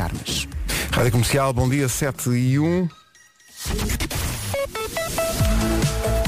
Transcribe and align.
armas. 0.00 0.48
Rádio 0.92 1.12
Comercial, 1.12 1.52
bom 1.52 1.68
dia, 1.68 1.88
7 1.88 2.30
e 2.30 2.58
1. 2.58 2.88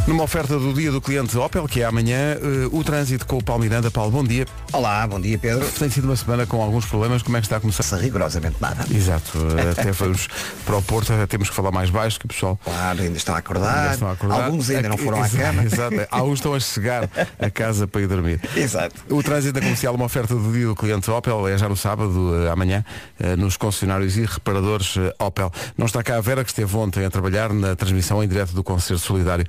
Numa 0.09 0.23
oferta 0.23 0.59
do 0.59 0.73
dia 0.73 0.91
do 0.91 1.03
cliente 1.03 1.37
Opel, 1.37 1.69
que 1.69 1.83
é 1.83 1.85
amanhã, 1.85 2.33
eh, 2.33 2.69
o 2.73 2.83
trânsito 2.83 3.27
com 3.27 3.37
o 3.37 3.45
Paulo 3.45 3.63
Miranda. 3.63 3.91
Paulo, 3.91 4.11
bom 4.11 4.25
dia. 4.25 4.47
Olá, 4.73 5.07
bom 5.07 5.21
dia 5.21 5.37
Pedro. 5.37 5.69
Tem 5.79 5.91
sido 5.91 6.07
uma 6.07 6.17
semana 6.17 6.47
com 6.47 6.63
alguns 6.63 6.87
problemas. 6.87 7.23
Como 7.23 7.37
é 7.37 7.41
que 7.41 7.47
está 7.47 7.59
a 7.59 7.61
começar? 7.61 7.95
Rigorosamente 7.99 8.57
nada. 8.59 8.87
Exato. 8.91 9.33
Até 9.71 9.93
vamos 9.93 10.27
para 10.65 10.79
o 10.79 10.83
Porto, 10.83 11.13
temos 11.29 11.51
que 11.51 11.55
falar 11.55 11.71
mais 11.73 11.91
baixo 11.91 12.19
que 12.19 12.25
o 12.25 12.29
pessoal. 12.29 12.59
Claro, 12.65 13.03
ainda 13.03 13.19
estão 13.19 13.35
a 13.35 13.39
acordar. 13.39 13.79
ainda 13.81 13.93
estão 13.93 14.09
a 14.09 14.13
acordar. 14.13 14.45
Alguns 14.45 14.71
ainda 14.71 14.89
não 14.89 14.97
foram 14.97 15.23
à 15.23 15.29
cama. 15.29 15.65
Exato. 15.69 15.97
Alguns 16.11 16.39
estão 16.39 16.55
a 16.55 16.61
chegar 16.61 17.11
a 17.39 17.51
casa 17.51 17.87
para 17.87 18.01
ir 18.01 18.07
dormir. 18.07 18.41
Exato. 18.57 18.95
O 19.11 19.23
trânsito 19.23 19.53
da 19.53 19.61
comercial, 19.61 19.95
uma 19.95 20.07
oferta 20.07 20.35
do 20.35 20.53
dia 20.53 20.69
do 20.69 20.75
cliente 20.75 21.11
Opel, 21.11 21.49
é 21.49 21.59
já 21.59 21.69
no 21.69 21.77
sábado, 21.77 22.47
eh, 22.47 22.51
amanhã, 22.51 22.83
eh, 23.21 23.37
nos 23.37 23.59
concessionários 23.59 24.17
e 24.17 24.25
reparadores 24.25 24.95
Opel. 25.19 25.53
Não 25.77 25.85
está 25.85 26.03
cá 26.03 26.17
a 26.17 26.21
Vera, 26.23 26.43
que 26.43 26.51
esteve 26.51 26.75
ontem 26.79 27.05
a 27.05 27.11
trabalhar 27.11 27.53
na 27.53 27.77
transmissão 27.77 28.25
em 28.25 28.27
direto 28.29 28.55
do 28.55 28.65
concerto 28.65 29.03
solidário 29.03 29.45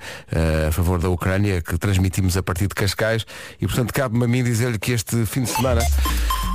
a 0.67 0.71
favor 0.71 0.99
da 0.99 1.09
Ucrânia, 1.09 1.61
que 1.61 1.77
transmitimos 1.77 2.37
a 2.37 2.43
partir 2.43 2.67
de 2.67 2.75
Cascais, 2.75 3.25
e 3.59 3.67
portanto 3.67 3.93
cabe-me 3.93 4.25
a 4.25 4.27
mim 4.27 4.43
dizer-lhe 4.43 4.79
que 4.79 4.91
este 4.91 5.25
fim 5.25 5.43
de 5.43 5.49
semana, 5.49 5.81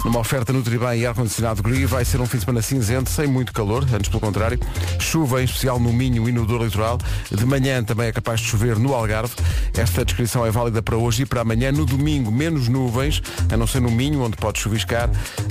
numa 0.04 0.18
oferta 0.20 0.52
Nutribem 0.52 1.00
e 1.00 1.06
ar-condicionado 1.06 1.62
Gree, 1.62 1.86
vai 1.86 2.04
ser 2.04 2.20
um 2.20 2.26
fim 2.26 2.38
de 2.38 2.44
semana 2.44 2.62
cinzento, 2.62 3.10
sem 3.10 3.26
muito 3.26 3.52
calor, 3.52 3.84
antes 3.94 4.08
pelo 4.08 4.20
contrário, 4.20 4.58
chuva 4.98 5.40
em 5.40 5.44
especial 5.44 5.78
no 5.78 5.92
Minho 5.92 6.28
e 6.28 6.32
no 6.32 6.46
Douro 6.46 6.64
Litoral, 6.64 6.98
de 7.30 7.44
manhã 7.46 7.82
também 7.82 8.08
é 8.08 8.12
capaz 8.12 8.40
de 8.40 8.46
chover 8.46 8.78
no 8.78 8.94
Algarve. 8.94 9.34
Esta 9.76 10.04
descrição 10.04 10.44
é 10.46 10.50
válida 10.50 10.82
para 10.82 10.96
hoje 10.96 11.22
e 11.22 11.26
para 11.26 11.40
amanhã. 11.40 11.72
No 11.72 11.84
domingo, 11.86 12.30
menos 12.30 12.68
nuvens, 12.68 13.22
a 13.50 13.56
não 13.56 13.66
ser 13.66 13.80
no 13.80 13.90
Minho, 13.90 14.22
onde 14.22 14.36
pode 14.36 14.58
chuviscar, 14.58 15.10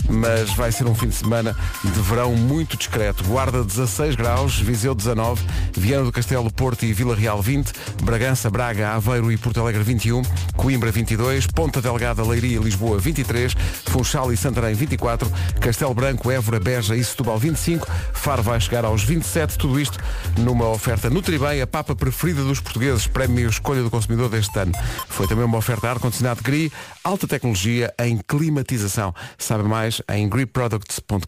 mas 0.10 0.52
vai 0.54 0.72
ser 0.72 0.86
um 0.86 0.96
fim 0.96 1.08
de 1.08 1.16
semana 1.16 1.56
de 1.84 2.02
verão 2.02 2.36
muito 2.36 2.78
discreto. 2.78 3.24
Guarda 3.24 3.64
16 3.64 4.16
graus, 4.16 4.60
Viseu 4.60 4.96
19, 4.96 5.44
Viana 5.74 6.06
do 6.06 6.12
Castelo, 6.12 6.52
Porto 6.52 6.86
e 6.86 6.94
Vila 6.94 7.16
Real 7.16 7.42
20, 7.42 7.72
Bragança, 8.04 8.33
Braga, 8.50 8.92
Aveiro 8.92 9.32
e 9.32 9.38
Porto 9.38 9.60
Alegre 9.60 9.84
21, 9.84 10.22
Coimbra 10.56 10.92
22, 10.92 11.48
Ponta 11.48 11.82
Delgada, 11.82 12.24
Leiria 12.24 12.60
Lisboa 12.60 12.98
23, 12.98 13.54
Funchal 13.86 14.34
e 14.34 14.38
Santarém 14.38 14.74
24, 14.74 15.32
Castelo 15.62 15.94
Branco, 15.94 16.32
Évora, 16.32 16.60
Beja 16.60 16.96
e 16.96 17.04
Setúbal 17.04 17.38
25, 17.38 17.88
Faro 18.12 18.42
vai 18.42 18.60
chegar 18.60 18.86
aos 18.86 19.04
27, 19.04 19.58
tudo 19.58 19.80
isto 19.80 20.00
numa 20.40 20.68
oferta 20.68 21.10
Nutribem, 21.10 21.62
a 21.62 21.68
papa 21.68 21.96
preferida 21.96 22.44
dos 22.44 22.60
portugueses, 22.60 23.06
prémio 23.08 23.50
Escolha 23.50 23.84
do 23.84 23.90
Consumidor 23.90 24.30
deste 24.30 24.58
ano. 24.58 24.74
Foi 25.08 25.28
também 25.28 25.46
uma 25.46 25.58
oferta 25.58 25.90
ar-condicionado 25.90 26.42
GRI, 26.42 26.72
alta 27.04 27.28
tecnologia 27.28 27.94
em 28.00 28.18
climatização. 28.18 29.14
Sabe 29.38 29.64
mais 29.64 30.02
em 30.10 30.28
griproducts.com. 30.28 31.22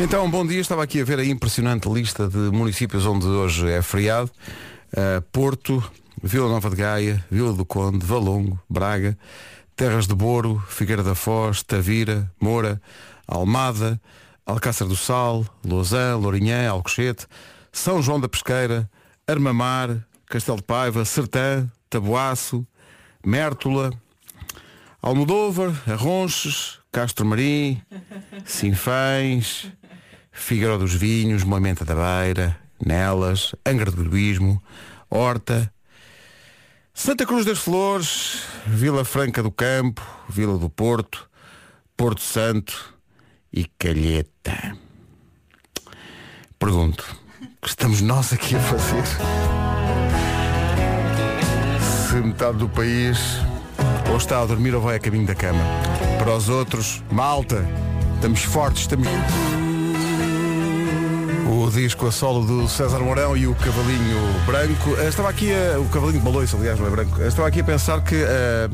Então, 0.00 0.30
bom 0.30 0.46
dia. 0.46 0.60
Estava 0.60 0.84
aqui 0.84 1.00
a 1.00 1.04
ver 1.04 1.18
a 1.18 1.24
impressionante 1.24 1.88
lista 1.88 2.28
de 2.28 2.38
municípios 2.38 3.04
onde 3.04 3.26
hoje 3.26 3.68
é 3.68 3.82
feriado. 3.82 4.30
Uh, 4.92 5.20
Porto, 5.30 5.82
Vila 6.22 6.48
Nova 6.48 6.70
de 6.70 6.76
Gaia, 6.76 7.24
Vila 7.30 7.52
do 7.52 7.64
Conde, 7.64 8.04
Valongo, 8.04 8.58
Braga, 8.68 9.16
Terras 9.76 10.06
de 10.06 10.14
Boro, 10.14 10.62
Figueira 10.68 11.02
da 11.02 11.14
Foz, 11.14 11.62
Tavira, 11.62 12.30
Moura, 12.40 12.80
Almada, 13.26 14.00
Alcácer 14.44 14.86
do 14.86 14.96
Sal, 14.96 15.46
Lousã, 15.64 16.16
Lourinhã, 16.16 16.68
Alcochete, 16.68 17.26
São 17.70 18.02
João 18.02 18.18
da 18.18 18.28
Pesqueira, 18.28 18.90
Armamar, 19.26 20.04
Castelo 20.26 20.56
de 20.56 20.64
Paiva, 20.64 21.04
Sertã, 21.04 21.70
Taboaço, 21.88 22.66
Mértola, 23.24 23.92
Almodóvar, 25.00 25.70
Arronches, 25.86 26.80
Castro 26.90 27.26
Marim, 27.26 27.80
Sinfães, 28.44 29.70
Figueiró 30.32 30.78
dos 30.78 30.94
Vinhos, 30.94 31.44
Moimenta 31.44 31.84
da 31.84 31.94
Beira, 31.94 32.58
Nelas, 32.84 33.54
Angra 33.66 33.90
do 33.90 34.02
Heroísmo, 34.02 34.62
Horta, 35.10 35.72
Santa 36.94 37.24
Cruz 37.24 37.44
das 37.44 37.58
Flores, 37.58 38.42
Vila 38.66 39.04
Franca 39.04 39.42
do 39.42 39.52
Campo, 39.52 40.02
Vila 40.28 40.58
do 40.58 40.68
Porto, 40.68 41.28
Porto 41.96 42.20
Santo 42.20 42.94
e 43.52 43.64
Calheta. 43.78 44.76
Pergunto, 46.58 47.04
que 47.62 47.68
estamos 47.68 48.00
nós 48.00 48.32
aqui 48.32 48.56
a 48.56 48.60
fazer? 48.60 49.04
Se 52.08 52.16
metade 52.16 52.58
do 52.58 52.68
país 52.68 53.18
ou 54.10 54.16
está 54.16 54.40
a 54.40 54.46
dormir 54.46 54.74
ou 54.74 54.80
vai 54.80 54.96
a 54.96 54.98
caminho 54.98 55.26
da 55.26 55.34
cama. 55.34 55.62
Para 56.18 56.34
os 56.34 56.48
outros, 56.48 57.02
malta, 57.10 57.64
estamos 58.16 58.42
fortes, 58.42 58.82
estamos. 58.82 59.08
O 61.50 61.70
disco 61.70 62.06
a 62.06 62.12
solo 62.12 62.44
do 62.44 62.68
César 62.68 62.98
Mourão 62.98 63.34
e 63.36 63.46
o 63.46 63.54
Cavalinho 63.54 64.18
Branco. 64.44 64.94
Eh, 64.98 65.08
Estava 65.08 65.30
aqui 65.30 65.50
a... 65.50 65.80
o 65.80 65.86
Cavalinho 65.88 66.20
Baloiço, 66.22 66.56
aliás, 66.56 66.78
não 66.78 66.86
é 66.86 66.90
branco. 66.90 67.20
Eh, 67.22 67.28
Estava 67.28 67.48
aqui 67.48 67.60
a 67.60 67.64
pensar 67.64 68.02
que. 68.02 68.16
eh, 68.16 68.68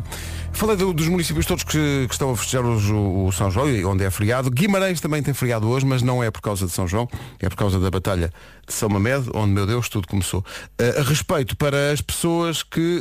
Falei 0.55 0.77
do- 0.77 0.93
dos 0.95 1.09
municípios 1.09 1.45
todos 1.47 1.65
que, 1.65 2.07
que 2.07 2.13
estão 2.15 2.31
a 2.31 2.37
festejar 2.37 2.65
hoje 2.65 2.93
o, 2.93 3.27
o 3.27 3.33
São 3.33 3.51
João, 3.51 3.69
e 3.69 3.85
onde 3.85 4.05
é 4.05 4.11
feriado. 4.11 4.51
Guimarães 4.51 5.01
também 5.01 5.23
tem 5.23 5.35
feriado 5.35 5.69
hoje, 5.69 5.85
mas 5.85 6.01
não 6.01 6.23
é 6.23 6.31
por 6.31 6.41
causa 6.41 6.65
de 6.65 6.73
São 6.73 6.87
João, 6.87 7.09
é 7.41 7.49
por 7.49 7.57
causa 7.57 7.79
da 7.81 7.91
Batalha 7.91 8.33
de 8.67 8.73
São 8.73 8.89
Mamed, 8.89 9.29
onde, 9.35 9.53
meu 9.53 9.67
Deus, 9.67 9.89
tudo 9.89 10.07
começou. 10.09 10.43
A 10.79 11.03
respeito 11.03 11.57
para 11.57 11.91
as 11.93 12.01
pessoas 12.01 12.63
que, 12.63 13.01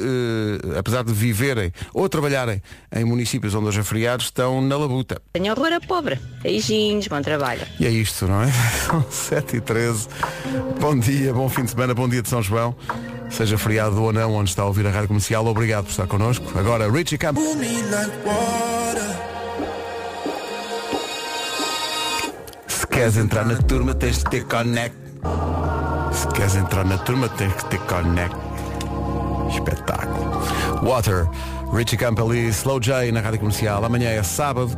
eh, 0.74 0.80
apesar 0.80 1.04
de 1.04 1.14
viverem 1.14 1.72
ou 1.94 2.10
trabalharem 2.10 2.62
em 2.94 3.06
municípios 3.06 3.54
onde 3.54 3.68
hoje 3.68 3.80
é 3.80 3.84
feriado, 3.84 4.24
estão 4.24 4.60
na 4.62 4.76
labuta. 4.76 5.22
Tenho 5.32 5.54
horror 5.54 5.72
a 5.74 5.80
pobre. 5.80 6.20
Beijinhos, 6.42 7.08
bom 7.08 7.22
trabalho. 7.22 7.62
E 7.80 7.86
é 7.86 7.90
isto, 7.90 8.28
não 8.28 8.42
é? 8.42 8.52
São 8.88 9.06
7 9.10 9.58
e 9.58 9.62
13 9.62 10.08
Bom 10.82 10.98
dia, 11.00 11.32
bom 11.34 11.48
fim 11.48 11.64
de 11.64 11.70
semana, 11.72 11.94
bom 11.94 12.10
dia 12.10 12.22
de 12.22 12.28
São 12.30 12.42
João. 12.42 12.76
Seja 13.36 13.58
feriado 13.58 14.02
ou 14.02 14.14
não, 14.14 14.36
onde 14.36 14.52
está 14.52 14.62
a 14.62 14.66
ouvir 14.66 14.86
a 14.86 14.92
rádio 14.92 15.08
comercial, 15.08 15.46
obrigado 15.48 15.86
por 15.86 15.92
estar 15.92 16.06
connosco. 16.06 16.46
Agora, 16.58 16.90
Richie 16.90 17.18
Camp. 17.18 17.36
Se 22.68 22.88
queres 22.88 23.18
entrar 23.18 23.46
na 23.46 23.56
turma, 23.56 23.96
tens 23.96 24.20
de 24.20 24.24
ter 24.26 24.46
connect. 24.46 24.96
Se 26.12 26.28
queres 26.28 26.56
entrar 26.56 26.86
na 26.86 26.98
turma, 27.00 27.28
tens 27.30 27.54
que 27.54 27.66
ter 27.66 27.80
connect. 27.80 28.36
Espetáculo. 29.50 30.42
Water, 30.84 31.28
Richie 31.74 31.98
Campbell 31.98 32.36
e 32.36 32.50
Slow 32.50 32.80
J 32.80 33.12
na 33.12 33.22
Rádio 33.22 33.40
Comercial. 33.40 33.84
Amanhã 33.84 34.10
é 34.12 34.22
sábado. 34.22 34.78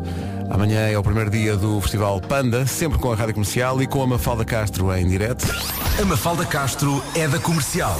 Amanhã 0.49 0.87
é 0.87 0.97
o 0.97 1.03
primeiro 1.03 1.29
dia 1.29 1.55
do 1.55 1.81
Festival 1.81 2.21
Panda, 2.21 2.65
sempre 2.65 2.99
com 2.99 3.11
a 3.11 3.15
Rádio 3.15 3.33
Comercial 3.33 3.81
e 3.81 3.87
com 3.87 4.01
a 4.01 4.07
Mafalda 4.07 4.45
Castro 4.45 4.93
em 4.95 5.07
direto. 5.07 5.45
A 5.99 6.05
Mafalda 6.05 6.45
Castro 6.45 7.03
é 7.15 7.27
da 7.27 7.39
comercial. 7.39 7.99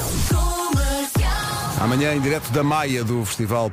Amanhã 1.80 2.14
em 2.14 2.22
direto 2.22 2.52
da 2.52 2.64
Maia 2.64 3.04
do 3.04 3.26
Festival 3.26 3.72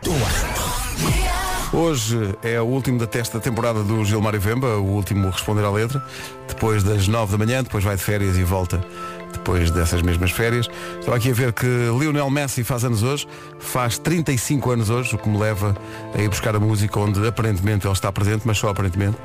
Hoje 1.73 2.37
é 2.43 2.61
o 2.61 2.65
último 2.65 2.99
da 2.99 3.07
testa 3.07 3.39
da 3.39 3.45
temporada 3.45 3.83
do 3.83 4.05
Gilmário 4.05 4.41
Vemba, 4.41 4.77
o 4.77 4.85
último 4.85 5.29
a 5.29 5.31
responder 5.31 5.65
à 5.65 5.71
letra, 5.71 6.05
depois 6.47 6.83
das 6.83 7.09
nove 7.09 7.33
da 7.33 7.39
manhã, 7.43 7.63
depois 7.63 7.83
vai 7.83 7.97
de 7.97 8.03
férias 8.03 8.37
e 8.37 8.45
volta 8.45 8.85
depois 9.33 9.71
dessas 9.71 10.03
mesmas 10.03 10.31
férias. 10.31 10.69
Estava 10.99 11.17
aqui 11.17 11.31
a 11.31 11.35
ver 11.35 11.53
que 11.53 11.67
Lionel 11.67 12.31
Messi 12.31 12.65
faz 12.65 12.85
anos 12.85 13.03
hoje, 13.03 13.27
faz 13.59 13.99
35 13.99 14.71
anos 14.71 14.91
hoje, 14.91 15.15
o 15.15 15.19
que 15.19 15.29
me 15.29 15.39
leva 15.39 15.77
a 16.15 16.21
ir 16.21 16.29
buscar 16.29 16.55
a 16.55 16.61
música 16.61 16.99
onde 16.99 17.27
aparentemente 17.27 17.87
ele 17.87 17.93
está 17.93 18.11
presente, 18.11 18.43
mas 18.45 18.59
só 18.59 18.69
aparentemente, 18.69 19.17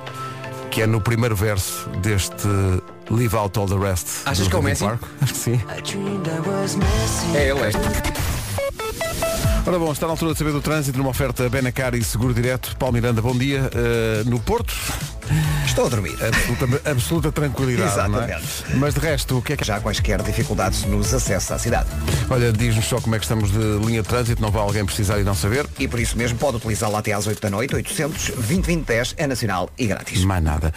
que 0.72 0.82
é 0.82 0.88
no 0.88 1.02
primeiro 1.02 1.36
verso 1.36 1.90
deste 2.02 2.48
Leave 3.10 3.36
Out 3.36 3.58
All 3.60 3.68
the 3.68 3.78
Rest. 3.78 4.08
Achas 4.26 4.48
que 4.48 4.56
é 4.56 4.60
o 4.60 4.64
Messi? 4.64 4.84
Park. 4.84 5.02
Acho 5.22 5.34
que 5.34 5.40
sim. 5.40 5.62
É 7.36 7.50
ele, 7.50 7.60
é. 7.62 8.37
Ora 9.68 9.78
bom, 9.78 9.92
está 9.92 10.08
na 10.08 10.14
altura 10.14 10.32
de 10.32 10.38
saber 10.38 10.54
do 10.54 10.62
trânsito 10.62 10.98
numa 10.98 11.10
oferta 11.10 11.50
Benacar 11.50 11.94
e 11.94 12.02
Seguro 12.02 12.34
Direto. 12.34 12.74
Paulo 12.78 12.94
Miranda, 12.94 13.22
bom 13.22 13.38
dia. 13.38 13.70
Uh, 13.74 14.30
no 14.30 14.40
Porto, 14.40 14.74
Estou 15.66 15.86
a 15.86 15.90
dormir. 15.90 16.18
absoluta, 16.24 16.90
absoluta 16.90 17.32
tranquilidade. 17.32 17.90
é? 17.90 17.94
Exatamente. 17.94 18.48
Mas 18.76 18.94
de 18.94 19.00
resto, 19.00 19.38
o 19.38 19.42
que 19.42 19.54
é 19.54 19.58
que. 19.58 19.66
Já 19.66 19.76
há 19.76 19.80
quaisquer 19.80 20.22
dificuldades 20.24 20.86
nos 20.86 21.14
acessos 21.14 21.52
à 21.52 21.60
cidade. 21.60 21.90
Olha, 22.30 22.52
diz-nos 22.52 22.86
só 22.86 23.02
como 23.02 23.16
é 23.16 23.20
que 23.20 23.26
estamos 23.26 23.52
de 23.52 23.86
linha 23.86 24.02
de 24.02 24.08
trânsito, 24.08 24.42
não 24.42 24.50
vai 24.50 24.62
alguém 24.62 24.86
precisar 24.86 25.20
e 25.20 25.24
não 25.24 25.36
saber. 25.36 25.68
E 25.78 25.88
por 25.88 26.00
isso 26.00 26.18
mesmo 26.18 26.38
pode 26.40 26.58
utilizá-la 26.58 27.00
até 27.00 27.12
às 27.12 27.28
8 27.28 27.42
da 27.42 27.50
noite, 27.50 27.76
800 27.76 28.30
2010 28.30 29.16
é 29.18 29.28
nacional 29.28 29.70
e 29.78 29.88
grátis. 29.88 30.24
Mais 30.24 30.44
nada. 30.44 30.74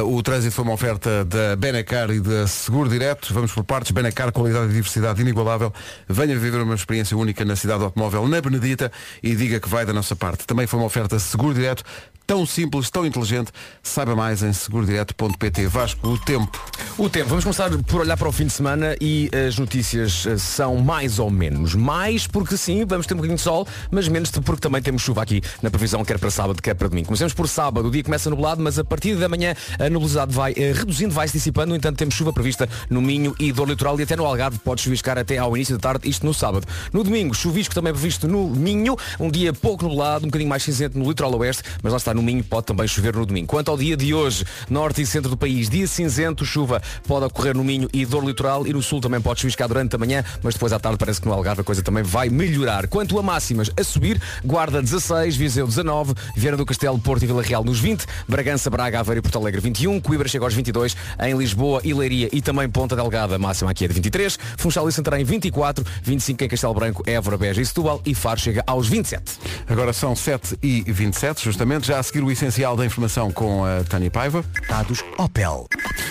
Uh, 0.00 0.16
o 0.16 0.22
trânsito 0.22 0.54
foi 0.54 0.64
uma 0.64 0.74
oferta 0.74 1.24
da 1.24 1.54
Benacar 1.56 2.10
e 2.10 2.20
da 2.20 2.46
Seguro 2.46 2.88
Direto. 2.88 3.32
Vamos 3.32 3.52
por 3.52 3.64
partes. 3.64 3.92
Benacar, 3.92 4.32
qualidade 4.32 4.66
e 4.66 4.74
diversidade 4.74 5.22
inigualável. 5.22 5.72
Venha 6.08 6.36
viver 6.36 6.60
uma 6.60 6.74
experiência 6.74 7.16
única 7.16 7.44
na 7.44 7.54
cidade 7.54 7.78
do 7.78 7.84
automóvel, 7.86 8.23
na 8.28 8.40
Benedita, 8.40 8.90
e 9.22 9.34
diga 9.34 9.60
que 9.60 9.68
vai 9.68 9.84
da 9.84 9.92
nossa 9.92 10.14
parte. 10.16 10.46
Também 10.46 10.66
foi 10.66 10.78
uma 10.78 10.86
oferta 10.86 11.18
Seguro 11.18 11.54
Direto, 11.54 11.84
tão 12.26 12.46
simples, 12.46 12.90
tão 12.90 13.06
inteligente. 13.06 13.50
Saiba 13.82 14.16
mais 14.16 14.42
em 14.42 14.52
segurodireto.pt. 14.52 15.66
Vasco, 15.66 16.08
o 16.08 16.18
tempo. 16.18 16.58
O 16.96 17.08
tempo, 17.08 17.28
vamos 17.28 17.44
começar 17.44 17.70
por 17.82 18.00
olhar 18.00 18.16
para 18.16 18.28
o 18.28 18.32
fim 18.32 18.46
de 18.46 18.52
semana 18.52 18.96
e 19.00 19.30
as 19.46 19.58
notícias 19.58 20.26
eh, 20.26 20.38
são 20.38 20.76
mais 20.76 21.18
ou 21.18 21.30
menos. 21.30 21.74
Mais 21.74 22.26
porque 22.26 22.56
sim, 22.56 22.84
vamos 22.84 23.06
ter 23.06 23.14
um 23.14 23.16
bocadinho 23.16 23.36
de 23.36 23.42
sol, 23.42 23.66
mas 23.90 24.08
menos 24.08 24.30
porque 24.30 24.60
também 24.60 24.80
temos 24.80 25.02
chuva 25.02 25.22
aqui 25.22 25.42
na 25.60 25.70
previsão, 25.70 26.04
quer 26.04 26.18
para 26.18 26.30
sábado, 26.30 26.62
quer 26.62 26.74
para 26.74 26.88
domingo. 26.88 27.06
Começamos 27.06 27.34
por 27.34 27.48
sábado, 27.48 27.88
o 27.88 27.90
dia 27.90 28.02
começa 28.02 28.30
nublado, 28.30 28.62
mas 28.62 28.78
a 28.78 28.84
partir 28.84 29.16
da 29.16 29.28
manhã 29.28 29.54
a 29.78 29.90
nubosidade 29.90 30.32
vai 30.32 30.52
eh, 30.56 30.72
reduzindo, 30.72 31.12
vai 31.12 31.26
se 31.28 31.34
dissipando. 31.34 31.70
No 31.70 31.76
entanto, 31.76 31.96
temos 31.96 32.14
chuva 32.14 32.32
prevista 32.32 32.68
no 32.88 33.02
Minho 33.02 33.34
e 33.38 33.52
do 33.52 33.64
litoral 33.64 33.98
e 33.98 34.04
até 34.04 34.16
no 34.16 34.24
Algarve 34.24 34.58
pode 34.58 34.80
chuviscar 34.80 35.18
até 35.18 35.36
ao 35.38 35.56
início 35.56 35.76
da 35.76 35.80
tarde, 35.80 36.08
isto 36.08 36.24
no 36.24 36.32
sábado. 36.32 36.66
No 36.92 37.02
domingo, 37.02 37.34
chuvisco 37.34 37.74
também 37.74 37.92
previsto 37.92 38.13
no 38.22 38.48
Minho, 38.48 38.96
um 39.18 39.30
dia 39.30 39.52
pouco 39.52 39.84
nublado, 39.84 40.24
um 40.24 40.28
bocadinho 40.28 40.48
mais 40.48 40.62
cinzento 40.62 40.98
no 40.98 41.08
litoral 41.08 41.34
oeste, 41.38 41.62
mas 41.82 41.92
lá 41.92 41.96
está 41.96 42.14
no 42.14 42.22
Minho, 42.22 42.42
pode 42.42 42.66
também 42.66 42.86
chover 42.86 43.14
no 43.14 43.26
domingo. 43.26 43.46
Quanto 43.46 43.70
ao 43.70 43.76
dia 43.76 43.96
de 43.96 44.14
hoje, 44.14 44.44
norte 44.70 45.02
e 45.02 45.06
centro 45.06 45.30
do 45.30 45.36
país, 45.36 45.68
dia 45.68 45.86
cinzento, 45.86 46.44
chuva 46.44 46.82
pode 47.06 47.26
ocorrer 47.26 47.56
no 47.56 47.64
Minho 47.64 47.88
e 47.92 48.06
dor 48.06 48.24
litoral 48.24 48.66
e 48.66 48.72
no 48.72 48.82
sul 48.82 49.00
também 49.00 49.20
pode 49.20 49.40
chuviscar 49.40 49.68
durante 49.68 49.94
a 49.94 49.98
manhã, 49.98 50.24
mas 50.42 50.54
depois 50.54 50.72
à 50.72 50.78
tarde 50.78 50.98
parece 50.98 51.20
que 51.20 51.26
no 51.26 51.32
Algarve 51.32 51.60
a 51.60 51.64
coisa 51.64 51.82
também 51.82 52.02
vai 52.02 52.28
melhorar. 52.28 52.86
Quanto 52.86 53.18
a 53.18 53.22
máximas 53.22 53.70
a 53.78 53.84
subir, 53.84 54.20
Guarda 54.44 54.80
16, 54.80 55.36
Viseu 55.36 55.66
19, 55.66 56.14
Vieira 56.36 56.56
do 56.56 56.64
Castelo, 56.64 56.98
Porto 56.98 57.22
e 57.22 57.26
Vila 57.26 57.42
Real 57.42 57.64
nos 57.64 57.80
20, 57.80 58.06
Bragança, 58.28 58.70
Braga, 58.70 59.00
Aveiro 59.00 59.18
e 59.18 59.22
Porto 59.22 59.38
Alegre 59.38 59.60
21, 59.60 60.00
Coimbra 60.00 60.28
chega 60.28 60.44
aos 60.44 60.54
22, 60.54 60.96
em 61.20 61.36
Lisboa, 61.36 61.80
Ileiria 61.84 62.28
e 62.32 62.40
também 62.40 62.68
Ponta 62.68 62.96
Delgada, 62.96 63.38
máxima 63.38 63.70
aqui 63.70 63.84
é 63.84 63.88
de 63.88 63.94
23, 63.94 64.38
Funchal 64.56 64.88
e 64.88 64.92
Santarém 64.92 65.24
24, 65.24 65.84
25 66.02 66.44
em 66.44 66.48
Castelo 66.48 66.74
Branco, 66.74 67.02
Évora, 67.06 67.36
Beja 67.36 67.60
e 67.60 67.66
Setúbal 67.66 67.93
e 68.04 68.14
Faro 68.14 68.40
chega 68.40 68.62
aos 68.66 68.88
27. 68.88 69.38
Agora 69.68 69.92
são 69.92 70.14
7 70.14 70.58
e 70.62 70.82
27, 70.82 71.44
justamente, 71.44 71.86
já 71.86 71.98
a 71.98 72.02
seguir 72.02 72.22
o 72.22 72.30
essencial 72.30 72.76
da 72.76 72.84
informação 72.86 73.30
com 73.30 73.64
a 73.64 73.82
Tânia 73.84 74.10
Paiva. 74.10 74.44
Dados 74.68 75.02
Opel. 75.18 75.66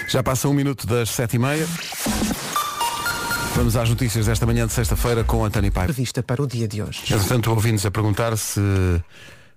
Já 0.10 0.22
passa 0.24 0.48
um 0.48 0.54
minuto 0.54 0.86
das 0.88 1.10
7 1.10 1.36
e 1.36 1.40
meia. 1.40 1.68
Vamos 3.56 3.76
às 3.76 3.88
notícias 3.90 4.26
desta 4.26 4.46
manhã 4.46 4.66
de 4.66 4.74
sexta-feira 4.74 5.24
com 5.24 5.46
a 5.46 5.50
Tânia 5.50 5.72
Paiva. 5.72 5.94
Prevista 5.94 6.24
para 6.24 6.42
o 6.42 6.48
dia 6.48 6.68
de 6.68 6.82
hoje. 6.82 7.02
Entretanto, 7.14 7.52
ouvindo-nos 7.52 7.86
a 7.86 7.92
perguntar 7.92 8.36
se 8.38 8.60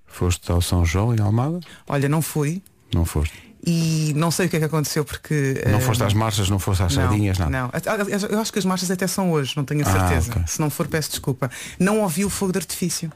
foste 0.06 0.50
ao 0.52 0.60
São 0.60 0.84
João 0.84 1.14
em 1.14 1.20
Almada. 1.20 1.60
Olha, 1.88 2.08
não 2.08 2.20
fui 2.20 2.62
Não 2.94 3.04
foste. 3.04 3.45
E 3.66 4.12
não 4.14 4.30
sei 4.30 4.46
o 4.46 4.48
que 4.48 4.56
é 4.56 4.58
que 4.60 4.64
aconteceu 4.66 5.04
porque. 5.04 5.60
Não 5.66 5.78
eh, 5.78 5.80
foste 5.80 6.02
às 6.04 6.14
marchas, 6.14 6.48
não 6.48 6.58
foste 6.58 6.82
às 6.84 6.94
não, 6.96 7.02
sardinhas, 7.08 7.38
nada. 7.38 7.50
Não, 7.50 7.70
eu 8.30 8.38
acho 8.40 8.52
que 8.52 8.58
as 8.60 8.64
marchas 8.64 8.90
até 8.90 9.06
são 9.06 9.32
hoje, 9.32 9.54
não 9.56 9.64
tenho 9.64 9.84
a 9.84 9.88
Ah, 9.90 9.92
certeza. 10.08 10.30
ok. 10.30 10.42
Se 10.46 10.60
não 10.60 10.70
for, 10.70 10.86
peço 10.86 11.10
desculpa. 11.10 11.50
Não 11.78 12.00
ouvi 12.00 12.24
o 12.24 12.30
fogo 12.30 12.52
de 12.52 12.58
artifício. 12.58 13.10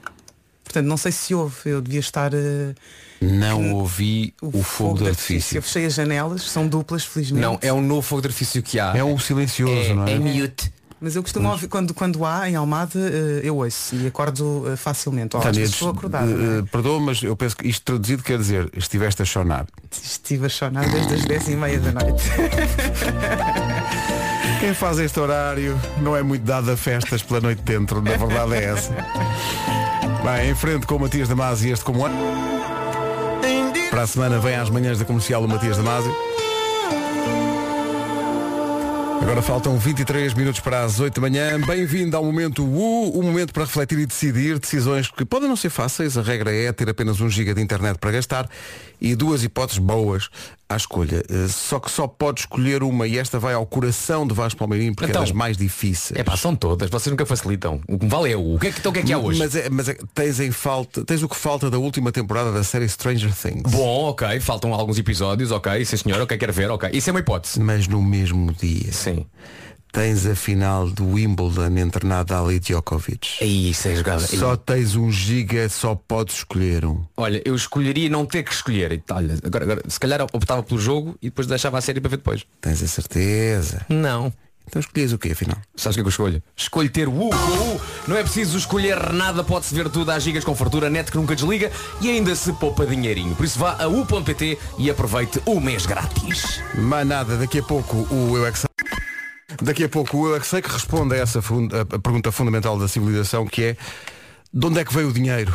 Portanto, 0.65 0.87
não 0.87 0.97
sei 0.97 1.13
se 1.13 1.35
houve. 1.35 1.57
Eu 1.67 1.81
devia 1.81 2.01
estar. 2.01 2.33
eh, 2.35 2.75
Não 3.21 3.73
ouvi 3.75 4.33
o, 4.41 4.63
fogo 4.63 4.99
de 4.99 5.09
artifício. 5.09 5.59
Eu 5.59 5.63
fechei 5.63 5.85
as 5.87 5.95
janelas, 5.95 6.43
são 6.43 6.67
duplas, 6.69 7.05
felizmente. 7.05 7.43
Não, 7.45 7.59
é 7.61 7.73
um 7.73 7.81
novo 7.81 8.03
fogo 8.03 8.23
de 8.23 8.29
artifício 8.29 8.63
que 8.63 8.79
há. 8.79 8.93
É 8.97 9.03
um 9.05 9.19
silencioso, 9.19 9.95
não 9.95 10.07
é? 10.07 10.19
mute. 10.19 10.73
Mas 11.01 11.17
eu 11.17 11.23
costumo 11.23 11.49
ouvir, 11.49 11.67
quando, 11.67 11.95
quando 11.95 12.27
há 12.27 12.51
em 12.51 12.57
Almada, 12.57 12.99
eh, 12.99 13.41
eu 13.43 13.57
ouço 13.57 13.97
e 13.97 14.07
acordo 14.07 14.65
eh, 14.71 14.77
facilmente. 14.77 15.35
Ou 15.35 15.41
às 15.41 15.47
Tânia, 15.49 15.65
estou 15.65 15.89
acordada. 15.91 16.31
eh, 16.31 16.35
não 16.35 16.59
é? 16.59 16.63
perdoa, 16.63 17.01
mas 17.01 17.23
eu 17.23 17.35
penso 17.35 17.57
que 17.57 17.67
isto 17.67 17.83
traduzido 17.85 18.23
quer 18.23 18.37
dizer 18.37 18.69
estiveste 18.77 19.23
a 19.23 19.25
chonar. 19.25 19.65
Estive 19.91 20.45
a 20.45 20.49
chorar 20.51 20.87
desde 20.91 21.15
as 21.15 21.25
10 21.25 21.49
e 21.49 21.57
meia 21.57 21.81
da 21.81 21.93
noite. 21.93 22.23
Quem 24.61 24.75
faz 24.75 24.99
este 24.99 25.19
horário 25.19 25.81
não 26.03 26.15
é 26.15 26.23
muito 26.23 26.43
dado 26.45 26.71
a 26.71 26.77
festas 26.77 27.23
pela 27.23 27.41
noite 27.41 27.63
dentro, 27.63 28.03
na 28.03 28.11
verdade 28.11 28.53
é 28.55 28.65
essa. 28.65 28.93
Bem, 30.23 30.51
em 30.51 30.55
frente 30.55 30.87
com 30.87 30.97
o 30.97 31.01
Matias 31.01 31.31
Damasio 31.31 31.71
e 31.71 31.73
este 31.73 31.83
como 31.83 32.07
é. 32.07 32.11
Para 33.89 34.03
a 34.03 34.07
semana 34.07 34.39
vem 34.39 34.55
às 34.55 34.69
manhãs 34.69 34.99
da 34.99 35.07
comercial 35.07 35.43
o 35.43 35.49
Matias 35.49 35.79
Damasio. 35.79 36.15
Agora 39.21 39.43
faltam 39.43 39.79
23 39.79 40.35
minutos 40.35 40.61
para 40.61 40.83
as 40.83 40.99
8 40.99 41.15
da 41.15 41.21
manhã. 41.21 41.61
Bem-vindo 41.61 42.17
ao 42.17 42.25
momento 42.25 42.65
U, 42.65 43.11
o 43.19 43.23
momento 43.23 43.53
para 43.53 43.65
refletir 43.65 43.99
e 43.99 44.07
decidir 44.07 44.59
decisões 44.59 45.11
que 45.11 45.25
podem 45.25 45.49
não 45.49 45.57
ser 45.57 45.71
fáceis. 45.71 46.17
A 46.17 46.23
regra 46.23 46.51
é 46.53 46.73
ter 46.73 46.89
apenas 46.89 47.21
1 47.21 47.29
giga 47.29 47.55
de 47.55 47.61
internet 47.61 47.99
para 47.99 48.11
gastar 48.11 48.49
e 49.01 49.15
duas 49.15 49.45
hipóteses 49.45 49.79
boas 49.79 50.29
à 50.71 50.77
escolha. 50.77 51.23
Eh, 51.29 51.49
Só 51.49 51.81
que 51.81 51.91
só 51.91 52.07
pode 52.07 52.41
escolher 52.41 52.83
uma 52.83 53.07
e 53.07 53.19
esta 53.19 53.39
vai 53.39 53.53
ao 53.55 53.67
coração 53.67 54.27
de 54.27 54.33
Vasco 54.33 54.59
Palmeirinho 54.59 54.95
porque 54.95 55.11
Então. 55.11 55.23
é 55.23 55.25
das 55.27 55.33
mais 55.35 55.57
difíceis. 55.57 56.19
É 56.19 56.23
pá, 56.23 56.37
são 56.37 56.55
todas, 56.55 56.89
vocês 56.89 57.11
nunca 57.11 57.27
facilitam. 57.27 57.81
O 57.89 57.99
que 57.99 58.07
vale 58.07 58.33
é 58.33 58.37
o. 58.37 58.55
O 58.55 58.59
que 58.59 58.69
é 58.69 58.73
que, 58.73 58.79
então, 58.79 58.91
o 58.91 58.93
que, 58.93 59.01
é, 59.01 59.03
que 59.03 59.13
há 59.13 59.19
hoje? 59.19 59.39
Mas, 59.41 59.55
é, 59.57 59.69
mas 59.69 59.89
é- 59.89 59.99
tens 60.15 60.39
em 60.41 60.51
falta, 60.53 61.05
tens 61.05 61.23
o 61.23 61.29
que 61.29 61.37
falta 61.37 61.69
da 61.69 61.79
última 61.79 62.13
temporada 62.13 62.53
da 62.53 62.63
série 62.63 62.89
Stranger 62.89 63.35
Things. 63.35 63.63
Bom, 63.73 64.11
ok, 64.11 64.39
faltam 64.41 64.73
alguns 64.73 64.99
episódios, 64.99 65.51
ok, 65.51 65.85
sim 65.85 65.97
senhor, 65.97 66.21
ok, 66.21 66.39
quero 66.39 66.53
ver, 66.53 66.71
ok. 66.71 66.89
Isso 66.93 67.11
é 67.11 67.13
uma 67.13 67.21
hipótese. 67.21 67.59
Mas 67.61 67.89
no 67.89 68.01
mesmo 68.01 68.53
dia 68.53 68.93
Sim. 68.93 69.27
Tens 69.93 70.27
a 70.27 70.35
final 70.35 70.89
do 70.89 71.15
Wimbledon 71.15 71.77
entre 71.79 72.07
Nadal 72.07 72.51
e 72.53 72.59
Djokovic. 72.59 73.43
Aí, 73.43 73.71
isso 73.71 73.89
é 73.89 73.97
jogada. 73.97 74.27
Só 74.27 74.57
tens 74.57 74.97
um 74.97 75.11
giga, 75.11 75.69
só 75.69 75.95
podes 75.95 76.37
escolher 76.37 76.85
um. 76.85 77.05
Olha, 77.17 77.43
eu 77.45 77.55
escolheria 77.55 78.09
não 78.09 78.25
ter 78.25 78.43
que 78.43 78.53
escolher. 78.53 79.03
Olha, 79.11 79.37
agora, 79.45 79.65
agora, 79.65 79.83
se 79.89 79.99
calhar 79.99 80.23
optava 80.23 80.63
pelo 80.63 80.81
jogo 80.81 81.17
e 81.21 81.27
depois 81.27 81.47
deixava 81.47 81.79
a 81.79 81.81
série 81.81 82.01
para 82.01 82.11
ver 82.11 82.17
depois. 82.17 82.47
Tens 82.61 82.83
a 82.83 82.87
certeza. 82.87 83.85
Não. 83.89 84.33
Então 84.71 84.79
escolhes 84.79 85.13
o 85.13 85.19
quê, 85.19 85.33
afinal? 85.33 85.57
Sabes 85.75 85.97
o 85.97 85.99
que 85.99 86.01
é 86.01 86.03
que 86.05 86.07
eu 86.07 86.11
escolho? 86.11 86.43
Escolho 86.57 86.91
ter 86.91 87.09
o 87.09 87.13
U. 87.13 87.31
Não 88.07 88.17
é 88.17 88.23
preciso 88.23 88.57
escolher 88.57 89.13
nada, 89.13 89.43
pode-se 89.43 89.75
ver 89.75 89.89
tudo 89.89 90.11
às 90.13 90.23
gigas 90.23 90.45
com 90.45 90.55
fartura, 90.55 90.89
net 90.89 91.11
que 91.11 91.17
nunca 91.17 91.35
desliga 91.35 91.73
e 92.01 92.09
ainda 92.09 92.37
se 92.37 92.53
poupa 92.53 92.87
dinheirinho. 92.87 93.35
Por 93.35 93.45
isso 93.45 93.59
vá 93.59 93.77
a 93.83 93.89
u.pt 93.89 94.59
e 94.79 94.89
aproveite 94.89 95.43
o 95.45 95.59
mês 95.59 95.87
grátis. 95.87 96.63
Mais 96.77 97.07
nada, 97.07 97.37
daqui 97.37 97.59
a 97.59 97.63
pouco 97.65 97.97
o 98.15 98.37
Eu 98.37 98.47
é 98.47 98.53
que. 98.53 98.61
Daqui 99.63 99.85
a 99.85 99.89
pouco 99.89 100.29
Eu 100.29 100.43
Sei 100.43 100.63
que 100.63 100.71
responde 100.71 101.15
a 101.15 101.19
essa 101.19 101.39
a 101.39 101.99
pergunta 101.99 102.33
fundamental 102.33 102.79
da 102.79 102.89
civilização 102.89 103.47
que 103.47 103.63
é 103.65 103.77
de 104.53 104.67
onde 104.67 104.81
é 104.81 104.85
que 104.85 104.93
veio 104.93 105.09
o 105.09 105.13
dinheiro? 105.13 105.55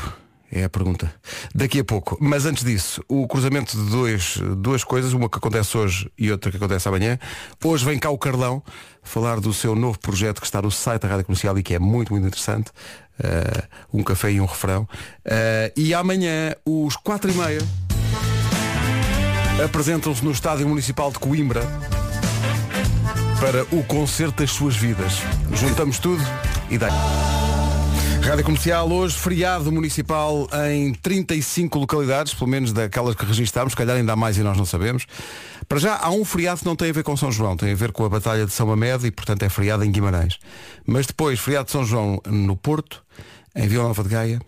É 0.51 0.63
a 0.63 0.69
pergunta. 0.69 1.13
Daqui 1.53 1.79
a 1.79 1.83
pouco. 1.83 2.17
Mas 2.21 2.45
antes 2.45 2.63
disso, 2.63 3.03
o 3.09 3.27
cruzamento 3.27 3.75
de 3.75 3.89
dois, 3.89 4.37
duas 4.57 4.85
coisas, 4.85 5.11
uma 5.11 5.27
que 5.27 5.37
acontece 5.37 5.77
hoje 5.77 6.09
e 6.17 6.31
outra 6.31 6.49
que 6.49 6.55
acontece 6.55 6.87
amanhã. 6.87 7.19
Hoje 7.61 7.83
vem 7.83 7.99
cá 7.99 8.09
o 8.09 8.17
Carlão 8.17 8.63
falar 9.03 9.41
do 9.41 9.53
seu 9.53 9.75
novo 9.75 9.99
projeto 9.99 10.39
que 10.39 10.45
está 10.45 10.61
no 10.61 10.71
site 10.71 11.01
da 11.01 11.09
Rádio 11.09 11.25
Comercial 11.25 11.57
e 11.57 11.63
que 11.63 11.73
é 11.73 11.79
muito, 11.79 12.13
muito 12.13 12.25
interessante. 12.25 12.71
Uh, 13.19 13.97
um 13.97 14.03
café 14.03 14.31
e 14.31 14.39
um 14.39 14.45
refrão. 14.45 14.83
Uh, 15.25 15.71
e 15.75 15.93
amanhã, 15.93 16.55
os 16.65 16.95
quatro 16.95 17.29
e 17.29 17.33
meia, 17.33 17.61
apresentam-se 19.63 20.23
no 20.23 20.31
Estádio 20.31 20.67
Municipal 20.69 21.11
de 21.11 21.19
Coimbra 21.19 21.63
para 23.39 23.63
o 23.75 23.83
concerto 23.83 24.41
das 24.41 24.51
suas 24.51 24.75
vidas. 24.75 25.13
Juntamos 25.53 25.99
tudo 25.99 26.23
e 26.69 26.77
dá. 26.77 26.89
Rádio 28.21 28.43
Comercial, 28.43 28.91
hoje 28.91 29.15
feriado 29.15 29.71
municipal 29.71 30.47
em 30.69 30.93
35 30.93 31.77
localidades, 31.77 32.33
pelo 32.33 32.49
menos 32.49 32.73
daquelas 32.73 33.15
que 33.15 33.25
registámos, 33.25 33.73
se 33.73 33.77
calhar 33.77 33.97
ainda 33.97 34.13
há 34.13 34.15
mais 34.15 34.37
e 34.37 34.41
nós 34.41 34.57
não 34.57 34.65
sabemos. 34.65 35.05
Para 35.67 35.77
já, 35.77 35.97
há 35.97 36.09
um 36.09 36.25
feriado 36.25 36.59
que 36.59 36.65
não 36.65 36.75
tem 36.75 36.89
a 36.89 36.93
ver 36.93 37.03
com 37.03 37.15
São 37.15 37.31
João, 37.31 37.55
tem 37.55 37.71
a 37.71 37.75
ver 37.75 37.91
com 37.91 38.03
a 38.05 38.09
Batalha 38.09 38.45
de 38.45 38.51
São 38.51 38.67
Mamed 38.67 39.05
e, 39.05 39.11
portanto, 39.11 39.43
é 39.43 39.49
feriado 39.49 39.83
em 39.83 39.91
Guimarães. 39.91 40.39
Mas 40.85 41.05
depois, 41.05 41.39
feriado 41.39 41.65
de 41.65 41.71
São 41.71 41.85
João 41.85 42.21
no 42.25 42.55
Porto, 42.55 43.03
em 43.55 43.67
Vila 43.67 43.83
Nova 43.83 44.01
de 44.01 44.09
Gaia, 44.09 44.41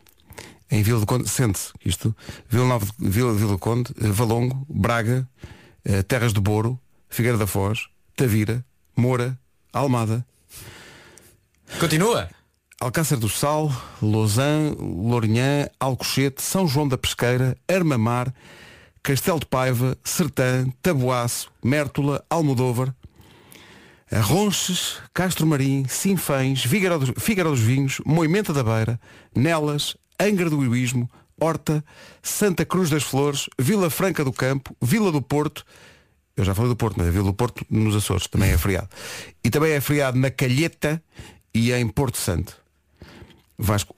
em 0.72 0.82
Vila 0.82 1.00
do 1.00 1.06
Conde, 1.06 1.30
sente 1.30 1.60
isto, 1.86 2.16
Vila 2.50 2.66
Nova 2.66 2.86
de, 2.86 2.92
Vila, 3.00 3.34
Vila 3.34 3.52
do 3.52 3.60
Conde, 3.60 3.94
Valongo, 3.98 4.66
Braga, 4.70 5.28
eh, 5.86 6.04
Terras 6.04 6.34
de 6.34 6.40
Boro, 6.40 6.80
Figueira 7.10 7.38
da 7.38 7.48
Foz, 7.48 7.88
Tavira, 8.16 8.66
Moura, 8.98 9.40
Almada, 9.72 10.26
Continua. 11.80 12.28
Alcácer 12.80 13.18
do 13.18 13.30
Sal, 13.30 13.72
Lausanne, 14.02 14.76
Lourinhã, 14.80 15.68
Alcochete, 15.80 16.42
São 16.42 16.68
João 16.68 16.88
da 16.88 16.98
Pesqueira, 16.98 17.56
Armamar, 17.68 18.34
Castelo 19.04 19.40
de 19.40 19.46
Paiva, 19.46 19.96
Sertã, 20.04 20.68
Taboaço, 20.82 21.52
Mértola, 21.64 22.24
Almodóvar, 22.30 22.96
Ronches, 24.12 25.00
Castro 25.14 25.46
Marim, 25.46 25.86
Sinfães, 25.88 26.64
Figueiró 26.64 26.98
dos, 26.98 27.12
Figueiró 27.18 27.52
dos 27.52 27.60
Vinhos, 27.60 28.00
Moimenta 28.06 28.52
da 28.52 28.64
Beira, 28.64 29.00
Nelas, 29.36 29.96
Angra 30.20 30.50
do 30.50 30.64
Heroísmo, 30.64 31.10
Horta, 31.40 31.84
Santa 32.24 32.66
Cruz 32.66 32.90
das 32.90 33.04
Flores, 33.04 33.48
Vila 33.60 33.90
Franca 33.90 34.24
do 34.24 34.34
Campo, 34.34 34.76
Vila 34.82 35.12
do 35.12 35.22
Porto, 35.22 35.64
eu 36.38 36.46
já 36.46 36.54
falei 36.56 36.70
do 36.70 36.76
Porto, 36.76 36.96
mas 36.98 37.08
a 37.08 37.12
Vila 37.12 37.26
do 37.26 37.34
Porto 37.34 37.66
nos 37.70 37.96
Açores 37.96 38.28
também 38.28 38.52
é 38.52 38.58
feriado. 38.58 38.88
E 39.44 39.50
também 39.50 39.72
é 39.74 39.82
feriado 39.82 40.18
na 40.18 40.30
Calheta 40.30 41.02
e 41.54 41.74
em 41.74 41.88
Porto 41.88 42.18
Santo. 42.18 42.56
Vasco, 43.58 43.96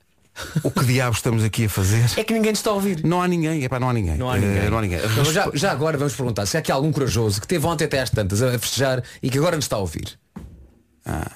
o 0.63 0.71
que 0.71 0.85
diabos 0.85 1.17
estamos 1.19 1.43
aqui 1.43 1.65
a 1.65 1.69
fazer? 1.69 2.05
É 2.17 2.23
que 2.23 2.33
ninguém 2.33 2.53
te 2.53 2.57
está 2.57 2.69
a 2.69 2.73
ouvir. 2.73 3.03
Não 3.03 3.21
há 3.21 3.27
ninguém, 3.27 3.63
epá, 3.63 3.77
não 3.79 3.89
há 3.89 3.93
ninguém. 3.93 4.15
Não 4.17 4.29
há 4.29 4.37
Eh, 4.37 4.39
ninguém. 4.41 4.69
não 4.69 4.77
há 4.77 4.81
ninguém. 4.81 4.99
Mas 5.17 5.33
já, 5.33 5.51
já 5.53 5.71
agora 5.71 5.97
vamos 5.97 6.15
perguntar 6.15 6.45
se 6.45 6.55
há 6.55 6.61
aqui 6.61 6.71
algum 6.71 6.91
corajoso 6.93 7.41
que 7.41 7.47
teve 7.47 7.65
ontem 7.67 7.83
até 7.83 7.99
às 7.99 8.09
tantas 8.09 8.41
a 8.41 8.57
festejar 8.57 9.03
e 9.21 9.29
que 9.29 9.37
agora 9.37 9.57
nos 9.57 9.65
está 9.65 9.75
a 9.75 9.79
ouvir. 9.79 10.17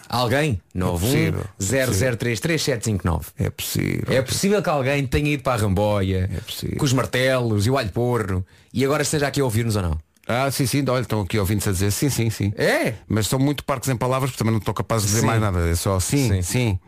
Alguém? 0.07 0.61
possível, 0.73 1.41
é 1.59 1.63
910033759. 1.63 3.21
É 3.39 3.49
possível. 3.49 4.13
É 4.15 4.21
possível 4.21 4.61
que 4.61 4.69
alguém 4.69 5.05
tenha 5.07 5.31
ido 5.33 5.41
para 5.41 5.53
a 5.53 5.57
Ramboia 5.65 6.29
É 6.31 6.75
com 6.77 6.85
os 6.85 6.93
martelos 6.93 7.65
e 7.65 7.71
o 7.71 7.77
alho 7.77 7.89
porro 7.91 8.45
e 8.73 8.85
agora 8.85 9.01
esteja 9.03 9.27
aqui 9.27 9.41
a 9.41 9.43
ouvir-nos 9.43 9.75
ou 9.75 9.81
não? 9.81 9.97
Ah, 10.27 10.49
sim, 10.51 10.65
sim, 10.65 10.83
olha, 10.87 11.01
estão 11.01 11.21
aqui 11.21 11.37
ouvindo-se 11.37 11.67
a 11.69 11.71
dizer 11.71 11.91
sim, 11.91 12.09
sim, 12.09 12.29
sim. 12.29 12.53
É? 12.55 12.93
Mas 13.07 13.27
são 13.27 13.37
muito 13.37 13.63
parques 13.63 13.89
em 13.89 13.95
palavras, 13.97 14.31
porque 14.31 14.39
também 14.39 14.51
não 14.53 14.59
estou 14.59 14.73
capaz 14.73 15.01
de 15.01 15.07
dizer 15.09 15.21
Sim. 15.21 15.25
mais 15.27 15.41
nada. 15.41 15.67
É 15.67 15.75
só 15.75 15.99
sim, 15.99 16.29
sim. 16.29 16.41
Sim. 16.41 16.79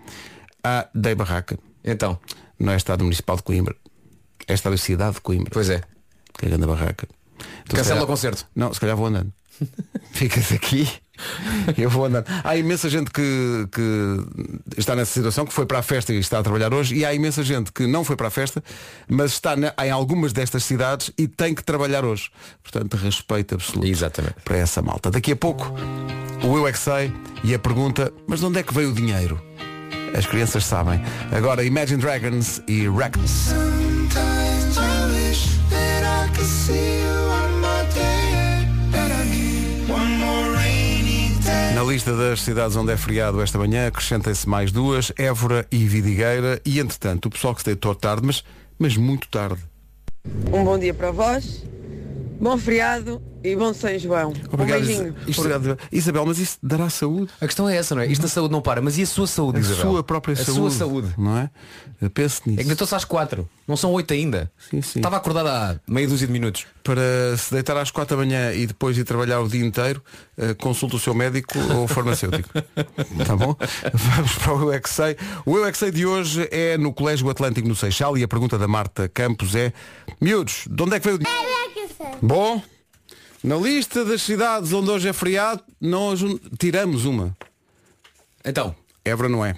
Ah, 0.63 0.87
dei 0.95 1.13
barraca. 1.15 1.57
Então, 1.83 2.17
Não 2.57 2.71
é 2.71 2.77
Estado 2.77 3.03
Municipal 3.03 3.35
de 3.35 3.43
Coimbra. 3.43 3.75
É 4.47 4.53
Estado 4.53 4.71
da 4.73 4.77
Cidade 4.77 5.15
de 5.15 5.21
Coimbra. 5.21 5.49
pois 5.51 5.69
é. 5.69 5.81
Que 6.37 6.45
é 6.45 6.49
grande 6.49 6.65
barraca. 6.65 7.07
Então, 7.63 7.77
Cancela 7.77 7.87
calhar- 7.95 8.03
o 8.03 8.07
concerto. 8.07 8.47
Não, 8.55 8.73
se 8.73 8.79
calhar 8.79 8.95
vou 8.95 9.07
andando. 9.07 9.31
Ficas 10.11 10.51
aqui. 10.53 10.87
Eu 11.77 11.89
vou 11.89 12.05
andando. 12.05 12.25
Há 12.43 12.55
imensa 12.57 12.89
gente 12.89 13.11
que, 13.11 13.67
que 13.71 14.19
está 14.77 14.95
nessa 14.95 15.11
situação, 15.13 15.45
que 15.45 15.53
foi 15.53 15.65
para 15.65 15.79
a 15.79 15.81
festa 15.81 16.13
e 16.13 16.19
está 16.19 16.39
a 16.39 16.43
trabalhar 16.43 16.73
hoje, 16.73 16.95
e 16.95 17.05
há 17.05 17.13
imensa 17.13 17.43
gente 17.43 17.71
que 17.71 17.87
não 17.87 18.03
foi 18.03 18.15
para 18.15 18.27
a 18.27 18.31
festa, 18.31 18.63
mas 19.07 19.31
está 19.31 19.55
na- 19.55 19.73
em 19.83 19.91
algumas 19.91 20.33
destas 20.33 20.63
cidades 20.63 21.11
e 21.17 21.27
tem 21.27 21.53
que 21.53 21.63
trabalhar 21.63 22.03
hoje. 22.05 22.29
Portanto, 22.63 22.95
respeito 22.97 23.55
absoluto 23.55 23.87
Exatamente. 23.87 24.35
para 24.43 24.57
essa 24.57 24.81
malta. 24.81 25.11
Daqui 25.11 25.31
a 25.31 25.35
pouco, 25.35 25.73
o 26.43 26.57
Eu 26.57 26.67
é 26.67 26.71
que 26.71 26.79
sei 26.79 27.11
e 27.43 27.53
a 27.53 27.59
pergunta, 27.59 28.11
mas 28.27 28.39
de 28.39 28.45
onde 28.45 28.59
é 28.59 28.63
que 28.63 28.73
veio 28.73 28.89
o 28.89 28.93
dinheiro? 28.93 29.41
As 30.17 30.25
crianças 30.25 30.63
sabem. 30.65 31.01
Agora 31.31 31.63
Imagine 31.63 32.01
Dragons 32.01 32.61
e 32.67 32.87
Records. 32.89 33.49
Na 41.75 41.83
lista 41.83 42.15
das 42.15 42.41
cidades 42.41 42.77
onde 42.77 42.93
é 42.93 42.95
feriado 42.95 43.41
esta 43.41 43.57
manhã, 43.57 43.87
acrescentem-se 43.87 44.47
mais 44.47 44.71
duas, 44.71 45.11
Évora 45.17 45.67
e 45.69 45.79
Vidigueira, 45.79 46.61
e 46.65 46.79
entretanto 46.79 47.25
o 47.25 47.29
pessoal 47.29 47.53
que 47.53 47.59
se 47.59 47.65
deitou 47.65 47.93
tarde, 47.93 48.25
mas, 48.25 48.45
mas 48.79 48.95
muito 48.95 49.27
tarde. 49.27 49.61
Um 50.53 50.63
bom 50.63 50.79
dia 50.79 50.93
para 50.93 51.11
vós, 51.11 51.65
bom 52.39 52.57
feriado 52.57 53.21
e 53.51 53.55
bom 53.55 53.73
São 53.73 53.97
João. 53.99 54.33
um 54.51 54.65
beijinho. 54.65 55.15
Is- 55.27 55.37
Obrigado. 55.37 55.77
Isabel, 55.91 56.25
mas 56.25 56.39
isso 56.39 56.57
dará 56.61 56.89
saúde? 56.89 57.31
A 57.39 57.45
questão 57.45 57.67
é 57.69 57.77
essa, 57.77 57.93
não 57.95 58.01
é? 58.01 58.07
Isto 58.07 58.23
da 58.23 58.27
saúde 58.27 58.51
não 58.51 58.61
para, 58.61 58.81
mas 58.81 58.97
e 58.97 59.03
a 59.03 59.05
sua 59.05 59.27
saúde, 59.27 59.57
A 59.57 59.61
Isabel? 59.61 59.81
sua 59.81 60.03
própria 60.03 60.33
a 60.33 60.35
saúde. 60.37 60.53
sua 60.59 60.71
saúde. 60.71 61.13
Não 61.17 61.37
é? 61.37 61.49
Pense 62.13 62.41
É 62.45 62.49
nisso. 62.49 62.61
que 62.61 62.63
deitou-se 62.65 62.93
às 62.93 63.05
quatro, 63.05 63.47
não 63.67 63.77
são 63.77 63.91
oito 63.93 64.13
ainda. 64.13 64.51
Sim, 64.69 64.81
sim. 64.81 64.99
Estava 64.99 65.17
acordada 65.17 65.51
há 65.51 65.75
meia 65.91 66.07
dúzia 66.07 66.27
de 66.27 66.33
minutos. 66.33 66.65
Para 66.83 67.35
se 67.37 67.51
deitar 67.53 67.75
às 67.77 67.89
quatro 67.89 68.15
da 68.17 68.23
manhã 68.23 68.53
e 68.53 68.67
depois 68.67 68.97
ir 68.97 69.03
trabalhar 69.05 69.39
o 69.39 69.47
dia 69.47 69.65
inteiro, 69.65 70.03
eh, 70.37 70.53
consulte 70.53 70.95
o 70.97 70.99
seu 70.99 71.13
médico 71.15 71.57
ou 71.73 71.87
farmacêutico. 71.87 72.49
tá 73.25 73.35
bom? 73.35 73.55
Vamos 73.93 74.35
para 74.35 74.53
o 74.55 74.61
Eu 74.63 74.73
é 74.73 74.79
que 74.79 74.89
sei. 74.89 75.15
O 75.45 75.57
Eu 75.57 75.65
é 75.65 75.71
que 75.71 75.77
sei 75.77 75.89
de 75.89 76.05
hoje 76.05 76.47
é 76.51 76.77
no 76.77 76.93
Colégio 76.93 77.29
Atlântico 77.29 77.67
no 77.67 77.75
Seixal 77.75 78.17
e 78.17 78.23
a 78.23 78.27
pergunta 78.27 78.57
da 78.57 78.67
Marta 78.67 79.09
Campos 79.09 79.55
é 79.55 79.73
Miúdos, 80.21 80.65
de 80.69 80.83
onde 80.83 80.95
é 80.95 80.99
que 80.99 81.05
veio 81.05 81.15
o 81.15 81.19
dinheiro? 81.19 81.45
Bom, 82.21 82.61
na 83.45 83.55
lista 83.57 84.03
das 84.03 84.21
cidades 84.21 84.73
onde 84.73 84.89
hoje 84.89 85.07
é 85.07 85.13
feriado, 85.13 85.61
nós 85.79 86.19
tiramos 86.59 87.05
uma. 87.05 87.35
Então, 88.43 88.75
Évora 89.03 89.29
não 89.29 89.45
é. 89.45 89.51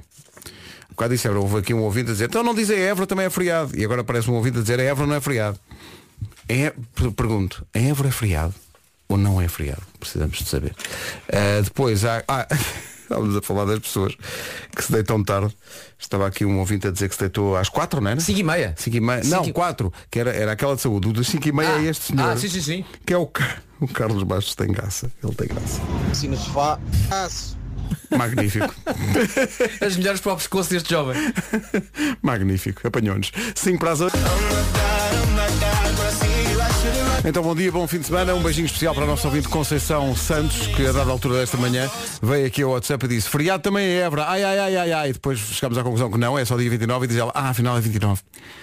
Um 0.89 0.93
bocado 0.97 1.13
disse 1.13 1.27
Évora, 1.27 1.41
houve 1.41 1.57
aqui 1.59 1.73
um 1.73 1.81
ouvinte 1.83 2.09
a 2.09 2.13
dizer, 2.13 2.25
então 2.25 2.43
não 2.43 2.55
dizem 2.55 2.77
Évora 2.79 3.05
também 3.07 3.25
é 3.25 3.29
feriado. 3.29 3.77
E 3.77 3.83
agora 3.85 4.01
aparece 4.01 4.29
um 4.29 4.33
ouvinte 4.35 4.57
a 4.57 4.61
dizer 4.61 4.79
Évora 4.79 5.07
não 5.07 5.15
é 5.15 5.21
feriado. 5.21 5.59
É, 6.49 6.73
per- 6.95 7.11
pergunto, 7.11 7.65
em 7.75 7.89
Évora 7.89 8.09
é 8.09 8.11
feriado? 8.11 8.53
Ou 9.09 9.17
não 9.17 9.39
é 9.41 9.47
feriado? 9.47 9.81
Precisamos 9.99 10.37
de 10.39 10.45
saber. 10.49 10.75
Ah, 11.31 11.61
depois 11.63 12.03
há. 12.03 12.23
Ah, 12.27 12.47
estávamos 13.03 13.35
a 13.37 13.41
falar 13.41 13.63
das 13.65 13.79
pessoas 13.79 14.15
que 14.75 14.83
se 14.83 14.91
deitam 14.91 15.23
tarde. 15.23 15.55
Estava 15.99 16.27
aqui 16.27 16.43
um 16.45 16.59
ouvinte 16.59 16.87
a 16.87 16.91
dizer 16.91 17.07
que 17.07 17.15
se 17.15 17.21
deitou 17.21 17.55
às 17.55 17.69
quatro, 17.69 18.01
não 18.01 18.11
era? 18.11 18.19
5 18.19 18.37
e 18.39 18.43
meia. 18.43 18.73
Cinco 18.77 18.97
e 18.97 19.01
meia. 19.01 19.23
Cinco 19.23 19.45
Não, 19.45 19.51
quatro, 19.53 19.93
que 20.11 20.19
era, 20.19 20.31
era 20.31 20.51
aquela 20.51 20.75
de 20.75 20.81
saúde. 20.81 21.07
O 21.07 21.13
das 21.13 21.27
5 21.27 21.47
e 21.47 21.51
meia 21.53 21.69
Ah, 21.75 21.81
é 21.83 21.85
este 21.85 22.05
senhor. 22.05 22.29
ah, 22.31 22.35
sim, 22.37 22.49
sim, 22.49 22.61
sim. 22.61 22.85
Que 23.05 23.13
é 23.13 23.17
o, 23.17 23.29
o 23.81 23.87
Carlos 23.87 24.23
Bastos 24.23 24.55
tem 24.55 24.67
graça. 24.67 25.11
Ele 25.23 25.35
tem 25.35 25.47
graça. 25.47 25.81
Assim 26.11 26.27
no 26.27 26.37
sofá. 26.37 26.79
Aço. 27.11 27.57
Magnífico. 28.15 28.73
As 29.85 29.95
melhores 29.95 30.21
para 30.21 30.33
o 30.33 30.37
pescoço 30.37 30.69
deste 30.69 30.89
jovem. 30.89 31.15
Magnífico, 32.21 32.87
apanhou-nos. 32.87 33.31
5 33.55 33.79
para 33.79 33.91
as 33.91 34.01
8. 34.01 34.17
Então 37.27 37.43
bom 37.43 37.53
dia, 37.53 37.69
bom 37.69 37.85
fim 37.85 37.99
de 37.99 38.05
semana. 38.05 38.33
Um 38.33 38.41
beijinho 38.41 38.67
especial 38.67 38.95
para 38.95 39.03
a 39.03 39.07
nossa 39.07 39.27
ouvinte 39.27 39.49
Conceição 39.49 40.15
Santos, 40.15 40.67
que 40.67 40.87
a 40.87 40.93
dada 40.93 41.11
altura 41.11 41.39
desta 41.39 41.57
manhã 41.57 41.91
veio 42.21 42.47
aqui 42.47 42.63
ao 42.63 42.71
WhatsApp 42.71 43.03
e 43.03 43.09
disse 43.09 43.27
feriado 43.27 43.61
também 43.61 43.85
é 43.85 43.97
Évora. 43.97 44.23
Ai, 44.29 44.45
ai, 44.45 44.57
ai, 44.57 44.77
ai, 44.77 44.93
ai. 44.93 45.09
E 45.09 45.13
depois 45.13 45.37
chegámos 45.37 45.77
à 45.77 45.83
conclusão 45.83 46.09
que 46.09 46.17
não, 46.17 46.39
é 46.39 46.45
só 46.45 46.55
dia 46.55 46.69
29 46.69 47.03
e 47.03 47.07
diz 47.09 47.17
ela, 47.17 47.33
ah, 47.35 47.49
afinal 47.49 47.77
é 47.77 47.81
29. 47.81 48.21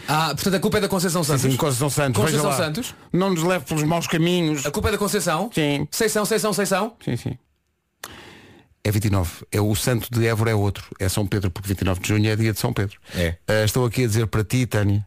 Ah, 0.09 0.28
portanto 0.28 0.54
a 0.54 0.61
culpa 0.61 0.78
é 0.78 0.80
da 0.80 0.88
Conceição 0.88 1.23
Santos. 1.23 1.42
Sim, 1.42 1.59
Conceição 1.59 1.90
Santos, 1.90 2.23
Conceição. 2.23 2.52
Santos. 2.52 2.94
Não 3.12 3.28
nos 3.28 3.42
leve 3.42 3.66
pelos 3.66 3.83
maus 3.83 4.06
caminhos. 4.06 4.64
A 4.64 4.71
culpa 4.71 4.88
é 4.88 4.92
da 4.92 4.99
Conceição? 4.99 5.50
Sim. 5.54 5.87
Seição, 5.90 6.25
Seição, 6.25 6.54
Seição? 6.54 6.94
Sim, 7.04 7.18
sim. 7.18 7.38
É 8.83 8.90
29. 8.90 9.44
É 9.52 9.61
o 9.61 9.75
santo 9.75 10.09
de 10.11 10.26
Évora 10.26 10.52
é 10.52 10.54
outro. 10.54 10.87
É 10.99 11.06
São 11.11 11.26
Pedro, 11.26 11.50
porque 11.50 11.68
29 11.68 12.00
de 12.00 12.09
junho 12.09 12.30
é 12.30 12.35
dia 12.35 12.54
de 12.54 12.59
São 12.59 12.73
Pedro. 12.73 12.97
É. 13.14 13.37
Ah, 13.47 13.62
estou 13.62 13.85
aqui 13.85 14.04
a 14.04 14.06
dizer 14.06 14.26
para 14.26 14.42
ti, 14.42 14.64
Tânia, 14.64 15.06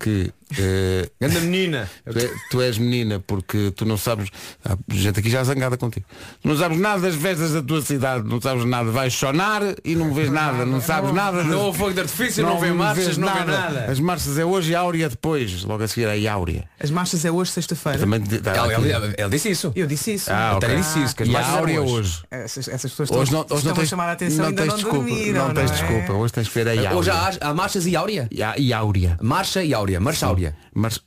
que 0.00 0.32
eh, 0.58 1.08
Ganda 1.20 1.40
menina. 1.40 1.88
Tu, 2.10 2.18
é- 2.18 2.30
tu 2.50 2.60
és 2.62 2.78
menina 2.78 3.20
porque 3.26 3.70
tu 3.74 3.84
não 3.84 3.96
sabes. 3.96 4.28
Há 4.64 4.76
gente 4.92 5.20
aqui 5.20 5.30
já 5.30 5.42
zangada 5.44 5.76
contigo. 5.76 6.06
Tu 6.42 6.48
não 6.48 6.56
sabes 6.56 6.78
nada 6.78 7.00
das 7.02 7.14
festas 7.14 7.52
da 7.52 7.62
tua 7.62 7.80
cidade, 7.82 8.28
não 8.28 8.40
sabes 8.40 8.64
nada. 8.64 8.90
Vais 8.90 9.12
sonar 9.14 9.62
e 9.84 9.94
não 9.94 10.12
vês 10.12 10.30
nada, 10.30 10.64
não 10.64 10.80
sabes 10.80 11.12
nada. 11.12 11.42
Não 11.44 11.60
houve 11.60 11.78
fogo 11.78 11.92
de 11.92 12.00
artifício, 12.00 12.42
não, 12.44 12.58
vê 12.60 12.72
marchas, 12.72 13.04
vês 13.04 13.18
não 13.18 13.32
vê 13.32 13.44
nada. 13.44 13.86
As 13.90 13.98
marchas 14.00 14.38
é 14.38 14.44
hoje 14.44 14.72
e 14.72 14.74
a 14.74 14.80
Áurea 14.80 15.08
depois. 15.08 15.64
Logo 15.64 15.82
a 15.82 15.88
seguir 15.88 16.06
é 16.06 16.26
a 16.28 16.32
Áurea. 16.34 16.64
As 16.78 16.90
marchas 16.90 17.24
é 17.24 17.30
hoje, 17.30 17.50
sexta-feira. 17.50 17.98
Também 17.98 18.22
ela- 18.44 19.14
ela 19.16 19.30
disse 19.30 19.50
isso. 19.50 19.72
Eu 19.74 19.86
disse 19.86 20.14
isso. 20.14 20.30
Ah, 20.30 20.50
A 20.50 20.56
ok. 20.56 20.68
Tânia 20.68 20.82
disse 20.82 21.02
isso, 21.02 21.16
que 21.16 21.22
as 21.22 21.28
E 21.28 21.30
a 21.30 21.32
marchas 21.34 21.50
eram 21.50 21.60
Áurea 21.60 21.82
hoje. 21.82 21.92
hoje. 21.94 22.22
Essas, 22.30 22.68
essas 22.68 22.90
pessoas 22.90 23.10
Hoje 23.10 23.22
estão, 23.24 23.38
não, 23.40 23.46
hoje 23.46 23.54
estão 23.56 23.68
não 23.70 23.74
tens, 23.76 23.84
a 23.86 23.90
chamar 23.90 24.08
a 24.08 24.12
atenção 24.12 24.38
não 24.38 24.46
ainda 24.48 24.62
tens 24.62 24.68
não 24.68 24.76
desculpa. 24.76 24.98
dormiram, 24.98 25.48
não 25.48 25.54
tens 25.54 25.70
é? 25.70 25.74
desculpa. 25.74 26.12
Hoje 26.12 26.32
tens 26.32 26.48
que 26.48 26.54
ver 26.54 26.68
a 26.68 26.72
Áurea. 26.72 26.94
Hoje 26.96 27.10
há, 27.10 27.32
há 27.40 27.54
marchas 27.54 27.86
e 27.86 27.96
áurea. 27.96 28.28
E 28.30 28.42
a- 28.42 28.54
E 28.58 28.72
a 28.72 28.78
Áurea. 28.78 29.16
Marcha 29.22 29.62
e 29.64 29.72
áurea. 29.74 30.00
Marcha 30.00 30.26
áurea. 30.26 30.43
Mas 30.74 31.00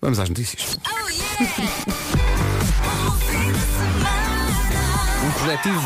vamos 0.00 0.18
às 0.18 0.28
notícias. 0.28 0.78
Um 5.24 5.30
coletivo. 5.40 5.80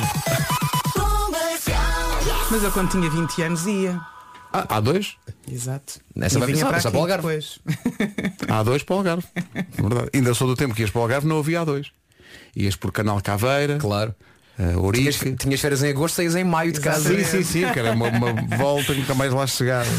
Mas 2.51 2.63
eu 2.63 2.71
quando 2.73 2.91
tinha 2.91 3.11
20 3.11 3.43
anos 3.43 3.67
ia. 3.67 4.01
Ah, 4.53 4.65
há 4.77 4.81
dois? 4.81 5.17
Exato. 5.51 6.01
Nessa 6.15 6.39
vai 6.39 6.47
vinha 6.53 6.65
pensar, 6.65 6.81
para 6.81 6.91
para 6.91 6.99
o 6.99 7.03
Algarve. 7.03 7.23
depois. 7.29 7.59
Há 8.49 8.63
dois 8.63 8.83
para 8.83 8.95
o 8.95 8.99
Algarve. 8.99 9.25
Verdade. 9.73 10.11
Ainda 10.15 10.33
sou 10.35 10.47
do 10.49 10.55
tempo 10.57 10.75
que 10.75 10.81
ias 10.83 10.91
para 10.91 11.01
o 11.01 11.03
Algarve, 11.03 11.27
não 11.27 11.39
havia 11.41 11.61
A2. 11.65 11.87
Ias 12.57 12.75
por 12.77 12.91
Canal 12.93 13.21
Caveira, 13.21 13.77
Claro. 13.79 14.15
uh, 14.59 14.93
Tinhas, 14.93 15.19
tinhas 15.39 15.61
férias 15.61 15.83
em 15.83 15.91
agosto, 15.91 16.15
saís 16.15 16.35
em 16.35 16.45
maio 16.45 16.73
de 16.73 16.81
casa. 16.81 17.09
Sim, 17.11 17.23
sim, 17.25 17.43
sim, 17.43 17.73
que 17.73 17.79
era 17.79 17.93
uma, 17.93 18.09
uma 18.09 18.33
volta 18.57 18.95
que 18.95 19.01
nunca 19.01 19.15
mais 19.15 19.33
lá 19.33 19.47
chegava. 19.47 19.91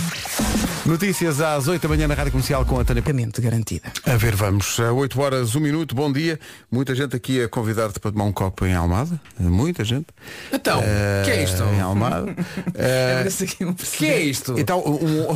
Notícias 0.87 1.41
às 1.41 1.67
8 1.67 1.81
da 1.81 1.89
manhã 1.89 2.07
na 2.07 2.13
Rádio 2.13 2.31
Comercial 2.31 2.65
com 2.65 2.79
a 2.79 2.85
Tânia. 2.85 3.03
Garantida. 3.41 3.91
A 4.05 4.15
ver, 4.15 4.33
vamos. 4.37 4.79
A 4.79 4.93
8 4.93 5.19
horas, 5.19 5.53
1 5.53 5.59
minuto, 5.59 5.93
bom 5.93 6.09
dia. 6.09 6.39
Muita 6.71 6.95
gente 6.95 7.13
aqui 7.13 7.43
a 7.43 7.49
convidar-te 7.49 7.99
para 7.99 8.09
tomar 8.09 8.23
um 8.23 8.31
copo 8.31 8.65
em 8.65 8.73
Almada. 8.73 9.19
Muita 9.37 9.83
gente. 9.83 10.07
Então, 10.49 10.81
Eh, 10.81 11.23
que 11.25 11.31
é 11.31 11.43
isto? 11.43 11.61
Em 11.63 11.81
Almada. 11.81 12.33
Um 13.59 13.73
Que 13.73 14.05
é 14.05 14.21
isto? 14.21 14.57
Então, 14.57 14.79
um, 14.79 15.35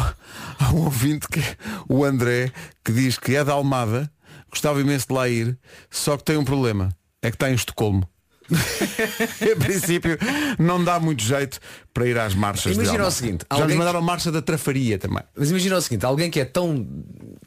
há 0.58 0.72
um 0.74 0.86
ouvinte 0.86 1.28
que 1.28 1.44
o 1.90 2.06
André 2.06 2.50
que 2.82 2.94
diz 2.94 3.18
que 3.18 3.36
é 3.36 3.44
da 3.44 3.52
Almada, 3.52 4.10
gostava 4.50 4.80
imenso 4.80 5.08
de 5.10 5.14
lá 5.14 5.28
ir, 5.28 5.58
só 5.90 6.16
que 6.16 6.24
tem 6.24 6.38
um 6.38 6.46
problema, 6.46 6.96
é 7.22 7.30
que 7.30 7.36
está 7.36 7.52
em 7.52 7.56
Estocolmo. 7.56 8.08
em 9.42 9.56
princípio, 9.58 10.18
não 10.60 10.84
dá 10.84 11.00
muito 11.00 11.24
jeito 11.24 11.60
para 11.94 12.06
ir 12.08 12.18
às 12.18 12.34
marchas. 12.36 12.74
de 12.76 12.82
Imagina 12.84 13.08
o 13.08 13.12
seguinte, 13.12 13.46
Já 13.50 13.56
nos 13.56 13.62
alguém 13.62 13.78
mandaram 13.78 14.00
a 14.00 14.02
marcha 14.02 14.32
da 14.32 14.42
Trafaria 14.42 14.98
também. 14.98 15.24
Mas 15.36 15.50
imagina 15.50 15.78
o 15.78 15.82
seguinte, 15.82 16.06
alguém 16.06 16.30
que 16.30 16.40
é 16.40 16.46
tão, 16.46 16.88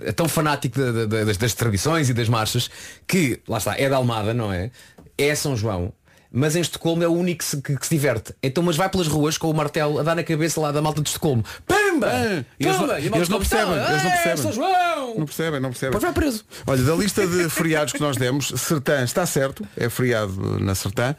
é 0.00 0.12
tão 0.12 0.28
fanático 0.28 0.78
da- 0.78 0.92
da- 0.92 1.06
da- 1.06 1.25
das, 1.25 1.37
das 1.37 1.54
tradições 1.54 2.08
e 2.08 2.14
das 2.14 2.28
marchas, 2.28 2.70
que, 3.06 3.40
lá 3.49 3.58
está, 3.58 3.78
é 3.78 3.88
da 3.88 3.96
Almada, 3.96 4.32
não 4.34 4.52
é? 4.52 4.70
É 5.16 5.34
São 5.34 5.56
João, 5.56 5.92
mas 6.37 6.57
em 6.57 6.61
Estocolmo 6.61 7.03
é 7.05 7.07
o 7.07 7.12
único 7.12 7.38
que 7.38 7.45
se, 7.45 7.62
que- 7.62 7.76
que 7.76 7.87
se 7.87 7.95
diverte. 7.95 8.35
Então, 8.43 8.61
mas 8.64 8.76
vai 8.76 8.88
pelas 8.88 9.07
ruas 9.07 9.38
com 9.38 9.49
o 9.49 9.55
martelo 9.55 10.00
a 10.00 10.03
dar 10.03 10.17
na 10.17 10.25
cabeça 10.25 10.61
lá 10.61 10.73
da 10.73 10.83
malta 10.83 11.00
de 11.00 11.09
Estocolmo. 11.09 11.45
Pamba! 11.64 12.09
Ah, 12.09 12.45
e 12.59 12.67
eles! 12.67 12.76
E 13.05 13.17
eles 13.17 13.29
não 13.29 13.38
percebem, 13.38 13.75
"Ah, 13.79 13.91
eles 13.93 14.03
não 14.03 14.11
é 14.11 14.17
percebem." 14.17 14.53
João! 14.53 15.14
Não 15.17 15.26
percebem, 15.26 15.61
não 15.61 15.71
percebem. 15.71 15.93
Pois 15.93 16.03
vai 16.03 16.12
preso. 16.12 16.45
Olha, 16.67 16.83
da 16.83 16.95
lista 16.97 17.25
de 17.25 17.49
feriados 17.49 17.93
que 17.93 18.00
nós 18.00 18.17
demos, 18.17 18.49
Sertã 18.57 19.05
está 19.05 19.25
certo, 19.25 19.64
é 19.76 19.88
feriado 19.88 20.59
na 20.59 20.75
Sertã, 20.75 21.14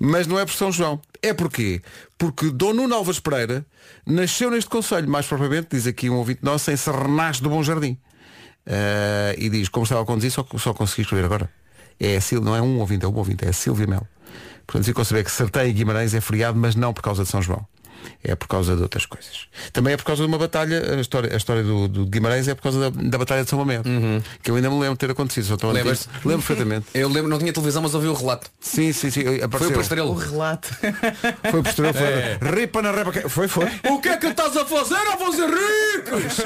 mas 0.00 0.26
não 0.26 0.36
é 0.38 0.44
por 0.44 0.52
São 0.54 0.72
João. 0.72 1.00
É 1.22 1.32
porquê? 1.32 1.80
Porque 2.18 2.50
Dom 2.50 2.72
Nuno 2.74 2.92
Alves 2.94 3.20
Pereira 3.20 3.64
nasceu 4.04 4.50
neste 4.50 4.68
conselho, 4.68 5.08
mais 5.08 5.26
propriamente, 5.26 5.68
diz 5.70 5.86
aqui 5.86 6.10
um 6.10 6.16
ouvinte 6.16 6.40
nosso, 6.42 6.70
em 6.72 6.76
Serrenache 6.76 7.40
do 7.40 7.48
Bom 7.48 7.62
Jardim. 7.62 7.96
Ah, 8.66 9.32
e 9.38 9.48
diz, 9.48 9.68
como 9.68 9.84
estava 9.84 10.02
a 10.02 10.04
conduzir, 10.04 10.32
só, 10.32 10.44
só 10.58 10.74
consegui 10.74 11.02
escrever 11.02 11.24
agora. 11.24 11.48
É 12.00 12.16
a 12.16 12.20
Sil, 12.20 12.42
não 12.42 12.54
é 12.56 12.60
um 12.60 12.78
ouvinte, 12.80 13.04
é 13.04 13.08
um 13.08 13.14
ouvinte, 13.14 13.44
é 13.44 13.50
a 13.50 13.52
Silvia 13.52 13.86
Mel. 13.86 14.06
Portanto, 14.66 14.84
ficou 14.84 15.02
a 15.02 15.04
saber 15.04 15.24
que 15.24 15.30
Sertém 15.30 15.68
e 15.70 15.72
Guimarães 15.72 16.12
é 16.14 16.20
feriado, 16.20 16.58
mas 16.58 16.74
não 16.74 16.92
por 16.92 17.02
causa 17.02 17.22
de 17.24 17.28
São 17.28 17.40
João. 17.42 17.64
É 18.22 18.36
por 18.36 18.46
causa 18.46 18.76
de 18.76 18.82
outras 18.82 19.04
coisas. 19.04 19.48
Também 19.72 19.94
é 19.94 19.96
por 19.96 20.04
causa 20.04 20.22
de 20.22 20.28
uma 20.28 20.38
batalha, 20.38 20.94
a 20.96 21.00
história, 21.00 21.32
a 21.32 21.36
história 21.36 21.62
do, 21.64 21.88
do 21.88 22.06
Guimarães 22.06 22.46
é 22.46 22.54
por 22.54 22.62
causa 22.62 22.78
da, 22.90 23.02
da 23.02 23.18
Batalha 23.18 23.42
de 23.42 23.50
São 23.50 23.58
Mamede, 23.58 23.82
que 24.42 24.50
eu 24.50 24.54
ainda 24.56 24.68
me 24.70 24.76
lembro 24.78 24.94
de 24.94 24.98
ter 24.98 25.10
acontecido. 25.10 25.46
Só 25.46 25.56
Lembro 25.72 25.96
perfeitamente. 26.24 26.86
Eu 26.94 27.08
lembro, 27.08 27.28
não 27.28 27.38
tinha 27.38 27.52
televisão, 27.52 27.82
mas 27.82 27.94
ouvi 27.94 28.06
o 28.06 28.12
relato. 28.14 28.48
Sim, 28.60 28.92
sim, 28.92 29.10
sim. 29.10 29.22
Foi 29.24 29.42
Apareceu. 29.42 29.70
para 29.72 29.78
O 29.78 29.82
estrela. 29.82 30.24
relato. 30.24 30.68
Foi 31.50 31.62
por 31.62 31.68
estrela, 31.68 31.92
foi. 31.94 32.06
É. 32.06 32.38
Ripa 32.42 32.82
na 32.82 32.92
repa. 32.92 33.28
Foi, 33.28 33.48
foi. 33.48 33.66
O 33.90 34.00
que 34.00 34.08
é 34.08 34.16
que 34.18 34.26
estás 34.26 34.56
a 34.56 34.64
fazer 34.64 34.94
a 34.94 35.16
fazer 35.16 35.48
ricos? 35.48 36.36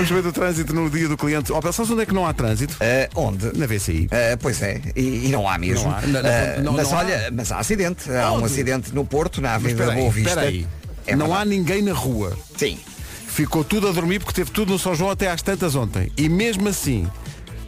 Vamos 0.00 0.10
ver 0.10 0.22
do 0.22 0.32
trânsito 0.32 0.72
no 0.74 0.88
dia 0.88 1.06
do 1.08 1.16
cliente. 1.16 1.52
Opel, 1.52 1.72
sabes 1.74 1.90
onde 1.90 2.02
é 2.02 2.06
que 2.06 2.14
não 2.14 2.26
há 2.26 2.32
trânsito? 2.32 2.74
Eh, 2.80 3.10
onde? 3.14 3.56
Na 3.58 3.66
VCI. 3.66 4.08
Eh, 4.10 4.34
pois 4.36 4.62
é, 4.62 4.80
e, 4.96 5.26
e 5.26 5.28
não 5.28 5.46
há 5.46 5.58
mesmo. 5.58 5.84
Não 5.90 5.94
há. 5.94 6.00
Na- 6.06 6.22
na- 6.22 6.28
Eh, 6.30 6.60
não- 6.62 6.72
mas 6.72 6.90
não 6.90 6.98
há. 6.98 7.00
olha, 7.02 7.30
mas 7.30 7.52
há 7.52 7.58
acidente. 7.58 8.10
Há 8.10 8.32
um 8.32 8.42
acidente 8.42 8.94
no 8.94 9.04
Porto, 9.04 9.42
na 9.42 9.54
Avenida 9.56 9.92
aí, 9.92 9.98
Boa 10.00 10.10
Vista. 10.10 10.40
aí. 10.40 10.66
É 11.06 11.14
não 11.14 11.34
há 11.34 11.44
ninguém 11.44 11.82
na 11.82 11.92
rua. 11.92 12.34
Sim. 12.56 12.78
Ficou 13.26 13.62
tudo 13.62 13.88
a 13.88 13.92
dormir 13.92 14.20
porque 14.20 14.32
teve 14.32 14.50
tudo 14.50 14.72
no 14.72 14.78
São 14.78 14.94
João 14.94 15.10
até 15.10 15.30
às 15.30 15.42
tantas 15.42 15.74
ontem. 15.74 16.10
E 16.16 16.28
mesmo 16.30 16.66
assim 16.68 17.06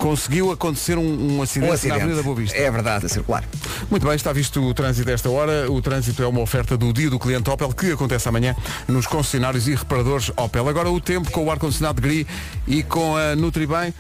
conseguiu 0.03 0.51
acontecer 0.51 0.99
um, 0.99 1.37
um 1.37 1.43
acidente, 1.43 1.67
Um 1.67 1.69
na 1.69 1.75
acidente. 1.75 2.01
Avenida 2.01 2.23
Boa 2.25 2.35
Vista. 2.35 2.59
É 2.59 2.69
verdade, 2.69 3.07
a 3.07 3.09
circular. 3.09 3.45
Muito 3.89 4.05
bem, 4.05 4.17
está 4.17 4.33
visto 4.33 4.61
o 4.61 4.75
trânsito 4.75 5.09
a 5.09 5.13
esta 5.13 5.31
hora. 5.31 5.71
O 5.71 5.81
trânsito 5.81 6.21
é 6.25 6.27
uma 6.27 6.41
oferta 6.41 6.77
do 6.77 6.93
dia 6.93 7.09
do 7.09 7.21
cliente 7.21 7.49
Opel 7.49 7.73
que 7.73 7.93
acontece 7.93 8.29
amanhã 8.29 8.57
nos 8.89 9.07
concessionários 9.07 9.69
e 9.69 9.77
reparadores 9.77 10.33
Opel. 10.37 10.69
Agora 10.69 10.91
o 10.91 11.01
tempo 11.01 11.31
com 11.31 11.45
o 11.45 11.51
ar-condicionado 11.53 12.03
gris 12.03 12.27
e 12.67 12.83
com 12.83 13.17
a 13.17 13.37
Nutribem. 13.37 13.95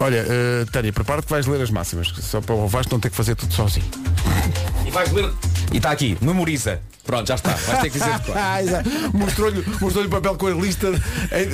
Olha, 0.00 0.24
uh, 0.24 0.66
Tânia, 0.70 0.92
prepara-te 0.92 1.26
que 1.26 1.30
vais 1.30 1.46
ler 1.46 1.60
as 1.60 1.70
máximas, 1.70 2.08
só 2.08 2.40
para 2.40 2.54
o 2.54 2.68
Vasco 2.68 2.92
não 2.92 3.00
ter 3.00 3.10
que 3.10 3.16
fazer 3.16 3.34
tudo 3.34 3.52
sozinho. 3.52 3.86
E 4.86 4.90
vais 4.90 5.10
ler. 5.12 5.30
E 5.72 5.76
está 5.76 5.90
aqui, 5.90 6.16
memoriza. 6.20 6.80
Pronto, 7.08 7.26
já 7.26 7.36
está. 7.36 7.54
Vais 7.54 7.80
ter 7.80 7.90
que 7.90 7.98
dizer 7.98 8.18
de. 8.18 8.28
Ah, 8.38 8.62
exato. 8.62 8.90
Mostrou-lhe 9.14 9.64
mostrou 9.80 10.04
o 10.04 10.08
papel 10.10 10.36
com 10.36 10.46
a 10.46 10.50
lista, 10.50 10.92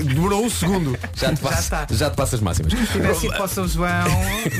demorou 0.04 0.44
um 0.44 0.50
segundo. 0.50 0.98
Já 1.14 1.32
te 1.32 1.40
passo, 1.40 1.60
está. 1.60 1.86
já 1.92 2.10
te 2.10 2.16
passo 2.16 2.34
as 2.34 2.40
máximas. 2.40 2.72
Se 2.72 2.86
tivesse 2.86 3.26
ido 3.26 3.36
para 3.36 3.44
o 3.44 3.48
São 3.48 3.68
João, 3.68 4.04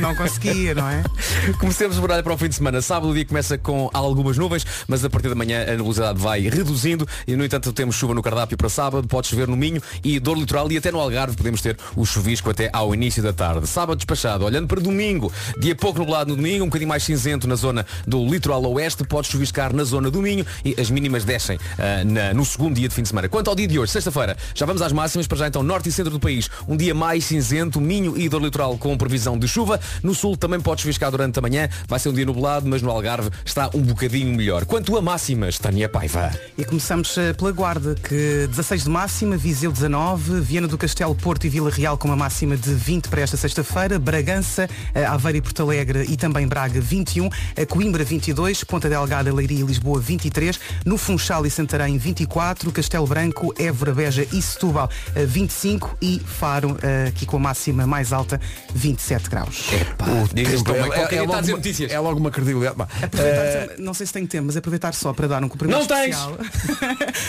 não 0.01 0.15
conseguia, 0.15 0.73
não 0.73 0.89
é? 0.89 1.03
Comecemos 1.59 1.99
por 1.99 2.09
olhar 2.09 2.23
para 2.23 2.33
o 2.33 2.39
fim 2.39 2.49
de 2.49 2.55
semana. 2.55 2.81
Sábado 2.81 3.11
o 3.11 3.15
dia 3.15 3.25
começa 3.25 3.59
com 3.59 3.91
algumas 3.93 4.39
nuvens, 4.39 4.65
mas 4.87 5.05
a 5.05 5.11
partir 5.11 5.29
da 5.29 5.35
manhã 5.35 5.65
a 5.65 5.73
nebulosidade 5.73 6.19
vai 6.19 6.43
reduzindo 6.43 7.07
e 7.27 7.35
no 7.35 7.45
entanto 7.45 7.73
temos 7.73 7.97
chuva 7.97 8.15
no 8.15 8.23
cardápio 8.23 8.57
para 8.57 8.69
sábado, 8.69 9.09
pode 9.09 9.27
chover 9.27 9.49
no 9.49 9.57
Minho 9.57 9.83
e 10.05 10.21
dor 10.21 10.39
litoral 10.39 10.71
e 10.71 10.77
até 10.77 10.93
no 10.93 11.01
Algarve 11.01 11.37
podemos 11.37 11.61
ter 11.61 11.77
o 11.97 12.07
chuvisco 12.07 12.51
até 12.51 12.71
ao 12.73 12.95
início 12.95 13.21
da 13.21 13.33
tarde. 13.33 13.67
Sábado 13.75 13.97
despachado, 13.97 14.45
olhando 14.45 14.69
para 14.69 14.81
domingo, 14.81 15.33
dia 15.59 15.75
pouco 15.75 15.99
nublado 15.99 16.31
no 16.31 16.37
domingo, 16.37 16.63
um 16.63 16.69
bocadinho 16.69 16.89
mais 16.89 17.03
cinzento 17.03 17.49
na 17.49 17.57
zona 17.57 17.85
do 18.07 18.25
litoral 18.25 18.63
oeste, 18.67 19.03
pode 19.03 19.27
chuviscar 19.27 19.75
na 19.75 19.83
zona 19.83 20.13
do 20.13 20.23
Minho 20.23 20.47
e 20.65 20.81
as 20.81 20.89
mínimas 20.91 21.25
descem 21.25 21.59
ah, 21.77 22.05
na- 22.05 22.33
no 22.33 22.45
segundo 22.45 22.77
dia 22.77 22.89
de 22.89 22.95
fim 22.95 23.03
de 23.03 23.09
semana. 23.09 23.29
Quanto 23.29 23.49
ao 23.51 23.57
dia 23.57 23.67
de 23.67 23.77
hoje, 23.77 23.91
sexta-feira, 23.91 24.37
já 24.55 24.65
vamos 24.65 24.81
às 24.81 24.93
máximas 24.93 25.27
para 25.27 25.39
já 25.39 25.49
então 25.49 25.61
norte 25.65 25.89
e 25.89 25.93
centro 25.93 26.13
do 26.13 26.21
país, 26.21 26.49
um 26.69 26.77
dia 26.77 26.95
mais 26.95 27.25
cinzento, 27.25 27.81
Minho 27.81 28.17
e 28.17 28.29
dor 28.29 28.41
litoral 28.43 28.79
com 28.79 28.97
previsão 28.97 29.37
de 29.37 29.49
chuva. 29.49 29.81
No 30.05 30.15
sul 30.15 30.37
também 30.37 30.61
pode 30.61 30.83
chuviscar 30.83 31.11
durante 31.11 31.37
a 31.41 31.43
manhã, 31.43 31.69
vai 31.89 31.99
ser 31.99 32.11
um 32.11 32.13
dia 32.13 32.25
nublado, 32.25 32.69
mas 32.69 32.81
no 32.81 32.91
Algarve 32.93 33.29
está 33.45 33.69
um 33.75 33.81
bocadinho 33.83 34.33
melhor. 34.37 34.65
Quanto 34.67 34.97
a 34.97 35.03
máximas, 35.03 35.59
Tânia 35.59 35.89
Paiva. 35.89 36.31
E 36.57 36.65
começamos 36.65 37.19
eh, 37.19 37.33
pela 37.33 37.51
Guarda, 37.51 37.97
que 37.97 38.47
16 38.51 38.85
de 38.85 38.89
máxima, 38.91 39.37
Viseu 39.37 39.73
19, 39.73 40.41
Viana 40.43 40.69
do 40.69 40.79
Castelo, 40.79 41.13
Porto 41.17 41.45
e 41.45 41.49
Vila 41.49 41.71
Real 41.71 41.99
com 41.99 42.07
uma 42.07 42.17
máxima 42.17 42.57
de 42.57 42.73
20 42.73 43.09
para 43.09 43.21
esta 43.23 43.37
sexta-feira, 43.37 43.64
Bragança, 43.99 44.69
eh, 44.95 45.05
Aveiro 45.05 45.39
e 45.39 45.41
Porto 45.41 45.63
Alegre 45.63 46.05
e 46.09 46.17
também 46.17 46.47
Braga 46.47 46.81
21, 46.81 47.29
eh, 47.57 47.67
Coimbra 47.67 48.05
22, 48.05 48.65
Ponta 48.65 48.89
Delgada, 48.89 49.33
Leiria 49.33 49.61
e 49.61 49.63
Lisboa 49.63 50.01
23, 50.01 50.59
no 50.85 50.97
Funchal 50.97 51.47
e 51.47 51.51
Santarém 51.51 51.99
24, 51.99 52.71
Castelo 52.73 53.07
Branco, 53.07 53.55
Évora, 53.59 53.93
Beja 53.93 54.27
e 54.33 54.41
Setúbal 54.41 54.89
eh, 55.15 55.25
25 55.25 55.97
e 56.01 56.21
Faro, 56.21 56.77
eh, 56.83 57.07
aqui 57.09 57.27
com 57.27 57.37
a 57.37 57.41
máxima 57.41 57.87
mais 57.87 58.13
alta, 58.13 58.41
27 58.75 59.31
graus. 59.31 59.65
O 60.01 60.35
digas 60.35 60.63
tempo 60.63 60.65
tão 60.65 60.75
bem, 60.75 60.93
é, 60.93 61.05
a 61.05 61.07
dizer 61.09 61.21
uma, 61.23 61.43
notícias. 61.43 61.93
é 61.93 61.99
logo 61.99 62.19
uma 62.19 62.31
credibilidade. 62.31 62.77
Aproveitar, 62.81 63.79
não 63.79 63.95
sei 63.95 64.07
se 64.07 64.13
tenho 64.13 64.27
tempo, 64.27 64.47
mas 64.47 64.57
aproveitar 64.57 64.95
só 64.95 65.13
para 65.13 65.27
dar 65.27 65.43
um 65.43 65.49
cumprimento 65.49 65.79
Não 65.79 65.87
tens! 65.87 66.17
especial. 66.17 66.39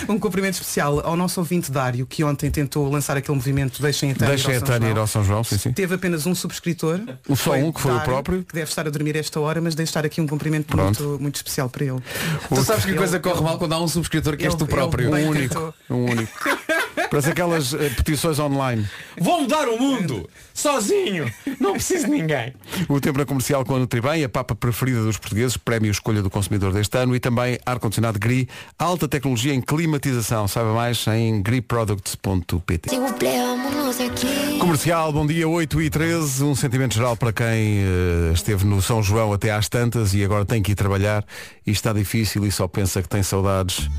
um 0.10 0.20
cumprimento 0.20 0.54
especial 0.56 1.00
ao 1.00 1.16
nosso 1.16 1.40
ouvinte 1.40 1.72
Dário, 1.72 2.06
que 2.06 2.24
ontem 2.24 2.50
tentou 2.52 2.90
lançar 2.90 3.18
aquele 3.18 3.36
movimento 3.36 3.82
Deixem 3.82 4.12
a 4.12 4.16
Tânia 4.16 4.36
Deixem 4.36 4.56
ir 4.90 4.98
ao 4.98 5.08
São 5.08 5.24
João, 5.24 5.44
sim, 5.44 5.58
sim. 5.58 5.72
Teve 5.72 5.96
apenas 5.96 6.25
um 6.26 6.36
subscritor. 6.36 7.00
O 7.28 7.36
só 7.36 7.54
um, 7.54 7.72
que 7.72 7.82
foi 7.82 7.96
o 7.96 8.02
próprio. 8.02 8.44
Que 8.44 8.54
deve 8.54 8.70
estar 8.70 8.86
a 8.86 8.90
dormir 8.90 9.16
esta 9.16 9.40
hora, 9.40 9.60
mas 9.60 9.74
deve 9.74 9.90
estar 9.90 10.06
aqui 10.06 10.22
um 10.22 10.28
cumprimento 10.28 10.68
Pronto. 10.68 11.04
muito, 11.04 11.22
muito 11.22 11.36
especial 11.36 11.70
para 11.70 11.86
ele. 11.86 12.00
Tu 12.50 12.64
sabes 12.64 12.86
que 12.86 12.94
coisa 12.94 13.20
corre 13.20 13.42
mal 13.42 13.58
quando 13.58 13.74
há 13.74 13.82
um 13.82 13.88
subscritor 13.88 14.38
que 14.38 14.46
és 14.46 14.54
tu 14.54 14.68
próprio. 14.68 15.10
Um 15.12 15.30
único. 15.30 15.74
Um 15.90 16.06
único. 16.06 16.32
Parece 17.10 17.30
aquelas 17.30 17.74
eh, 17.74 17.90
petições 17.90 18.40
online. 18.40 18.88
Vou 19.20 19.42
mudar 19.42 19.68
o 19.68 19.80
mundo! 19.80 20.30
Sozinho! 20.54 21.32
Não 21.60 21.74
preciso 21.74 22.06
de 22.06 22.12
ninguém! 22.12 22.54
O 22.90 23.00
tempo 23.00 23.18
na 23.18 23.26
comercial 23.26 23.64
com 23.64 23.76
a 23.76 23.80
Nutribem, 23.80 24.24
a 24.24 24.30
papa 24.30 24.56
preferida 24.56 25.02
dos 25.04 25.18
portugueses, 25.18 25.58
prémio 25.58 25.92
escolha 25.92 26.22
do 26.22 26.30
consumidor 26.30 26.74
deste 26.74 26.98
ano 26.98 27.16
e 27.16 27.20
também 27.20 27.60
ar-condicionado 27.66 28.20
GRI, 28.20 28.48
alta 28.78 29.08
tecnologia 29.08 29.54
em 29.54 29.62
climatização. 29.62 30.48
Saiba 30.48 30.74
mais 30.74 31.06
em 31.08 31.42
griproducts.pt. 31.42 32.90
Comercial, 34.60 35.12
bom 35.12 35.26
dia, 35.26 35.48
8 35.48 35.82
e 35.82 35.90
13. 35.90 36.44
Um 36.44 36.56
sentimento 36.56 36.96
geral 36.96 37.16
para 37.16 37.32
quem 37.32 37.46
eh, 37.48 38.32
esteve 38.34 38.66
no 38.66 38.82
São 38.82 39.04
João 39.04 39.32
até 39.34 39.52
às 39.52 39.70
tantas 39.70 40.14
e 40.14 40.24
agora 40.24 40.46
tem 40.46 40.62
que 40.62 40.72
ir 40.72 40.76
trabalhar 40.76 41.26
e 41.66 41.72
está 41.72 41.94
difícil 41.94 42.46
e 42.46 42.52
só 42.52 42.68
pensa 42.68 43.02
que 43.02 43.10
tem 43.10 43.24
saudades 43.24 43.90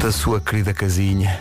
da 0.00 0.12
sua 0.12 0.40
querida 0.40 0.72
casinha. 0.74 1.40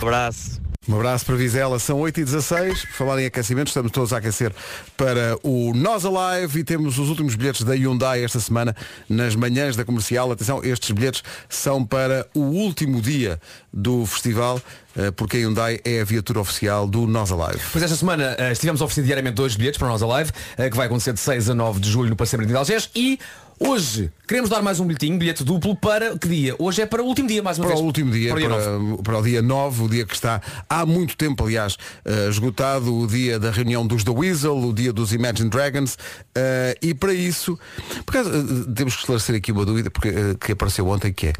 Abraço. 0.00 0.68
Um 0.88 0.94
abraço 0.94 1.26
para 1.26 1.36
Vizela, 1.36 1.78
são 1.78 2.00
8h16. 2.00 2.86
Por 2.86 2.92
falar 2.92 3.20
em 3.20 3.26
aquecimento, 3.26 3.66
estamos 3.66 3.92
todos 3.92 4.10
a 4.10 4.16
aquecer 4.16 4.54
para 4.96 5.36
o 5.42 5.74
Nós 5.74 6.06
Alive 6.06 6.60
e 6.60 6.64
temos 6.64 6.98
os 6.98 7.10
últimos 7.10 7.34
bilhetes 7.34 7.62
da 7.62 7.74
Hyundai 7.74 8.24
esta 8.24 8.40
semana 8.40 8.74
nas 9.06 9.36
manhãs 9.36 9.76
da 9.76 9.84
comercial. 9.84 10.32
Atenção, 10.32 10.64
estes 10.64 10.90
bilhetes 10.92 11.22
são 11.46 11.84
para 11.84 12.26
o 12.34 12.40
último 12.40 13.02
dia 13.02 13.38
do 13.70 14.06
festival, 14.06 14.62
eh, 14.96 15.10
porque 15.10 15.36
a 15.36 15.40
Hyundai 15.40 15.78
é 15.84 16.00
a 16.00 16.04
viatura 16.04 16.40
oficial 16.40 16.86
do 16.86 17.06
Nós 17.06 17.30
Alive. 17.30 17.60
Pois 17.70 17.84
esta 17.84 17.96
semana 17.96 18.34
eh, 18.38 18.52
estivemos 18.52 18.80
a 18.80 18.86
oferecer 18.86 19.04
diariamente 19.04 19.34
dois 19.34 19.56
bilhetes 19.56 19.78
para 19.78 19.88
nós 19.88 20.02
a 20.02 20.06
live, 20.06 20.30
eh, 20.56 20.70
que 20.70 20.76
vai 20.76 20.86
acontecer 20.86 21.12
de 21.12 21.20
6 21.20 21.50
a 21.50 21.54
9 21.54 21.80
de 21.80 21.90
julho 21.90 22.08
no 22.08 22.16
Passeio 22.16 22.46
de 22.46 22.56
Algés 22.56 22.88
e 22.94 23.18
hoje 23.58 24.10
queremos 24.26 24.50
dar 24.50 24.62
mais 24.62 24.78
um 24.80 24.86
bilhetinho, 24.86 25.18
bilhete 25.18 25.42
duplo 25.44 25.74
para 25.76 26.16
que 26.18 26.28
dia? 26.28 26.54
Hoje 26.58 26.82
é 26.82 26.86
para 26.86 27.02
o 27.02 27.06
último 27.06 27.28
dia, 27.28 27.42
mais 27.42 27.58
uma 27.58 27.66
Para 27.66 27.74
vez. 27.74 27.82
o 27.82 27.86
último 27.86 28.10
dia, 28.12 28.30
para 28.30 28.36
o 28.36 28.40
dia 28.40 28.48
para, 28.48 29.02
para 29.02 29.18
o 29.18 29.22
dia 29.22 29.42
9, 29.42 29.82
o 29.82 29.88
dia 29.88 30.06
que 30.06 30.14
está 30.14 30.40
há 30.68 30.84
muito 30.84 31.16
tempo, 31.16 31.44
aliás, 31.44 31.76
eh, 32.04 32.28
esgotado, 32.28 32.94
o 32.94 33.06
dia 33.06 33.38
da 33.38 33.50
reunião 33.50 33.86
dos 33.86 34.04
The 34.04 34.10
Weasel, 34.10 34.56
o 34.56 34.72
dia 34.72 34.92
dos 34.92 35.12
Imagine 35.12 35.48
Dragons, 35.48 35.96
eh, 36.34 36.76
e 36.82 36.94
para 36.94 37.12
isso, 37.12 37.58
por 38.04 38.16
acaso, 38.16 38.30
eh, 38.30 38.72
temos 38.74 38.94
que 38.94 39.00
esclarecer 39.00 39.34
aqui 39.36 39.52
uma 39.52 39.64
dúvida 39.64 39.90
porque, 39.90 40.12
que 40.40 40.52
apareceu 40.52 40.86
ontem, 40.88 41.12
que 41.12 41.28
é, 41.28 41.32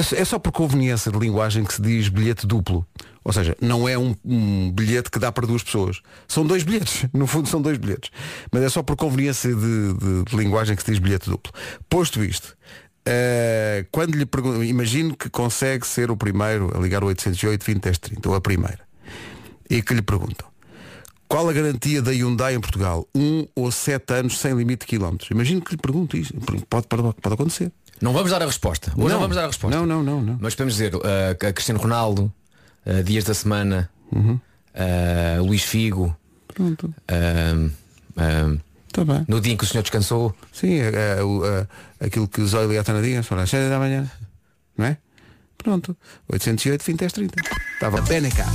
é 0.00 0.24
só 0.24 0.38
por 0.38 0.52
conveniência 0.52 1.10
de 1.10 1.18
linguagem 1.18 1.64
que 1.64 1.74
se 1.74 1.80
diz 1.82 2.08
bilhete 2.08 2.46
duplo. 2.46 2.86
Ou 3.24 3.32
seja, 3.32 3.56
não 3.60 3.88
é 3.88 3.98
um, 3.98 4.14
um 4.24 4.70
bilhete 4.70 5.10
que 5.10 5.18
dá 5.18 5.32
para 5.32 5.46
duas 5.46 5.62
pessoas. 5.62 6.00
São 6.28 6.46
dois 6.46 6.62
bilhetes. 6.62 7.06
No 7.12 7.26
fundo 7.26 7.48
são 7.48 7.60
dois 7.60 7.76
bilhetes. 7.78 8.10
Mas 8.52 8.62
é 8.62 8.68
só 8.68 8.82
por 8.82 8.94
conveniência 8.96 9.52
de, 9.54 9.92
de- 9.94 10.24
de 10.30 10.36
linguagem 10.36 10.76
que 10.76 10.82
se 10.82 10.90
diz 10.90 11.00
bilhete 11.00 11.28
duplo. 11.28 11.52
Posto 11.88 12.22
isto, 12.22 12.56
eh, 13.04 13.84
quando 13.90 14.14
lhe 14.16 14.26
pergunto, 14.26 14.62
imagino 14.62 15.16
que 15.16 15.28
consegue 15.28 15.86
ser 15.86 16.10
o 16.10 16.16
primeiro 16.16 16.76
a 16.76 16.80
ligar 16.80 17.02
o 17.02 17.06
808 17.08 17.64
20 17.64 17.82
10 17.82 17.98
30, 17.98 18.28
ou 18.28 18.34
a 18.34 18.40
primeira. 18.40 18.80
E 19.68 19.82
que 19.82 19.94
lhe 19.94 20.02
perguntam, 20.02 20.46
qual 21.28 21.48
a 21.48 21.52
garantia 21.52 22.00
da 22.00 22.12
Hyundai 22.12 22.54
em 22.54 22.60
Portugal? 22.60 23.08
Um 23.12 23.46
ou 23.56 23.72
sete 23.72 24.14
anos 24.14 24.38
sem 24.38 24.54
limite 24.54 24.80
de 24.80 24.86
quilómetros? 24.86 25.30
Imagino 25.32 25.60
que 25.60 25.72
lhe 25.72 25.80
pergunto 25.80 26.16
isso. 26.16 26.32
Pode, 26.70 26.86
pode, 26.86 27.02
pode 27.20 27.34
acontecer. 27.34 27.72
Não 28.00 28.12
vamos 28.12 28.30
dar 28.30 28.42
a 28.42 28.46
resposta. 28.46 28.92
Hoje 28.96 29.12
não, 29.14 29.20
vamos 29.20 29.36
dar 29.36 29.44
a 29.44 29.46
resposta. 29.46 29.76
Não, 29.76 29.86
não, 29.86 30.02
não, 30.02 30.20
não. 30.22 30.38
Mas 30.40 30.54
podemos 30.54 30.74
dizer 30.74 30.92
que 31.38 31.46
a 31.46 31.52
Cristiano 31.52 31.80
Ronaldo, 31.80 32.32
eh, 32.84 33.02
Dias 33.02 33.24
da 33.24 33.34
Semana, 33.34 33.88
Uhum. 34.12 34.38
eh, 34.74 35.38
Luís 35.40 35.62
Figo, 35.62 36.14
Pronto. 36.54 36.94
bem. 39.04 39.24
no 39.28 39.40
dia 39.40 39.52
em 39.52 39.56
que 39.56 39.64
o 39.64 39.66
senhor 39.66 39.82
descansou, 39.82 40.34
Sim, 40.52 40.74
é, 40.78 40.88
é, 40.88 41.18
é, 42.00 42.06
aquilo 42.06 42.28
que 42.28 42.40
o 42.40 42.46
Zóio 42.46 42.68
liga 42.68 42.84
Tanadinha, 42.84 43.22
só 43.22 43.34
às 43.36 43.48
7 43.50 43.68
da 43.70 43.78
manhã. 43.78 44.10
Não 44.76 44.86
é? 44.86 44.96
Pronto. 45.58 45.96
808 46.28 46.82
20 46.84 46.98
10 46.98 47.12
30. 47.12 47.34
Estava 47.74 48.00
bem 48.02 48.30
cá. 48.30 48.46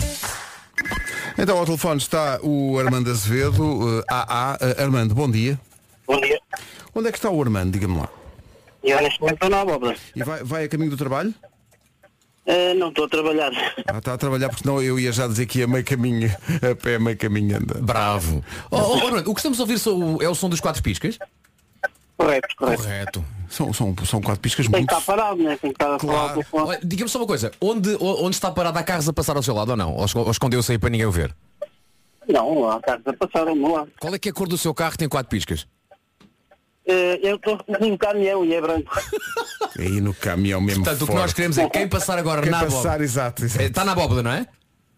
Então 1.37 1.57
ao 1.57 1.65
telefone 1.65 1.97
está 1.99 2.39
o 2.43 2.77
Armando 2.79 3.09
Azevedo, 3.09 3.99
eh, 3.99 4.03
AA. 4.07 4.57
Eh, 4.61 4.83
Armando, 4.83 5.13
bom 5.15 5.29
dia. 5.29 5.59
Bom 6.07 6.19
dia. 6.21 6.39
Onde 6.93 7.07
é 7.07 7.11
que 7.11 7.17
está 7.17 7.29
o 7.29 7.41
Armando? 7.41 7.71
Diga-me 7.71 7.97
lá. 7.99 8.09
E 8.83 8.91
eu 8.91 9.01
neste 9.01 9.19
momento 9.19 9.35
estou 9.35 9.49
na 9.49 9.61
abóbora. 9.61 9.95
E 10.15 10.23
vai, 10.23 10.43
vai 10.43 10.63
a 10.65 10.69
caminho 10.69 10.89
do 10.91 10.97
trabalho? 10.97 11.33
Eh, 12.45 12.73
não 12.73 12.89
estou 12.89 13.05
a 13.05 13.09
trabalhar. 13.09 13.51
Ah, 13.87 13.99
está 13.99 14.13
a 14.13 14.17
trabalhar 14.17 14.49
porque 14.49 14.63
senão 14.63 14.81
eu 14.81 14.99
ia 14.99 15.11
já 15.11 15.27
dizer 15.27 15.45
que 15.45 15.59
ia 15.59 15.67
meio 15.67 15.85
caminho, 15.85 16.29
a 16.71 16.75
pé 16.75 16.97
meio 16.97 17.17
caminho 17.17 17.57
anda. 17.57 17.75
Bravo. 17.79 18.43
Oh, 18.71 18.77
oh, 18.77 19.05
Orlando, 19.05 19.29
o 19.29 19.33
que 19.33 19.39
estamos 19.39 19.59
a 19.59 19.63
ouvir 19.63 19.77
é 20.23 20.29
o 20.29 20.35
som 20.35 20.49
dos 20.49 20.59
quatro 20.59 20.81
piscas? 20.81 21.19
Correto, 22.17 22.55
correto. 22.55 22.83
Correto. 22.83 23.25
São, 23.49 23.73
são, 23.73 23.95
são 24.05 24.21
quatro 24.21 24.41
piscas 24.41 24.65
Tem 24.67 24.71
que 24.71 24.77
muito. 24.77 24.91
estar 24.93 25.05
parado, 25.05 25.41
né? 25.41 25.57
Tem 25.61 25.71
que 25.71 25.83
estar 25.83 25.97
telefone. 25.97 26.67
Olha, 26.69 26.79
Diga-me 26.83 27.09
só 27.09 27.19
uma 27.19 27.27
coisa, 27.27 27.51
onde, 27.59 27.95
onde 27.99 28.35
está 28.35 28.51
parado 28.51 28.77
há 28.77 28.83
carros 28.83 29.07
a 29.09 29.13
passar 29.13 29.35
ao 29.35 29.43
seu 29.43 29.53
lado 29.53 29.69
ou 29.71 29.77
não? 29.77 29.95
Ou 29.95 30.31
escondeu-se 30.31 30.71
aí 30.71 30.77
para 30.77 30.89
ninguém 30.89 31.05
o 31.05 31.11
ver? 31.11 31.35
Não, 32.27 32.69
há 32.69 32.79
carros 32.79 33.05
a 33.05 33.13
passar 33.13 33.47
ao 33.47 33.55
meu 33.55 33.71
lado. 33.71 33.91
Qual 33.99 34.13
é 34.15 34.19
que 34.19 34.29
é 34.29 34.31
a 34.31 34.33
cor 34.33 34.47
do 34.47 34.57
seu 34.57 34.73
carro 34.73 34.91
que 34.91 34.99
tem 34.99 35.09
quatro 35.09 35.29
piscas? 35.29 35.67
Eh, 36.87 37.19
eu 37.21 37.35
estou 37.35 37.59
num 37.79 37.95
caminhão 37.97 38.43
e 38.45 38.53
é 38.53 38.61
branco. 38.61 38.91
Aí 39.77 40.01
no 40.01 40.13
caminhão 40.13 40.59
mesmo. 40.61 40.83
Portanto, 40.83 41.03
o 41.03 41.07
que 41.07 41.13
nós 41.13 41.33
queremos 41.33 41.57
é 41.57 41.69
quem 41.69 41.87
passar 41.87 42.17
agora 42.17 42.41
Quem 42.41 42.51
na 42.51 42.59
passar, 42.63 42.77
abóbora. 42.77 43.03
exato, 43.03 43.45
exato. 43.45 43.63
Eh, 43.63 43.67
Está 43.67 43.83
na 43.85 43.91
abóbora, 43.93 44.23
não 44.23 44.31
é? 44.31 44.47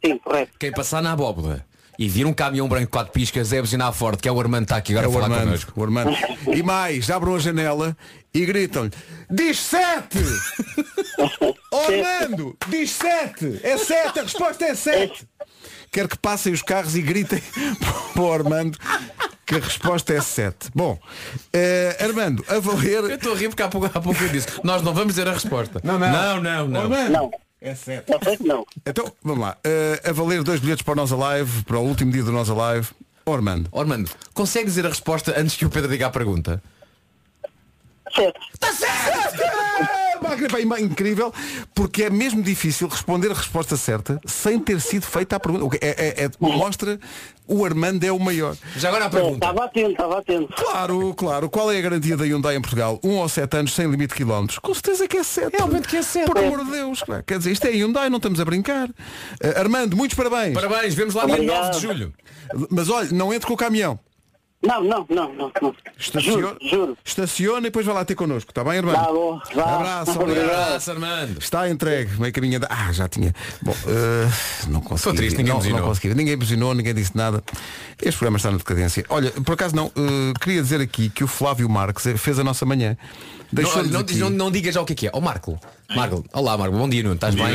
Sim, 0.06 0.18
correto. 0.18 0.52
Quem 0.60 0.72
passar 0.72 1.02
na 1.02 1.12
abóbora 1.14 1.66
e 2.00 2.10
vir 2.10 2.26
um 2.26 2.34
caminhão 2.34 2.68
branco 2.68 2.92
quatro 2.92 3.14
piscas 3.14 3.54
é 3.54 3.62
buzinar 3.62 3.94
forte, 3.94 4.22
que 4.24 4.28
é 4.28 4.32
o 4.32 4.40
Armando 4.40 4.64
está 4.64 4.78
aqui 4.78 4.94
agora 4.94 5.06
É 5.06 5.08
a 5.08 5.10
o 5.10 5.14
falar 5.14 5.26
Armando, 5.26 5.46
connosco. 5.46 5.72
o 5.76 5.84
Armando. 5.84 6.18
E 6.58 6.64
mais, 6.64 7.10
abram 7.12 7.36
a 7.36 7.40
janela 7.40 7.96
e 8.34 8.46
gritam-lhe 8.46 8.92
Diz 9.30 9.60
sete! 9.60 10.18
oh, 11.72 11.78
Armando! 11.78 12.58
Diz 12.68 12.92
sete! 12.92 13.60
É 13.64 13.78
sete, 13.78 14.20
a 14.20 14.24
resposta 14.24 14.66
é 14.66 14.76
sete! 14.76 15.28
Quero 15.94 16.10
que 16.10 16.18
passem 16.18 16.52
os 16.52 16.62
carros 16.62 16.96
e 16.96 17.02
gritem 17.02 17.42
para 18.14 18.22
o 18.22 18.34
Armando 18.34 18.78
que 19.46 19.56
a 19.56 19.60
resposta 19.60 20.14
é 20.14 20.22
sete. 20.22 20.70
Bom, 20.74 20.98
eh, 21.54 21.98
Armando, 22.02 22.44
a 22.50 22.56
Eu 22.56 22.62
valer. 22.62 23.12
estou 23.12 23.34
a 23.34 23.38
rir 23.38 23.50
porque 23.50 23.62
há 23.62 23.68
pouco, 23.70 23.86
há 23.86 24.02
pouco 24.02 24.24
eu 24.24 24.30
disse, 24.30 24.48
nós 24.64 24.82
não 24.82 24.94
vamos 24.94 25.14
dizer 25.16 25.28
a 25.28 25.34
resposta. 25.34 25.80
Não, 25.84 26.00
não. 26.00 26.12
Não, 26.12 26.42
não, 26.42 26.68
não. 26.68 26.82
Armando, 26.82 27.12
Não. 27.12 27.32
é 27.62 27.76
sete. 27.76 28.10
Não 28.12 28.20
sei 28.24 28.38
que 28.38 28.44
não. 28.44 28.66
Então, 28.86 29.12
vamos 29.22 29.42
lá. 29.42 29.56
Eh, 29.64 30.02
a 30.06 30.12
valer 30.12 30.42
dois 30.44 30.60
bilhetes 30.60 30.82
para 30.82 30.94
o 30.94 30.96
Nós 30.96 31.12
Alive, 31.12 31.64
para 31.64 31.78
o 31.78 31.84
último 31.84 32.12
dia 32.12 32.24
do 32.24 32.32
Nós 32.32 32.50
Alive. 32.50 32.88
Armando. 33.26 33.70
Oh, 33.72 33.80
Armando, 33.80 34.10
consegue 34.34 34.66
dizer 34.66 34.86
a 34.86 34.90
resposta 34.90 35.34
antes 35.40 35.56
que 35.56 35.66
o 35.66 35.70
Pedro 35.70 35.90
diga 35.92 36.08
a 36.08 36.10
pergunta? 36.10 36.62
Certo. 38.14 38.40
Magnífico, 40.24 40.74
é 40.76 40.82
incrível, 40.82 41.34
porque 41.76 42.04
é 42.04 42.10
mesmo 42.10 42.42
difícil 42.42 42.88
responder 42.88 43.32
a 43.32 43.34
resposta 43.36 43.78
certa 43.78 44.20
sem 44.26 44.60
ter 44.60 44.80
sido 44.82 45.06
feita 45.06 45.36
a 45.36 45.40
pergunta. 45.40 45.78
Que 45.78 45.86
É, 45.86 45.90
é- 45.90 46.26
é- 46.26 46.32
mostra 46.40 47.00
o 47.48 47.66
Armando 47.66 48.04
é 48.06 48.12
o 48.12 48.20
maior. 48.20 48.56
Já 48.78 48.88
agora 48.90 49.06
a 49.06 49.10
pergunta. 49.10 49.34
Estava 49.46 49.66
atento, 49.66 49.92
estava 49.92 50.20
atento. 50.20 50.54
Claro, 50.56 51.14
claro. 51.14 51.50
Qual 51.50 51.72
é 51.72 51.78
a 51.78 51.82
garantia 51.82 52.16
da 52.16 52.24
Hyundai 52.26 52.56
em 52.56 52.62
Portugal? 52.62 53.00
Um 53.04 53.18
ou 53.18 53.28
sete 53.30 53.58
anos 53.58 53.74
sem 53.74 53.86
limite 53.86 54.10
de 54.14 54.16
quilómetros? 54.16 54.60
Com 54.60 54.74
certeza 54.74 55.08
que 55.08 55.18
é 55.18 55.24
sete. 55.24 55.56
Realmente 55.58 55.88
que 55.88 55.98
é 55.98 56.02
sete. 56.02 56.26
Por 56.26 56.38
amor 56.38 56.64
de 56.64 56.72
Deus. 56.72 57.02
claro. 57.04 57.24
Quer 57.24 57.38
dizer, 57.38 57.52
isto 57.52 57.66
é 57.66 57.72
Hyundai, 57.72 58.10
não 58.10 58.18
estamos 58.18 58.40
a 58.40 58.46
brincar. 58.46 58.90
Eh, 59.42 59.60
Armando, 59.60 59.96
muitos 59.98 60.16
parabéns. 60.16 60.54
Parabéns, 60.54 60.94
vemos 60.94 61.14
lá 61.14 61.26
dia 61.26 61.36
Obrigado. 61.36 61.66
9 61.66 61.72
de 61.76 61.82
julho. 61.82 62.14
Mas 62.70 62.90
olha, 62.90 63.10
não 63.12 63.34
entre 63.34 63.48
com 63.48 63.54
o 63.54 63.58
caminhão. 63.58 64.00
Não, 64.66 64.82
não, 64.84 65.06
não, 65.10 65.34
não. 65.34 65.52
não. 65.62 65.76
Estaciona, 66.00 66.42
Juro, 66.42 66.58
juro. 66.62 66.98
estaciona 67.04 67.60
e 67.60 67.64
depois 67.64 67.86
vai 67.86 67.94
lá 67.96 68.06
ter 68.06 68.16
connosco. 68.16 68.52
Está 68.52 68.64
bem, 68.64 68.78
Armando? 68.78 68.96
Tá 68.96 69.12
bom. 69.12 69.40
Vá. 69.54 69.76
Abraço, 69.76 70.20
obrigado. 70.22 70.50
Abraço, 70.50 70.92
Armando. 70.92 71.38
Está 71.40 71.70
entregue, 71.70 72.20
meio 72.20 72.32
caminho 72.34 72.58
anda- 72.58 72.68
Ah, 72.70 72.92
já 72.94 73.08
tinha. 73.10 73.34
Bom, 73.62 73.76
eh, 73.88 74.28
não 74.70 74.80
consegui. 74.80 74.96
Estou 74.96 75.14
triste, 75.14 75.38
ninguém 75.38 75.52
não, 75.54 75.60
buzinou. 75.60 75.80
não 75.80 75.88
consegui. 75.88 76.14
Ninguém 76.16 76.38
buzinou, 76.38 76.74
ninguém 76.74 76.94
disse 76.94 77.16
nada. 77.16 77.44
Este 78.02 78.18
programa 78.18 78.38
está 78.38 78.52
na 78.52 78.58
decadência. 78.58 79.06
Olha, 79.10 79.32
por 79.32 79.54
acaso 79.54 79.76
não, 79.76 79.88
eh, 79.96 80.34
queria 80.40 80.62
dizer 80.62 80.80
aqui 80.82 81.10
que 81.10 81.24
o 81.24 81.28
Flávio 81.28 81.70
Marques 81.70 82.06
eh, 82.06 82.16
fez 82.18 82.40
a 82.40 82.44
nossa 82.44 82.66
manhã. 82.66 82.98
Não, 83.52 83.84
não, 83.84 84.00
aqui- 84.00 84.16
não, 84.16 84.30
não 84.30 84.50
diga 84.52 84.72
já 84.72 84.82
o 84.82 84.86
que 84.86 84.94
é 84.94 84.96
que 84.96 85.08
é. 85.08 85.12
Ó 85.14 85.20
Marco. 85.22 85.60
Marco. 85.96 86.24
Olá 86.34 86.58
Marco, 86.58 86.76
bom 86.78 86.90
dia 86.90 87.04
Nuno, 87.04 87.16
estás 87.16 87.36
bem? 87.36 87.46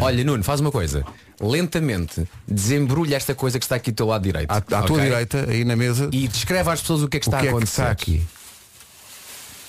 Olha 0.00 0.24
Nuno, 0.24 0.42
faz 0.42 0.60
uma 0.60 0.70
coisa. 0.70 1.04
Lentamente 1.40 2.26
desembrulha 2.48 3.16
esta 3.16 3.34
coisa 3.34 3.58
que 3.58 3.64
está 3.64 3.76
aqui 3.76 3.90
do 3.90 3.96
teu 3.96 4.06
lado 4.06 4.22
direito. 4.22 4.50
à, 4.50 4.56
à 4.56 4.82
tua 4.82 5.00
direita, 5.00 5.46
aí 5.48 5.64
na 5.64 5.76
mesa, 5.76 6.08
E 6.12 6.26
descreve 6.28 6.70
às 6.70 6.80
pessoas 6.80 7.02
o 7.02 7.08
que 7.08 7.18
é 7.18 7.20
que 7.20 7.26
o 7.28 7.30
está 7.30 7.38
que 7.40 7.46
a 7.46 7.48
é 7.48 7.50
que 7.50 7.56
acontecer. 7.56 7.82
está 7.82 7.90
aqui. 7.90 8.26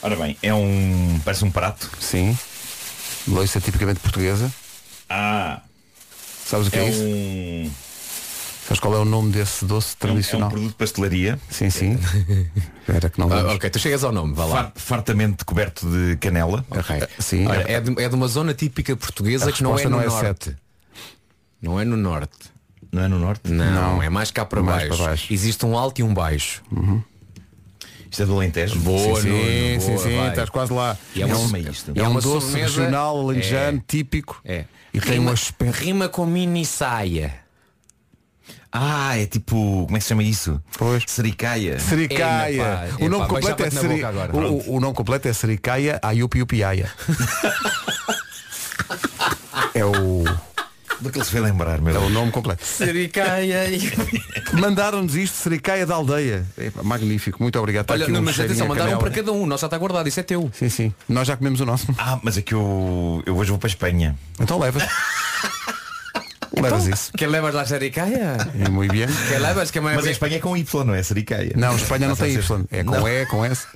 Ora 0.02 0.16
bem, 0.16 0.38
é 0.42 0.54
um. 0.54 1.20
parece 1.26 1.44
um 1.44 1.52
prato. 1.52 1.90
Sim. 2.00 2.38
Loiça 3.28 3.60
tipicamente 3.60 4.00
portuguesa. 4.00 4.52
Ah, 5.10 5.62
Sabes 6.46 6.68
o 6.68 6.72
que 6.72 6.78
é 6.78 6.86
é, 6.86 6.90
isso? 6.90 7.02
um. 7.04 7.72
Sabes 8.68 8.80
qual 8.82 8.94
é 8.96 8.98
o 8.98 9.06
nome 9.06 9.32
desse 9.32 9.64
doce 9.64 9.94
É 9.94 9.96
um, 9.96 10.10
tradicional? 10.10 10.50
produto 10.50 10.70
de 10.72 10.76
pastelaria. 10.76 11.40
Sim, 11.50 11.70
sim. 11.70 11.98
Espera 12.82 13.10
que 13.10 13.18
não 13.18 13.32
Ah, 13.32 13.54
ok, 13.54 13.70
tu 13.70 13.80
chegas 13.80 14.04
ao 14.04 14.12
nome, 14.12 14.34
vá 14.34 14.44
lá. 14.46 14.56
far- 14.56 14.72
fartamente 14.76 15.46
coberto 15.46 15.90
de 15.90 16.18
canela. 16.18 16.66
Ok. 16.70 17.02
Sim. 17.20 17.48
Olha, 17.48 17.64
é, 17.66 17.80
de, 17.80 18.02
é 18.02 18.10
de 18.10 18.16
uma 18.16 18.28
zona 18.28 18.54
típica 18.54 18.96
portuguesa 18.98 19.50
A 19.50 19.54
que 19.54 19.64
não 19.64 19.78
é 19.80 19.84
no 19.86 19.92
não 19.92 20.02
é 20.02 20.06
norte. 20.08 20.20
sete. 20.46 20.56
Não 21.62 21.80
é 21.80 21.86
no 21.86 21.96
norte. 21.96 22.38
Não 22.92 23.04
é 23.04 23.08
no 23.08 23.20
norte? 23.20 23.50
Não, 23.50 23.72
Não. 23.96 24.04
é 24.04 24.10
mais 24.10 24.32
cá 24.32 24.44
para 24.46 24.62
Mais 24.62 24.84
baixo. 24.84 24.98
para 24.98 25.10
baixo. 25.12 25.34
Existe 25.34 25.66
um 25.66 25.78
alto 25.78 26.00
e 26.00 26.04
um 26.04 26.14
baixo. 26.14 26.62
Isto 28.12 28.24
é 28.24 28.26
do 28.26 28.34
Alentejo. 28.36 28.80
Boa, 28.80 29.22
sim, 29.22 29.30
Nuno, 29.30 29.82
sim, 29.82 29.88
boa, 29.88 29.98
sim, 30.00 30.18
vai. 30.18 30.30
estás 30.30 30.50
quase 30.50 30.74
lá. 30.74 30.98
E 31.16 31.22
é 31.22 31.26
uma- 31.26 31.48
sei 31.50 31.62
isto. 31.70 31.92
É, 31.96 32.00
É 32.00 32.08
um 32.08 32.12
uma 32.12 32.22
doce 32.22 32.54
regional 32.58 33.18
alentejano 33.20 33.78
É. 33.78 33.82
típico 33.88 34.42
É. 34.46 34.66
e 34.94 35.00
tem 35.00 35.20
um 35.20 35.30
aspecto. 35.30 35.74
Rima 35.84 36.08
com 36.10 36.26
mini 36.26 36.66
saia. 36.66 37.47
Ah, 38.80 39.18
é 39.18 39.26
tipo. 39.26 39.86
Como 39.86 39.98
é 39.98 40.00
que 40.00 40.04
se 40.04 40.10
chama 40.10 40.22
isso? 40.24 40.62
Pois. 40.78 41.04
Sericaia. 41.08 41.80
Sericaia. 41.80 42.90
O 43.00 43.10
nome 43.10 43.28
completo 43.28 43.64
é 43.64 43.70
Seri... 43.72 44.04
o, 44.04 44.76
o- 44.76 44.80
nome 44.80 44.94
completo 44.94 45.28
é 45.28 45.34
Sericaia 45.34 46.00
Ayupi 46.04 46.42
Upiaia. 46.44 46.92
é 49.74 49.84
o 49.84 50.24
Do 51.02 51.10
que 51.10 51.18
ele 51.18 51.26
se 51.26 51.34
vai 51.34 51.42
lembrar, 51.42 51.82
meu 51.82 51.96
é 51.96 52.00
o 52.00 52.10
nome 52.10 52.32
completo. 52.32 52.64
Sericaia 52.64 53.68
e... 53.68 53.92
Mandaram-nos 54.54 55.16
isto 55.16 55.34
Sericaia 55.36 55.84
da 55.86 55.96
aldeia. 55.96 56.46
Epá, 56.56 56.84
magnífico, 56.84 57.42
muito 57.42 57.58
obrigado. 57.58 57.86
Está 57.86 57.96
Olha, 57.96 58.04
aqui 58.04 58.12
não, 58.12 58.22
um 58.22 58.26
mas 58.26 58.40
atenção, 58.40 58.68
mandaram 58.68 58.94
um 58.94 58.98
para 59.00 59.10
cada 59.10 59.32
um. 59.32 59.48
Nós 59.48 59.60
já 59.60 59.66
está 59.68 59.78
guardado, 59.80 60.08
isso 60.08 60.20
é 60.20 60.24
teu. 60.24 60.52
Sim, 60.54 60.70
sim. 60.70 60.94
Nós 61.10 61.28
já 61.28 61.36
comemos 61.36 61.60
o 61.62 61.66
nosso. 61.66 61.88
Ah, 61.98 62.20
mas 62.22 62.38
é 62.38 62.44
que 62.44 62.54
eu, 62.54 63.24
eu 63.26 63.36
hoje 63.36 63.50
vou 63.50 63.58
para 63.60 63.68
a 63.68 63.72
Espanha. 63.72 64.16
Então 64.40 64.60
levas. 64.60 64.84
levas 66.70 66.88
isso. 66.88 67.12
Que 67.14 67.26
levas 67.26 67.54
lá 67.54 67.66
Sericaia? 67.66 68.38
É 68.60 68.70
muito 68.70 68.92
bem. 68.92 69.08
Que 69.08 69.38
levas 69.38 69.72
que 69.72 69.80
Mas 69.80 70.06
a 70.06 70.12
Espanha 70.12 70.38
é 70.38 70.40
com 70.40 70.56
Y, 70.56 70.84
não 70.84 70.94
é 70.94 71.04
Sericaia. 71.04 71.54
Não, 71.56 71.76
Espanha 71.76 72.08
não 72.08 72.16
tem 72.16 72.34
Y. 72.34 72.66
É 72.72 72.84
com 72.84 72.92
Não. 72.92 73.08
E, 73.08 73.26
com 73.26 73.46
S. 73.46 73.68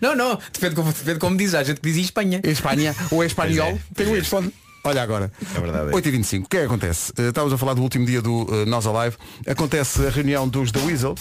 Não, 0.00 0.14
não, 0.14 0.38
depende 0.52 0.76
como, 0.76 0.92
depende 0.92 1.18
como 1.18 1.36
diz. 1.36 1.54
A 1.54 1.64
gente 1.64 1.80
diz 1.82 1.96
em 1.96 2.02
Espanha. 2.02 2.40
Espanha 2.44 2.94
ou 3.10 3.22
é 3.22 3.26
espanhol, 3.26 3.70
é. 3.70 3.78
tem 3.94 4.06
o 4.06 4.16
Y. 4.16 4.52
Olha 4.84 5.02
agora. 5.02 5.32
É 5.54 5.60
verdade. 5.60 5.90
8h25. 5.90 6.44
O 6.44 6.48
que 6.48 6.56
é 6.56 6.60
que 6.60 6.66
acontece? 6.66 7.12
Eh, 7.18 7.28
estávamos 7.28 7.52
a 7.52 7.58
falar 7.58 7.74
do 7.74 7.82
último 7.82 8.06
dia 8.06 8.22
do 8.22 8.42
uh, 8.42 8.64
Nós 8.66 8.86
Alive. 8.86 9.16
Acontece 9.44 10.06
a 10.06 10.10
reunião 10.10 10.48
dos 10.48 10.70
The 10.70 10.78
Weasel. 10.78 11.16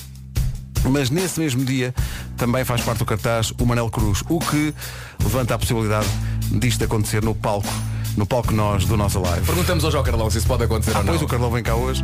Mas 0.90 1.10
nesse 1.10 1.40
mesmo 1.40 1.66
dia 1.66 1.94
também 2.38 2.64
faz 2.64 2.82
parte 2.82 3.00
do 3.00 3.06
cartaz 3.06 3.52
o 3.60 3.66
Manel 3.66 3.90
Cruz, 3.90 4.24
o 4.30 4.40
que 4.40 4.72
levanta 5.20 5.56
a 5.56 5.58
possibilidade 5.58 6.08
disto 6.52 6.84
acontecer 6.84 7.24
no 7.24 7.34
palco, 7.34 7.68
no 8.18 8.26
palco 8.26 8.54
nós 8.54 8.86
do 8.86 8.96
Nós 8.98 9.16
Alive. 9.16 9.46
Perguntamos 9.46 9.84
hoje 9.84 9.98
ao 9.98 10.04
Carlão 10.04 10.30
se 10.30 10.38
isso 10.38 10.48
pode 10.48 10.64
acontecer 10.64 10.92
Ah, 10.96 11.00
ou 11.00 11.04
não. 11.04 11.12
pois 11.14 11.22
o 11.22 11.28
Carlão 11.28 11.52
vem 11.52 11.64
cá 11.64 11.76
hoje. 11.76 12.04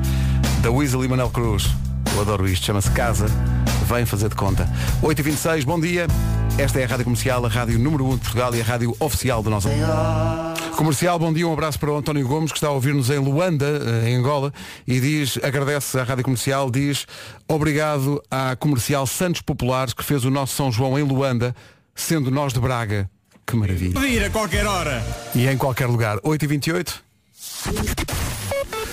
Da 0.61 0.69
Weasel 0.71 1.03
e 1.05 1.07
Manel 1.07 1.29
Cruz. 1.29 1.69
Eu 2.13 2.21
adoro 2.21 2.47
isto. 2.47 2.65
Chama-se 2.65 2.91
Casa. 2.91 3.27
Vem 3.87 4.05
fazer 4.05 4.29
de 4.29 4.35
conta. 4.35 4.69
8h26, 5.01 5.63
bom 5.65 5.79
dia. 5.79 6.07
Esta 6.57 6.79
é 6.79 6.83
a 6.83 6.87
Rádio 6.87 7.05
Comercial, 7.05 7.45
a 7.45 7.49
rádio 7.49 7.79
número 7.79 8.05
1 8.07 8.09
de 8.15 8.17
Portugal 8.21 8.53
e 8.55 8.61
a 8.61 8.63
rádio 8.63 8.95
oficial 8.99 9.41
do 9.41 9.49
nosso 9.49 9.69
Comercial, 10.75 11.17
bom 11.17 11.31
dia, 11.31 11.47
um 11.47 11.53
abraço 11.53 11.79
para 11.79 11.91
o 11.91 11.97
António 11.97 12.27
Gomes, 12.27 12.51
que 12.51 12.57
está 12.57 12.67
a 12.67 12.71
ouvir-nos 12.71 13.09
em 13.09 13.17
Luanda, 13.19 13.65
eh, 14.03 14.09
em 14.09 14.15
Angola, 14.15 14.51
e 14.87 14.99
diz, 14.99 15.37
agradece 15.43 15.97
à 15.99 16.03
Rádio 16.03 16.23
Comercial, 16.23 16.69
diz 16.69 17.05
obrigado 17.47 18.21
à 18.29 18.55
Comercial 18.55 19.05
Santos 19.07 19.41
Populares, 19.41 19.93
que 19.93 20.03
fez 20.03 20.25
o 20.25 20.29
nosso 20.29 20.55
São 20.55 20.71
João 20.71 20.97
em 20.99 21.03
Luanda, 21.03 21.55
sendo 21.95 22.29
nós 22.31 22.51
de 22.53 22.59
Braga. 22.59 23.09
Que 23.51 23.57
maravilha. 23.57 23.99
Ir 24.07 24.23
a 24.23 24.29
qualquer 24.29 24.65
hora. 24.65 25.03
E 25.35 25.45
em 25.45 25.57
qualquer 25.57 25.87
lugar. 25.87 26.17
8h28. 26.21 28.30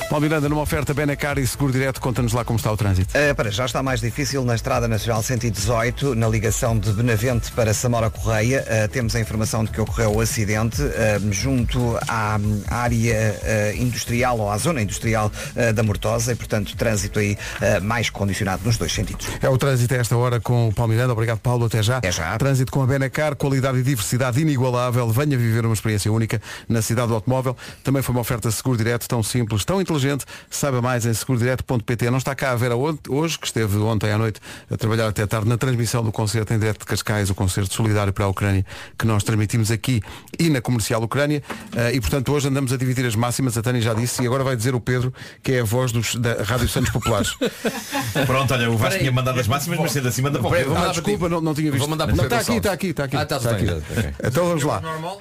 Paulo 0.08 0.22
Miranda, 0.22 0.48
numa 0.48 0.62
oferta 0.62 0.94
Benacar 0.94 1.38
e 1.38 1.46
Seguro 1.46 1.70
Direto, 1.70 2.00
conta-nos 2.00 2.32
lá 2.32 2.42
como 2.42 2.56
está 2.56 2.72
o 2.72 2.76
trânsito. 2.78 3.12
Uh, 3.12 3.34
para 3.34 3.50
já 3.50 3.66
está 3.66 3.82
mais 3.82 4.00
difícil 4.00 4.42
na 4.42 4.54
Estrada 4.54 4.88
Nacional 4.88 5.22
118, 5.22 6.14
na 6.14 6.26
ligação 6.26 6.78
de 6.78 6.90
Benavente 6.94 7.52
para 7.52 7.74
Samora 7.74 8.08
Correia. 8.08 8.64
Uh, 8.64 8.88
temos 8.88 9.14
a 9.14 9.20
informação 9.20 9.64
de 9.64 9.70
que 9.70 9.78
ocorreu 9.78 10.16
o 10.16 10.20
acidente 10.22 10.80
uh, 10.80 10.88
junto 11.30 11.98
à 12.08 12.38
à 12.68 12.76
área 12.76 13.74
industrial 13.78 14.38
ou 14.38 14.50
à 14.50 14.58
zona 14.58 14.82
industrial 14.82 15.30
da 15.74 15.82
Mortosa 15.82 16.32
e, 16.32 16.36
portanto, 16.36 16.76
trânsito 16.76 17.18
aí 17.18 17.36
mais 17.82 18.10
condicionado 18.10 18.62
nos 18.64 18.76
dois 18.76 18.92
sentidos. 18.92 19.26
É 19.40 19.48
o 19.48 19.56
trânsito 19.56 19.94
a 19.94 19.96
esta 19.98 20.16
hora 20.16 20.40
com 20.40 20.68
o 20.68 20.74
Paulo 20.74 20.92
Miranda. 20.92 21.12
Obrigado, 21.12 21.38
Paulo. 21.38 21.66
Até 21.66 21.82
já. 21.82 21.98
Até 21.98 22.12
já. 22.12 22.36
Trânsito 22.36 22.70
com 22.70 22.82
a 22.82 22.86
Benacar, 22.86 23.34
qualidade 23.34 23.78
e 23.78 23.82
diversidade 23.82 24.40
inigualável. 24.40 25.08
Venha 25.10 25.38
viver 25.38 25.64
uma 25.64 25.74
experiência 25.74 26.12
única 26.12 26.40
na 26.68 26.82
cidade 26.82 27.08
do 27.08 27.14
automóvel. 27.14 27.56
Também 27.82 28.02
foi 28.02 28.14
uma 28.14 28.20
oferta 28.20 28.50
seguro 28.50 28.76
direto, 28.76 29.08
tão 29.08 29.22
simples, 29.22 29.64
tão 29.64 29.80
inteligente. 29.80 29.97
Inteligente. 29.98 30.24
Saiba 30.50 30.80
mais 30.80 31.04
em 31.04 31.12
segurodireto.pt. 31.12 32.10
Não 32.10 32.18
está 32.18 32.34
cá 32.34 32.52
a 32.52 32.56
Vera 32.56 32.74
hoje, 32.76 33.38
que 33.38 33.46
esteve 33.46 33.76
ontem 33.78 34.10
à 34.10 34.18
noite 34.18 34.40
a 34.70 34.76
trabalhar 34.76 35.08
até 35.08 35.26
tarde 35.26 35.48
na 35.48 35.58
transmissão 35.58 36.02
do 36.02 36.12
concerto 36.12 36.54
em 36.54 36.58
direto 36.58 36.80
de 36.80 36.86
Cascais, 36.86 37.30
o 37.30 37.34
concerto 37.34 37.74
solidário 37.74 38.12
para 38.12 38.24
a 38.24 38.28
Ucrânia, 38.28 38.64
que 38.96 39.06
nós 39.06 39.22
transmitimos 39.22 39.70
aqui 39.70 40.00
e 40.38 40.48
na 40.48 40.60
comercial 40.60 41.02
Ucrânia. 41.02 41.42
Uh, 41.72 41.94
e 41.94 42.00
portanto 42.00 42.32
hoje 42.32 42.48
andamos 42.48 42.72
a 42.72 42.76
dividir 42.76 43.04
as 43.06 43.14
máximas, 43.14 43.56
a 43.58 43.62
Tânia 43.62 43.80
já 43.80 43.94
disse, 43.94 44.22
e 44.22 44.26
agora 44.26 44.44
vai 44.44 44.56
dizer 44.56 44.74
o 44.74 44.80
Pedro, 44.80 45.12
que 45.42 45.52
é 45.52 45.60
a 45.60 45.64
voz 45.64 45.92
dos, 45.92 46.14
da 46.14 46.42
Rádio 46.42 46.68
Santos 46.68 46.90
Populares. 46.90 47.34
Pronto, 48.26 48.54
olha, 48.54 48.70
o 48.70 48.76
Vasco 48.76 48.98
tinha 48.98 49.12
mandado 49.12 49.40
as 49.40 49.48
máximas, 49.48 49.78
mas 49.78 49.92
sendo 49.92 50.08
assim 50.08 50.22
manda 50.22 50.38
para 50.38 50.48
o 50.48 50.50
Pedro. 50.50 50.76
Ah, 50.76 50.88
desculpa, 50.88 51.28
não, 51.28 51.40
não 51.40 51.54
tinha 51.54 51.70
visto. 51.70 51.80
Vou 51.80 51.88
mandar 51.88 52.06
para 52.06 52.16
não, 52.16 52.24
o 52.24 52.28
Pedro 52.28 52.38
está 52.38 52.52
aqui, 52.52 52.58
está 52.58 52.72
aqui, 52.72 52.86
está 52.88 53.04
aqui. 53.04 53.16
Ah, 53.16 53.22
está 53.22 53.36
está 53.36 53.50
aqui. 53.50 53.64
bem, 53.64 54.14
Então 54.22 54.46
vamos 54.46 54.62
lá. 54.62 54.80
Não, 54.80 55.20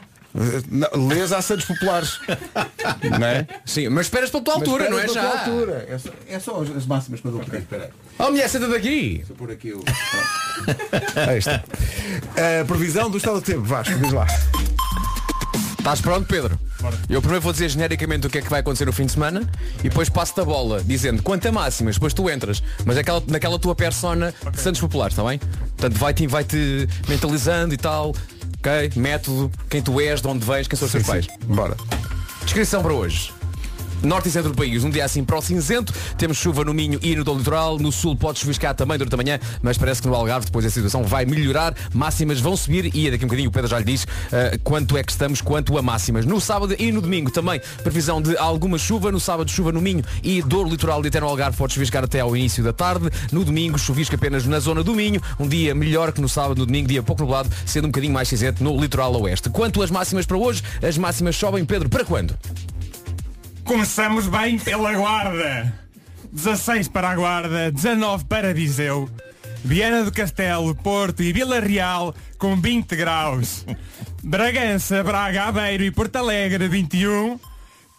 Lês 0.95 1.31
a 1.31 1.41
Santos 1.41 1.65
Populares. 1.65 2.19
não 3.19 3.27
é? 3.27 3.47
Sim, 3.65 3.89
mas 3.89 4.05
esperas 4.05 4.29
pela 4.29 4.43
tua 4.43 4.53
altura, 4.55 4.89
não 4.89 4.99
é 4.99 5.07
já? 5.07 5.39
altura. 5.39 5.87
É 5.89 5.97
só, 5.97 6.09
é 6.29 6.39
só 6.39 6.61
as 6.61 6.85
máximas 6.85 7.21
que 7.21 7.27
eu 7.27 7.31
dou 7.31 7.41
por. 7.41 7.55
Espera 7.55 7.85
aí. 7.85 7.89
Oh 8.19 8.31
mulher, 8.31 8.47
senta 8.49 8.67
daqui. 8.67 9.25
Pôr 9.37 9.51
aqui. 9.51 9.73
Aí 11.27 11.37
está. 11.37 11.63
A 12.61 12.65
previsão 12.65 13.09
do 13.09 13.17
estado 13.17 13.35
do 13.35 13.41
tempo, 13.41 13.63
Vasco, 13.63 13.97
diz 13.99 14.11
lá. 14.11 14.25
Estás 15.77 16.01
pronto, 16.01 16.27
Pedro? 16.27 16.59
Eu 17.09 17.21
primeiro 17.21 17.41
vou 17.41 17.53
dizer 17.53 17.69
genericamente 17.69 18.27
o 18.27 18.29
que 18.29 18.39
é 18.39 18.41
que 18.41 18.49
vai 18.49 18.59
acontecer 18.59 18.85
no 18.85 18.91
fim 18.91 19.05
de 19.05 19.13
semana 19.13 19.49
e 19.79 19.83
depois 19.83 20.09
passo-te 20.09 20.41
a 20.41 20.45
bola 20.45 20.83
dizendo 20.83 21.23
quanto 21.23 21.47
a 21.47 21.51
máximas, 21.51 21.95
depois 21.95 22.13
tu 22.13 22.29
entras, 22.29 22.61
mas 22.85 22.97
aquela, 22.97 23.23
naquela 23.27 23.57
tua 23.57 23.73
persona 23.73 24.33
de 24.51 24.59
Santos 24.59 24.81
Populares, 24.81 25.13
está 25.13 25.23
bem? 25.27 25.39
Portanto, 25.39 25.97
vai-te 25.97 26.27
vai 26.27 26.43
-te 26.43 26.87
mentalizando 27.07 27.73
e 27.73 27.77
tal, 27.77 28.13
ok? 28.59 28.91
Método, 28.95 29.51
quem 29.69 29.81
tu 29.81 29.99
és, 29.99 30.21
de 30.21 30.27
onde 30.27 30.45
vens, 30.45 30.67
quem 30.67 30.77
são 30.77 30.85
os 30.85 30.91
teus 30.91 31.05
pais. 31.05 31.27
Bora. 31.43 31.75
Descrição 32.43 32.81
para 32.81 32.93
hoje. 32.93 33.36
Norte 34.03 34.29
e 34.29 34.31
centro 34.31 34.51
do 34.51 34.55
país, 34.55 34.83
um 34.83 34.89
dia 34.89 35.03
assim 35.03 35.23
para 35.23 35.37
o 35.37 35.41
cinzento, 35.41 35.93
temos 36.17 36.37
chuva 36.37 36.63
no 36.63 36.73
Minho 36.73 36.99
e 37.01 37.15
no 37.15 37.23
do 37.23 37.33
litoral, 37.33 37.79
no 37.79 37.91
sul 37.91 38.15
pode 38.15 38.39
chuviscar 38.39 38.75
também 38.75 38.97
durante 38.97 39.13
a 39.13 39.17
manhã, 39.17 39.39
mas 39.61 39.77
parece 39.77 40.01
que 40.01 40.07
no 40.07 40.13
Algarve 40.13 40.45
depois 40.45 40.65
a 40.65 40.69
situação 40.69 41.03
vai 41.03 41.25
melhorar, 41.25 41.75
máximas 41.93 42.39
vão 42.39 42.55
subir 42.55 42.95
e 42.95 43.09
daqui 43.09 43.23
a 43.23 43.25
um 43.25 43.27
bocadinho 43.27 43.49
o 43.49 43.51
Pedro 43.51 43.69
já 43.69 43.79
lhe 43.79 43.85
diz 43.85 44.03
uh, 44.03 44.59
quanto 44.63 44.97
é 44.97 45.03
que 45.03 45.11
estamos 45.11 45.41
quanto 45.41 45.77
a 45.77 45.81
máximas. 45.81 46.25
No 46.25 46.39
sábado 46.39 46.75
e 46.77 46.91
no 46.91 47.01
domingo 47.01 47.31
também 47.31 47.59
previsão 47.81 48.21
de 48.21 48.37
alguma 48.37 48.77
chuva, 48.77 49.11
no 49.11 49.19
sábado 49.19 49.49
chuva 49.49 49.71
no 49.71 49.81
Minho 49.81 50.03
e 50.23 50.41
dor 50.41 50.67
litoral 50.67 51.01
de 51.01 51.07
Eterno 51.07 51.27
Algarve 51.27 51.57
pode 51.57 51.73
chuviscar 51.73 52.03
até 52.03 52.19
ao 52.19 52.35
início 52.35 52.63
da 52.63 52.73
tarde, 52.73 53.09
no 53.31 53.43
domingo 53.43 53.79
chuvisca 53.79 54.15
apenas 54.15 54.45
na 54.45 54.59
zona 54.59 54.83
do 54.83 54.93
Minho, 54.93 55.21
um 55.39 55.47
dia 55.47 55.73
melhor 55.73 56.11
que 56.11 56.21
no 56.21 56.29
sábado, 56.29 56.59
no 56.59 56.65
domingo, 56.65 56.87
dia 56.87 57.01
pouco 57.01 57.23
nublado, 57.23 57.49
sendo 57.65 57.85
um 57.85 57.89
bocadinho 57.89 58.13
mais 58.13 58.27
cinzento 58.27 58.63
no 58.63 58.79
litoral 58.79 59.19
oeste. 59.21 59.49
Quanto 59.49 59.81
às 59.81 59.89
máximas 59.89 60.25
para 60.25 60.37
hoje, 60.37 60.61
as 60.83 60.97
máximas 60.97 61.35
sobem, 61.35 61.65
Pedro, 61.65 61.89
para 61.89 62.05
quando? 62.05 62.37
Começamos 63.67 64.27
bem 64.27 64.57
pela 64.57 64.93
Guarda. 64.93 65.73
16 66.31 66.87
para 66.87 67.09
a 67.09 67.15
Guarda, 67.15 67.69
19 67.69 68.23
para 68.23 68.53
Viseu, 68.53 69.09
Viana 69.61 70.05
do 70.05 70.11
Castelo, 70.11 70.73
Porto 70.73 71.21
e 71.21 71.33
Vila 71.33 71.59
Real 71.59 72.15
com 72.37 72.55
20 72.55 72.95
graus. 72.95 73.65
Bragança, 74.23 75.03
Braga, 75.03 75.43
Aveiro 75.43 75.83
e 75.83 75.91
Porto 75.91 76.15
Alegre 76.15 76.69
21, 76.69 77.37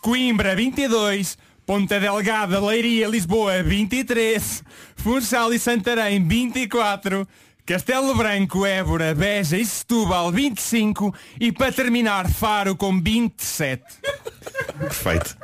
Coimbra 0.00 0.57
22, 0.57 1.37
Ponta 1.66 2.00
Delgada, 2.00 2.59
Leiria, 2.59 3.07
Lisboa 3.07 3.62
23, 3.62 4.64
Funchal 4.96 5.52
e 5.52 5.59
Santarém 5.59 6.26
24, 6.26 7.28
Castelo 7.68 8.14
Branco, 8.14 8.64
Évora, 8.64 9.14
Beja 9.14 9.59
e 9.59 9.66
Setúbal 9.66 10.33
25 10.33 11.14
e 11.38 11.52
para 11.52 11.70
terminar 11.70 12.26
Faro 12.26 12.74
com 12.74 12.98
27. 12.98 13.85
Perfeito. 14.78 15.37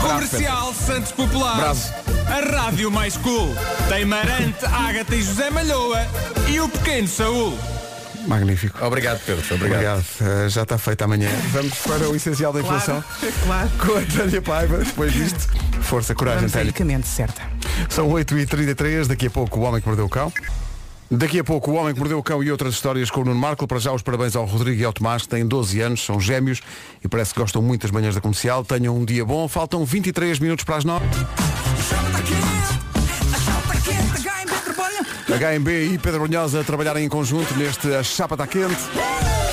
Comercial 0.00 0.72
Santos 0.72 1.12
Populares. 1.12 1.90
Bravo. 1.90 2.24
A 2.26 2.58
rádio 2.58 2.90
mais 2.90 3.18
cool. 3.18 3.54
Tem 3.90 4.06
Marante, 4.06 4.64
Ágata 4.64 5.14
e 5.14 5.20
José 5.20 5.50
Malhoa 5.50 6.06
e 6.50 6.58
o 6.58 6.70
pequeno 6.70 7.06
Saúl. 7.06 7.58
Magnífico. 8.26 8.84
Obrigado, 8.84 9.20
Pedro. 9.24 9.54
Obrigado. 9.54 10.04
Uh, 10.20 10.48
já 10.48 10.62
está 10.62 10.78
feito 10.78 11.02
amanhã. 11.02 11.28
Vamos 11.52 11.74
para 11.78 12.08
o 12.08 12.16
essencial 12.16 12.52
da 12.52 12.60
inflação. 12.60 13.02
Claro. 13.44 13.70
Com 13.78 13.98
a 13.98 14.02
Tânia 14.02 14.42
Paiva, 14.42 14.78
depois 14.78 15.12
disto. 15.12 15.48
Força, 15.82 16.14
coragem, 16.14 16.48
Vamos 16.48 16.52
Tânia. 16.74 17.02
certa. 17.02 17.42
São 17.88 18.08
8h33, 18.08 19.06
daqui 19.06 19.26
a 19.26 19.30
pouco 19.30 19.60
o 19.60 19.62
Homem 19.62 19.80
que 19.80 19.86
Mordeu 19.86 20.06
o 20.06 20.08
Cão. 20.08 20.32
Daqui 21.10 21.38
a 21.38 21.44
pouco 21.44 21.70
o 21.70 21.74
Homem 21.74 21.92
que 21.92 22.00
Mordeu 22.00 22.18
o 22.18 22.22
Cão 22.22 22.42
e 22.42 22.50
outras 22.50 22.74
histórias 22.74 23.10
com 23.10 23.20
o 23.20 23.24
Nuno 23.24 23.38
Marco. 23.38 23.66
Para 23.66 23.78
já 23.78 23.92
os 23.92 24.02
parabéns 24.02 24.34
ao 24.34 24.46
Rodrigo 24.46 24.80
e 24.80 24.84
ao 24.84 24.92
Tomás, 24.92 25.22
que 25.22 25.28
têm 25.28 25.46
12 25.46 25.80
anos, 25.80 26.04
são 26.04 26.18
gêmeos 26.18 26.60
e 27.04 27.08
parece 27.08 27.34
que 27.34 27.40
gostam 27.40 27.62
muito 27.62 27.82
das 27.82 27.90
manhãs 27.90 28.14
da 28.14 28.20
comercial. 28.20 28.64
Tenham 28.64 28.96
um 28.96 29.04
dia 29.04 29.24
bom. 29.24 29.46
Faltam 29.46 29.84
23 29.84 30.38
minutos 30.38 30.64
para 30.64 30.76
as 30.76 30.84
9. 30.84 31.04
HMB 35.28 35.68
e 35.94 35.98
Pedro 35.98 36.20
Brunhosa 36.20 36.60
a 36.60 36.64
trabalharem 36.64 37.04
em 37.04 37.08
conjunto 37.08 37.54
neste 37.54 37.94
A 37.94 38.02
Chapa 38.02 38.34
Está 38.34 38.46
Quente. 38.46 38.82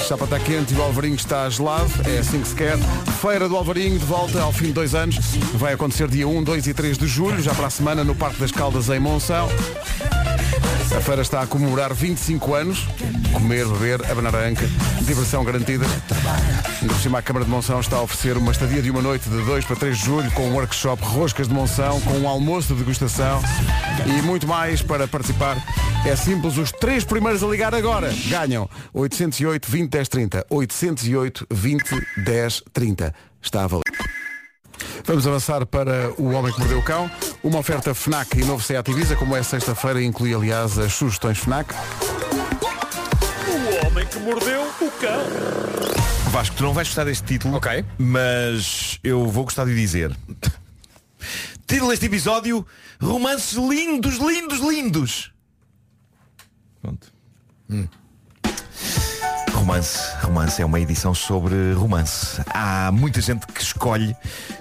Chapa 0.07 0.25
está 0.25 0.39
quente 0.39 0.73
e 0.73 0.77
o 0.77 0.81
Alvarinho 0.81 1.15
está 1.15 1.49
gelado, 1.49 1.89
é 2.05 2.17
assim 2.17 2.41
que 2.41 2.47
se 2.49 2.55
quer. 2.55 2.77
Feira 3.21 3.47
do 3.47 3.55
Alvarinho 3.55 3.97
de 3.97 4.03
volta 4.03 4.41
ao 4.41 4.51
fim 4.51 4.65
de 4.65 4.73
dois 4.73 4.93
anos. 4.93 5.15
Vai 5.53 5.73
acontecer 5.73 6.07
dia 6.09 6.27
1, 6.27 6.43
2 6.43 6.67
e 6.67 6.73
3 6.73 6.97
de 6.97 7.07
julho, 7.07 7.41
já 7.41 7.53
para 7.53 7.67
a 7.67 7.69
semana 7.69 8.03
no 8.03 8.13
Parque 8.13 8.39
das 8.39 8.51
Caldas 8.51 8.89
em 8.89 8.99
Monção. 8.99 9.47
A 10.95 10.99
feira 10.99 11.21
está 11.21 11.41
a 11.41 11.47
comemorar 11.47 11.93
25 11.93 12.53
anos. 12.53 12.85
Comer, 13.33 13.65
beber, 13.65 14.11
abanar 14.11 14.35
a 14.35 14.39
anca. 14.39 14.67
Diversão 15.01 15.43
garantida. 15.43 15.85
Por 16.79 16.95
cima 16.95 17.19
a 17.19 17.21
Câmara 17.21 17.45
de 17.45 17.51
Monção 17.51 17.79
está 17.79 17.97
a 17.97 18.01
oferecer 18.01 18.37
uma 18.37 18.51
estadia 18.51 18.81
de 18.81 18.91
uma 18.91 19.01
noite 19.01 19.29
de 19.29 19.41
2 19.43 19.65
para 19.65 19.75
3 19.75 19.97
de 19.97 20.05
julho 20.05 20.31
com 20.31 20.47
um 20.49 20.53
workshop 20.53 21.01
Roscas 21.03 21.47
de 21.47 21.53
Monção, 21.53 21.99
com 22.01 22.17
um 22.19 22.27
almoço 22.27 22.73
de 22.73 22.79
degustação 22.79 23.41
e 24.05 24.21
muito 24.21 24.47
mais 24.47 24.81
para 24.81 25.07
participar. 25.07 25.57
É 26.05 26.15
simples, 26.15 26.57
os 26.57 26.71
três 26.71 27.03
primeiros 27.03 27.43
a 27.43 27.47
ligar 27.47 27.73
agora 27.75 28.11
ganham 28.27 28.69
808 28.93 29.69
20 29.69 29.89
10 29.89 30.07
30. 30.09 30.45
808 30.49 31.47
20 31.49 31.83
10 32.25 32.63
30. 32.73 33.13
Está 33.41 33.63
a 33.63 33.67
valer. 33.67 34.10
Vamos 35.05 35.25
avançar 35.27 35.65
para 35.65 36.11
o 36.17 36.31
Homem 36.31 36.53
que 36.53 36.59
Mordeu 36.59 36.79
o 36.79 36.83
Cão. 36.83 37.11
Uma 37.43 37.59
oferta 37.59 37.93
FNAC 37.93 38.39
e 38.39 38.45
novo 38.45 38.63
Seat 38.63 38.89
Ibiza, 38.91 39.15
como 39.15 39.35
é 39.35 39.43
sexta-feira, 39.43 40.01
inclui 40.01 40.33
aliás 40.33 40.77
as 40.77 40.93
sugestões 40.93 41.37
FNAC. 41.39 41.73
O 43.47 43.87
homem 43.87 44.05
que 44.05 44.19
mordeu 44.19 44.61
o 44.61 44.91
cão. 44.99 46.31
Vasco, 46.31 46.55
tu 46.55 46.63
não 46.63 46.73
vais 46.73 46.87
gostar 46.87 47.03
deste 47.03 47.25
título, 47.25 47.55
Ok. 47.55 47.83
mas 47.97 48.99
eu 49.03 49.27
vou 49.27 49.43
gostar 49.43 49.65
de 49.65 49.75
dizer. 49.75 50.15
Título 51.67 51.89
deste 51.91 52.05
episódio, 52.05 52.65
romances 53.01 53.53
lindos, 53.57 54.17
lindos, 54.17 54.59
lindos. 54.59 55.31
Pronto. 56.81 57.11
Romance, 59.71 59.99
romance 60.21 60.61
é 60.61 60.65
uma 60.65 60.81
edição 60.81 61.13
sobre 61.13 61.71
romance. 61.71 62.41
Há 62.47 62.91
muita 62.91 63.21
gente 63.21 63.47
que 63.47 63.61
escolhe 63.61 64.13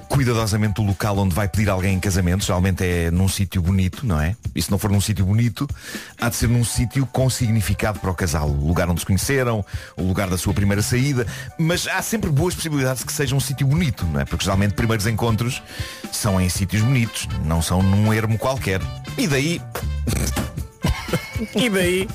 cuidadosamente 0.09 0.81
o 0.81 0.85
local 0.85 1.19
onde 1.19 1.35
vai 1.35 1.49
pedir 1.49 1.69
alguém 1.69 1.97
em 1.97 1.99
casamento. 1.99 2.45
Geralmente 2.45 2.85
é 2.85 3.11
num 3.11 3.27
sítio 3.27 3.61
bonito, 3.61 4.07
não 4.07 4.21
é? 4.21 4.37
E 4.55 4.63
se 4.63 4.71
não 4.71 4.79
for 4.79 4.89
num 4.89 5.01
sítio 5.01 5.27
bonito, 5.27 5.67
há 6.17 6.29
de 6.29 6.37
ser 6.37 6.49
num 6.49 6.63
sítio 6.63 7.05
com 7.07 7.29
significado 7.29 7.99
para 7.99 8.09
o 8.09 8.15
casal. 8.15 8.49
O 8.51 8.69
lugar 8.69 8.89
onde 8.89 9.01
se 9.01 9.07
conheceram, 9.07 9.65
o 9.97 10.05
lugar 10.05 10.31
da 10.31 10.39
sua 10.39 10.55
primeira 10.55 10.81
saída. 10.81 11.27
Mas 11.59 11.89
há 11.89 12.01
sempre 12.03 12.31
boas 12.31 12.55
possibilidades 12.55 13.01
de 13.01 13.07
que 13.07 13.13
seja 13.13 13.35
um 13.35 13.41
sítio 13.41 13.67
bonito, 13.67 14.07
não 14.07 14.21
é? 14.21 14.25
Porque 14.25 14.45
geralmente 14.45 14.75
primeiros 14.75 15.09
encontros 15.09 15.61
são 16.13 16.41
em 16.41 16.49
sítios 16.49 16.83
bonitos, 16.83 17.27
não 17.45 17.61
são 17.61 17.83
num 17.83 18.13
ermo 18.13 18.39
qualquer. 18.39 18.81
E 19.19 19.27
daí 19.27 19.61
e 21.55 21.69
daí? 21.71 22.09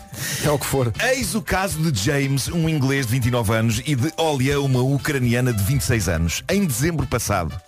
É 0.43 0.49
o 0.49 0.59
que 0.59 0.65
for. 0.65 0.93
Eis 1.01 1.35
o 1.35 1.41
caso 1.41 1.91
de 1.91 2.03
James, 2.03 2.47
um 2.47 2.69
inglês 2.69 3.05
de 3.05 3.13
29 3.13 3.53
anos, 3.53 3.81
e 3.85 3.95
de 3.95 4.11
Olia, 4.17 4.59
uma 4.59 4.81
ucraniana 4.81 5.53
de 5.53 5.63
26 5.63 6.09
anos. 6.09 6.43
Em 6.49 6.65
dezembro 6.65 7.07
passado, 7.07 7.59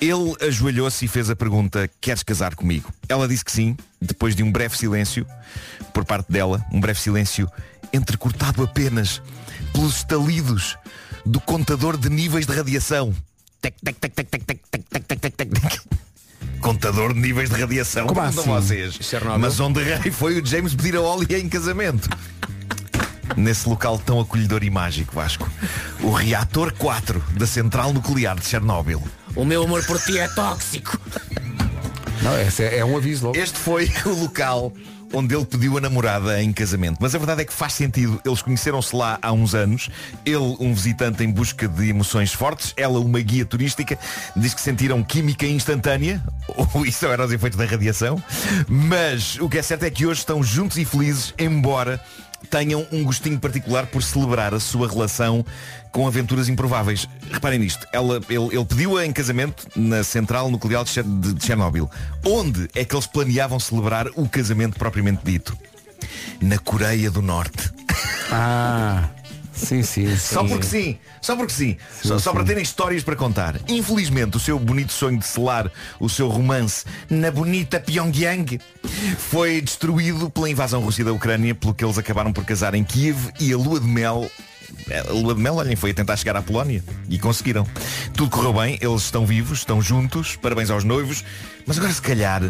ele 0.00 0.34
ajoelhou-se 0.40 1.04
e 1.04 1.08
fez 1.08 1.30
a 1.30 1.36
pergunta, 1.36 1.90
queres 2.00 2.22
casar 2.22 2.54
comigo? 2.54 2.92
Ela 3.08 3.28
disse 3.28 3.44
que 3.44 3.52
sim, 3.52 3.76
depois 4.00 4.34
de 4.34 4.42
um 4.42 4.50
breve 4.50 4.76
silêncio, 4.76 5.26
por 5.92 6.04
parte 6.04 6.30
dela, 6.30 6.64
um 6.72 6.80
breve 6.80 7.00
silêncio 7.00 7.50
entrecortado 7.92 8.62
apenas 8.62 9.22
pelos 9.72 9.96
estalidos 9.96 10.76
do 11.24 11.40
contador 11.40 11.96
de 11.96 12.08
níveis 12.08 12.46
de 12.46 12.52
radiação. 12.52 13.14
Tec, 13.60 13.74
tec, 13.82 13.96
tec, 13.98 14.14
tec, 14.14 14.28
tec, 14.28 14.44
tec, 14.44 14.60
tec, 14.70 14.84
tec, 14.88 15.04
tec, 15.06 15.20
tec, 15.20 15.36
tec, 15.36 15.60
tec. 15.60 15.98
Contador 16.60 17.14
de 17.14 17.20
níveis 17.20 17.50
de 17.50 17.60
radiação. 17.60 18.06
Como 18.06 18.20
assim? 18.20 18.42
vocês. 18.42 18.98
Chernobyl? 19.00 19.38
Mas 19.38 19.60
onde 19.60 19.82
rei 19.82 20.10
foi 20.10 20.40
o 20.40 20.44
James 20.44 20.74
pedir 20.74 20.96
a 20.96 21.00
Olia 21.00 21.38
em 21.38 21.48
casamento? 21.48 22.08
Nesse 23.36 23.68
local 23.68 23.98
tão 23.98 24.20
acolhedor 24.20 24.64
e 24.64 24.70
mágico, 24.70 25.14
Vasco. 25.14 25.48
O 26.02 26.10
reator 26.10 26.72
4 26.72 27.22
da 27.36 27.46
central 27.46 27.92
nuclear 27.92 28.38
de 28.38 28.46
Chernobyl. 28.46 29.02
O 29.36 29.44
meu 29.44 29.62
amor 29.62 29.84
por 29.84 30.00
ti 30.00 30.18
é 30.18 30.26
tóxico. 30.28 30.98
Não, 32.22 32.40
esse 32.40 32.64
é, 32.64 32.78
é 32.78 32.84
um 32.84 32.96
aviso 32.96 33.26
logo. 33.26 33.38
Este 33.38 33.58
foi 33.58 33.90
o 34.04 34.10
local 34.10 34.72
onde 35.12 35.34
ele 35.34 35.44
pediu 35.44 35.76
a 35.76 35.80
namorada 35.80 36.42
em 36.42 36.52
casamento. 36.52 36.98
Mas 37.00 37.14
a 37.14 37.18
verdade 37.18 37.42
é 37.42 37.44
que 37.44 37.52
faz 37.52 37.72
sentido. 37.72 38.20
Eles 38.24 38.42
conheceram-se 38.42 38.94
lá 38.94 39.18
há 39.22 39.32
uns 39.32 39.54
anos. 39.54 39.88
Ele, 40.24 40.56
um 40.60 40.74
visitante 40.74 41.24
em 41.24 41.30
busca 41.30 41.66
de 41.66 41.88
emoções 41.88 42.32
fortes. 42.32 42.74
Ela, 42.76 42.98
uma 43.00 43.20
guia 43.20 43.44
turística. 43.44 43.98
Diz 44.36 44.54
que 44.54 44.60
sentiram 44.60 45.02
química 45.02 45.46
instantânea. 45.46 46.22
Ou 46.74 46.84
isso 46.84 47.06
era 47.06 47.24
os 47.24 47.32
efeitos 47.32 47.58
da 47.58 47.64
radiação. 47.64 48.22
Mas 48.68 49.38
o 49.40 49.48
que 49.48 49.58
é 49.58 49.62
certo 49.62 49.84
é 49.84 49.90
que 49.90 50.06
hoje 50.06 50.20
estão 50.20 50.42
juntos 50.42 50.76
e 50.78 50.84
felizes, 50.84 51.34
embora 51.38 52.00
tenham 52.50 52.86
um 52.92 53.04
gostinho 53.04 53.38
particular 53.38 53.86
por 53.86 54.02
celebrar 54.02 54.54
a 54.54 54.60
sua 54.60 54.88
relação 54.88 55.44
com 55.92 56.06
aventuras 56.06 56.48
improváveis. 56.48 57.08
Reparem 57.30 57.58
nisto, 57.58 57.86
ela, 57.92 58.20
ele, 58.28 58.54
ele 58.56 58.64
pediu-a 58.64 59.04
em 59.04 59.12
casamento 59.12 59.66
na 59.76 60.02
central 60.04 60.50
nuclear 60.50 60.84
de, 60.84 60.90
Cher- 60.90 61.04
de 61.04 61.34
de 61.34 61.44
Chernobyl. 61.44 61.90
Onde 62.24 62.68
é 62.74 62.84
que 62.84 62.94
eles 62.94 63.06
planeavam 63.06 63.58
celebrar 63.60 64.06
o 64.14 64.28
casamento 64.28 64.78
propriamente 64.78 65.20
dito? 65.24 65.56
Na 66.40 66.58
Coreia 66.58 67.10
do 67.10 67.20
Norte. 67.20 67.72
Ah, 68.30 69.08
sim, 69.58 69.82
sim. 69.82 70.16
Só 70.16 70.44
porque 70.44 70.66
sim, 70.66 70.98
só 71.20 71.36
porque 71.36 71.52
sim. 71.52 71.76
só, 72.02 72.18
só 72.18 72.32
para 72.32 72.44
terem 72.44 72.62
histórias 72.62 73.02
para 73.02 73.16
contar. 73.16 73.60
Infelizmente, 73.68 74.36
o 74.36 74.40
seu 74.40 74.58
bonito 74.58 74.92
sonho 74.92 75.18
de 75.18 75.26
selar 75.26 75.70
o 76.00 76.08
seu 76.08 76.28
romance 76.28 76.84
na 77.10 77.30
bonita 77.30 77.80
Pyongyang 77.80 78.58
foi 79.18 79.60
destruído 79.60 80.30
pela 80.30 80.48
invasão 80.48 80.80
russa 80.80 81.04
da 81.04 81.12
Ucrânia, 81.12 81.54
pelo 81.54 81.74
que 81.74 81.84
eles 81.84 81.98
acabaram 81.98 82.32
por 82.32 82.44
casar 82.44 82.74
em 82.74 82.84
Kiev 82.84 83.16
e 83.40 83.52
a 83.52 83.56
lua 83.56 83.80
de 83.80 83.86
mel. 83.86 84.30
A 85.08 85.12
lua 85.12 85.34
de 85.34 85.40
mel, 85.40 85.56
olhem, 85.56 85.76
foi 85.76 85.90
a 85.90 85.94
tentar 85.94 86.16
chegar 86.16 86.36
à 86.36 86.42
Polónia 86.42 86.82
e 87.08 87.18
conseguiram. 87.18 87.66
Tudo 88.14 88.30
correu 88.30 88.52
bem, 88.52 88.78
eles 88.80 89.02
estão 89.02 89.26
vivos, 89.26 89.60
estão 89.60 89.80
juntos, 89.80 90.36
parabéns 90.36 90.70
aos 90.70 90.84
noivos, 90.84 91.24
mas 91.66 91.78
agora 91.78 91.92
se 91.92 92.02
calhar 92.02 92.42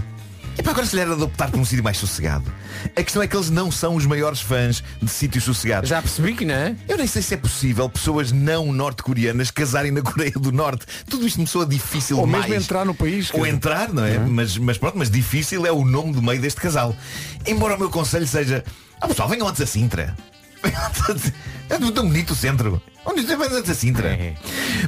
Epá, 0.58 0.72
agora 0.72 0.84
se 0.84 0.96
lhe 0.96 1.02
era 1.02 1.14
de 1.14 1.22
optar 1.22 1.50
por 1.52 1.60
um 1.60 1.64
sítio 1.64 1.84
mais 1.84 1.96
sossegado. 1.96 2.52
A 2.96 3.02
questão 3.02 3.22
é 3.22 3.28
que 3.28 3.36
eles 3.36 3.48
não 3.48 3.70
são 3.70 3.94
os 3.94 4.04
maiores 4.04 4.40
fãs 4.40 4.82
de 5.00 5.08
sítios 5.08 5.44
sossegados. 5.44 5.88
Já 5.88 6.02
percebi 6.02 6.34
que 6.34 6.44
não 6.44 6.54
é? 6.54 6.74
Eu 6.88 6.96
nem 6.96 7.06
sei 7.06 7.22
se 7.22 7.34
é 7.34 7.36
possível 7.36 7.88
pessoas 7.88 8.32
não 8.32 8.72
norte-coreanas 8.72 9.52
casarem 9.52 9.92
na 9.92 10.02
Coreia 10.02 10.32
do 10.32 10.50
Norte. 10.50 10.84
Tudo 11.08 11.26
isto 11.26 11.40
me 11.40 11.46
soa 11.46 11.64
difícil 11.64 12.18
Ou 12.18 12.26
demais. 12.26 12.46
mesmo 12.46 12.62
entrar 12.64 12.84
no 12.84 12.92
país. 12.94 13.30
Ou 13.32 13.46
entrar, 13.46 13.92
não 13.92 14.04
é? 14.04 14.18
Mas, 14.18 14.58
mas 14.58 14.76
pronto, 14.76 14.98
mas 14.98 15.08
difícil 15.10 15.64
é 15.64 15.70
o 15.70 15.84
nome 15.84 16.12
do 16.12 16.20
meio 16.20 16.40
deste 16.40 16.60
casal. 16.60 16.94
Embora 17.46 17.76
o 17.76 17.78
meu 17.78 17.88
conselho 17.88 18.26
seja, 18.26 18.64
ah 19.00 19.06
pessoal, 19.06 19.28
venham 19.28 19.46
antes 19.46 19.60
a 19.62 19.66
Sintra. 19.66 20.16
É 21.70 21.78
tão 21.78 22.06
bonito 22.06 22.32
o 22.32 22.34
centro. 22.34 22.82
Onde 23.10 23.22
você 23.26 23.36
vai 23.36 23.48
antes 23.48 23.70
a 23.70 23.74
Sintra? 23.74 24.08
É. 24.10 24.34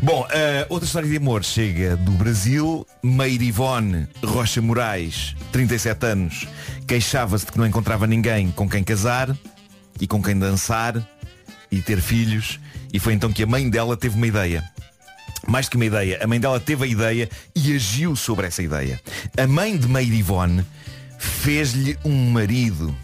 Bom, 0.02 0.26
ah, 0.30 0.66
outra 0.68 0.86
história 0.86 1.08
de 1.08 1.16
amor 1.16 1.42
chega 1.42 1.96
do 1.96 2.10
Brasil. 2.12 2.86
Meire 3.02 3.46
Ivone 3.46 4.06
Rocha 4.22 4.60
Moraes, 4.60 5.34
37 5.52 6.06
anos, 6.06 6.46
queixava-se 6.86 7.46
de 7.46 7.52
que 7.52 7.58
não 7.58 7.66
encontrava 7.66 8.06
ninguém 8.06 8.50
com 8.50 8.68
quem 8.68 8.84
casar 8.84 9.34
e 10.00 10.06
com 10.06 10.22
quem 10.22 10.38
dançar 10.38 10.94
e 11.70 11.80
ter 11.80 12.00
filhos. 12.00 12.60
E 12.92 12.98
foi 12.98 13.14
então 13.14 13.32
que 13.32 13.42
a 13.42 13.46
mãe 13.46 13.68
dela 13.70 13.96
teve 13.96 14.16
uma 14.16 14.26
ideia. 14.26 14.62
Mais 15.48 15.68
que 15.68 15.76
uma 15.76 15.86
ideia, 15.86 16.18
a 16.22 16.26
mãe 16.26 16.38
dela 16.38 16.60
teve 16.60 16.84
a 16.84 16.86
ideia 16.86 17.28
e 17.56 17.74
agiu 17.74 18.14
sobre 18.14 18.46
essa 18.46 18.62
ideia. 18.62 19.00
A 19.38 19.46
mãe 19.46 19.76
de 19.78 19.88
Meire 19.88 20.16
Ivone 20.18 20.64
fez-lhe 21.18 21.98
um 22.04 22.30
marido. 22.30 22.94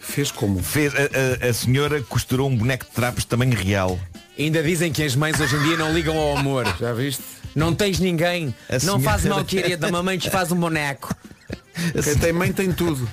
Fez 0.00 0.30
como? 0.30 0.62
Fez, 0.62 0.92
a, 0.94 1.44
a- 1.46 1.50
a 1.50 1.52
senhora 1.52 2.00
costurou 2.02 2.48
um 2.48 2.56
boneco 2.56 2.84
de 2.86 2.90
trapos 2.92 3.24
de 3.24 3.28
tamanho 3.28 3.54
real. 3.56 3.98
Ainda 4.38 4.62
dizem 4.62 4.92
que 4.92 5.02
as 5.02 5.14
mães 5.14 5.38
hoje 5.40 5.54
em 5.56 5.62
dia 5.62 5.76
não 5.76 5.92
ligam 5.92 6.16
ao 6.16 6.36
amor. 6.36 6.64
Já 6.80 6.92
viste? 6.92 7.22
Não 7.54 7.72
tens 7.74 8.00
ninguém. 8.00 8.54
A 8.68 8.72
não 8.72 8.80
senhora- 8.80 9.02
faz 9.02 9.24
mal 9.26 9.44
querida, 9.44 9.90
mamãe 9.90 10.18
te 10.18 10.28
faz 10.30 10.50
um 10.50 10.56
boneco. 10.56 11.14
Quem 12.02 12.16
tem 12.18 12.32
mãe 12.32 12.52
tem 12.52 12.72
tudo. 12.72 13.08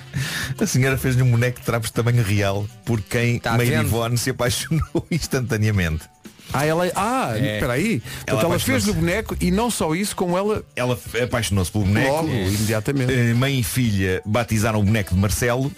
A 0.60 0.66
senhora 0.66 0.96
fez-lhe 0.98 1.22
um 1.22 1.30
boneco 1.30 1.60
de 1.60 1.66
trapos 1.66 1.88
de 1.90 1.94
tamanho 1.94 2.22
real 2.22 2.66
por 2.84 3.00
quem 3.00 3.38
Tá 3.38 3.56
vendo? 3.56 3.82
Ivone 3.86 4.16
se 4.18 4.30
apaixonou 4.30 5.06
instantaneamente. 5.10 6.04
Ah, 6.52 6.66
ela. 6.66 6.90
Ah, 6.94 7.32
É. 7.36 7.54
espera 7.54 7.72
aí. 7.74 8.00
Portanto, 8.00 8.28
ela, 8.28 8.38
apaixonou-se. 8.40 8.64
fez 8.84 8.88
o 8.88 8.94
boneco 8.94 9.36
e 9.40 9.50
não 9.50 9.70
só 9.70 9.94
isso, 9.94 10.14
como 10.14 10.36
ela 10.36 10.62
Ela 10.76 10.98
apaixonou-se 11.22 11.70
pelo 11.72 11.84
boneco. 11.84 12.10
logo, 12.12 12.28
imediatamente. 12.28 13.12
Eh, 13.12 13.32
Mãe 13.34 13.60
e 13.60 13.62
filha 13.64 14.20
batizaram 14.26 14.80
o 14.80 14.82
boneco 14.82 15.14
de 15.14 15.20
Marcelo. 15.20 15.72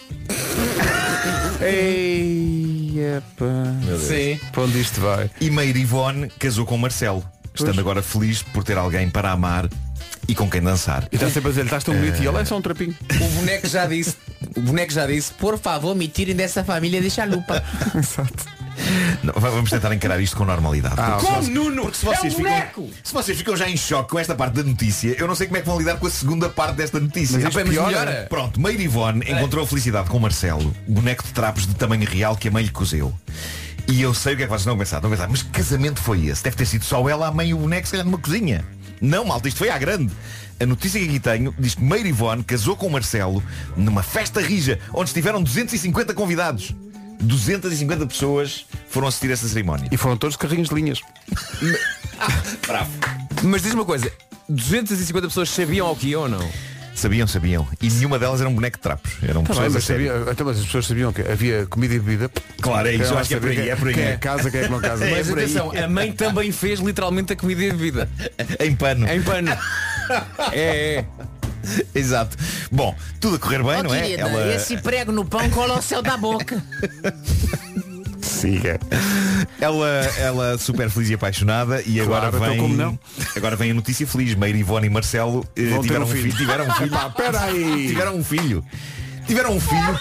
Ei, 1.61 2.64
epá. 2.99 3.47
Sim. 3.99 4.39
Para 4.53 4.63
onde 4.63 4.81
isto 4.81 5.01
vai? 5.01 5.31
E 5.41 5.51
Meire 5.51 5.81
Ivone 5.81 6.29
casou 6.39 6.65
com 6.65 6.77
Marcelo, 6.77 7.25
estando 7.55 7.81
agora 7.81 8.03
feliz 8.03 8.43
por 8.43 8.65
ter 8.65 8.77
alguém 8.77 9.09
para 9.09 9.31
amar 9.31 9.69
e 10.29 10.35
com 10.35 10.49
quem 10.49 10.63
dançar. 10.63 11.07
E 11.13 11.17
está 11.17 11.29
sempre 11.29 11.49
a 11.49 11.51
dizer, 11.51 11.65
estás 11.65 11.85
tão 11.85 11.95
bonito 11.95 12.23
e 12.23 12.27
ela 12.27 12.41
é 12.41 12.45
só 12.45 12.57
um 12.57 12.63
trapinho. 12.63 12.97
O 13.21 13.29
boneco 13.37 13.67
já 13.67 13.87
disse, 13.87 14.17
o 14.57 14.61
boneco 14.61 14.93
já 14.93 15.07
disse, 15.07 15.33
por 15.35 15.59
favor, 15.59 15.95
me 15.95 16.09
tirem 16.09 16.35
dessa 16.35 16.65
família 16.65 17.01
de 17.01 17.11
chalupa. 17.11 17.63
Não, 19.23 19.33
va- 19.35 19.51
vamos 19.51 19.71
tentar 19.71 19.93
encarar 19.95 20.21
isto 20.21 20.37
com 20.37 20.45
normalidade. 20.45 20.95
Ah, 20.99 21.13
Porque 21.19 21.27
vocês- 21.33 21.49
Nuno? 21.49 21.83
Porque 21.83 21.97
se 21.99 22.05
vocês, 22.05 22.35
É 22.35 22.37
um 22.37 22.41
ficam, 22.67 22.91
se 23.03 23.13
vocês 23.13 23.39
ficam 23.39 23.57
já 23.57 23.69
em 23.69 23.77
choque 23.77 24.11
com 24.11 24.19
esta 24.19 24.35
parte 24.35 24.55
da 24.55 24.63
notícia, 24.63 25.15
eu 25.19 25.27
não 25.27 25.35
sei 25.35 25.47
como 25.47 25.57
é 25.57 25.61
que 25.61 25.67
vão 25.67 25.79
lidar 25.79 25.97
com 25.99 26.07
a 26.07 26.11
segunda 26.11 26.49
parte 26.49 26.77
desta 26.77 26.99
notícia. 27.01 27.39
Mas 27.39 27.55
mas 27.55 27.69
piora. 27.69 28.27
Pronto, 28.29 28.61
Meire 28.61 28.83
Ivone 28.85 29.25
encontrou 29.31 29.65
a 29.65 29.67
felicidade 29.67 30.09
com 30.11 30.19
Marcelo, 30.19 30.75
boneco 30.87 31.23
de 31.25 31.33
trapos 31.33 31.67
de 31.67 31.75
tamanho 31.75 32.07
real 32.09 32.37
que 32.37 32.49
a 32.49 32.51
mãe 32.51 32.65
lhe 32.65 32.71
cozeu. 32.71 33.13
E 33.87 34.01
eu 34.01 34.15
sei 34.15 34.35
o 34.35 34.37
que 34.37 34.43
é 34.43 34.47
que 34.47 34.51
vocês 34.53 34.67
não 34.67 34.79
pensar, 34.79 35.03
não 35.03 35.11
pensar, 35.11 35.29
mas 35.29 35.43
que 35.43 35.51
casamento 35.51 36.01
foi 36.01 36.27
esse? 36.27 36.43
Deve 36.43 36.57
ter 36.57 36.65
sido 36.67 36.85
só 36.85 37.07
ela, 37.09 37.29
a 37.29 37.31
mãe 37.31 37.49
e 37.51 37.55
o 37.55 37.59
boneco, 37.59 37.87
se 37.87 37.93
calhar 37.93 38.07
numa 38.07 38.19
cozinha. 38.19 38.65
Não, 39.01 39.25
malta, 39.27 39.47
isto 39.49 39.59
foi 39.59 39.69
à 39.69 39.77
grande. 39.77 40.11
A 40.59 40.65
notícia 40.67 40.99
que 41.01 41.07
aqui 41.07 41.21
tenho 41.21 41.55
diz 41.59 41.75
que 41.75 41.83
Meire 41.83 42.09
Ivone 42.09 42.43
casou 42.45 42.77
com 42.77 42.89
Marcelo 42.89 43.43
numa 43.77 44.03
festa 44.03 44.41
rija, 44.41 44.79
onde 44.93 45.11
estiveram 45.11 45.43
250 45.43 46.15
convidados. 46.15 46.75
250 47.25 48.07
pessoas 48.07 48.67
foram 48.89 49.09
assistir 49.09 49.31
a 49.31 49.33
essa 49.33 49.49
cerimónia. 49.49 49.89
E 49.91 49.97
foram 49.97 50.17
todos 50.17 50.37
carrinhos 50.37 50.69
de 50.69 50.75
linhas. 50.75 51.01
Bravo. 52.67 52.91
Mas 53.43 53.63
diz 53.63 53.75
uma 53.75 53.85
coisa, 53.85 54.11
250 54.49 55.29
pessoas 55.29 55.51
sabiam 55.51 55.87
ao 55.87 55.97
que 55.97 56.09
iam 56.09 56.23
ou 56.23 56.29
não? 56.29 56.49
Sabiam, 56.95 57.27
sabiam. 57.27 57.67
E 57.83 57.91
nenhuma 57.91 58.21
delas 58.21 58.41
era 58.41 58.49
um 58.49 58.55
boneco 58.55 58.77
de 58.77 58.83
trapos. 58.83 59.13
Eram 59.21 59.43
Tá 59.43 59.49
pessoas 59.49 59.67
bem, 59.67 59.75
mas, 59.75 59.85
sabia, 59.85 60.13
então, 60.31 60.47
mas 60.47 60.59
as 60.59 60.65
pessoas 60.65 60.87
sabiam 60.87 61.13
que 61.13 61.23
havia 61.23 61.67
comida 61.67 61.95
e 61.95 61.99
bebida. 61.99 62.31
Claro, 62.61 62.87
é 62.87 62.95
isso, 62.95 63.13
eu 63.13 63.19
acho 63.19 63.29
que 63.29 63.35
é 63.35 63.41
por 63.41 63.51
aí, 63.51 63.69
é 63.69 63.77
por 63.77 63.89
aí. 63.89 63.95
Quem 63.95 64.05
é 64.05 64.13
que 64.13 64.19
casa, 64.19 64.51
quem 64.51 64.61
é 64.61 64.65
que 64.65 64.71
não 64.71 64.81
casa. 64.81 65.05
É 65.05 65.11
Mas 65.11 65.29
aí. 65.29 65.33
atenção, 65.35 65.73
a 65.73 65.89
mãe 65.89 66.13
também 66.13 66.53
fez 66.53 66.79
literalmente 66.79 67.33
a 67.33 67.37
comida 67.37 67.63
e 67.65 67.71
a 67.71 67.73
bebida. 67.73 68.09
Em 68.61 68.77
pano. 68.77 69.09
Em 69.09 69.23
pano. 69.23 69.51
É, 70.53 70.97
é. 70.97 71.05
Exato. 71.95 72.37
Bom, 72.71 72.95
tudo 73.21 73.37
a 73.37 73.39
correr 73.39 73.63
bem, 73.63 73.83
não 73.83 73.95
é? 73.95 74.13
Ela... 74.13 74.59
prego 74.83 75.13
no 75.13 75.25
pão 75.25 75.49
cola 75.51 75.75
ao 75.75 75.83
céu 75.83 76.03
da 76.03 76.17
boca. 76.17 76.63
Siga. 78.21 78.81
Ela, 79.61 79.89
ela 80.19 80.59
super 80.59 80.89
feliz 80.91 81.11
e 81.11 81.15
apaixonada 81.15 81.83
e 81.87 82.01
agora 82.01 82.29
então 82.29 82.41
vem. 82.41 82.59
como 82.59 82.75
não? 82.75 82.99
Agora 83.37 83.55
vem 83.55 83.71
a 83.71 83.75
notícia 83.75 84.07
feliz. 84.07 84.35
Meire, 84.35 84.59
Ivone 84.59 84.87
e 84.87 84.91
Marcelo 84.91 85.47
eh, 85.55 85.67
Vão 85.67 85.83
tiveram 85.83 86.05
um 86.05 86.09
filho. 86.09 86.23
filho. 86.23 86.37
Tiveram 86.37 86.67
um 86.67 86.73
filho. 86.73 86.89
Epá, 86.95 87.11
peraí. 87.11 87.89
Tiveram 87.89 88.17
um 88.17 88.25
filho. 88.25 88.65
Tiveram 89.27 89.57
um 89.57 89.61
filho 89.61 90.01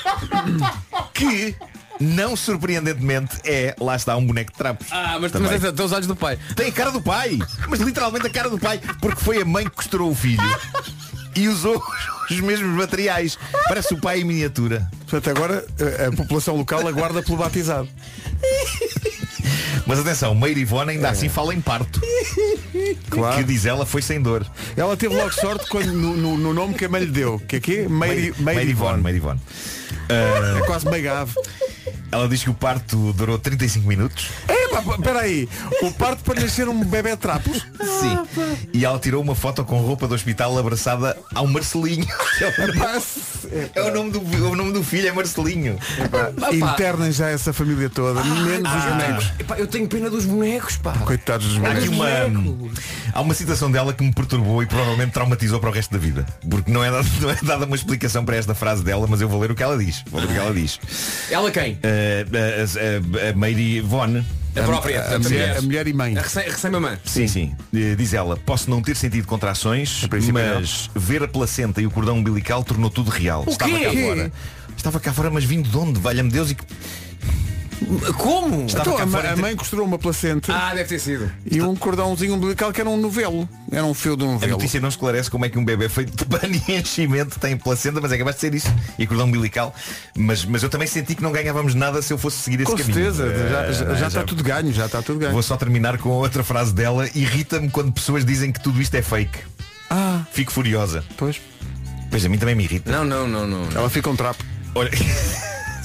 que, 1.13 1.55
não 1.99 2.35
surpreendentemente, 2.35 3.37
é, 3.45 3.75
lá 3.79 3.95
está, 3.95 4.15
um 4.17 4.25
boneco 4.25 4.51
de 4.51 4.57
trapos. 4.57 4.87
Ah, 4.91 5.17
mas, 5.19 5.31
Também. 5.31 5.59
mas 5.59 5.73
tem 5.73 5.85
os 5.85 5.91
olhos 5.91 6.07
do 6.07 6.15
pai. 6.15 6.37
Tem 6.55 6.67
a 6.67 6.71
cara 6.71 6.91
do 6.91 7.01
pai. 7.01 7.39
Mas 7.69 7.79
literalmente 7.79 8.27
a 8.27 8.29
cara 8.29 8.49
do 8.49 8.59
pai. 8.59 8.81
Porque 8.99 9.21
foi 9.21 9.41
a 9.41 9.45
mãe 9.45 9.65
que 9.65 9.71
costurou 9.71 10.11
o 10.11 10.15
filho 10.15 10.43
e 11.35 11.47
usou 11.47 11.81
os 12.29 12.39
mesmos 12.39 12.69
materiais. 12.75 13.37
Parece 13.67 13.93
o 13.93 14.01
pai 14.01 14.21
em 14.21 14.23
miniatura. 14.23 14.89
Portanto, 15.07 15.29
agora 15.29 15.65
a, 16.01 16.07
a 16.07 16.11
população 16.11 16.55
local 16.55 16.87
aguarda 16.87 17.21
pelo 17.23 17.37
batizado. 17.37 17.87
Mas 19.85 19.99
atenção, 19.99 20.33
Meire 20.33 20.61
Ivone 20.61 20.91
ainda 20.91 21.09
assim 21.09 21.27
fala 21.27 21.53
em 21.53 21.59
parto. 21.59 21.99
Claro. 23.09 23.35
Que 23.37 23.43
diz 23.43 23.65
ela 23.65 23.85
foi 23.85 24.01
sem 24.01 24.21
dor. 24.21 24.45
Ela 24.77 24.95
teve 24.95 25.13
logo 25.15 25.31
sorte 25.33 25.67
quando, 25.67 25.91
no, 25.91 26.15
no- 26.15 26.37
no 26.37 26.53
nome 26.53 26.73
que 26.73 26.85
a 26.85 26.89
mãe 26.89 27.01
lhe 27.03 27.11
deu. 27.11 27.39
Que 27.39 27.57
é 27.57 27.87
Meire 27.89 28.27
Ivone. 28.69 29.01
Meire 29.03 29.17
Ivone. 29.17 29.39
É 30.09 30.59
quase 30.65 30.87
meio 30.89 31.11
ave. 31.13 31.33
Ela 32.13 32.29
diz 32.29 32.43
que 32.43 32.49
o 32.51 32.53
parto 32.53 33.11
durou 33.13 33.39
35 33.39 33.87
minutos. 33.87 34.27
Epá, 34.47 34.83
espera 34.93 35.21
aí. 35.21 35.49
O 35.81 35.91
parto 35.91 36.23
para 36.23 36.41
nascer 36.41 36.69
um 36.69 36.83
bebê 36.83 37.09
de 37.11 37.17
trapos? 37.17 37.65
Sim. 37.81 38.19
E 38.71 38.85
ela 38.85 38.99
tirou 38.99 39.19
uma 39.19 39.33
foto 39.33 39.65
com 39.65 39.81
roupa 39.81 40.07
do 40.07 40.13
hospital 40.13 40.55
abraçada 40.55 41.17
ao 41.33 41.47
Marcelinho. 41.47 42.05
É 43.73 43.81
o 43.81 43.91
nome 43.91 44.11
do, 44.11 44.19
o 44.21 44.55
nome 44.55 44.73
do 44.73 44.83
filho, 44.83 45.07
é 45.07 45.11
Marcelinho. 45.11 45.79
Internem 46.51 47.11
já 47.11 47.29
essa 47.29 47.51
família 47.51 47.89
toda, 47.89 48.23
menos 48.23 48.71
os 48.71 48.83
bonecos. 48.83 49.31
Epá, 49.39 49.57
eu 49.57 49.65
tenho 49.67 49.87
pena 49.87 50.07
dos 50.09 50.25
bonecos, 50.25 50.77
pá. 50.77 50.93
Coitados 50.99 51.47
dos 51.47 51.63
Há 51.63 51.71
aqui 51.71 51.89
bonecos. 51.89 52.37
uma, 52.37 52.69
há 53.11 53.21
uma 53.21 53.33
citação 53.33 53.71
dela 53.71 53.91
que 53.91 54.03
me 54.03 54.13
perturbou 54.13 54.61
e 54.61 54.67
provavelmente 54.67 55.11
traumatizou 55.13 55.59
para 55.59 55.69
o 55.69 55.73
resto 55.73 55.91
da 55.91 55.97
vida. 55.97 56.25
Porque 56.47 56.71
não 56.71 56.83
é, 56.83 56.91
dada, 56.91 57.07
não 57.19 57.29
é 57.31 57.37
dada 57.41 57.65
uma 57.65 57.75
explicação 57.75 58.23
para 58.23 58.35
esta 58.35 58.53
frase 58.53 58.83
dela, 58.83 59.07
mas 59.09 59.19
eu 59.19 59.27
vou 59.27 59.41
ler 59.41 59.49
o 59.51 59.55
que 59.55 59.63
ela 59.63 59.77
diz. 59.77 60.03
Vou 60.11 60.21
ler 60.21 60.27
o 60.27 60.29
que 60.29 60.37
ela 60.37 60.53
diz. 60.53 60.79
Ela 61.31 61.49
quem? 61.51 61.73
Uh, 61.73 61.79
a, 62.03 63.27
a, 63.27 63.29
a 63.29 63.33
Meire 63.33 63.77
Ivone. 63.77 64.25
A 64.55 64.61
própria. 64.61 65.15
A, 65.15 65.19
mulher, 65.19 65.57
a 65.57 65.61
mulher 65.63 65.87
e 65.87 65.93
mãe. 65.93 66.15
A 66.17 66.21
recém- 66.21 66.43
a 66.47 66.51
recém-mamã. 66.51 66.97
Sim, 67.03 67.27
sim. 67.27 67.55
Eh, 67.73 67.95
Diz 67.95 68.13
ela, 68.13 68.37
posso 68.37 68.69
não 68.69 68.81
ter 68.83 68.95
sentido 68.95 69.25
contrações, 69.25 70.07
mas 70.31 70.89
ver 70.95 71.23
a 71.23 71.27
placenta 71.27 71.81
e 71.81 71.87
o 71.87 71.91
cordão 71.91 72.17
umbilical 72.19 72.63
tornou 72.63 72.89
tudo 72.91 73.09
real. 73.09 73.45
Estava 73.47 73.71
quê? 73.71 73.85
cá 73.85 73.91
fora. 73.91 74.31
Estava 74.77 74.99
cá 74.99 75.13
fora, 75.13 75.29
mas 75.31 75.43
vindo 75.43 75.67
de 75.69 75.75
onde? 75.77 75.99
Valha-me 75.99 76.29
Deus 76.29 76.51
e 76.51 76.55
que. 76.55 76.63
Como? 78.17 78.67
Então, 78.69 78.97
a, 78.97 79.07
fora 79.07 79.33
a 79.33 79.35
mãe 79.35 79.55
costurou 79.55 79.85
uma 79.85 79.97
placenta 79.99 80.53
Ah, 80.53 80.69
deve 80.73 80.89
ter 80.89 80.99
sido. 80.99 81.31
e 81.49 81.61
um 81.61 81.75
cordãozinho 81.75 82.33
umbilical 82.35 82.71
que 82.71 82.79
era 82.81 82.89
um 82.89 82.97
novelo. 82.97 83.47
Era 83.71 83.83
um 83.85 83.93
fio 83.93 84.15
de 84.15 84.23
um 84.23 84.29
A 84.29 84.33
novelo. 84.33 84.51
notícia 84.53 84.79
não 84.79 84.89
esclarece 84.89 85.29
como 85.29 85.45
é 85.45 85.49
que 85.49 85.57
um 85.57 85.65
bebê 85.65 85.89
feito 85.89 86.15
de 86.15 86.25
pano 86.25 86.53
e 86.67 86.71
enchimento 86.73 87.39
tem 87.39 87.57
placenta, 87.57 87.99
mas 88.01 88.11
é 88.11 88.17
capaz 88.17 88.35
de 88.35 88.41
ser 88.41 88.53
isso. 88.55 88.73
E 88.97 89.05
cordão 89.07 89.25
umbilical. 89.27 89.73
Mas, 90.15 90.45
mas 90.45 90.63
eu 90.63 90.69
também 90.69 90.87
senti 90.87 91.15
que 91.15 91.23
não 91.23 91.31
ganhávamos 91.31 91.73
nada 91.75 92.01
se 92.01 92.13
eu 92.13 92.17
fosse 92.17 92.37
seguir 92.37 92.61
esse 92.61 92.71
Com 92.71 92.77
caminho. 92.77 92.93
certeza, 92.93 93.49
já, 93.49 93.63
Eh, 93.65 93.73
já, 93.73 93.95
já 93.95 94.07
está 94.07 94.23
tudo 94.23 94.43
ganho, 94.43 94.71
já 94.73 94.85
está 94.85 95.01
tudo 95.01 95.19
ganho. 95.19 95.31
Vou 95.33 95.43
só 95.43 95.57
terminar 95.57 95.97
com 95.97 96.09
outra 96.09 96.43
frase 96.43 96.73
dela. 96.73 97.07
Irrita-me 97.15 97.69
quando 97.69 97.91
pessoas 97.91 98.23
dizem 98.25 98.51
que 98.51 98.59
tudo 98.61 98.81
isto 98.81 98.95
é 98.95 99.01
fake. 99.01 99.39
Ah, 99.89 100.21
Fico 100.31 100.51
furiosa. 100.51 101.03
pois. 101.17 101.39
Pois 102.09 102.23
a 102.25 102.29
mim 102.29 102.37
também 102.37 102.53
me 102.55 102.63
irrita. 102.63 102.91
Não, 102.91 103.03
não, 103.03 103.27
não, 103.27 103.47
não. 103.47 103.67
Ela 103.75 103.89
fica 103.89 104.09
um 104.09 104.15
trapo. 104.15 104.43
Olha. 104.75 104.91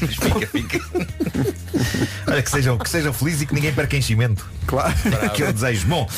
Mas 0.01 0.15
fica, 0.17 0.47
fica. 0.47 0.81
Olha, 2.27 2.43
que 2.43 2.51
sejam, 2.51 2.79
que 2.79 2.89
sejam 2.89 3.13
felizes 3.13 3.43
e 3.43 3.47
que 3.47 3.55
ninguém 3.55 3.73
perca 3.73 3.97
enchimento. 3.97 4.49
Claro. 4.67 4.95
Que 5.35 5.43
eu 5.43 5.53
desejo. 5.53 5.87
Bom, 5.87 6.09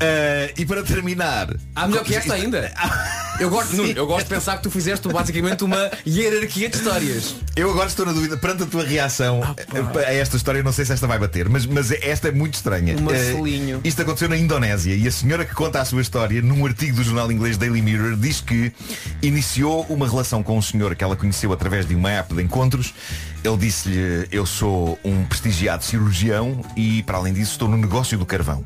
eh, 0.00 0.52
e 0.56 0.66
para 0.66 0.82
terminar. 0.82 1.54
Há 1.74 1.86
melhor 1.86 2.04
que 2.04 2.14
esta 2.14 2.34
ainda. 2.34 2.72
Eu 3.40 3.48
gosto, 3.48 3.74
Nuno, 3.74 3.90
eu 3.92 4.06
gosto 4.06 4.24
de 4.24 4.34
pensar 4.34 4.58
que 4.58 4.64
tu 4.64 4.70
fizeste 4.70 5.08
basicamente 5.08 5.64
uma 5.64 5.90
hierarquia 6.06 6.68
de 6.68 6.76
histórias. 6.76 7.34
Eu 7.56 7.70
agora 7.70 7.88
estou 7.88 8.04
na 8.04 8.12
dúvida, 8.12 8.36
perante 8.36 8.64
a 8.64 8.66
tua 8.66 8.84
reação 8.84 9.40
eh, 9.56 10.06
a 10.06 10.12
esta 10.12 10.36
história, 10.36 10.62
não 10.62 10.72
sei 10.72 10.84
se 10.84 10.92
esta 10.92 11.06
vai 11.06 11.18
bater, 11.18 11.48
mas, 11.48 11.64
mas 11.64 11.90
esta 11.90 12.28
é 12.28 12.32
muito 12.32 12.52
estranha. 12.54 13.00
Marcelinho. 13.00 13.80
isto 13.82 14.02
aconteceu 14.02 14.28
na 14.28 14.36
Indonésia 14.36 14.94
e 14.94 15.08
a 15.08 15.10
senhora 15.10 15.46
que 15.46 15.54
conta 15.54 15.80
a 15.80 15.84
sua 15.86 16.02
história, 16.02 16.42
num 16.42 16.66
artigo 16.66 16.96
do 16.96 17.02
jornal 17.02 17.32
inglês 17.32 17.56
Daily 17.56 17.80
Mirror, 17.80 18.14
diz 18.16 18.42
que 18.42 18.72
iniciou 19.22 19.86
uma 19.88 20.06
relação 20.06 20.42
com 20.42 20.58
um 20.58 20.62
senhor 20.62 20.94
que 20.94 21.02
ela 21.02 21.16
conheceu 21.16 21.50
através 21.50 21.86
de 21.86 21.94
uma 21.94 22.10
app 22.10 22.34
de 22.34 22.42
encontros. 22.42 22.92
Ele 23.42 23.56
disse-lhe, 23.56 24.28
eu 24.30 24.44
sou 24.44 24.98
um 25.04 25.24
prestigiado 25.24 25.82
cirurgião 25.82 26.62
e, 26.76 27.02
para 27.04 27.16
além 27.16 27.32
disso, 27.32 27.52
estou 27.52 27.68
no 27.68 27.76
negócio 27.76 28.18
do 28.18 28.26
carvão. 28.26 28.62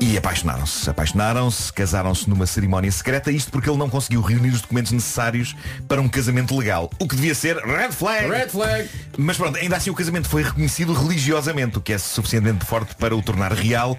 E 0.00 0.16
apaixonaram-se. 0.16 0.88
Apaixonaram-se, 0.90 1.72
casaram-se 1.72 2.28
numa 2.28 2.46
cerimónia 2.46 2.90
secreta, 2.90 3.30
isto 3.30 3.50
porque 3.50 3.68
ele 3.68 3.78
não 3.78 3.88
conseguiu 3.88 4.20
reunir 4.20 4.50
os 4.50 4.60
documentos 4.60 4.92
necessários 4.92 5.54
para 5.86 6.00
um 6.00 6.08
casamento 6.08 6.56
legal. 6.56 6.90
O 6.98 7.06
que 7.06 7.14
devia 7.14 7.34
ser 7.34 7.56
red 7.58 7.92
flag. 7.92 8.28
Red 8.28 8.48
flag. 8.48 8.88
Mas 9.16 9.36
pronto, 9.36 9.56
ainda 9.58 9.76
assim 9.76 9.90
o 9.90 9.94
casamento 9.94 10.28
foi 10.28 10.42
reconhecido 10.42 10.92
religiosamente, 10.92 11.78
o 11.78 11.80
que 11.80 11.92
é 11.92 11.98
suficientemente 11.98 12.64
forte 12.64 12.94
para 12.96 13.14
o 13.14 13.22
tornar 13.22 13.52
real. 13.52 13.96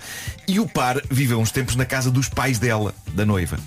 E 0.48 0.60
o 0.60 0.68
par 0.68 1.02
viveu 1.10 1.40
uns 1.40 1.52
tempos 1.52 1.76
na 1.76 1.86
casa 1.86 2.12
dos 2.12 2.28
pais 2.30 2.60
dela, 2.60 2.94
da 3.14 3.26
noiva. 3.26 3.58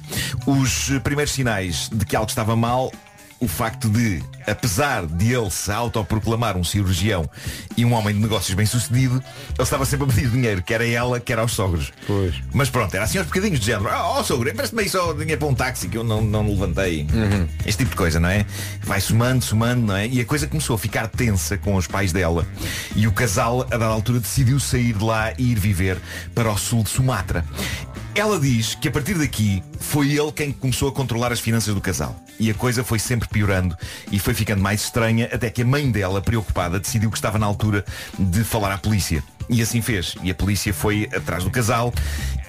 Os 0.47 0.91
primeiros 1.03 1.33
sinais 1.33 1.89
de 1.93 2.05
que 2.05 2.15
algo 2.15 2.29
estava 2.29 2.55
mal 2.55 2.93
o 3.41 3.49
facto 3.49 3.89
de, 3.89 4.23
apesar 4.47 5.07
de 5.07 5.33
ele 5.33 5.51
se 5.51 5.73
autoproclamar 5.73 6.57
um 6.59 6.63
cirurgião 6.63 7.29
e 7.77 7.85
um 7.85 7.95
homem 7.95 8.15
de 8.15 8.21
negócios 8.21 8.55
bem 8.55 8.67
sucedido, 8.67 9.17
ele 9.17 9.63
estava 9.63 9.87
sempre 9.87 10.05
a 10.05 10.09
pedir 10.09 10.29
dinheiro, 10.29 10.63
quer 10.63 10.83
a 10.83 10.87
ela, 10.87 11.19
quer 11.19 11.39
aos 11.39 11.53
sogros. 11.53 11.91
Pois. 12.07 12.35
Mas 12.53 12.69
pronto, 12.69 12.95
era 12.95 13.05
assim 13.05 13.17
aos 13.17 13.27
bocadinhos 13.27 13.59
de 13.59 13.67
género. 13.67 13.89
Oh, 13.91 14.21
oh 14.21 14.25
sogro, 14.25 14.51
empresta-me 14.51 14.83
aí 14.83 14.89
só 14.91 15.13
dinheiro 15.15 15.39
para 15.39 15.49
um 15.49 15.55
táxi 15.55 15.89
que 15.89 15.97
eu 15.97 16.05
não, 16.05 16.21
não 16.21 16.47
levantei. 16.47 17.07
Este 17.65 17.79
tipo 17.79 17.91
de 17.91 17.97
coisa, 17.97 18.21
não 18.21 18.29
é? 18.29 18.45
Vai 18.83 19.01
somando, 19.01 19.43
somando, 19.43 19.87
não 19.87 19.97
é? 19.97 20.07
E 20.07 20.21
a 20.21 20.25
coisa 20.25 20.47
começou 20.47 20.77
a 20.77 20.79
ficar 20.79 21.09
tensa 21.09 21.57
com 21.57 21.75
os 21.77 21.87
pais 21.87 22.13
dela. 22.13 22.47
E 22.95 23.07
o 23.07 23.13
casal, 23.13 23.63
a 23.63 23.65
dada 23.65 23.87
altura, 23.87 24.21
decidiu 24.21 24.61
sair 24.61 24.93
de 24.93 25.03
lá 25.03 25.33
e 25.39 25.53
ir 25.53 25.59
viver 25.59 25.99
para 26.35 26.51
o 26.51 26.59
sul 26.59 26.83
de 26.83 26.91
Sumatra. 26.91 27.45
Ela 28.15 28.39
diz 28.39 28.75
que 28.75 28.89
a 28.89 28.91
partir 28.91 29.15
daqui 29.15 29.63
foi 29.81 30.13
ele 30.13 30.31
quem 30.31 30.53
começou 30.53 30.89
a 30.89 30.93
controlar 30.93 31.33
as 31.33 31.41
finanças 31.41 31.75
do 31.75 31.81
casal. 31.81 32.15
E 32.39 32.51
a 32.51 32.55
coisa 32.55 32.85
foi 32.85 32.99
sempre 32.99 33.29
piorando 33.29 33.77
e 34.13 34.19
foi 34.19 34.35
ficando 34.35 34.63
mais 34.63 34.83
estranha 34.83 35.29
até 35.33 35.51
que 35.51 35.63
a 35.63 35.65
mãe 35.65 35.91
dela, 35.91 36.21
preocupada, 36.21 36.79
decidiu 36.79 37.11
que 37.11 37.17
estava 37.17 37.39
na 37.39 37.47
altura 37.47 37.85
de 38.19 38.45
falar 38.45 38.73
à 38.73 38.79
polícia. 38.79 39.25
E 39.49 39.61
assim 39.61 39.83
fez. 39.83 40.15
E 40.23 40.31
a 40.31 40.35
polícia 40.35 40.73
foi 40.73 41.09
atrás 41.13 41.43
do 41.43 41.51
casal 41.51 41.93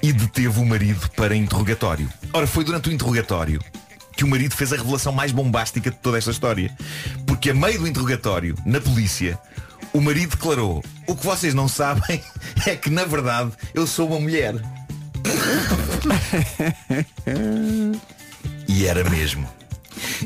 e 0.04 0.14
deteve 0.14 0.60
o 0.60 0.66
marido 0.66 1.10
para 1.16 1.36
interrogatório. 1.36 2.08
Ora, 2.32 2.46
foi 2.46 2.64
durante 2.64 2.90
o 2.90 2.92
interrogatório 2.92 3.60
que 4.16 4.24
o 4.24 4.28
marido 4.28 4.56
fez 4.56 4.72
a 4.72 4.76
revelação 4.76 5.12
mais 5.12 5.32
bombástica 5.32 5.90
de 5.90 5.98
toda 5.98 6.18
esta 6.18 6.30
história. 6.30 6.72
Porque 7.26 7.50
a 7.50 7.54
meio 7.56 7.80
do 7.80 7.88
interrogatório, 7.88 8.56
na 8.66 8.80
polícia, 8.80 9.40
o 9.94 10.02
marido 10.02 10.36
declarou 10.36 10.84
o 11.08 11.16
que 11.16 11.26
vocês 11.26 11.54
não 11.54 11.68
sabem 11.68 12.22
é 12.68 12.76
que 12.76 12.90
na 12.90 13.04
verdade 13.04 13.52
eu 13.74 13.88
sou 13.88 14.08
uma 14.08 14.20
mulher. 14.20 14.54
E 18.68 18.86
era 18.86 19.08
mesmo. 19.10 19.50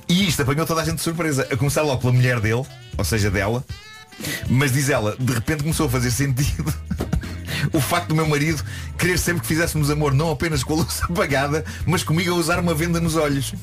E 0.07 0.27
isto 0.27 0.43
apanhou 0.43 0.67
toda 0.67 0.81
a 0.81 0.85
gente 0.85 0.97
de 0.97 1.01
surpresa. 1.01 1.47
A 1.51 1.57
começar 1.57 1.81
logo 1.81 1.99
pela 1.99 2.13
mulher 2.13 2.39
dele, 2.39 2.63
ou 2.95 3.03
seja, 3.03 3.31
dela. 3.31 3.65
Mas 4.47 4.71
diz 4.71 4.89
ela, 4.89 5.15
de 5.19 5.33
repente 5.33 5.63
começou 5.63 5.87
a 5.87 5.89
fazer 5.89 6.11
sentido 6.11 6.71
o 7.73 7.81
facto 7.81 8.09
do 8.09 8.15
meu 8.15 8.27
marido 8.27 8.63
querer 8.97 9.17
sempre 9.17 9.41
que 9.41 9.47
fizéssemos 9.47 9.89
amor 9.89 10.13
não 10.13 10.31
apenas 10.31 10.63
com 10.63 10.73
a 10.73 10.77
luz 10.77 11.01
apagada, 11.03 11.65
mas 11.85 12.03
comigo 12.03 12.31
a 12.31 12.35
usar 12.35 12.59
uma 12.59 12.73
venda 12.73 12.99
nos 12.99 13.15
olhos. 13.15 13.53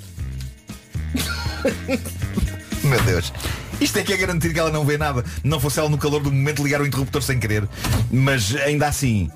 meu 2.83 3.01
Deus. 3.03 3.33
Isto 3.81 3.99
é 3.99 4.03
que 4.03 4.13
é 4.13 4.17
garantir 4.17 4.53
que 4.53 4.59
ela 4.59 4.71
não 4.71 4.85
vê 4.85 4.99
nada. 4.99 5.25
Não 5.43 5.59
fosse 5.59 5.79
ela 5.79 5.89
no 5.89 5.99
calor 5.99 6.23
do 6.23 6.31
momento 6.31 6.63
ligar 6.63 6.81
o 6.81 6.87
interruptor 6.87 7.23
sem 7.23 7.39
querer. 7.39 7.69
Mas 8.11 8.55
ainda 8.57 8.87
assim, 8.87 9.31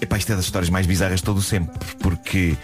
epá, 0.00 0.16
isto 0.18 0.32
é 0.32 0.36
das 0.36 0.44
histórias 0.44 0.70
mais 0.70 0.86
bizarras 0.86 1.20
de 1.20 1.24
todo 1.24 1.38
o 1.38 1.42
sempre. 1.42 1.74
Porque, 2.00 2.56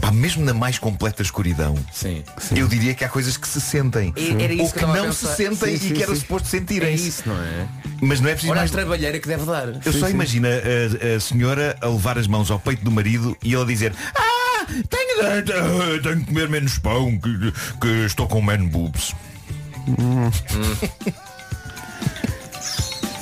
pá, 0.00 0.10
mesmo 0.10 0.44
na 0.44 0.52
mais 0.54 0.78
completa 0.78 1.22
escuridão, 1.22 1.74
Sim. 1.92 2.22
eu 2.56 2.66
diria 2.68 2.94
que 2.94 3.04
há 3.04 3.08
coisas 3.08 3.36
que 3.36 3.46
se 3.48 3.60
sentem. 3.60 4.12
E- 4.16 4.42
era 4.42 4.52
isso 4.52 4.62
ou 4.64 4.72
que 4.72 4.78
que, 4.78 4.84
a 4.84 4.88
não 4.88 5.12
se 5.12 5.26
sentem 5.34 5.70
Sim, 5.70 5.74
e 5.74 5.88
sim, 5.88 5.94
que 5.94 6.02
era 6.02 6.14
sim. 6.14 6.20
suposto 6.20 6.48
É 6.48 6.50
sentirem-se. 6.58 7.08
isso, 7.08 7.22
não 7.26 7.36
é? 7.40 7.68
Mas 8.00 8.20
não 8.20 8.28
é 8.28 8.32
preciso 8.32 8.52
Olha 8.52 8.60
a 8.60 8.62
mais. 8.62 8.70
trabalheira 8.70 9.18
que 9.18 9.26
deve 9.28 9.44
dar. 9.44 9.68
Eu 9.84 9.92
só 9.92 10.08
imagino 10.08 10.46
a, 10.48 11.16
a 11.16 11.20
senhora 11.20 11.76
a 11.80 11.86
levar 11.88 12.16
as 12.18 12.26
mãos 12.26 12.50
ao 12.50 12.58
peito 12.60 12.84
do 12.84 12.90
marido 12.90 13.36
e 13.42 13.52
ele 13.52 13.62
a 13.62 13.66
dizer 13.66 13.92
Ah, 14.14 14.66
tenho, 14.88 15.22
eh, 15.22 15.38
eh, 15.38 15.98
tenho 16.02 16.18
que 16.20 16.24
comer 16.26 16.48
menos 16.48 16.78
pão, 16.78 17.18
que, 17.18 17.52
que 17.80 17.88
estou 18.06 18.28
com 18.28 18.40
man 18.40 18.66
boobs. 18.66 19.14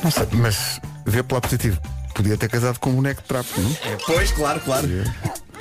Não 0.02 0.10
sei, 0.10 0.26
mas 0.32 0.80
vê 1.06 1.22
pelo 1.22 1.40
positivo. 1.40 1.80
Podia 2.16 2.36
ter 2.38 2.48
casado 2.48 2.78
com 2.78 2.88
um 2.90 2.94
boneco 2.94 3.20
de 3.20 3.28
trapo, 3.28 3.48
não? 3.60 3.76
Pois, 4.06 4.32
claro, 4.32 4.58
claro. 4.60 4.88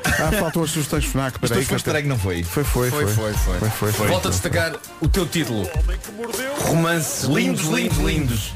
Ah, 0.06 0.32
faltam 0.40 0.64
as 0.64 0.70
sugestões 0.72 1.04
FNAC. 1.04 1.38
Peraí, 1.38 1.58
hoje 1.58 1.68
foi 1.68 1.78
estranho, 1.78 2.08
não 2.08 2.18
foi? 2.18 2.44
Foi, 2.44 2.64
foi, 2.64 2.90
Foi, 2.90 3.08
foi, 3.08 3.34
foi. 3.34 3.60
foi, 3.60 3.70
foi, 3.70 3.92
foi. 3.92 4.08
Volto 4.08 4.30
a 4.30 4.32
destacar 4.32 4.74
o 5.02 5.10
teu 5.10 5.26
título. 5.26 5.70
Romances 6.60 7.24
lindos, 7.26 7.66
lindos, 7.66 7.98
lindos. 7.98 8.54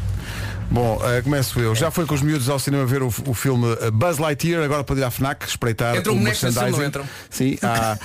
Bom, 0.72 1.02
eh, 1.04 1.22
começo 1.24 1.60
eu. 1.60 1.74
Já 1.74 1.90
foi 1.90 2.06
com 2.06 2.14
os 2.14 2.22
miúdos 2.22 2.48
ao 2.48 2.60
cinema 2.60 2.86
ver 2.86 3.02
o, 3.02 3.08
o 3.08 3.34
filme 3.34 3.66
Buzz 3.92 4.20
Lightyear, 4.20 4.64
agora 4.64 4.84
pode 4.84 5.00
ir 5.00 5.04
à 5.04 5.10
FNAC 5.10 5.48
espreitar 5.48 5.96
Entram 5.96 6.14
o 6.14 6.16
filme, 6.16 6.30
merchandising. 6.30 6.72
não 6.78 6.86
entram? 6.86 7.06
Sim, 7.30 7.58
há, 7.64 7.98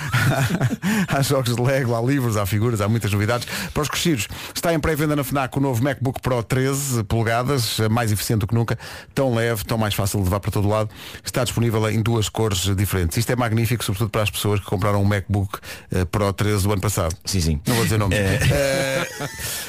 há 1.15 1.21
jogos 1.21 1.55
de 1.55 1.61
Lego, 1.61 1.93
há 1.95 2.01
livros, 2.01 2.37
há 2.37 2.45
figuras, 2.45 2.81
há 2.81 2.89
muitas 2.89 3.11
novidades. 3.11 3.47
Para 3.71 3.83
os 3.83 3.87
crescidos, 3.89 4.27
está 4.53 4.73
em 4.73 4.79
pré-venda 4.79 5.15
na 5.15 5.23
FNAC 5.23 5.55
o 5.55 5.59
novo 5.61 5.83
MacBook 5.83 6.19
Pro 6.21 6.41
13 6.41 7.03
polegadas, 7.03 7.77
mais 7.91 8.11
eficiente 8.11 8.39
do 8.39 8.47
que 8.47 8.55
nunca, 8.55 8.79
tão 9.13 9.35
leve, 9.35 9.63
tão 9.63 9.77
mais 9.77 9.93
fácil 9.93 10.19
de 10.19 10.25
levar 10.25 10.39
para 10.39 10.51
todo 10.51 10.67
lado. 10.67 10.89
Está 11.23 11.43
disponível 11.43 11.87
em 11.89 12.01
duas 12.01 12.29
cores 12.29 12.75
diferentes. 12.75 13.15
Isto 13.17 13.31
é 13.31 13.35
magnífico, 13.35 13.83
sobretudo 13.83 14.09
para 14.09 14.23
as 14.23 14.31
pessoas 14.31 14.59
que 14.59 14.65
compraram 14.65 15.01
um 15.01 15.05
MacBook 15.05 15.59
eh, 15.91 16.03
Pro 16.05 16.33
13 16.33 16.63
do 16.63 16.71
ano 16.73 16.81
passado. 16.81 17.15
Sim, 17.25 17.41
sim. 17.41 17.61
Não 17.67 17.75
vou 17.75 17.83
dizer 17.83 17.99
nomes. 17.99 18.17
Eh, 18.17 19.07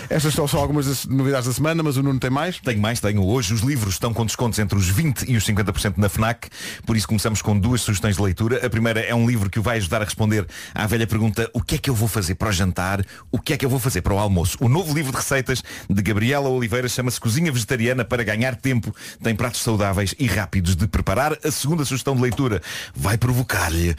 estas 0.09 0.33
são 0.33 0.49
só 0.49 0.59
algumas 0.59 0.87
das 0.87 1.05
novidades 1.05 1.47
da 1.47 1.53
semana, 1.53 1.83
mas 1.83 1.99
o 1.99 2.03
Nuno 2.03 2.19
tem 2.19 2.31
mais. 2.31 2.59
Tenho 2.61 2.81
mais, 2.87 3.01
tenho. 3.01 3.25
Hoje 3.25 3.53
os 3.53 3.63
livros 3.63 3.95
estão 3.95 4.15
com 4.15 4.25
descontos 4.25 4.61
entre 4.61 4.79
os 4.79 4.89
20% 4.93 5.25
e 5.27 5.37
os 5.37 5.45
50% 5.45 5.95
na 5.97 6.09
FNAC, 6.09 6.49
por 6.87 6.97
isso 6.97 7.09
começamos 7.09 7.43
com 7.43 7.59
duas 7.59 7.81
sugestões 7.81 8.15
de 8.15 8.23
leitura. 8.23 8.65
A 8.65 8.71
primeira 8.71 9.01
é 9.01 9.13
um 9.13 9.27
livro 9.27 9.51
que 9.51 9.59
o 9.59 9.63
vai 9.63 9.79
ajudar 9.79 10.03
a 10.03 10.05
responder 10.05 10.47
à 10.73 10.87
velha 10.87 11.05
pergunta 11.05 11.51
o 11.53 11.61
que 11.61 11.75
é 11.75 11.79
que 11.79 11.91
eu 11.91 11.95
vou 11.97 12.07
fazer 12.07 12.37
para 12.37 12.51
o 12.51 12.53
jantar, 12.53 13.05
o 13.33 13.41
que 13.41 13.53
é 13.53 13.57
que 13.57 13.67
eu 13.67 13.69
vou 13.69 13.81
fazer 13.81 14.03
para 14.03 14.15
o 14.15 14.19
almoço. 14.21 14.57
O 14.61 14.69
novo 14.69 14.95
livro 14.95 15.11
de 15.11 15.19
receitas 15.19 15.65
de 15.91 16.01
Gabriela 16.01 16.49
Oliveira 16.49 16.89
chama-se 16.89 17.19
Cozinha 17.19 17.51
Vegetariana 17.51 18.05
para 18.05 18.23
ganhar 18.23 18.55
tempo. 18.55 18.95
Tem 19.21 19.35
pratos 19.35 19.63
saudáveis 19.63 20.15
e 20.17 20.27
rápidos 20.29 20.77
de 20.77 20.87
preparar. 20.87 21.37
A 21.43 21.51
segunda 21.51 21.85
sugestão 21.85 22.15
de 22.15 22.23
leitura 22.23 22.63
vai 22.95 23.19
provocar-lhe 23.19 23.97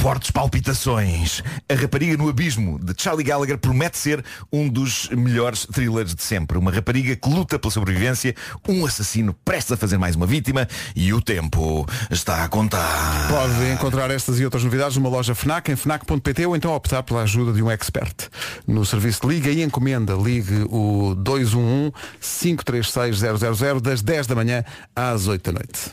fortes 0.00 0.30
palpitações. 0.30 1.42
A 1.68 1.74
Rapariga 1.74 2.16
no 2.16 2.28
Abismo, 2.28 2.78
de 2.78 2.94
Charlie 2.96 3.24
Gallagher, 3.24 3.58
promete 3.58 3.98
ser 3.98 4.24
um 4.52 4.68
dos 4.68 5.08
melhores 5.08 5.66
thrillers 5.66 6.14
de 6.14 6.22
sempre. 6.22 6.56
Uma 6.56 6.70
rapariga 6.70 7.16
que 7.16 7.28
luta 7.28 7.58
pela 7.58 7.72
sobrevivência, 7.72 8.19
um 8.68 8.86
assassino 8.86 9.34
prestes 9.44 9.72
a 9.72 9.76
fazer 9.76 9.98
mais 9.98 10.14
uma 10.16 10.26
vítima 10.26 10.66
e 10.94 11.12
o 11.12 11.20
tempo 11.20 11.84
está 12.10 12.44
a 12.44 12.48
contar. 12.48 13.28
Pode 13.28 13.64
encontrar 13.72 14.10
estas 14.10 14.40
e 14.40 14.44
outras 14.44 14.64
novidades 14.64 14.96
numa 14.96 15.08
loja 15.08 15.34
FNAC, 15.34 15.72
em 15.72 15.76
FNAC.pt 15.76 16.46
ou 16.46 16.56
então 16.56 16.74
optar 16.74 17.02
pela 17.02 17.22
ajuda 17.22 17.52
de 17.52 17.62
um 17.62 17.70
expert. 17.70 18.28
No 18.66 18.84
serviço 18.84 19.22
de 19.22 19.28
Liga 19.28 19.50
e 19.50 19.62
Encomenda, 19.62 20.14
ligue 20.14 20.66
o 20.68 21.14
211-536-000 21.16 23.80
das 23.80 24.02
10 24.02 24.26
da 24.26 24.34
manhã 24.34 24.62
às 24.94 25.26
8 25.26 25.52
da 25.52 25.58
noite. 25.58 25.90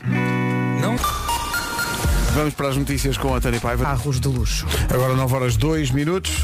Não? 0.80 0.96
Vamos 2.34 2.52
para 2.54 2.68
as 2.68 2.76
notícias 2.76 3.16
com 3.16 3.34
a 3.34 3.40
Tânia 3.40 3.58
Paiva. 3.60 3.84
Carros 3.84 4.20
de 4.20 4.28
luxo. 4.28 4.66
Agora 4.92 5.14
9 5.14 5.34
horas 5.34 5.56
2 5.56 5.90
minutos. 5.90 6.36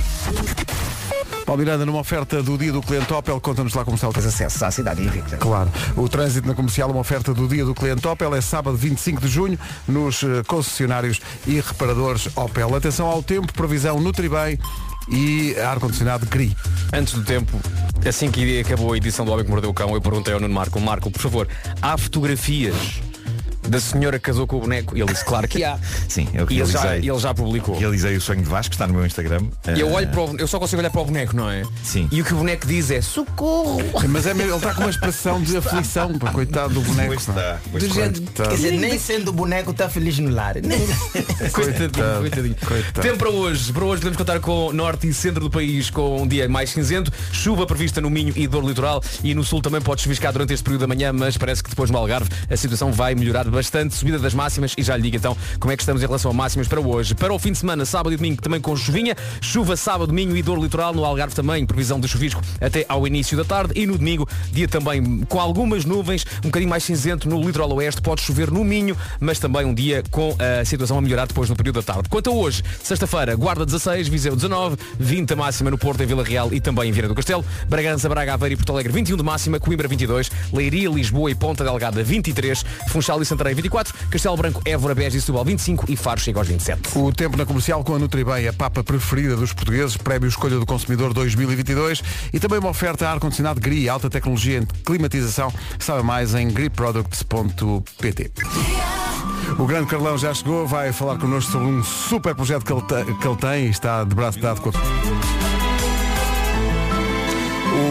Paulo 1.44 1.60
Miranda, 1.62 1.84
numa 1.84 2.00
oferta 2.00 2.42
do 2.42 2.56
dia 2.56 2.72
do 2.72 2.80
cliente 2.80 3.12
Opel, 3.12 3.38
conta-nos 3.40 3.74
lá 3.74 3.84
como 3.84 3.96
está 3.96 4.08
o 4.08 4.12
trânsito. 4.12 4.44
acesso 4.44 4.64
à 4.64 4.70
cidade 4.70 5.02
invicta. 5.02 5.36
Claro. 5.36 5.70
O 5.96 6.08
trânsito 6.08 6.48
na 6.48 6.54
comercial, 6.54 6.90
uma 6.90 7.00
oferta 7.00 7.34
do 7.34 7.46
dia 7.46 7.64
do 7.64 7.74
cliente 7.74 8.06
Opel, 8.06 8.34
é 8.34 8.40
sábado 8.40 8.76
25 8.76 9.20
de 9.20 9.28
junho, 9.28 9.58
nos 9.86 10.22
eh, 10.22 10.42
concessionários 10.46 11.20
e 11.46 11.60
reparadores 11.60 12.28
Opel. 12.34 12.74
Atenção 12.74 13.06
ao 13.06 13.22
tempo, 13.22 13.52
previsão 13.52 14.00
Nutribem 14.00 14.58
e 15.08 15.54
ar-condicionado 15.58 16.26
GRI. 16.26 16.56
Antes 16.92 17.12
do 17.14 17.22
tempo, 17.22 17.60
assim 18.06 18.30
que 18.30 18.60
acabou 18.60 18.92
a 18.92 18.96
edição 18.96 19.24
do 19.24 19.32
Homem 19.32 19.44
que 19.44 19.50
Mordeu 19.50 19.70
o 19.70 19.74
Cão, 19.74 19.92
eu 19.94 20.00
perguntei 20.00 20.32
ao 20.32 20.40
Nuno 20.40 20.54
Marco, 20.54 20.80
Marco, 20.80 21.10
por 21.10 21.20
favor, 21.20 21.48
há 21.82 21.98
fotografias 21.98 22.74
da 23.68 23.80
senhora 23.80 24.18
que 24.18 24.24
casou 24.24 24.46
com 24.46 24.56
o 24.56 24.60
boneco? 24.60 24.96
E 24.96 25.00
ele 25.00 25.12
disse, 25.12 25.24
claro 25.24 25.46
que 25.48 25.62
há. 25.64 25.78
Sim, 26.08 26.28
eu 26.34 26.46
E 26.50 26.60
ele 26.60 26.70
já, 26.70 26.96
ele 26.96 27.18
já 27.18 27.34
publicou. 27.34 27.78
Realizei 27.78 28.16
o 28.16 28.20
sonho 28.20 28.42
de 28.42 28.48
Vasco, 28.48 28.72
está 28.72 28.86
no 28.86 28.94
meu 28.94 29.06
Instagram. 29.06 29.42
E 29.76 29.80
eu 29.80 29.90
olho 29.92 30.08
para 30.08 30.20
o, 30.20 30.36
eu 30.38 30.46
só 30.46 30.58
consigo 30.58 30.80
olhar 30.80 30.90
para 30.90 31.00
o 31.00 31.04
boneco, 31.04 31.36
não 31.36 31.50
é? 31.50 31.62
Sim. 31.82 32.08
E 32.10 32.20
o 32.20 32.24
que 32.24 32.34
o 32.34 32.38
boneco 32.38 32.66
diz 32.66 32.90
é 32.90 33.00
socorro. 33.00 33.80
Mas 34.08 34.26
é 34.26 34.34
mesmo, 34.34 34.52
ele 34.52 34.56
está 34.56 34.74
com 34.74 34.82
uma 34.82 34.90
expressão 34.90 35.42
de 35.42 35.56
aflição, 35.56 36.18
pá, 36.18 36.30
coitado 36.30 36.74
do 36.74 36.80
boneco. 36.82 37.08
Pois 37.08 37.28
está, 37.28 37.60
pois 37.70 37.84
Do 37.84 37.94
Coitado. 37.94 38.48
quer 38.48 38.56
dizer, 38.56 38.72
nem 38.72 38.98
sendo 38.98 39.32
boneco 39.32 39.70
está 39.70 39.88
feliz 39.88 40.18
no 40.18 40.30
lar. 40.30 40.54
Coitadinho, 41.52 42.18
coitadinho. 42.20 42.56
Coitado. 42.66 43.00
Tempo 43.00 43.18
para 43.18 43.30
hoje. 43.30 43.72
Para 43.72 43.84
hoje 43.84 44.00
podemos 44.00 44.16
contar 44.18 44.40
com 44.40 44.72
norte 44.72 45.08
e 45.08 45.14
centro 45.14 45.40
do 45.40 45.50
país 45.50 45.90
com 45.90 46.22
um 46.22 46.26
dia 46.26 46.48
mais 46.48 46.70
cinzento. 46.70 47.12
Chuva 47.32 47.66
prevista 47.66 48.00
no 48.00 48.10
Minho 48.10 48.32
e 48.36 48.46
Dor 48.46 48.64
Litoral. 48.64 49.02
E 49.22 49.34
no 49.34 49.44
sul 49.44 49.60
também 49.62 49.80
pode 49.80 50.02
chuviscar 50.02 50.32
durante 50.32 50.52
este 50.52 50.62
período 50.62 50.82
da 50.82 50.86
manhã, 50.86 51.12
mas 51.12 51.36
parece 51.36 51.62
que 51.62 51.70
depois 51.70 51.90
no 51.90 51.98
Algarve 51.98 52.28
a 52.50 52.56
situação 52.56 52.92
vai 52.92 53.14
melhorar 53.14 53.44
bastante. 53.54 53.94
Subida 53.94 54.18
das 54.18 54.34
máximas 54.34 54.74
e 54.76 54.82
já 54.82 54.96
lhe 54.96 55.02
digo 55.02 55.16
então 55.16 55.36
como 55.58 55.72
é 55.72 55.76
que 55.76 55.82
estamos 55.82 56.02
em 56.02 56.06
relação 56.06 56.30
a 56.30 56.34
máximas 56.34 56.68
para 56.68 56.80
hoje. 56.80 57.14
Para 57.14 57.32
o 57.32 57.38
fim 57.38 57.52
de 57.52 57.58
semana, 57.58 57.84
sábado 57.84 58.12
e 58.12 58.16
domingo 58.16 58.42
também 58.42 58.60
com 58.60 58.76
chuvinha. 58.76 59.16
Chuva 59.40 59.76
sábado, 59.76 60.12
Minho 60.12 60.36
e 60.36 60.42
Dor 60.42 60.58
Litoral. 60.58 60.92
No 60.92 61.04
Algarve 61.04 61.34
também 61.34 61.64
previsão 61.64 61.98
de 61.98 62.08
chuvisco 62.08 62.42
até 62.60 62.84
ao 62.88 63.06
início 63.06 63.36
da 63.36 63.44
tarde. 63.44 63.72
E 63.76 63.86
no 63.86 63.96
domingo, 63.96 64.28
dia 64.52 64.68
também 64.68 65.20
com 65.28 65.40
algumas 65.40 65.84
nuvens, 65.84 66.24
um 66.38 66.48
bocadinho 66.48 66.70
mais 66.70 66.84
cinzento 66.84 67.28
no 67.28 67.40
litoral 67.40 67.72
oeste. 67.72 68.00
Pode 68.00 68.20
chover 68.20 68.50
no 68.50 68.64
Minho, 68.64 68.96
mas 69.20 69.38
também 69.38 69.64
um 69.64 69.74
dia 69.74 70.02
com 70.10 70.36
a 70.38 70.64
situação 70.64 70.98
a 70.98 71.00
melhorar 71.00 71.26
depois 71.26 71.48
no 71.48 71.56
período 71.56 71.76
da 71.76 71.82
tarde. 71.82 72.08
Quanto 72.08 72.30
a 72.30 72.32
hoje, 72.32 72.62
sexta-feira, 72.82 73.34
Guarda 73.36 73.64
16, 73.64 74.08
Viseu 74.08 74.34
19, 74.34 74.76
20 74.98 75.32
a 75.32 75.36
máxima 75.36 75.70
no 75.70 75.78
Porto, 75.78 76.02
em 76.02 76.06
Vila 76.06 76.24
Real 76.24 76.52
e 76.52 76.60
também 76.60 76.88
em 76.88 76.92
Vieira 76.92 77.08
do 77.08 77.14
Castelo, 77.14 77.44
Bragança, 77.68 78.08
Braga, 78.08 78.34
Aveiro 78.34 78.54
e 78.54 78.56
Porto 78.56 78.72
Alegre 78.72 78.92
21 78.92 79.16
de 79.16 79.22
máxima, 79.22 79.60
Coimbra 79.60 79.88
22, 79.88 80.30
Leiria, 80.52 80.88
Lisboa 80.88 81.30
e 81.30 81.34
Ponta 81.34 81.64
Delgada 81.64 82.02
23, 82.02 82.64
Funchal 82.88 83.20
e 83.22 83.24
Santarém 83.44 83.56
24, 83.56 83.94
Castelo 84.10 84.36
Branco, 84.38 84.62
Évora, 84.64 84.94
Beja 84.94 85.18
e 85.18 85.20
Setúbal 85.20 85.44
25 85.44 85.84
e 85.88 85.96
Faro 85.96 86.18
chega 86.18 86.38
aos 86.38 86.48
27. 86.48 86.98
O 86.98 87.12
tempo 87.12 87.36
na 87.36 87.44
comercial 87.44 87.84
com 87.84 87.94
a 87.94 87.98
Nutribem, 87.98 88.48
a 88.48 88.52
papa 88.54 88.82
preferida 88.82 89.36
dos 89.36 89.52
portugueses, 89.52 89.98
prémio 89.98 90.28
Escolha 90.28 90.58
do 90.58 90.64
Consumidor 90.64 91.12
2022 91.12 92.02
e 92.32 92.40
também 92.40 92.58
uma 92.58 92.70
oferta 92.70 93.06
a 93.06 93.12
ar-condicionado 93.12 93.60
GRI, 93.60 93.86
alta 93.88 94.08
tecnologia 94.08 94.58
em 94.58 94.66
climatização. 94.82 95.52
Sabe 95.78 96.02
mais 96.02 96.34
em 96.34 96.48
griproducts.pt. 96.48 98.32
O 99.58 99.66
grande 99.66 99.88
Carlão 99.88 100.16
já 100.16 100.32
chegou, 100.32 100.66
vai 100.66 100.90
falar 100.92 101.18
connosco 101.18 101.52
sobre 101.52 101.68
um 101.68 101.84
super 101.84 102.34
projeto 102.34 102.64
que 102.64 102.72
ele, 102.72 102.82
que 103.14 103.28
ele 103.28 103.36
tem 103.36 103.66
e 103.66 103.70
está 103.70 104.04
de 104.04 104.14
braço 104.14 104.40
dado 104.40 104.62
com 104.62 104.70
a... 104.70 104.72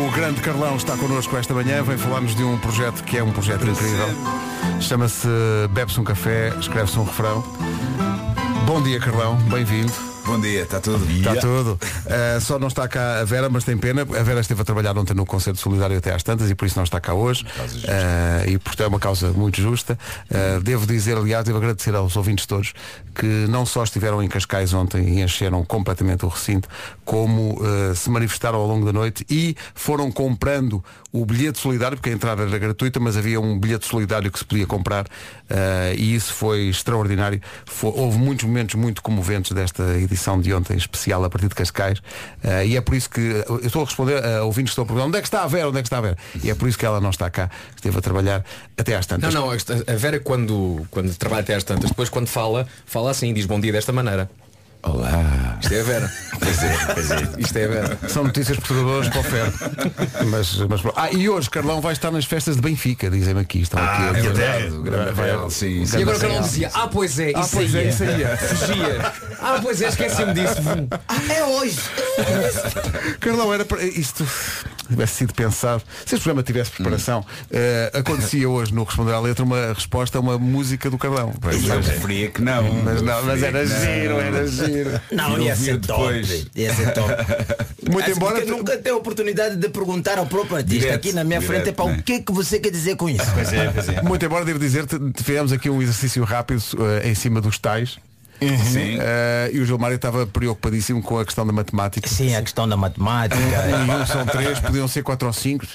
O 0.08 0.12
grande 0.16 0.42
Carlão 0.42 0.78
está 0.78 0.98
connosco 0.98 1.38
esta 1.38 1.54
manhã, 1.54 1.84
vem 1.84 1.98
falar-nos 1.98 2.36
de 2.36 2.44
um 2.44 2.58
projeto 2.58 3.04
que 3.04 3.18
é 3.18 3.24
um 3.24 3.32
projeto 3.32 3.68
incrível. 3.68 4.08
Chama-se 4.84 5.28
Bebe-se 5.72 6.00
um 6.00 6.04
café, 6.04 6.54
escreve-se 6.60 7.00
um 7.00 7.06
refrão. 7.06 7.42
Bom 8.68 8.82
dia, 8.84 9.00
Carlão, 9.00 9.38
bem-vindo. 9.50 10.13
Bom 10.26 10.40
dia, 10.40 10.62
está 10.64 10.80
tudo? 10.80 11.06
Está 11.12 11.36
tudo. 11.36 11.74
Uh, 12.06 12.40
só 12.40 12.58
não 12.58 12.70
está 12.70 12.88
cá 12.88 13.20
a 13.20 13.26
Vera, 13.26 13.50
mas 13.50 13.66
tem 13.66 13.78
pena. 13.78 14.04
A 14.04 14.24
Vera 14.24 14.40
esteve 14.40 14.62
a 14.62 14.64
trabalhar 14.64 14.98
ontem 14.98 15.14
no 15.14 15.26
Concerto 15.26 15.60
Solidário 15.60 15.98
até 15.98 16.14
às 16.14 16.24
tantas 16.24 16.50
e 16.50 16.56
por 16.56 16.66
isso 16.66 16.78
não 16.78 16.86
está 16.86 17.00
cá 17.02 17.14
hoje. 17.14 17.44
Uh, 17.44 18.50
e 18.50 18.58
portanto 18.58 18.86
é 18.86 18.88
uma 18.88 19.00
causa 19.00 19.32
muito 19.34 19.62
justa. 19.62 20.00
Uh, 20.32 20.62
devo 20.62 20.88
dizer, 20.88 21.18
aliás, 21.18 21.44
devo 21.44 21.58
agradecer 21.58 21.94
aos 21.94 22.16
ouvintes 22.16 22.46
todos 22.46 22.74
que 23.14 23.26
não 23.50 23.66
só 23.66 23.84
estiveram 23.84 24.24
em 24.24 24.28
Cascais 24.30 24.74
ontem 24.74 25.20
e 25.20 25.22
encheram 25.22 25.64
completamente 25.66 26.26
o 26.26 26.30
recinto, 26.30 26.70
como 27.04 27.60
uh, 27.62 27.94
se 27.94 28.10
manifestaram 28.10 28.58
ao 28.60 28.66
longo 28.66 28.86
da 28.86 28.94
noite 28.94 29.26
e 29.30 29.56
foram 29.76 30.10
comprando 30.10 30.84
o 31.12 31.24
bilhete 31.26 31.60
solidário, 31.60 31.96
porque 31.98 32.10
a 32.10 32.14
entrada 32.14 32.42
era 32.42 32.58
gratuita, 32.58 33.00
mas 33.00 33.16
havia 33.16 33.40
um 33.40 33.60
bilhete 33.60 33.86
solidário 33.86 34.32
que 34.32 34.40
se 34.40 34.46
podia 34.46 34.66
comprar 34.66 35.04
uh, 35.06 35.94
e 35.96 36.16
isso 36.16 36.34
foi 36.34 36.70
extraordinário. 36.70 37.40
Fo- 37.66 37.94
houve 37.96 38.18
muitos 38.18 38.46
momentos 38.46 38.74
muito 38.76 39.04
comoventes 39.04 39.52
desta 39.52 39.84
edição 40.00 40.13
de 40.42 40.54
ontem, 40.54 40.76
especial 40.78 41.24
a 41.24 41.30
partir 41.30 41.48
de 41.48 41.56
Cascais, 41.56 42.00
uh, 42.00 42.64
e 42.66 42.76
é 42.78 42.82
por 42.82 42.96
isso 42.96 43.10
que 43.10 43.20
eu 43.48 43.60
estou 43.66 43.82
a 43.82 43.86
responder 43.86 44.24
a 44.24 44.44
que 44.66 44.70
estão 44.72 44.84
a 44.84 44.88
perguntar 44.88 45.08
onde 45.08 45.18
é 45.18 45.22
que 45.22 45.28
está 45.28 45.44
a 45.44 45.48
Vera, 45.48 45.70
onde 45.70 45.80
é 45.80 45.82
que 45.82 45.88
está 45.88 45.98
a 45.98 46.02
Vera? 46.02 46.18
E 46.44 46.50
é 46.50 46.56
por 46.56 46.68
isso 46.68 46.78
que 46.78 46.86
ela 46.86 47.00
não 47.02 47.10
está 47.10 47.30
cá, 47.30 47.50
esteve 47.76 47.98
a 47.98 48.02
trabalhar 48.02 48.44
até 48.78 48.96
às 48.96 49.08
Não, 49.08 49.18
tantas. 49.20 49.34
não, 49.34 49.54
esta- 49.54 49.84
a 49.88 49.96
Vera 49.96 50.20
quando, 50.20 50.86
quando 50.92 51.14
trabalha 51.16 51.42
até 51.42 51.56
às 51.56 51.64
tantas, 51.64 51.90
depois 51.90 52.10
quando 52.10 52.28
fala, 52.28 52.68
fala 52.86 53.12
assim, 53.12 53.34
diz 53.34 53.46
bom 53.46 53.60
dia 53.60 53.72
desta 53.72 53.92
maneira. 53.92 54.30
Olá. 54.84 55.58
Isto 55.62 55.74
é 55.74 55.80
a 55.80 55.84
Vera. 55.84 56.12
Pois 56.44 56.62
é, 56.62 56.78
pois 56.94 57.12
é. 57.12 57.30
Isto 57.38 57.58
é 57.58 57.64
a 57.64 57.68
Vera. 57.70 58.00
São 58.10 58.24
notícias 58.26 58.58
perturbadoras 58.58 59.08
para 59.08 59.20
o 59.22 59.24
Fer. 59.24 59.46
mas, 60.26 60.58
mas, 60.58 60.82
ah, 60.98 61.10
e 61.10 61.30
hoje 61.30 61.50
Carlão 61.50 61.80
vai 61.80 61.94
estar 61.94 62.12
nas 62.12 62.26
festas 62.26 62.58
de 62.58 62.62
Benfica, 62.62 63.10
dizem-me 63.10 63.40
aqui. 63.40 63.62
Estão 63.62 63.82
aqui 63.82 64.02
Ah, 64.02 64.06
a 64.06 64.10
é 64.10 64.22
verdade, 64.22 64.78
grande 64.82 65.54
sim, 65.54 65.86
sim. 65.86 66.00
E 66.00 66.02
agora 66.02 66.18
o 66.18 66.20
Carlão 66.20 66.42
dizia, 66.42 66.70
ah 66.74 66.88
pois 66.90 67.18
é, 67.18 67.32
Ah, 67.34 67.40
isso 67.42 67.50
pois 67.56 67.74
é, 67.76 67.84
ia. 67.84 67.90
isso 67.90 68.04
ia. 68.04 68.38
Fugia. 68.38 69.14
Ah 69.46 69.60
pois 69.62 69.82
é, 69.82 69.88
esqueci-me 69.90 70.34
disso. 70.34 70.56
É 71.34 71.44
hoje. 71.44 71.80
Carlão, 73.20 73.54
era 73.54 73.64
para 73.66 73.84
isto 73.84 74.26
tivesse 74.90 75.16
sido 75.16 75.34
pensado, 75.34 75.82
se 76.06 76.14
este 76.16 76.24
programa 76.24 76.44
tivesse 76.44 76.72
preparação, 76.72 77.26
eh, 77.52 77.90
acontecia 77.94 78.48
hoje 78.50 78.74
no 78.74 78.84
Responder 78.84 79.14
à 79.14 79.20
Letra 79.20 79.44
uma 79.44 79.74
resposta 79.74 80.18
a 80.18 80.22
uma 80.22 80.38
música 80.38 80.90
do 80.90 80.98
Carlão. 80.98 81.34
Pois 81.42 81.68
eu 81.68 81.82
preferia 81.82 82.30
que 82.30 82.42
não. 82.42 82.64
Mas, 82.84 83.02
não, 83.02 83.24
mas 83.24 83.42
era 83.42 83.66
giro, 83.66 84.20
era 84.20 84.46
giro. 84.48 84.73
Não, 85.12 85.38
E 85.40 85.46
ia 85.46 85.52
ouvir 85.52 85.64
ser 85.66 85.80
top. 85.80 86.00
depois. 86.14 86.48
Ia 86.56 86.74
ser 86.74 86.94
top. 86.94 87.10
Muito 87.92 88.02
Assim, 88.04 88.12
embora. 88.12 88.36
porque 88.36 88.52
nunca 88.52 88.78
tem 88.78 88.92
a 88.94 88.96
oportunidade 88.96 89.56
de 89.58 89.70
perguntar 89.70 90.18
ao 90.18 90.26
próprio 90.26 90.56
artista 90.58 90.80
Direto, 90.80 90.96
aqui 90.96 91.12
na 91.14 91.24
minha 91.24 91.40
direto, 91.40 91.54
frente 91.56 91.70
é 91.70 91.74
para 91.74 91.86
né? 91.92 91.98
o 92.00 92.04
que 92.04 92.14
é 92.14 92.20
que 92.22 92.32
você 92.32 92.60
quer 92.60 92.70
dizer 92.72 92.96
com 92.96 93.10
isso. 93.10 93.26
Pois 93.34 93.52
é, 93.52 93.70
pois 93.70 93.90
é. 93.90 94.02
Muito 94.02 94.26
embora 94.26 94.46
devo 94.46 94.58
dizer, 94.60 94.86
fizemos 95.22 95.52
aqui 95.52 95.70
um 95.70 95.82
exercício 95.82 96.24
rápido 96.24 96.64
eh, 97.04 97.10
em 97.10 97.16
cima 97.16 97.42
dos 97.42 97.58
tais. 97.60 97.98
Sim. 98.40 98.98
Eh, 99.00 99.52
e 99.54 99.60
o 99.60 99.66
Gilmário 99.66 99.96
estava 99.96 100.26
preocupadíssimo 100.28 101.02
com 101.02 101.18
a 101.20 101.26
questão 101.26 101.46
da 101.46 101.54
matemática. 101.54 102.08
Sim, 102.10 102.36
a 102.36 102.42
questão 102.42 102.68
da 102.68 102.76
matemática. 102.76 103.40
E 103.44 103.92
um 103.92 104.06
são 104.06 104.26
três, 104.26 104.60
podiam 104.60 104.88
ser 104.88 105.04
quatro 105.04 105.28
ou 105.28 105.34
cinco. 105.34 105.66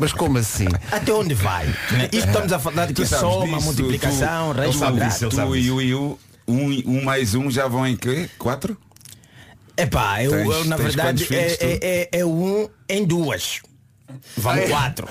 Mas 0.00 0.12
como 0.12 0.38
assim? 0.38 0.66
Até 0.90 1.12
onde 1.12 1.34
vai? 1.34 1.66
né? 1.66 2.08
Isto 2.12 2.28
estamos 2.28 2.52
a 2.52 2.58
falar 2.58 2.86
de 2.86 2.94
que 2.94 3.02
Tu 3.02 3.08
soma, 3.08 3.46
disso, 3.46 3.62
multiplicação, 3.66 4.54
tu, 4.54 4.58
raiz 4.58 4.76
quadrada. 4.76 5.28
Tu 5.28 5.56
e 5.56 5.94
o 5.94 6.18
um, 6.48 6.82
um 6.86 7.04
mais 7.04 7.34
um 7.34 7.50
já 7.50 7.68
vão 7.68 7.86
em 7.86 7.96
quê? 7.96 8.28
Quatro? 8.38 8.76
Epá, 9.76 10.22
eu, 10.24 10.32
Tens- 10.32 10.56
eu, 10.56 10.64
na 10.64 10.76
verdade 10.76 11.26
é, 11.32 11.56
é, 11.60 11.78
é, 11.82 12.08
é 12.20 12.24
um 12.26 12.68
em 12.88 13.04
duas. 13.04 13.60
Vamos 14.38 14.68
quatro. 14.70 15.06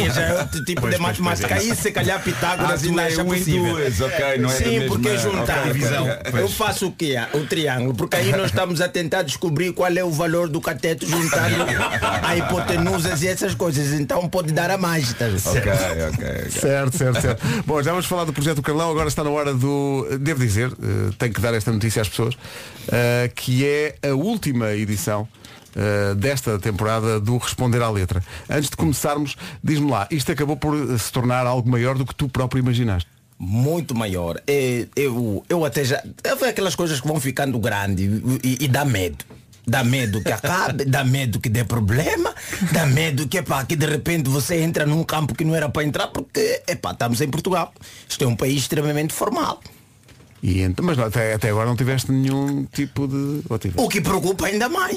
E 0.00 0.10
já 0.10 0.20
é 0.22 0.38
outro 0.40 0.64
tipo 0.64 0.80
Pois, 0.80 0.94
de 0.94 1.00
pois, 1.00 1.18
matemática. 1.18 1.48
pois 1.48 1.66
é. 1.66 1.70
Aí 1.70 1.76
se 1.76 1.90
calhar 1.92 2.22
Pitágoras 2.22 2.80
Ah, 2.80 2.82
tu 2.82 2.88
ainda 2.88 3.02
é 3.10 3.22
um 3.22 3.26
possível. 3.26 3.76
duas, 3.76 4.00
ok, 4.00 4.38
não 4.38 4.50
é 4.50 4.52
Sim, 4.54 4.64
mesma- 4.80 4.88
porque 4.88 5.18
juntar. 5.18 5.58
ok, 5.60 5.72
visão. 5.72 6.04
ok, 6.04 6.16
pois. 6.30 6.42
Eu 6.42 6.48
faço 6.48 6.86
o 6.88 6.92
quê? 6.92 7.16
O 7.34 7.40
triângulo. 7.46 7.94
Porque 7.94 8.16
aí 8.16 8.32
nós 8.32 8.46
estamos 8.46 8.80
a 8.80 8.88
tentar 8.88 9.22
descobrir 9.22 9.72
qual 9.72 9.90
é 9.94 10.02
o 10.02 10.10
valor 10.10 10.48
do 10.48 10.60
cateto 10.60 11.06
juntando 11.06 11.56
a 12.22 12.36
hipotenusas 12.36 13.22
e 13.22 13.28
essas 13.28 13.54
coisas. 13.54 13.92
Então 14.00 14.28
pode 14.28 14.52
dar 14.52 14.70
a 14.70 14.78
mais. 14.78 15.12
Tá? 15.14 15.26
Ok, 15.26 15.72
ok, 15.72 16.08
ok. 16.14 16.50
Certo, 16.50 16.96
certo, 16.96 17.20
certo. 17.20 17.46
Bom, 17.66 17.82
já 17.82 17.90
vamos 17.90 18.06
falar 18.06 18.24
do 18.24 18.32
projeto 18.32 18.56
do 18.56 18.62
Carlão, 18.62 18.90
agora 18.90 19.08
está 19.08 19.22
na 19.22 19.30
hora 19.30 19.52
do. 19.54 20.06
Devo 20.18 20.40
dizer, 20.40 20.70
eh, 20.72 21.12
tenho 21.18 21.32
que 21.32 21.40
dar 21.40 21.52
esta 21.54 21.70
notícia 21.70 22.00
às 22.02 22.08
pessoas, 22.08 22.34
eh, 22.90 23.30
que 23.34 23.66
é 23.66 23.94
a 24.08 24.14
última 24.14 24.72
edição. 24.72 25.28
Eh, 25.76 26.14
desta 26.14 26.58
temporada 26.58 27.20
do 27.20 27.36
Responder 27.36 27.82
à 27.82 27.90
Letra. 27.90 28.22
Antes 28.48 28.70
de 28.70 28.76
começarmos, 28.76 29.36
diz-me 29.62 29.90
lá, 29.90 30.06
isto 30.10 30.32
acabou 30.32 30.56
por 30.56 30.74
eh, 30.74 30.98
se 30.98 31.12
tornar 31.12 31.46
algo 31.46 31.68
maior 31.70 31.96
do 31.96 32.04
que 32.04 32.14
tu 32.14 32.28
próprio 32.28 32.60
imaginaste. 32.60 33.08
muito 33.38 33.94
maior. 33.94 34.40
É, 34.46 34.86
eu, 34.94 35.42
eu 35.48 35.64
até 35.64 35.82
já. 35.84 36.02
É 36.22 36.48
aquelas 36.48 36.74
coisas 36.74 37.00
que 37.00 37.08
vão 37.08 37.18
ficando 37.18 37.58
grandes 37.58 38.06
e, 38.44 38.64
e 38.64 38.68
dá 38.68 38.84
medo. 38.84 39.24
Dá 39.66 39.84
medo 39.84 40.22
que 40.22 40.32
acabe, 40.32 40.84
dá 40.84 41.04
medo 41.04 41.38
que 41.38 41.48
dê 41.48 41.62
problema, 41.64 42.34
dá 42.72 42.86
medo 42.86 43.28
que, 43.28 43.38
epá, 43.38 43.64
que 43.64 43.76
de 43.76 43.86
repente 43.86 44.28
você 44.28 44.60
entra 44.62 44.84
num 44.84 45.04
campo 45.04 45.34
que 45.34 45.44
não 45.44 45.54
era 45.54 45.68
para 45.68 45.84
entrar, 45.84 46.08
porque 46.08 46.62
epá, 46.66 46.90
estamos 46.90 47.20
em 47.20 47.28
Portugal. 47.28 47.72
Isto 48.08 48.24
é 48.24 48.26
um 48.26 48.34
país 48.34 48.62
extremamente 48.62 49.12
formal. 49.12 49.60
E 50.42 50.66
mas 50.80 50.96
não, 50.96 51.04
até, 51.04 51.34
até 51.34 51.50
agora 51.50 51.66
não 51.66 51.76
tiveste 51.76 52.10
nenhum 52.10 52.64
tipo 52.64 53.06
de. 53.06 53.42
O 53.76 53.88
que 53.88 54.00
preocupa 54.00 54.46
ainda 54.46 54.68
mais. 54.68 54.96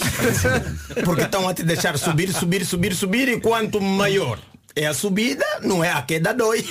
Porque 1.03 1.23
estão 1.23 1.47
a 1.47 1.53
te 1.53 1.63
deixar 1.63 1.97
subir, 1.97 2.31
subir, 2.33 2.65
subir, 2.65 2.95
subir 2.95 3.27
e 3.27 3.39
quanto 3.41 3.81
maior 3.81 4.39
É 4.75 4.87
a 4.87 4.93
subida, 4.93 5.45
não 5.61 5.83
é 5.83 5.91
a 5.91 6.01
queda 6.01 6.33
dói. 6.33 6.63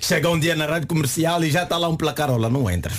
Chega 0.00 0.30
um 0.30 0.38
dia 0.38 0.54
na 0.54 0.66
rádio 0.66 0.86
comercial 0.86 1.42
e 1.44 1.50
já 1.50 1.64
está 1.64 1.76
lá 1.76 1.88
um 1.88 1.96
placarola, 1.96 2.48
não 2.48 2.70
entra. 2.70 2.92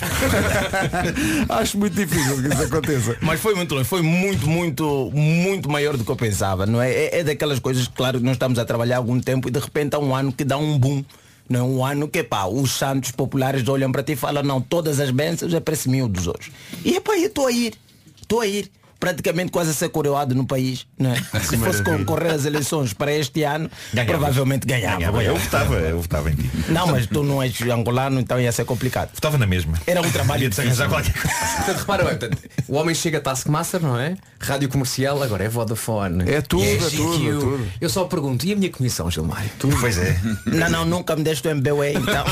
Acho 1.48 1.78
muito 1.78 1.94
difícil 1.94 2.42
que 2.42 2.48
isso 2.48 2.62
aconteça. 2.62 3.16
Mas 3.20 3.40
foi 3.40 3.54
muito 3.54 3.74
longe, 3.74 3.88
foi 3.88 4.02
muito, 4.02 4.46
muito, 4.46 5.10
muito 5.12 5.70
maior 5.70 5.96
do 5.96 6.04
que 6.04 6.10
eu 6.10 6.16
pensava, 6.16 6.66
não 6.66 6.80
é? 6.80 6.92
É, 6.92 7.20
é 7.20 7.24
daquelas 7.24 7.58
coisas, 7.58 7.88
claro, 7.88 8.20
nós 8.20 8.34
estamos 8.34 8.58
a 8.58 8.64
trabalhar 8.64 8.96
há 8.96 8.98
algum 8.98 9.18
tempo 9.18 9.48
e 9.48 9.50
de 9.50 9.58
repente 9.58 9.94
há 9.94 9.98
um 9.98 10.14
ano 10.14 10.32
que 10.32 10.44
dá 10.44 10.58
um 10.58 10.78
boom. 10.78 11.02
Não 11.48 11.60
é 11.60 11.62
um 11.62 11.84
ano 11.84 12.08
que 12.08 12.22
pá, 12.22 12.46
os 12.46 12.72
santos 12.72 13.10
populares 13.10 13.66
olham 13.68 13.92
para 13.92 14.02
ti 14.02 14.12
e 14.12 14.16
falam, 14.16 14.42
não, 14.42 14.60
todas 14.60 15.00
as 15.00 15.10
bênçãos 15.10 15.52
é 15.52 15.60
para 15.60 15.74
esse 15.74 15.88
miúdos 15.88 16.26
hoje. 16.26 16.52
E 16.84 16.96
epá, 16.96 17.16
eu 17.16 17.26
estou 17.26 17.46
a 17.46 17.52
ir, 17.52 17.74
estou 18.20 18.40
a 18.40 18.46
ir. 18.46 18.70
Praticamente 19.02 19.50
quase 19.50 19.70
a 19.70 19.74
ser 19.74 19.88
coroado 19.88 20.32
no 20.32 20.46
país. 20.46 20.86
Não 20.96 21.10
é? 21.10 21.16
Se 21.42 21.56
fosse 21.56 21.82
concorrer 21.82 22.34
às 22.34 22.44
eleições 22.44 22.92
para 22.92 23.12
este 23.12 23.42
ano, 23.42 23.68
Ganhavas. 23.92 24.16
provavelmente 24.16 24.64
ganhava. 24.64 24.98
Ganhava. 24.98 25.24
Eu 25.24 25.36
votava, 25.36 25.74
eu 25.74 26.00
votava 26.00 26.30
em 26.30 26.36
ti. 26.36 26.48
Não, 26.68 26.86
mas 26.86 27.08
tu 27.08 27.24
não 27.24 27.42
és 27.42 27.60
angolano, 27.62 28.20
então 28.20 28.40
ia 28.40 28.52
ser 28.52 28.64
complicado. 28.64 29.10
Votava 29.12 29.36
na 29.36 29.46
mesma. 29.46 29.76
Era 29.88 30.00
um 30.00 30.08
trabalho 30.08 30.44
Ia-te 30.46 30.60
arranjar 30.60 30.88
qualquer. 30.88 31.14
Portanto, 31.20 31.78
repara 31.78 32.04
bem, 32.04 32.16
portanto, 32.16 32.38
o 32.68 32.74
homem 32.76 32.94
chega 32.94 33.18
a 33.18 33.20
Taskmaster, 33.20 33.82
não 33.82 33.98
é? 33.98 34.16
Rádio 34.38 34.68
comercial, 34.68 35.20
agora 35.20 35.42
é 35.42 35.48
Vodafone. 35.48 36.30
É 36.30 36.40
tudo, 36.40 36.62
é 36.62 36.76
GQ. 36.76 36.96
tudo, 36.96 37.28
é 37.28 37.40
tudo. 37.40 37.68
Eu 37.80 37.88
só 37.88 38.04
pergunto, 38.04 38.46
e 38.46 38.52
a 38.52 38.56
minha 38.56 38.70
comissão, 38.70 39.10
Gilmário? 39.10 39.50
Pois 39.80 39.98
é. 39.98 40.16
Não, 40.46 40.70
não, 40.70 40.84
nunca 40.84 41.16
me 41.16 41.24
deste 41.24 41.46
o 41.48 41.50
MBWay, 41.50 41.96
então. 41.96 42.24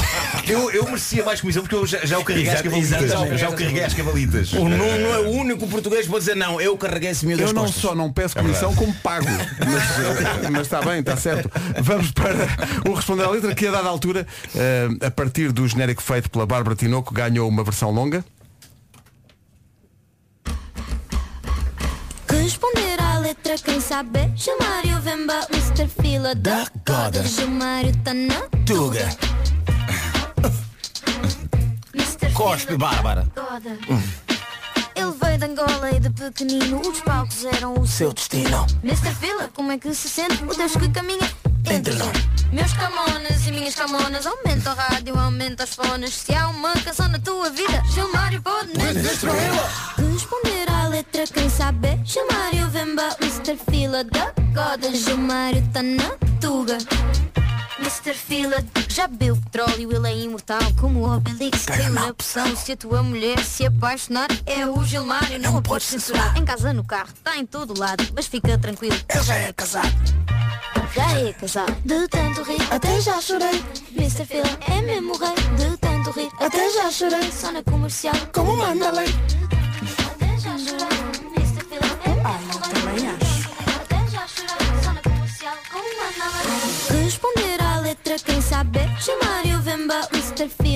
Eu, 0.46 0.70
eu 0.70 0.84
merecia 0.84 1.24
mais 1.24 1.40
comissão 1.40 1.62
porque 1.62 1.74
eu 1.74 1.86
já, 1.86 2.04
já 2.04 2.18
o 2.18 2.24
carreguei 2.24 2.52
às 2.52 2.62
cavalitas. 2.62 3.10
Já 3.40 3.48
o 3.48 3.54
carreguei 3.54 3.84
às 3.84 3.94
cavalitas. 3.94 4.52
O 4.52 4.68
Nuno 4.68 5.06
é 5.14 5.18
o 5.18 5.30
único 5.30 5.66
português 5.66 6.04
que 6.04 6.10
pode 6.10 6.24
dizer 6.24 6.36
não, 6.36 6.59
eu 6.60 6.76
carreguei 6.76 7.10
esse 7.10 7.26
miúdo 7.26 7.42
Eu 7.42 7.52
não 7.52 7.62
costas. 7.62 7.80
só 7.82 7.94
não 7.94 8.12
peço 8.12 8.38
É 8.38 8.42
comissão 8.42 8.74
como 8.74 8.92
pago. 8.94 9.26
Mas, 9.26 10.44
eh, 10.44 10.50
mas 10.50 10.62
está 10.62 10.80
bem, 10.82 11.00
está 11.00 11.16
certo. 11.16 11.50
Vamos 11.80 12.10
para 12.12 12.34
o 12.88 12.94
Responder 12.94 13.24
à 13.24 13.30
Letra, 13.30 13.54
que 13.54 13.66
a 13.66 13.70
dada 13.70 13.88
altura, 13.88 14.26
eh, 14.54 14.88
a 15.06 15.10
partir 15.10 15.52
do 15.52 15.66
genérico 15.66 16.02
feito 16.02 16.30
pela 16.30 16.46
Bárbara 16.46 16.76
Tinoco, 16.76 17.12
ganhou 17.14 17.48
uma 17.48 17.64
versão 17.64 17.90
longa. 17.90 18.24
Responder 22.28 23.00
à 23.00 23.18
letra 23.18 23.56
quem 23.58 23.80
sabe 23.80 24.30
Gilmário 24.36 25.00
Vemba, 25.00 25.46
Mr. 25.52 25.88
Fila 26.00 26.34
da 26.34 26.66
Goda 26.86 27.22
Gilmário 27.24 27.92
tá 28.04 28.14
na 28.14 28.40
Tuga. 28.64 29.08
Cospe, 32.34 32.76
Bárbara. 32.76 33.26
Goda 33.34 33.78
Ele 34.94 35.12
veio 35.22 35.38
de 35.38 35.44
Angola 35.44 35.90
e 35.90 36.00
de 36.00 36.10
pequenino 36.10 36.80
Os 36.80 37.00
palcos 37.00 37.44
eram 37.44 37.74
o 37.74 37.86
Seu 37.86 38.12
destino. 38.12 38.66
Mr. 38.82 39.14
Fila, 39.14 39.50
como 39.54 39.72
é 39.72 39.78
que 39.78 39.94
se 39.94 40.08
sente 40.08 40.42
o 40.44 40.54
Deus 40.54 40.76
que 40.76 40.88
caminha 40.88 41.30
entre 41.70 41.94
nós? 41.94 42.12
Meus 42.52 42.72
camonas 42.72 43.46
e 43.46 43.52
minhas 43.52 43.74
camonas 43.74 44.26
Aumenta 44.26 44.72
o 44.72 44.74
rádio, 44.74 45.18
aumenta 45.18 45.64
os 45.64 45.74
fones 45.74 46.14
Se 46.14 46.34
há 46.34 46.48
uma 46.48 46.72
canção 46.74 47.08
na 47.08 47.18
tua 47.18 47.50
vida 47.50 47.82
Gilmário 47.92 48.42
pode 48.42 48.76
nos 48.76 48.94
destruí-la 48.94 49.94
Responder 50.12 50.70
à 50.70 50.88
letra 50.88 51.24
quem 51.26 51.48
sabe 51.48 52.00
Gilmário 52.04 52.68
Vemba, 52.70 53.16
Mr. 53.20 53.56
Fila 53.70 54.04
da 54.04 54.32
Goda 54.52 54.92
Gilmário 54.94 55.62
tá 55.72 55.82
na 55.82 56.10
Tuga 56.40 56.78
Mr. 57.80 58.14
Fila 58.14 58.64
já 58.88 59.08
bebeu 59.08 59.36
petróleo, 59.36 59.90
ele 59.96 60.08
é 60.08 60.16
imortal 60.18 60.60
como 60.78 61.00
o 61.00 61.16
Obelix. 61.16 61.64
Caiu 61.64 61.90
na 61.92 62.08
opção, 62.08 62.54
se 62.54 62.72
a 62.72 62.76
tua 62.76 63.02
mulher 63.02 63.42
se 63.42 63.64
apaixonar 63.66 64.28
É 64.44 64.66
o 64.66 64.84
Gilmário, 64.84 65.38
não, 65.38 65.56
a 65.56 65.62
podes 65.62 65.86
censurar. 65.86 66.36
Em 66.36 66.44
casa, 66.44 66.72
no 66.72 66.84
carro, 66.84 67.08
está 67.14 67.36
em 67.38 67.46
todo 67.46 67.78
lado 67.78 68.04
Mas 68.14 68.26
fica 68.26 68.58
tranquilo, 68.58 68.96
ele 69.08 69.22
já 69.22 69.34
é 69.34 69.52
casado. 69.52 69.94
Já 70.94 71.18
é 71.18 71.32
casado. 71.32 71.74
De 71.84 72.08
tanto 72.08 72.42
rir, 72.42 72.62
até 72.70 73.00
já 73.00 73.20
chorei. 73.20 73.64
Mr. 73.96 74.26
Fila 74.26 74.58
é 74.68 74.82
mesmo 74.82 75.16
rei. 75.16 75.34
De 75.56 75.76
tanto 75.78 76.10
rir, 76.10 76.28
até 76.38 76.70
já 76.70 76.90
chorei. 76.90 77.32
Só 77.32 77.50
na 77.50 77.62
comercial, 77.62 78.14
como 78.32 78.56
manda 78.56 78.90
lei 78.90 79.39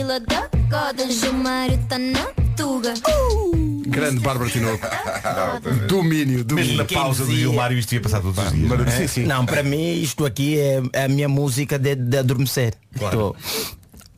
Fila 0.04 0.20
da 0.20 0.50
Goda 0.68 1.10
Gilmário 1.10 1.78
tá 1.88 1.98
na 1.98 2.26
Tuga 2.54 2.92
Grande 3.86 4.20
Bárbara 4.20 4.50
Tinoco. 4.50 4.86
Domínio, 5.88 6.26
Mesmo 6.26 6.44
domínio. 6.44 6.76
na 6.76 6.84
pausa 6.84 7.24
do 7.24 7.34
Gilmário 7.34 7.78
isto 7.78 7.94
ia 7.94 8.02
passar 8.02 8.20
todos 8.20 8.36
os 8.36 8.52
dias. 8.52 8.68
Não 8.68 8.84
é? 8.84 8.90
Sim, 8.90 9.06
sim. 9.08 9.24
Não, 9.24 9.46
para 9.46 9.62
mim 9.62 9.94
isto 9.94 10.26
aqui 10.26 10.58
é, 10.60 10.82
é 10.92 11.04
a 11.04 11.08
minha 11.08 11.26
música 11.26 11.78
de, 11.78 11.94
de 11.94 12.18
adormecer. 12.18 12.74
Claro. 12.98 13.34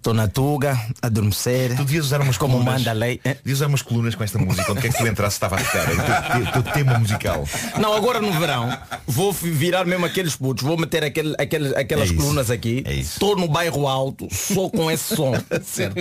Estou 0.07 0.15
na 0.15 0.29
tuga, 0.29 0.79
adormecer. 1.03 1.71
Tu 1.71 1.83
devias 1.85 2.07
usar 2.07 2.21
umas 2.21 2.39
como 2.39 2.59
colunas. 2.59 2.75
manda 2.75 2.91
a 2.93 2.95
lei. 2.95 3.21
É. 3.25 3.35
Devias 3.35 3.59
usar 3.59 3.67
umas 3.67 3.83
colunas 3.83 4.15
com 4.15 4.23
esta 4.23 4.39
música. 4.39 4.71
Onde 4.71 4.81
quer 4.81 4.93
que 4.93 4.99
tu 4.99 5.05
entrasse 5.05 5.35
estava 5.35 5.57
a 5.57 5.59
tocar. 5.59 5.91
Era 5.91 6.49
o 6.49 6.53
teu, 6.53 6.63
tema 6.63 6.97
musical. 6.97 7.45
Não, 7.81 7.93
agora 7.93 8.21
no 8.21 8.31
verão 8.39 8.69
vou 9.05 9.33
virar 9.33 9.85
mesmo 9.85 10.07
aqueles 10.07 10.37
putos, 10.37 10.63
vou 10.63 10.77
meter 10.77 11.03
aquele, 11.03 11.35
aquele, 11.37 11.75
aquelas 11.75 12.13
É 12.13 12.15
colunas 12.15 12.53
aqui. 12.53 12.85
É. 12.87 12.95
Estou 12.95 13.35
no 13.37 13.49
bairro 13.49 13.89
alto, 13.89 14.29
só 14.31 14.69
com 14.69 14.89
esse 14.89 15.17
som. 15.17 15.33
Certo. 15.65 15.97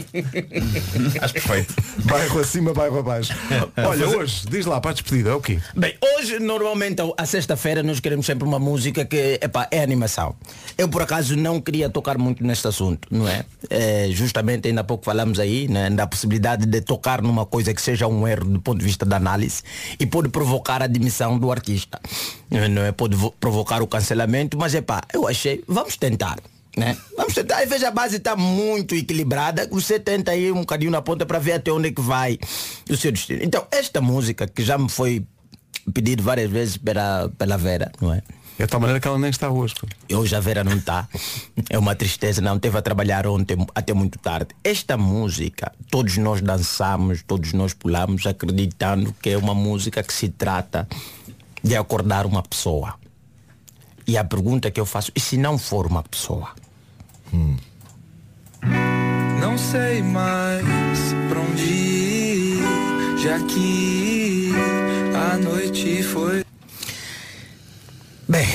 Acho 1.21 1.33
perfeito. 1.33 1.73
Bairro 2.03 2.39
acima, 2.39 2.73
bairro 2.75 2.99
abaixo. 2.99 3.33
Olha, 3.75 4.07
hoje, 4.07 4.45
diz 4.47 4.67
lá 4.67 4.79
para 4.79 4.91
a 4.91 4.93
despedida, 4.93 5.31
é 5.31 5.33
o 5.33 5.41
quê? 5.41 5.59
Bem, 5.75 5.95
hoje 6.17 6.37
normalmente 6.37 7.01
à 7.17 7.25
sexta-feira 7.25 7.81
nós 7.81 7.99
queremos 7.99 8.27
sempre 8.27 8.47
uma 8.47 8.59
música 8.59 9.03
que 9.03 9.39
epá, 9.41 9.67
é 9.71 9.81
animação. 9.81 10.35
Eu 10.77 10.87
por 10.87 11.01
acaso 11.01 11.35
não 11.35 11.59
queria 11.59 11.89
tocar 11.89 12.19
muito 12.19 12.43
neste 12.43 12.67
assunto, 12.67 13.07
não 13.09 13.27
é? 13.27 13.45
É, 13.69 13.94
justamente 14.11 14.67
ainda 14.67 14.81
há 14.81 14.83
pouco 14.83 15.03
falamos 15.05 15.39
aí 15.39 15.67
né, 15.67 15.89
da 15.89 16.05
possibilidade 16.07 16.65
de 16.65 16.81
tocar 16.81 17.21
numa 17.21 17.45
coisa 17.45 17.73
que 17.73 17.81
seja 17.81 18.07
um 18.07 18.27
erro 18.27 18.45
do 18.45 18.61
ponto 18.61 18.79
de 18.79 18.85
vista 18.85 19.05
da 19.05 19.17
análise 19.17 19.61
e 19.99 20.05
pode 20.05 20.29
provocar 20.29 20.81
a 20.81 20.87
demissão 20.87 21.37
do 21.37 21.51
artista. 21.51 21.99
Não 22.49 22.83
é? 22.83 22.91
Pode 22.91 23.15
vo- 23.15 23.33
provocar 23.39 23.81
o 23.81 23.87
cancelamento, 23.87 24.57
mas 24.57 24.73
epá, 24.73 25.01
eu 25.13 25.27
achei, 25.27 25.63
vamos 25.67 25.97
tentar. 25.97 26.37
Né? 26.77 26.97
Vamos 27.15 27.33
tentar, 27.33 27.63
e 27.63 27.65
veja 27.67 27.87
a 27.87 27.91
base 27.91 28.17
está 28.17 28.35
muito 28.35 28.95
equilibrada, 28.95 29.65
você 29.71 29.97
tenta 29.97 30.31
aí 30.31 30.51
um 30.51 30.59
bocadinho 30.59 30.91
na 30.91 31.01
ponta 31.01 31.25
para 31.25 31.39
ver 31.39 31.53
até 31.53 31.71
onde 31.71 31.87
é 31.87 31.91
que 31.91 32.01
vai 32.01 32.37
o 32.89 32.97
seu 32.97 33.13
destino. 33.13 33.39
Então, 33.43 33.65
esta 33.71 34.01
música 34.01 34.45
que 34.45 34.61
já 34.61 34.77
me 34.77 34.89
foi 34.89 35.25
pedido 35.93 36.21
várias 36.21 36.51
vezes 36.51 36.75
pela, 36.75 37.31
pela 37.37 37.57
Vera, 37.57 37.91
não 38.01 38.13
é? 38.13 38.21
É 38.57 38.63
de 38.63 38.69
tal 38.69 38.79
maneira 38.79 39.01
que 39.01 39.07
ela 39.07 39.19
nem 39.19 39.29
está 39.29 39.49
hoje. 39.49 39.75
Hoje 40.11 40.33
a 40.33 40.39
Vera 40.39 40.63
não 40.63 40.77
está. 40.77 41.07
É 41.69 41.77
uma 41.77 41.93
tristeza, 41.93 42.41
não 42.41 42.57
teve 42.57 42.77
a 42.77 42.81
trabalhar 42.81 43.27
ontem 43.27 43.57
até 43.75 43.93
muito 43.93 44.17
tarde. 44.17 44.55
Esta 44.63 44.95
música, 44.95 45.73
todos 45.91 46.15
nós 46.17 46.41
dançamos, 46.41 47.21
todos 47.21 47.51
nós 47.51 47.73
pulamos, 47.73 48.25
acreditando 48.25 49.13
que 49.21 49.31
é 49.31 49.37
uma 49.37 49.53
música 49.53 50.01
que 50.01 50.13
se 50.13 50.29
trata 50.29 50.87
de 51.61 51.75
acordar 51.75 52.25
uma 52.25 52.41
pessoa. 52.41 52.95
E 54.07 54.17
a 54.17 54.23
pergunta 54.23 54.71
que 54.71 54.79
eu 54.79 54.85
faço, 54.85 55.11
e 55.13 55.19
se 55.19 55.35
não 55.35 55.57
for 55.57 55.85
uma 55.85 56.03
pessoa? 56.03 56.51
Não 59.41 59.57
sei 59.57 60.01
mais 60.01 60.97
pra 61.27 61.39
onde 61.41 61.63
ir, 61.63 62.63
já 63.21 63.37
que 63.39 64.51
a 65.13 65.37
noite 65.37 66.03
foi. 66.03 66.44
Bem, 68.27 68.47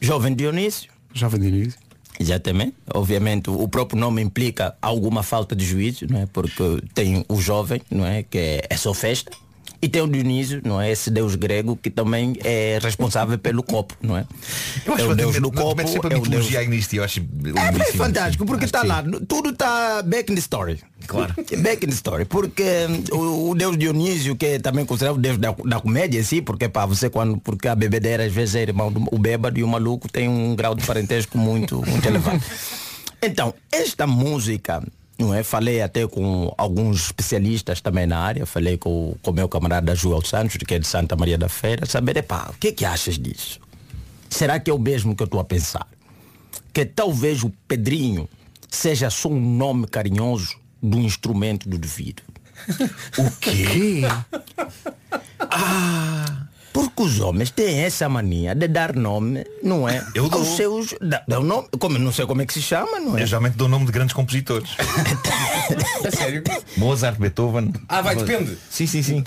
jovem 0.00 0.34
Dionísio. 0.34 0.90
Jovem 1.14 1.40
Dionísio. 1.40 1.78
Exatamente. 2.18 2.74
Obviamente 2.92 3.48
o 3.48 3.68
próprio 3.68 3.98
nome 4.00 4.20
implica 4.20 4.76
alguma 4.82 5.22
falta 5.22 5.54
de 5.54 5.64
juízo, 5.64 6.06
não 6.10 6.20
é? 6.20 6.26
Porque 6.26 6.82
tem 6.94 7.24
o 7.28 7.40
jovem, 7.40 7.80
não 7.88 8.04
é? 8.04 8.24
Que 8.24 8.38
é, 8.38 8.66
é 8.70 8.76
só 8.76 8.92
festa. 8.92 9.30
E 9.80 9.88
tem 9.88 10.02
o 10.02 10.08
Dionísio, 10.08 10.60
não 10.64 10.80
é? 10.80 10.90
Esse 10.90 11.08
deus 11.08 11.36
grego 11.36 11.76
que 11.76 11.88
também 11.88 12.34
é 12.42 12.80
responsável 12.82 13.38
pelo 13.38 13.62
copo, 13.62 13.94
não 14.02 14.16
é? 14.16 14.26
Eu 14.84 14.94
acho 14.94 15.04
é 15.04 15.06
o 15.06 15.14
deus 15.14 15.40
do 15.40 15.52
copo, 15.52 15.80
é 15.80 16.16
o 16.16 16.22
deus 16.22 16.50
e 16.50 16.96
eu 16.96 17.04
acho 17.04 17.20
é, 17.20 17.88
é 17.88 17.92
fantástico, 17.92 18.44
porque 18.44 18.64
está 18.64 18.82
lá, 18.82 19.04
tudo 19.28 19.50
está 19.50 20.02
back 20.02 20.32
in 20.32 20.34
the 20.34 20.40
story. 20.40 20.80
Claro. 21.06 21.32
Back 21.62 21.86
in 21.86 21.88
the 21.88 21.94
story. 21.94 22.24
Porque 22.24 22.86
hum, 23.12 23.16
o, 23.16 23.50
o 23.50 23.54
deus 23.54 23.78
Dionísio, 23.78 24.36
que 24.36 24.44
é 24.44 24.58
também 24.58 24.84
considerado 24.84 25.16
o 25.16 25.20
deus 25.20 25.38
da, 25.38 25.52
da 25.52 25.80
comédia, 25.80 26.22
sim, 26.22 26.42
porque 26.42 26.68
para 26.68 26.84
você 26.84 27.08
quando, 27.08 27.38
porque 27.38 27.66
a 27.66 27.74
bebedeira 27.74 28.24
às 28.24 28.32
vezes 28.32 28.56
é 28.56 28.62
irmão 28.62 28.92
do 28.92 29.02
o 29.10 29.18
bêbado 29.18 29.58
e 29.58 29.62
o 29.62 29.68
maluco 29.68 30.10
tem 30.10 30.28
um 30.28 30.54
grau 30.54 30.74
de 30.74 30.84
parentesco 30.84 31.38
muito, 31.38 31.80
muito 31.86 32.06
elevado. 32.06 32.42
Então, 33.20 33.52
esta 33.72 34.06
música, 34.06 34.80
não 35.18 35.34
é? 35.34 35.42
Falei 35.42 35.82
até 35.82 36.06
com 36.06 36.54
alguns 36.56 37.06
especialistas 37.06 37.80
também 37.80 38.06
na 38.06 38.18
área, 38.18 38.46
falei 38.46 38.78
com 38.78 39.16
o 39.22 39.32
meu 39.32 39.48
camarada 39.48 39.94
Joel 39.94 40.24
Santos, 40.24 40.56
que 40.56 40.74
é 40.74 40.78
de 40.78 40.86
Santa 40.86 41.16
Maria 41.16 41.36
da 41.36 41.48
Feira, 41.48 41.84
saber, 41.86 42.16
epá, 42.16 42.50
o 42.50 42.58
que 42.58 42.68
é 42.68 42.72
que 42.72 42.84
achas 42.84 43.18
disso? 43.18 43.60
Será 44.30 44.60
que 44.60 44.70
é 44.70 44.74
o 44.74 44.78
mesmo 44.78 45.16
que 45.16 45.22
eu 45.22 45.26
estou 45.26 45.40
a 45.40 45.44
pensar? 45.44 45.86
Que 46.72 46.84
talvez 46.84 47.42
o 47.42 47.50
Pedrinho 47.66 48.28
seja 48.68 49.10
só 49.10 49.28
um 49.28 49.40
nome 49.40 49.86
carinhoso 49.86 50.56
do 50.80 50.98
instrumento 50.98 51.68
do 51.68 51.78
devido. 51.78 52.22
O 53.18 53.30
quê? 53.40 54.02
Porque 56.72 57.02
os 57.02 57.20
homens 57.20 57.50
têm 57.50 57.80
essa 57.80 58.08
mania 58.08 58.54
de 58.54 58.68
dar 58.68 58.94
nome, 58.94 59.44
não 59.62 59.88
é? 59.88 60.04
Eu 60.14 60.28
dou. 60.28 60.40
Aos 60.40 60.48
seus. 60.56 60.94
Dá, 61.00 61.22
dá 61.26 61.40
o 61.40 61.42
nome, 61.42 61.68
como 61.78 61.98
não 61.98 62.12
sei 62.12 62.26
como 62.26 62.42
é 62.42 62.46
que 62.46 62.52
se 62.54 62.62
chama, 62.62 63.00
não 63.00 63.16
é? 63.18 63.22
Eu 63.22 63.26
geralmente 63.26 63.56
dou 63.56 63.66
o 63.66 63.70
nome 63.70 63.86
de 63.86 63.92
grandes 63.92 64.14
compositores. 64.14 64.70
É 66.02 66.10
sério? 66.10 66.42
Mozart, 66.76 67.18
Beethoven. 67.18 67.72
Ah, 67.88 68.00
vai, 68.00 68.16
depende. 68.16 68.56
Sim, 68.70 68.86
sim, 68.86 69.02
sim. 69.02 69.24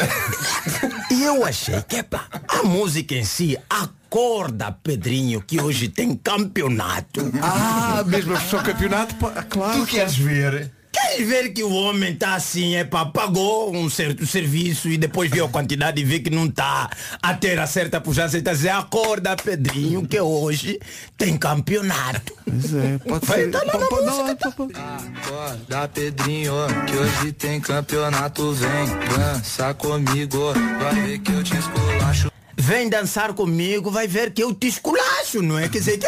E 1.12 1.24
eu 1.24 1.46
achei 1.46 1.82
que 1.84 1.98
epá, 1.98 2.26
a 2.48 2.64
música 2.64 3.14
em 3.14 3.24
si, 3.24 3.58
acorda, 3.70 4.72
Pedrinho, 4.72 5.42
que 5.42 5.62
hoje 5.62 5.90
tem 5.90 6.16
campeonato. 6.16 7.32
Ah, 7.42 8.04
mesmo 8.08 8.34
a 8.34 8.40
versão 8.40 8.64
campeonato, 8.64 9.14
pá, 9.16 9.44
claro. 9.44 9.82
Tu 9.82 9.86
queres 9.88 10.16
ver? 10.16 10.72
Queres 11.12 11.28
ver 11.28 11.50
que 11.50 11.62
o 11.62 11.74
homem 11.74 12.16
tá 12.16 12.36
assim, 12.36 12.76
é 12.76 12.86
pá, 12.86 13.06
pagou 13.06 13.76
um 13.76 13.90
certo 13.90 14.26
serviço 14.26 14.88
e 14.88 14.98
depois 14.98 15.30
viu 15.30 15.46
a 15.46 15.50
quantidade 15.50 16.00
e 16.00 16.06
vê 16.06 16.20
que 16.20 16.30
não 16.30 16.50
tá 16.50 16.90
a 17.22 17.34
ter 17.34 17.60
a 17.60 17.68
certa 17.68 18.00
pujança 18.00 18.38
e 18.38 18.42
tá 18.42 18.54
dizendo, 18.54 18.78
acorda, 18.80 19.36
Pedrinho, 19.36 20.08
que 20.08 20.18
hoje 20.22 20.80
tem 21.18 21.38
campeonato. 21.38 22.34
Pois 22.46 22.74
é, 22.74 22.98
pode 23.00 23.26
Vai, 23.26 23.40
ser. 23.42 23.52
tá 23.52 23.60
lá 23.62 23.78
na 23.78 23.88
Pô, 23.88 24.02
música, 24.02 24.52
pô. 24.52 24.70
Acorda 24.74 25.88
Pedrinho, 25.90 26.54
que 26.88 26.96
hoje 26.96 27.32
tem 27.34 27.60
campeonato, 27.60 28.54
vem 28.54 28.88
dança 29.18 29.74
comigo, 29.74 30.54
vai 30.80 30.96
ver 30.96 31.20
que 31.20 31.34
eu 31.34 31.44
te 31.44 31.58
esculacho. 31.58 32.32
Vem 32.56 32.90
dançar 32.90 33.34
comigo, 33.34 33.92
vai 33.92 34.08
ver 34.08 34.32
que 34.32 34.42
eu 34.42 34.54
te 34.54 34.68
esculacho, 34.68 35.42
não 35.42 35.60
é? 35.60 35.68
Quer 35.68 35.80
dizer 35.80 35.98
que 35.98 36.08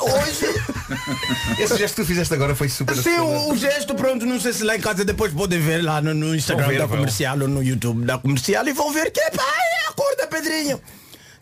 hoje 0.00 0.79
Esse 1.58 1.76
gesto 1.76 1.96
que 1.96 2.02
tu 2.02 2.06
fizeste 2.06 2.32
agora 2.34 2.54
foi 2.54 2.68
super 2.68 2.96
Sim, 2.96 3.18
o, 3.18 3.50
o 3.50 3.56
gesto, 3.56 3.94
pronto, 3.94 4.26
não 4.26 4.40
sei 4.40 4.52
se 4.52 4.64
lá 4.64 4.76
em 4.76 4.80
casa 4.80 5.04
depois 5.04 5.32
podem 5.32 5.60
ver 5.60 5.82
lá 5.82 6.00
no, 6.00 6.14
no 6.14 6.34
Instagram 6.34 6.68
ver, 6.68 6.78
da 6.78 6.86
vão. 6.86 6.98
comercial 6.98 7.40
ou 7.40 7.48
no 7.48 7.62
YouTube 7.62 8.04
da 8.04 8.18
comercial 8.18 8.66
e 8.66 8.72
vão 8.72 8.92
ver 8.92 9.10
que 9.10 9.20
é 9.20 9.30
pai, 9.30 9.66
acorda 9.88 10.26
Pedrinho. 10.26 10.80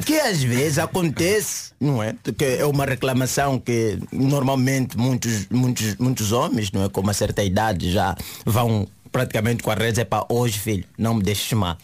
Que 0.04 0.20
às 0.20 0.42
vezes 0.42 0.78
acontece, 0.78 1.72
não 1.80 2.00
é? 2.00 2.14
Que 2.36 2.58
é 2.60 2.66
uma 2.66 2.84
reclamação 2.84 3.58
que 3.58 3.98
normalmente 4.12 4.96
muitos, 4.96 5.48
muitos, 5.50 5.96
muitos 5.96 6.30
homens, 6.30 6.70
não 6.70 6.84
é? 6.84 6.88
Com 6.88 7.00
uma 7.00 7.12
certa 7.12 7.42
idade 7.42 7.90
já 7.90 8.16
vão 8.46 8.86
praticamente 9.10 9.62
com 9.62 9.70
a 9.70 9.74
rede, 9.74 10.00
é 10.00 10.04
para 10.04 10.24
hoje, 10.28 10.58
filho, 10.58 10.84
não 10.96 11.14
me 11.14 11.22
deixes 11.22 11.46
chamar. 11.46 11.78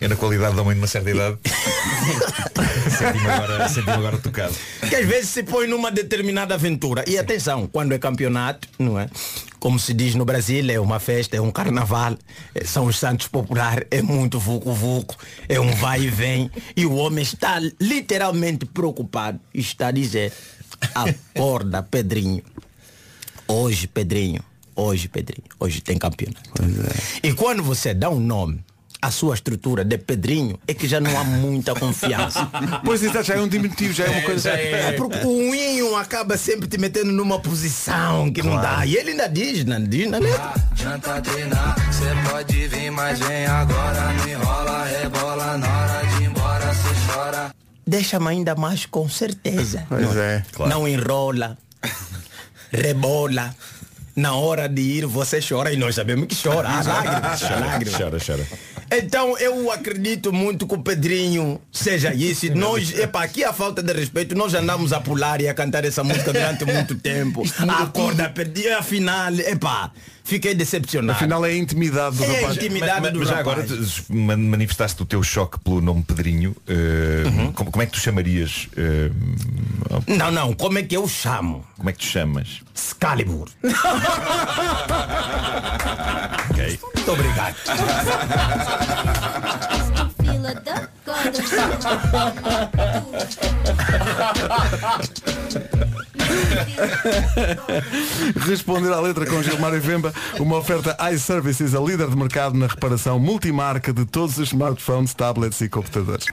É 0.00 0.08
na 0.08 0.16
qualidade 0.16 0.54
de 0.54 0.60
homem 0.60 0.74
de 0.74 0.80
uma 0.80 0.86
certa 0.86 1.10
idade. 1.10 1.38
Senti-me 2.98 3.28
agora, 3.30 3.68
senti 3.68 3.90
agora 3.90 4.18
tocado. 4.18 4.54
que 4.88 4.94
às 4.94 5.06
vezes 5.06 5.30
se 5.30 5.42
põe 5.42 5.66
numa 5.66 5.90
determinada 5.90 6.54
aventura. 6.54 7.04
E 7.06 7.18
atenção, 7.18 7.66
quando 7.66 7.92
é 7.92 7.98
campeonato, 7.98 8.68
não 8.78 8.98
é? 8.98 9.08
Como 9.58 9.78
se 9.78 9.92
diz 9.92 10.14
no 10.14 10.24
Brasil, 10.24 10.64
é 10.70 10.78
uma 10.78 11.00
festa, 11.00 11.36
é 11.36 11.40
um 11.40 11.50
carnaval, 11.50 12.16
é- 12.54 12.64
são 12.64 12.86
os 12.86 12.98
santos 12.98 13.26
populares, 13.26 13.86
é 13.90 14.00
muito 14.02 14.38
vucu-vucu, 14.38 15.16
é 15.48 15.58
um 15.58 15.72
vai 15.74 16.02
e 16.02 16.08
vem. 16.08 16.50
E 16.76 16.86
o 16.86 16.94
homem 16.94 17.22
está 17.22 17.58
literalmente 17.80 18.64
preocupado. 18.66 19.40
e 19.52 19.60
Está 19.60 19.88
a 19.88 19.90
dizer, 19.92 20.32
acorda, 20.94 21.82
Pedrinho. 21.82 22.42
Hoje, 23.48 23.86
Pedrinho, 23.86 24.42
hoje, 24.74 25.08
Pedrinho, 25.08 25.44
hoje 25.58 25.80
tem 25.80 25.98
campeonato. 25.98 26.50
E 27.22 27.32
quando 27.32 27.62
você 27.62 27.92
dá 27.94 28.08
um 28.10 28.20
nome, 28.20 28.64
a 29.00 29.10
sua 29.10 29.34
estrutura 29.34 29.84
de 29.84 29.98
Pedrinho, 29.98 30.58
é 30.66 30.74
que 30.74 30.88
já 30.88 31.00
não 31.00 31.18
há 31.18 31.24
muita 31.24 31.74
confiança. 31.74 32.48
Pois 32.84 33.02
exato, 33.02 33.24
já 33.24 33.34
é 33.34 33.40
um 33.40 33.48
diminutivo, 33.48 33.92
já 33.92 34.04
é 34.04 34.10
uma 34.10 34.22
coisa. 34.22 34.50
É 34.50 34.92
porque 34.92 35.18
o 35.26 35.54
Inho 35.54 35.96
acaba 35.96 36.36
sempre 36.36 36.68
te 36.68 36.78
metendo 36.78 37.12
numa 37.12 37.38
posição 37.40 38.32
que 38.32 38.42
não 38.42 38.60
dá. 38.60 38.84
E 38.86 38.96
ele 38.96 39.10
ainda 39.10 39.28
diz, 39.28 39.64
não 39.64 39.82
diz 39.82 40.08
na 40.10 40.18
letra. 40.18 40.54
Janta 40.74 41.20
treinar, 41.20 41.76
cê 41.92 42.30
pode 42.30 42.68
vir, 42.68 42.90
mas 42.90 43.18
vem 43.18 43.46
agora, 43.46 44.12
não 44.12 44.28
enrola, 44.28 44.84
rebola, 44.84 45.58
na 45.58 45.68
hora 45.68 46.06
de 46.06 46.22
ir 46.22 46.26
embora, 46.26 46.74
cê 46.74 47.12
chora. 47.12 47.54
Deixa-me 47.86 48.28
ainda 48.28 48.54
mais 48.54 48.86
com 48.86 49.08
certeza. 49.08 49.86
Pois 49.88 50.02
não, 50.02 50.20
é. 50.20 50.44
não 50.68 50.88
enrola, 50.88 51.58
rebola. 52.70 53.54
Na 54.14 54.34
hora 54.34 54.66
de 54.66 54.80
ir 54.80 55.06
você 55.06 55.40
chora 55.46 55.70
e 55.72 55.76
nós 55.76 55.94
sabemos 55.94 56.26
que 56.26 56.42
chora. 56.42 56.68
Há 56.68 56.82
lágrimas, 56.82 57.42
lágrimas. 57.42 58.00
Chora, 58.00 58.18
chora. 58.18 58.46
Então 58.90 59.36
eu 59.38 59.70
acredito 59.70 60.32
muito 60.32 60.66
que 60.66 60.74
o 60.74 60.78
Pedrinho 60.78 61.60
seja 61.72 62.14
isso. 62.14 62.52
Nós, 62.54 62.96
epa, 62.98 63.22
aqui 63.22 63.42
a 63.44 63.52
falta 63.52 63.82
de 63.82 63.92
respeito, 63.92 64.34
nós 64.34 64.54
andamos 64.54 64.92
a 64.92 65.00
pular 65.00 65.40
e 65.40 65.48
a 65.48 65.54
cantar 65.54 65.84
essa 65.84 66.04
música 66.04 66.32
durante 66.32 66.64
muito 66.64 66.94
tempo. 67.00 67.42
A 67.68 67.82
acorda 67.82 68.28
Pedrinho, 68.28 68.78
afinal, 68.78 69.32
epá, 69.34 69.90
fiquei 70.26 70.54
decepcionado. 70.54 71.16
Afinal 71.16 71.44
é 71.46 71.50
a 71.50 71.56
intimidade 71.56 72.16
do 72.16 72.24
É 72.24 72.26
a 72.28 72.32
rapaz. 72.40 72.56
intimidade 72.56 73.00
mas, 73.00 73.12
do 73.12 73.18
mas 73.20 73.28
já 73.28 73.36
rapaz. 73.36 73.58
agora 74.10 74.36
manifestaste 74.36 75.02
o 75.02 75.06
teu 75.06 75.22
choque 75.22 75.58
pelo 75.60 75.80
nome 75.80 76.02
Pedrinho. 76.02 76.54
eh, 76.66 77.22
Uhum. 77.26 77.52
como, 77.52 77.70
como 77.70 77.82
é 77.82 77.86
que 77.86 77.92
tu 77.92 78.00
chamarias? 78.00 78.68
eh, 78.76 79.10
Não, 80.06 80.30
não, 80.30 80.52
como 80.52 80.78
é 80.78 80.82
que 80.82 80.96
eu 80.96 81.06
chamo? 81.08 81.64
como 81.76 81.88
é 81.88 81.92
que 81.92 81.98
tu 82.00 82.04
chamas? 82.06 82.60
Excalibur. 82.74 83.48
Ok. 86.50 86.78
Muito 86.94 87.12
obrigado. 87.12 87.56
Responder 98.46 98.92
à 98.92 99.00
letra 99.00 99.26
com 99.26 99.42
Gilmar 99.42 99.74
e 99.74 99.80
Vemba, 99.80 100.12
uma 100.38 100.56
oferta 100.56 100.96
iServices, 101.12 101.74
a 101.74 101.80
líder 101.80 102.08
de 102.08 102.16
mercado 102.16 102.56
na 102.56 102.66
reparação 102.66 103.18
multimarca 103.18 103.92
de 103.92 104.04
todos 104.04 104.38
os 104.38 104.48
smartphones, 104.48 105.14
tablets 105.14 105.60
e 105.60 105.68
computadores. 105.68 106.26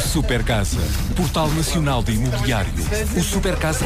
Super 0.00 0.42
Casa, 0.42 0.78
Portal 1.16 1.48
Nacional 1.50 2.02
de 2.02 2.12
Imobiliário. 2.12 2.72
O 3.16 3.22
Super 3.22 3.56
Casa. 3.56 3.84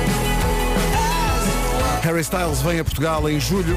Harry 2.02 2.20
Styles 2.20 2.62
vem 2.62 2.78
a 2.78 2.84
Portugal 2.84 3.28
em 3.28 3.40
julho, 3.40 3.76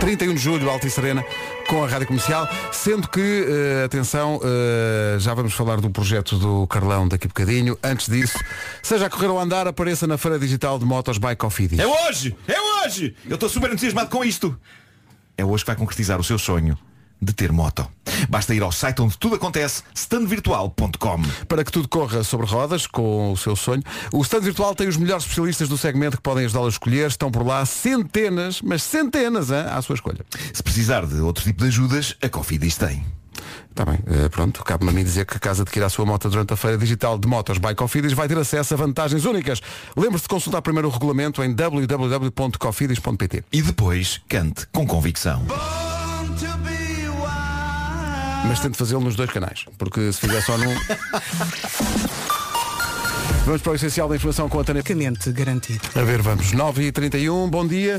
31 0.00 0.34
de 0.34 0.40
julho, 0.40 0.70
Altice 0.70 0.98
Arena, 0.98 1.24
com 1.68 1.84
a 1.84 1.88
Rádio 1.88 2.06
Comercial, 2.06 2.48
sendo 2.72 3.08
que, 3.08 3.46
eh, 3.46 3.84
atenção, 3.84 4.40
eh, 4.42 5.16
já 5.18 5.34
vamos 5.34 5.52
falar 5.52 5.80
do 5.80 5.90
projeto 5.90 6.36
do 6.38 6.66
Carlão 6.66 7.06
daqui 7.06 7.26
a 7.26 7.28
bocadinho. 7.28 7.78
Antes 7.82 8.08
disso, 8.08 8.38
seja 8.82 9.06
a 9.06 9.10
correr 9.10 9.28
ou 9.28 9.38
andar, 9.38 9.66
apareça 9.66 10.06
na 10.06 10.16
Feira 10.16 10.38
Digital 10.38 10.78
de 10.78 10.84
Motos 10.84 11.18
by 11.18 11.36
Cofidis. 11.36 11.78
É 11.78 11.86
hoje! 11.86 12.36
É 12.48 12.60
hoje! 12.60 13.14
Eu 13.28 13.34
estou 13.34 13.48
super 13.48 13.70
entusiasmado 13.70 14.08
com 14.08 14.24
isto. 14.24 14.58
É 15.36 15.44
hoje 15.44 15.62
que 15.64 15.68
vai 15.70 15.76
concretizar 15.76 16.18
o 16.18 16.24
seu 16.24 16.38
sonho 16.38 16.78
de 17.20 17.32
ter 17.32 17.52
moto. 17.52 17.86
Basta 18.28 18.54
ir 18.54 18.62
ao 18.62 18.72
site 18.72 19.02
onde 19.02 19.16
tudo 19.18 19.36
acontece, 19.36 19.82
standvirtual.com. 19.94 21.22
Para 21.48 21.64
que 21.64 21.72
tudo 21.72 21.88
corra 21.88 22.22
sobre 22.24 22.46
rodas, 22.46 22.86
com 22.86 23.32
o 23.32 23.36
seu 23.36 23.54
sonho, 23.56 23.82
o 24.12 24.22
stand 24.22 24.40
virtual 24.40 24.74
tem 24.74 24.88
os 24.88 24.96
melhores 24.96 25.24
especialistas 25.24 25.68
do 25.68 25.78
segmento 25.78 26.16
que 26.16 26.22
podem 26.22 26.44
ajudá-lo 26.44 26.66
a 26.66 26.70
escolher. 26.70 27.08
Estão 27.08 27.30
por 27.30 27.46
lá 27.46 27.64
centenas, 27.66 28.60
mas 28.62 28.82
centenas, 28.82 29.50
hein, 29.50 29.66
à 29.70 29.80
sua 29.82 29.94
escolha. 29.94 30.24
Se 30.52 30.62
precisar 30.62 31.06
de 31.06 31.20
outro 31.20 31.44
tipo 31.44 31.62
de 31.62 31.68
ajudas, 31.68 32.16
a 32.22 32.28
Cofidis 32.28 32.76
tem. 32.76 33.04
Está 33.70 33.84
bem, 33.84 33.98
eh, 34.06 34.28
pronto, 34.28 34.62
cabe-me 34.64 34.90
a 34.90 34.92
mim 34.92 35.04
dizer 35.04 35.24
que 35.24 35.36
a 35.36 35.40
casa 35.40 35.62
adquirir 35.62 35.84
a 35.84 35.88
sua 35.88 36.04
moto 36.04 36.28
durante 36.28 36.52
a 36.52 36.56
feira 36.56 36.76
digital 36.76 37.16
de 37.18 37.26
motos 37.28 37.58
by 37.58 37.74
Cofidis 37.74 38.12
vai 38.12 38.28
ter 38.28 38.36
acesso 38.36 38.74
a 38.74 38.76
vantagens 38.76 39.24
únicas. 39.24 39.60
Lembre-se 39.96 40.24
de 40.24 40.28
consultar 40.28 40.60
primeiro 40.60 40.88
o 40.88 40.90
regulamento 40.90 41.42
em 41.42 41.54
www.cofidis.pt. 41.54 43.44
E 43.52 43.62
depois, 43.62 44.20
cante 44.28 44.66
com 44.72 44.86
convicção. 44.86 45.46
Mas 48.46 48.60
tente 48.60 48.76
fazê-lo 48.76 49.00
nos 49.02 49.16
dois 49.16 49.30
canais, 49.30 49.64
porque 49.78 50.12
se 50.12 50.20
fizer 50.20 50.40
só 50.42 50.56
num. 50.56 50.74
Vamos 53.44 53.62
para 53.62 53.72
o 53.72 53.74
essencial 53.74 54.08
da 54.08 54.16
informação 54.16 54.48
com 54.48 54.60
a 54.60 54.64
Tânia. 54.64 54.82
garantido. 55.28 55.80
A 55.94 56.02
ver, 56.02 56.22
vamos. 56.22 56.52
9h31, 56.52 57.48
bom 57.48 57.66
dia. 57.66 57.98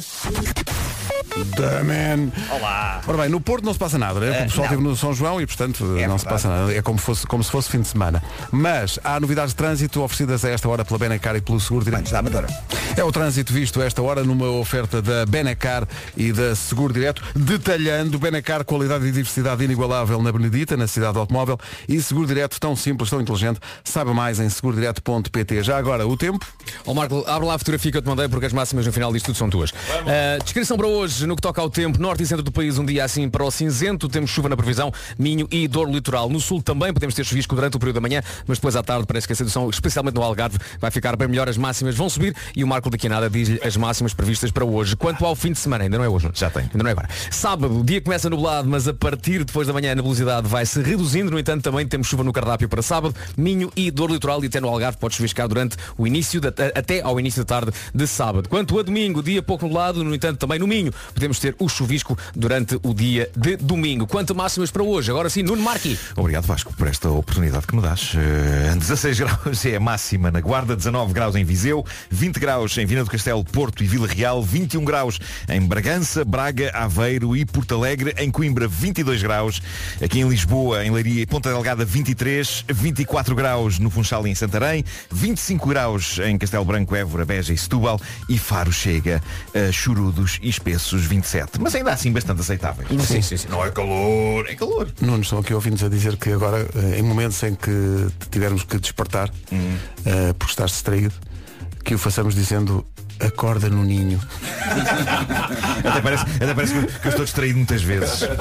The 1.55 1.83
man. 1.83 2.29
Olá. 2.51 3.01
Ora 3.07 3.17
bem, 3.19 3.29
no 3.29 3.39
Porto 3.39 3.63
não 3.63 3.71
se 3.71 3.79
passa 3.79 3.97
nada, 3.97 4.19
né? 4.19 4.27
Eh, 4.27 4.41
o 4.41 4.43
pessoal 4.43 4.57
não. 4.57 4.63
esteve 4.65 4.83
no 4.83 4.95
São 4.97 5.13
João 5.13 5.39
e, 5.39 5.47
portanto, 5.47 5.83
não 5.83 5.95
se 5.95 5.99
verdade. 5.99 6.25
passa 6.25 6.49
nada. 6.49 6.73
É 6.73 6.81
como, 6.81 6.97
fosse, 6.99 7.25
como 7.25 7.41
se 7.41 7.49
fosse 7.49 7.69
fim 7.69 7.81
de 7.81 7.87
semana. 7.87 8.21
Mas 8.51 8.99
há 9.03 9.17
novidades 9.19 9.53
de 9.53 9.55
trânsito 9.55 10.01
oferecidas 10.01 10.43
a 10.43 10.49
esta 10.49 10.67
hora 10.67 10.83
pela 10.83 10.99
Benacar 10.99 11.35
e 11.37 11.41
pelo 11.41 11.59
Seguro 11.59 11.85
Direto. 11.85 12.11
É 12.97 13.03
o 13.03 13.11
trânsito 13.11 13.53
visto 13.53 13.81
a 13.81 13.85
esta 13.85 14.01
hora 14.01 14.23
numa 14.25 14.49
oferta 14.49 15.01
da 15.01 15.25
Benacar 15.25 15.87
e 16.17 16.33
da 16.33 16.53
Seguro 16.53 16.93
Direto, 16.93 17.23
detalhando 17.33 18.19
Benacar 18.19 18.65
qualidade 18.65 19.05
e 19.05 19.11
diversidade 19.11 19.63
inigualável 19.63 20.21
na 20.21 20.31
Benedita, 20.31 20.75
na 20.75 20.87
cidade 20.87 21.13
do 21.13 21.19
automóvel, 21.19 21.57
e 21.87 22.01
Seguro 22.01 22.27
Direto 22.27 22.59
tão 22.59 22.75
simples, 22.75 23.09
tão 23.09 23.21
inteligente. 23.21 23.59
Saiba 23.85 24.13
mais 24.13 24.39
em 24.39 24.49
segurodireto.pt. 25.21 25.63
Já 25.63 25.77
agora, 25.77 26.07
o 26.07 26.17
tempo. 26.17 26.45
Ó 26.85 26.93
Marco, 26.93 27.23
abre 27.27 27.47
lá 27.47 27.55
a 27.55 27.57
fotografia 27.57 27.91
que 27.91 27.97
eu 27.97 28.01
te 28.01 28.07
mandei 28.07 28.27
porque 28.27 28.45
as 28.45 28.53
máximas 28.53 28.85
no 28.85 28.91
final 28.91 29.11
disto 29.13 29.27
tudo 29.27 29.37
são 29.37 29.49
tuas. 29.49 29.71
Uh, 29.71 30.43
descrição 30.43 30.77
para 30.77 30.87
hoje. 30.87 31.27
no 31.27 31.35
que 31.35 31.41
toca 31.41 31.61
ao 31.61 31.69
tempo, 31.69 32.01
norte 32.01 32.23
e 32.23 32.25
centro 32.25 32.43
do 32.43 32.51
país, 32.51 32.77
um 32.77 32.85
dia 32.85 33.03
assim 33.03 33.29
para 33.29 33.43
o 33.43 33.51
cinzento, 33.51 34.09
temos 34.09 34.29
chuva 34.29 34.49
na 34.49 34.57
previsão, 34.57 34.91
Minho 35.17 35.47
e 35.51 35.67
Douro 35.67 35.91
Litoral. 35.91 36.29
No 36.29 36.39
sul 36.39 36.61
também 36.61 36.93
podemos 36.93 37.15
ter 37.15 37.23
chuvisco 37.23 37.55
durante 37.55 37.77
o 37.77 37.79
período 37.79 37.95
da 37.95 38.01
manhã, 38.01 38.21
mas 38.47 38.57
depois 38.57 38.75
à 38.75 38.83
tarde 38.83 39.05
parece 39.05 39.27
que 39.27 39.33
a 39.33 39.35
situação, 39.35 39.69
especialmente 39.69 40.15
no 40.15 40.23
Algarve, 40.23 40.57
vai 40.79 40.91
ficar 40.91 41.15
bem 41.15 41.27
melhor, 41.27 41.47
as 41.47 41.57
máximas 41.57 41.95
vão 41.95 42.09
subir 42.09 42.35
e 42.55 42.63
o 42.63 42.67
Marco 42.67 42.89
daqui 42.89 43.07
a 43.07 43.09
nada 43.09 43.29
diz-lhe 43.29 43.59
as 43.63 43.77
máximas 43.77 44.13
previstas 44.13 44.51
para 44.51 44.65
hoje. 44.65 44.95
Quanto 44.95 45.25
ao 45.25 45.35
fim 45.35 45.51
de 45.51 45.59
semana, 45.59 45.83
ainda 45.83 45.97
não 45.97 46.05
é 46.05 46.09
hoje, 46.09 46.25
não? 46.25 46.31
Já 46.33 46.49
tem. 46.49 46.63
Ainda 46.63 46.83
não 46.83 46.87
é 46.87 46.91
agora. 46.91 47.09
Sábado, 47.29 47.79
o 47.79 47.83
dia 47.83 48.01
começa 48.01 48.29
nublado, 48.29 48.67
mas 48.67 48.87
a 48.87 48.93
partir 48.93 49.43
depois 49.43 49.67
da 49.67 49.73
manhã 49.73 49.91
a 49.91 49.95
nebulosidade 49.95 50.47
vai 50.47 50.65
se 50.65 50.81
reduzindo, 50.81 51.31
no 51.31 51.39
entanto 51.39 51.63
também 51.63 51.85
temos 51.85 52.07
chuva 52.07 52.23
no 52.23 52.33
cardápio 52.33 52.67
para 52.69 52.81
sábado, 52.81 53.15
Minho 53.37 53.71
e 53.75 53.91
Douro 53.91 54.13
Litoral 54.13 54.43
e 54.43 54.47
até 54.47 54.59
no 54.59 54.67
Algarve 54.67 54.97
pode 55.01 55.15
chuviscar 55.15 55.47
durante 55.47 55.75
o 55.97 56.07
início, 56.07 56.39
da, 56.39 56.49
até 56.75 57.01
ao 57.01 57.19
início 57.19 57.43
da 57.43 57.47
tarde 57.47 57.71
de 57.93 58.07
sábado. 58.07 58.47
Quanto 58.47 58.79
a 58.79 58.83
domingo, 58.83 59.21
dia 59.21 59.41
pouco 59.41 59.65
nublado, 59.65 60.03
no 60.03 60.13
entanto 60.13 60.37
também 60.37 60.59
no 60.59 60.67
Minho, 60.67 60.93
podemos 61.13 61.39
ter 61.39 61.55
o 61.59 61.67
chuvisco 61.67 62.17
durante 62.35 62.79
o 62.83 62.93
dia 62.93 63.29
de 63.35 63.57
domingo. 63.57 64.05
Quanto 64.07 64.35
máximas 64.35 64.71
para 64.71 64.83
hoje? 64.83 65.09
Agora 65.09 65.29
sim, 65.29 65.43
Nuno 65.43 65.61
Marqui. 65.61 65.97
Obrigado 66.15 66.45
Vasco 66.45 66.73
por 66.73 66.87
esta 66.87 67.09
oportunidade 67.09 67.65
que 67.67 67.75
me 67.75 67.81
dás. 67.81 68.13
Eh, 68.15 68.75
16 68.79 69.19
graus 69.19 69.65
é 69.65 69.75
a 69.75 69.79
máxima 69.79 70.29
na 70.29 70.39
Guarda, 70.39 70.75
19 70.75 71.13
graus 71.13 71.35
em 71.35 71.43
Viseu, 71.43 71.85
20 72.09 72.39
graus 72.39 72.77
em 72.77 72.85
Vina 72.85 73.03
do 73.03 73.09
Castelo, 73.09 73.43
Porto 73.43 73.83
e 73.83 73.87
Vila 73.87 74.07
Real, 74.07 74.41
21 74.43 74.83
graus 74.85 75.19
em 75.49 75.61
Bragança, 75.61 76.23
Braga, 76.23 76.71
Aveiro 76.73 77.35
e 77.35 77.45
Porto 77.45 77.75
Alegre, 77.75 78.13
em 78.17 78.29
Coimbra 78.29 78.67
22 78.67 79.23
graus, 79.23 79.61
aqui 80.03 80.19
em 80.19 80.27
Lisboa, 80.27 80.85
em 80.85 80.91
Leiria 80.91 81.21
e 81.21 81.25
Ponta 81.25 81.49
Delgada 81.49 81.83
23, 81.83 82.65
24 82.69 83.35
graus 83.35 83.79
no 83.79 83.89
Funchal 83.89 84.27
e 84.27 84.31
em 84.31 84.35
Santarém, 84.35 84.83
25 85.11 85.67
graus 85.69 86.19
em 86.23 86.37
Castelo 86.37 86.65
Branco, 86.65 86.95
Évora, 86.95 87.25
Beja 87.25 87.53
e 87.53 87.57
Setúbal 87.57 87.99
e 88.29 88.37
Faro 88.37 88.71
chega 88.71 89.21
a 89.53 89.71
chorudos 89.71 90.39
e 90.41 90.49
espessos 90.49 91.03
27. 91.05 91.59
Mas 91.59 91.75
ainda 91.75 91.91
assim 91.91 92.11
bastante 92.11 92.41
aceitáveis. 92.41 92.87
Sim, 93.05 93.21
sim, 93.21 93.37
sim. 93.37 93.47
Não 93.49 93.63
é 93.65 93.71
calor, 93.71 94.45
é 94.49 94.55
calor. 94.55 94.89
Nuno, 95.01 95.21
estão 95.21 95.39
aqui 95.39 95.53
ouvindo 95.53 95.85
a 95.85 95.89
dizer 95.89 96.15
que 96.17 96.31
agora, 96.31 96.67
eh, 96.75 96.99
em 96.99 97.03
momentos 97.03 97.41
em 97.43 97.55
que 97.55 98.07
tivermos 98.29 98.63
que 98.63 98.77
despertar, 98.79 99.29
Hum. 99.51 99.77
eh, 100.05 100.33
porque 100.37 100.51
estás 100.53 100.71
distraído, 100.71 101.13
que 101.83 101.95
o 101.95 101.97
façamos 101.97 102.35
dizendo 102.35 102.85
acorda 103.19 103.69
no 103.69 103.83
ninho. 103.83 104.19
Até 105.87 106.01
parece, 106.01 106.23
até 106.35 106.53
parece 106.53 106.73
que 106.73 107.07
eu 107.07 107.09
estou 107.09 107.25
distraído 107.25 107.57
muitas 107.57 107.81
vezes. 107.83 108.21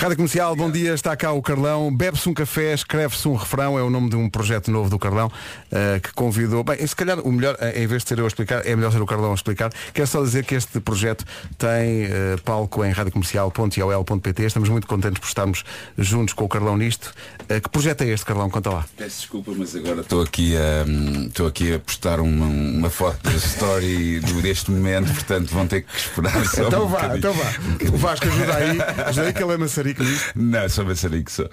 Rádio 0.00 0.16
Comercial, 0.16 0.56
bom 0.56 0.70
dia, 0.70 0.94
está 0.94 1.14
cá 1.14 1.30
o 1.30 1.42
Carlão. 1.42 1.94
Bebe-se 1.94 2.26
um 2.26 2.32
café, 2.32 2.72
escreve-se 2.72 3.28
um 3.28 3.34
refrão, 3.34 3.78
é 3.78 3.82
o 3.82 3.90
nome 3.90 4.08
de 4.08 4.16
um 4.16 4.30
projeto 4.30 4.70
novo 4.70 4.88
do 4.88 4.98
Carlão, 4.98 5.30
eh, 5.70 6.00
que 6.02 6.10
convidou. 6.14 6.64
Bem, 6.64 6.86
se 6.86 6.96
calhar 6.96 7.20
o 7.20 7.30
melhor, 7.30 7.54
eh, 7.60 7.82
em 7.82 7.86
vez 7.86 8.02
de 8.02 8.08
ser 8.08 8.18
eu 8.18 8.24
a 8.24 8.28
explicar, 8.28 8.66
é 8.66 8.74
melhor 8.74 8.92
ser 8.92 9.02
o 9.02 9.04
Carlão 9.04 9.32
a 9.32 9.34
explicar. 9.34 9.70
Quero 9.92 10.06
só 10.06 10.22
dizer 10.22 10.46
que 10.46 10.54
este 10.54 10.80
projeto 10.80 11.26
tem 11.58 12.04
eh, 12.04 12.36
palco 12.42 12.82
em 12.82 12.90
radiocomercial.iol.pt. 12.92 14.42
Estamos 14.42 14.70
muito 14.70 14.86
contentes 14.86 15.20
por 15.20 15.26
estarmos 15.26 15.64
juntos 15.98 16.32
com 16.32 16.44
o 16.46 16.48
Carlão 16.48 16.78
nisto. 16.78 17.12
Eh, 17.46 17.60
que 17.60 17.68
projeto 17.68 18.00
é 18.00 18.06
este, 18.08 18.24
Carlão? 18.24 18.48
Conta 18.48 18.70
lá. 18.70 18.86
Peço 18.96 19.18
desculpa, 19.18 19.52
mas 19.54 19.76
agora 19.76 20.00
estou 20.00 20.22
aqui 20.22 20.56
a 20.56 21.26
estou 21.26 21.46
aqui 21.46 21.74
a 21.74 21.78
postar 21.78 22.20
uma, 22.20 22.46
uma 22.46 22.88
foto 22.88 23.18
da 23.22 23.36
story 23.36 24.20
deste 24.40 24.70
momento, 24.70 25.12
portanto 25.12 25.50
vão 25.50 25.66
ter 25.66 25.82
que 25.82 25.94
esperar 25.94 26.42
só 26.46 26.68
Então 26.68 26.86
um 26.86 26.88
vá, 26.88 27.00
bocadinho. 27.00 27.18
então 27.18 27.34
vá. 27.34 27.50
O 27.92 27.96
Vasco 27.98 28.26
ajuda 28.26 28.56
aí, 28.56 28.78
ajuda 29.06 29.26
aí 29.26 29.32
que 29.34 29.42
ele 29.42 29.52
é 29.52 29.58
maçarico 29.90 30.02
nisto. 30.02 30.32
Não, 30.36 30.68
sou 30.68 30.84
maçarico 30.84 31.30
só. 31.30 31.44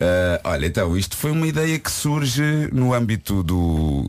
Ah, 0.00 0.40
olha, 0.44 0.66
então, 0.66 0.96
isto 0.96 1.16
foi 1.16 1.30
uma 1.30 1.46
ideia 1.46 1.78
que 1.78 1.90
surge 1.90 2.68
no 2.72 2.92
âmbito 2.92 3.42
do, 3.42 4.06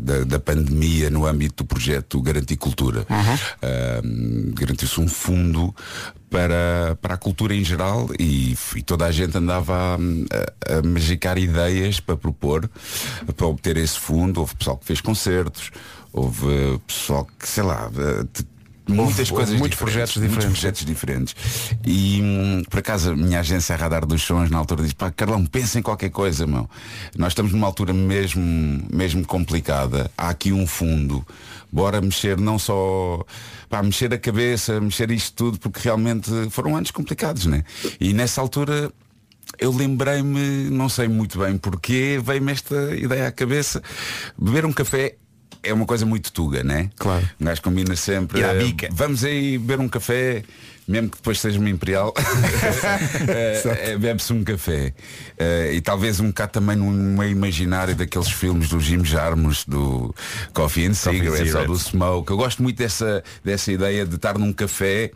da, 0.00 0.24
da 0.24 0.38
pandemia, 0.38 1.10
no 1.10 1.26
âmbito 1.26 1.64
do 1.64 1.66
projeto 1.66 2.20
Garantir 2.20 2.56
Cultura. 2.56 3.06
Ah, 3.08 4.00
Garantiu-se 4.54 5.00
um 5.00 5.08
fundo 5.08 5.74
para, 6.30 6.96
para 7.00 7.14
a 7.14 7.16
cultura 7.16 7.54
em 7.54 7.64
geral 7.64 8.08
e, 8.18 8.56
e 8.74 8.82
toda 8.82 9.06
a 9.06 9.12
gente 9.12 9.36
andava 9.36 9.74
a, 9.74 10.74
a, 10.74 10.78
a 10.78 10.82
magicar 10.82 11.38
ideias 11.38 12.00
para 12.00 12.16
propor, 12.16 12.68
para 13.36 13.46
obter 13.46 13.76
esse 13.76 13.98
fundo. 13.98 14.40
Houve 14.40 14.54
pessoal 14.56 14.76
que 14.76 14.86
fez 14.86 15.00
concertos, 15.00 15.70
houve 16.12 16.80
pessoal 16.86 17.26
que, 17.38 17.48
sei 17.48 17.62
lá, 17.62 17.90
muitas 18.88 19.30
coisas 19.30 19.54
muitos 19.58 19.78
diferentes, 19.78 19.78
projetos 19.78 20.16
muitos 20.16 20.36
diferentes. 20.36 20.60
projetos 20.60 20.84
diferentes. 20.84 21.36
E 21.84 22.20
hum, 22.22 22.62
por 22.68 22.78
acaso 22.78 23.12
a 23.12 23.16
minha 23.16 23.40
agência 23.40 23.74
a 23.74 23.78
Radar 23.78 24.06
dos 24.06 24.22
Sons 24.22 24.50
na 24.50 24.58
altura 24.58 24.82
diz, 24.82 24.92
pá, 24.92 25.10
Carlão, 25.10 25.44
pensa 25.44 25.78
em 25.78 25.82
qualquer 25.82 26.10
coisa, 26.10 26.46
meu. 26.46 26.68
Nós 27.16 27.32
estamos 27.32 27.52
numa 27.52 27.66
altura 27.66 27.92
mesmo, 27.92 28.42
mesmo 28.92 29.24
complicada. 29.26 30.10
Há 30.16 30.28
aqui 30.28 30.52
um 30.52 30.66
fundo. 30.66 31.26
Bora 31.70 32.00
mexer 32.00 32.38
não 32.38 32.58
só 32.58 33.24
pá, 33.68 33.82
mexer 33.82 34.12
a 34.14 34.18
cabeça, 34.18 34.80
mexer 34.80 35.10
isto 35.10 35.34
tudo, 35.34 35.58
porque 35.58 35.80
realmente 35.82 36.30
foram 36.50 36.76
anos 36.76 36.90
complicados, 36.90 37.46
né? 37.46 37.64
E 38.00 38.12
nessa 38.12 38.40
altura 38.40 38.92
eu 39.58 39.72
lembrei-me, 39.74 40.70
não 40.70 40.88
sei 40.88 41.08
muito 41.08 41.38
bem 41.38 41.56
porquê, 41.56 42.20
veio-me 42.22 42.52
esta 42.52 42.94
ideia 42.94 43.28
à 43.28 43.32
cabeça. 43.32 43.82
Beber 44.38 44.64
um 44.64 44.72
café 44.72 45.16
é 45.66 45.72
uma 45.72 45.86
coisa 45.86 46.06
muito 46.06 46.32
tuga, 46.32 46.62
né? 46.62 46.90
Claro. 46.96 47.28
Um 47.40 47.44
gajo 47.44 47.62
combina 47.62 47.96
sempre. 47.96 48.42
Eh, 48.42 48.54
bica. 48.58 48.88
Vamos 48.92 49.24
aí 49.24 49.58
beber 49.58 49.80
um 49.80 49.88
café, 49.88 50.42
mesmo 50.86 51.10
que 51.10 51.16
depois 51.16 51.40
seja 51.40 51.58
uma 51.58 51.70
imperial. 51.70 52.14
Eh, 53.28 53.62
eh, 53.92 53.98
Bebe-se 53.98 54.32
um 54.32 54.44
café. 54.44 54.92
Eh, 55.38 55.74
e 55.74 55.80
talvez 55.80 56.20
um 56.20 56.28
bocado 56.28 56.52
também 56.52 56.76
no 56.76 56.90
meio 56.90 57.32
imaginário 57.32 57.94
daqueles 57.94 58.28
filmes 58.28 58.68
do 58.68 58.78
Jim 58.78 59.04
Jarmus, 59.04 59.64
do 59.64 60.14
Coffee 60.52 60.86
and 60.86 60.94
Cigarettes 60.94 61.54
ou 61.54 61.66
do 61.66 61.76
Smoke. 61.76 62.30
Eu 62.30 62.36
gosto 62.36 62.62
muito 62.62 62.78
dessa, 62.78 63.22
dessa 63.44 63.72
ideia 63.72 64.06
de 64.06 64.16
estar 64.16 64.38
num 64.38 64.52
café 64.52 65.10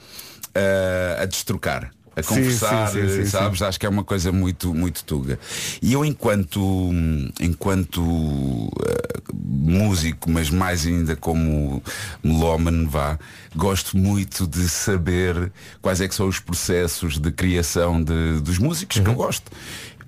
eh, 0.54 1.16
a 1.20 1.24
destrocar. 1.26 1.90
A 2.20 2.22
conversar, 2.22 2.90
sim, 2.92 3.08
sim, 3.08 3.24
sim, 3.24 3.30
sabes? 3.30 3.62
Acho 3.62 3.78
que 3.80 3.86
é 3.86 3.88
uma 3.88 4.04
coisa 4.04 4.30
muito, 4.32 4.72
muito 4.74 5.04
tuga. 5.04 5.38
E 5.82 5.92
eu 5.92 6.04
enquanto, 6.04 6.60
enquanto 7.40 8.70
eh, 8.88 9.20
músico, 9.34 10.30
mas 10.30 10.50
mais 10.50 10.86
ainda 10.86 11.16
como 11.16 11.82
melómano, 12.22 12.88
vá, 12.88 13.18
gosto 13.54 13.96
muito 13.96 14.46
de 14.46 14.68
saber 14.68 15.52
quais 15.82 16.00
é 16.00 16.08
que 16.08 16.14
são 16.14 16.28
os 16.28 16.38
processos 16.38 17.18
de 17.18 17.30
criação 17.30 18.02
de- 18.02 18.40
dos 18.40 18.58
músicos 18.58 18.98
que 18.98 19.08
eu 19.08 19.14
gosto. 19.14 19.50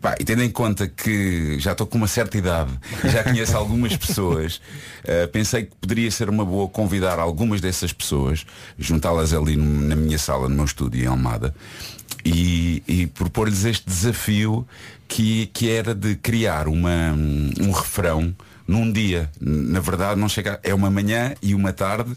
Pá, 0.00 0.16
e 0.18 0.24
tendo 0.24 0.42
em 0.42 0.50
conta 0.50 0.88
que 0.88 1.60
já 1.60 1.70
estou 1.72 1.86
com 1.86 1.96
uma 1.96 2.08
certa 2.08 2.36
idade 2.36 2.72
e 3.04 3.08
já 3.08 3.22
conheço 3.22 3.56
algumas 3.56 3.96
pessoas, 3.96 4.60
eh, 5.04 5.28
pensei 5.28 5.62
que 5.66 5.76
poderia 5.80 6.10
ser 6.10 6.28
uma 6.28 6.44
boa 6.44 6.68
convidar 6.68 7.20
algumas 7.20 7.60
dessas 7.60 7.92
pessoas, 7.92 8.44
juntá-las 8.76 9.32
ali 9.32 9.54
no- 9.54 9.82
na 9.86 9.94
minha 9.94 10.18
sala, 10.18 10.48
no 10.48 10.56
meu 10.56 10.64
estúdio 10.64 11.04
em 11.04 11.06
Almada, 11.06 11.54
e, 12.24 12.82
e 12.86 13.06
propor-lhes 13.06 13.64
este 13.64 13.86
desafio 13.86 14.66
que, 15.08 15.46
que 15.46 15.70
era 15.70 15.94
de 15.94 16.16
criar 16.16 16.68
uma, 16.68 17.12
um 17.60 17.70
refrão 17.70 18.34
num 18.66 18.90
dia. 18.90 19.30
Na 19.40 19.80
verdade 19.80 20.20
não 20.20 20.28
chega, 20.28 20.58
é 20.62 20.74
uma 20.74 20.90
manhã 20.90 21.34
e 21.42 21.54
uma 21.54 21.72
tarde 21.72 22.14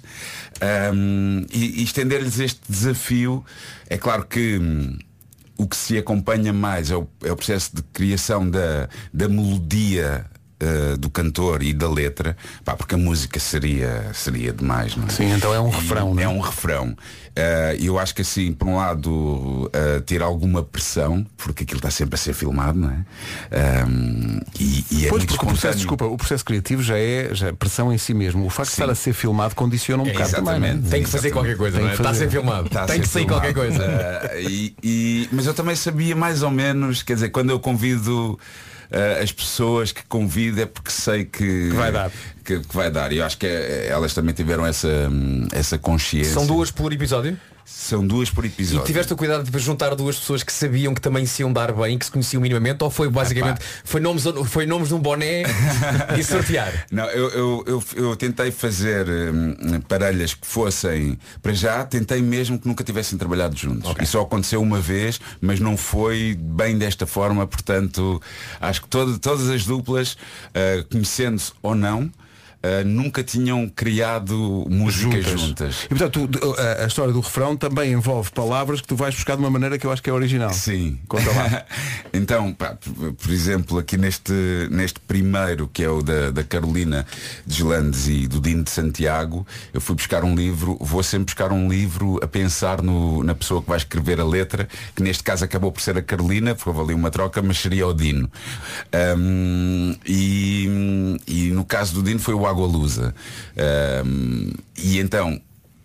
ahm, 0.62 1.46
e, 1.52 1.82
e 1.82 1.84
estender-lhes 1.84 2.40
este 2.40 2.62
desafio. 2.70 3.44
É 3.90 3.98
claro 3.98 4.26
que 4.26 4.58
hum, 4.58 4.98
o 5.58 5.68
que 5.68 5.76
se 5.76 5.98
acompanha 5.98 6.54
mais 6.54 6.92
é 6.92 6.96
o, 6.96 7.08
é 7.24 7.32
o 7.32 7.36
processo 7.36 7.76
de 7.76 7.84
criação 7.94 8.50
da, 8.50 8.90
da 9.14 9.28
melodia 9.28 10.26
eh, 10.66 10.98
do 10.98 11.10
cantor 11.10 11.62
e 11.64 11.74
da 11.74 11.90
letra, 11.90 12.36
pá, 12.64 12.76
porque 12.76 12.96
a 12.96 12.98
música 12.98 13.40
seria, 13.40 14.10
seria 14.14 14.52
demais, 14.52 14.96
não 14.96 15.06
é? 15.06 15.10
Sim, 15.10 15.32
então 15.34 15.54
é 15.54 15.60
um 15.60 15.70
E 15.70 15.72
refrão, 15.76 16.14
não 16.14 16.22
é? 16.22 16.26
É 16.26 16.28
um 16.30 16.40
refrão. 16.40 16.96
E 17.78 17.86
eu 17.88 18.00
acho 18.00 18.16
que 18.16 18.22
assim, 18.22 18.54
por 18.54 18.68
um 18.68 18.78
lado, 18.78 19.70
eh, 19.74 20.00
ter 20.06 20.22
alguma 20.22 20.64
pressão, 20.64 21.26
porque 21.38 21.64
aquilo 21.64 21.80
está 21.80 21.92
sempre 21.92 22.16
a 22.16 22.18
ser 22.18 22.34
filmado, 22.34 22.80
não 22.80 22.90
é? 22.90 23.06
Ahm, 23.52 24.40
e, 24.60 24.86
e 24.90 25.06
é 25.06 25.10
Pois, 25.10 25.22
muito 25.24 25.28
porque 25.34 25.46
o 25.46 25.50
processo, 25.50 25.78
desculpa, 25.78 26.06
o 26.06 26.16
processo 26.18 26.46
criativo 26.46 26.82
já 26.82 26.98
é, 26.98 27.30
já 27.34 27.48
é 27.48 27.52
pressão 27.52 27.92
em 27.92 27.98
si 27.98 28.14
mesmo. 28.14 28.46
O 28.46 28.50
facto 28.50 28.70
de 28.70 28.74
estar 28.76 28.90
a 28.90 28.96
ser 28.96 29.14
filmado 29.14 29.54
condiciona 29.54 30.04
um 30.04 30.08
É, 30.08 30.14
bocado 30.14 30.32
também. 30.32 30.54
é? 30.54 30.58
exatamente. 30.58 30.90
Tem 30.90 31.04
que 31.04 31.10
fazer 31.10 31.32
qualquer 31.32 31.58
coisa, 31.58 31.80
não 31.80 31.90
é? 31.90 31.94
Está 31.94 32.10
a 32.10 32.14
ser 32.14 32.30
filmado. 32.30 32.68
Está 32.68 32.86
Tem 32.86 32.96
ser 32.98 33.02
que 33.02 33.08
sair 33.10 33.24
filmado. 33.26 33.42
qualquer 33.42 33.54
coisa. 33.54 33.86
Ah, 34.32 34.40
e- 34.40 34.74
e- 34.82 35.30
mas 35.32 35.46
eu 35.46 35.54
também 35.54 35.76
sabia 35.76 36.16
mais 36.16 36.42
ou 36.42 36.52
menos, 36.52 37.04
quer 37.04 37.16
dizer, 37.16 37.30
quando 37.30 37.50
eu 37.50 37.60
convido 37.60 38.40
ah, 38.92 39.22
as 39.22 39.32
pessoas 39.32 39.92
que 39.92 40.04
convido 40.06 40.62
é 40.62 40.66
porque 40.66 40.92
sei 40.92 41.26
que, 41.26 41.70
vai 41.70 41.92
dar. 41.92 42.12
Que, 42.44 42.60
que 42.60 42.76
vai 42.76 42.92
dar. 42.92 43.12
E 43.12 43.18
eu 43.18 43.26
acho 43.26 43.38
que 43.38 43.46
eh, 43.46 43.88
elas 43.90 44.14
também 44.14 44.34
tiveram 44.34 44.66
essa, 44.66 44.88
hum, 44.88 45.48
essa 45.52 45.78
consciência. 45.78 46.34
São 46.34 46.46
duas 46.46 46.72
por 46.72 46.94
episódio? 46.94 47.38
São 47.68 48.06
duas 48.06 48.30
por 48.30 48.46
E 48.46 48.48
episódio. 48.48 48.86
tiveste 48.86 49.12
o 49.12 49.16
cuidado 49.18 49.50
de 49.50 49.60
juntar 49.60 49.96
duas 49.96 50.20
pessoas 50.20 50.44
que 50.44 50.54
sabiam 50.54 50.94
que 50.94 51.02
também 51.02 51.26
se 51.26 51.42
iam 51.42 51.52
dar 51.52 51.72
bem, 51.74 51.98
que 51.98 52.06
se 52.06 52.12
conheciam 52.12 52.40
minimamente, 52.40 52.84
ou 52.84 52.92
foi 52.92 53.10
basicamente 53.10 53.60
foi 53.84 54.00
nomes, 54.00 54.24
foi 54.46 54.68
nomes 54.68 54.90
de 54.90 54.94
um 54.94 55.00
boné 55.00 55.44
e 56.18 56.22
sortear? 56.24 56.86
Não, 56.92 57.06
eu, 57.10 57.30
eu, 57.32 57.64
eu, 57.66 57.84
eu 57.96 58.16
tentei 58.16 58.52
fazer 58.52 59.08
hum, 59.10 59.82
parelhas 59.88 60.36
que 60.36 60.46
fossem, 60.46 61.18
para 61.42 61.54
já, 61.54 61.84
tentei 61.84 62.22
mesmo 62.22 62.60
que 62.60 62.68
nunca 62.68 62.84
tivessem 62.84 63.18
trabalhado 63.18 63.58
juntos. 63.58 63.92
E 64.00 64.06
só 64.06 64.22
aconteceu 64.22 64.62
uma 64.62 64.80
vez, 64.80 65.20
mas 65.42 65.60
não 65.60 65.76
foi 65.76 66.38
bem 66.40 66.78
desta 66.78 67.08
forma, 67.08 67.48
portanto, 67.48 68.22
acho 68.62 68.84
que 68.84 68.88
todo- 68.88 69.18
todas 69.18 69.50
as 69.50 69.66
duplas, 69.66 70.16
ah, 70.54 70.86
conhecendo-se 70.92 71.52
ou 71.64 71.74
não, 71.74 72.12
ah, 72.66 72.84
nunca 72.84 73.24
tinham 73.24 73.70
criado 73.70 74.66
música 74.70 75.22
juntas. 75.22 75.42
Juntas. 75.42 75.76
E 75.86 75.90
portanto, 75.90 76.28
tu- 76.28 76.56
a, 76.60 76.84
a 76.84 76.88
história 76.88 77.14
do 77.14 77.20
refrão 77.20 77.56
também 77.56 77.92
envolve 77.94 78.32
palavras 78.32 78.82
que 78.82 78.88
tu 78.88 78.96
vais 78.96 79.14
buscar 79.14 79.36
de 79.36 79.42
uma 79.42 79.50
maneira 79.52 79.78
que 79.78 79.86
eu 79.86 79.92
acho 79.92 80.02
que 80.02 80.10
é 80.10 80.14
original. 80.14 80.52
Sim. 80.54 80.98
Conta 81.08 81.30
lá. 81.32 81.66
então, 82.14 82.52
pá, 82.54 82.76
por, 83.22 83.32
exemplo, 83.32 83.78
aqui 83.78 83.98
neste, 83.98 84.34
neste 84.72 85.00
primeiro, 85.02 85.70
que 85.72 85.84
é 85.84 85.90
o 85.90 86.02
da, 86.02 86.32
da 86.32 86.44
Carolina 86.44 87.06
Deslandes 87.46 88.08
e 88.08 88.28
do 88.28 88.40
Dino 88.42 88.64
de 88.64 88.72
Santiago, 88.72 89.46
eu 89.74 89.80
fui 89.82 89.96
buscar 89.96 90.24
um 90.24 90.34
livro, 90.36 90.78
vou 90.82 91.04
sempre 91.04 91.26
buscar 91.26 91.52
um 91.52 91.70
livro 91.70 92.20
a 92.24 92.28
pensar 92.28 92.82
no- 92.82 93.24
na 93.24 93.36
pessoa 93.36 93.62
que 93.62 93.68
vai 93.70 93.78
escrever 93.78 94.20
a 94.20 94.26
letra, 94.26 94.68
que 94.96 95.04
neste 95.04 95.22
caso 95.24 95.44
acabou 95.46 95.72
por 95.72 95.82
ser 95.82 95.98
a 95.98 96.02
Carolina, 96.02 96.56
porque 96.56 96.70
houve 96.70 96.82
ali 96.82 96.94
uma 96.94 97.12
troca, 97.12 97.42
mas 97.42 97.60
seria 97.60 97.86
o 97.88 97.94
Dino. 97.94 98.30
Ahm, 98.92 99.96
e, 100.06 101.20
e 101.28 101.52
no 101.52 101.64
caso 101.66 101.94
do 101.96 102.04
Dino 102.04 102.20
foi 102.20 102.34
o 102.34 102.46
Água 102.56 102.68
Lusa. 102.68 103.14
Ahm, 103.58 104.52
e 104.78 105.00
então, 105.00 105.40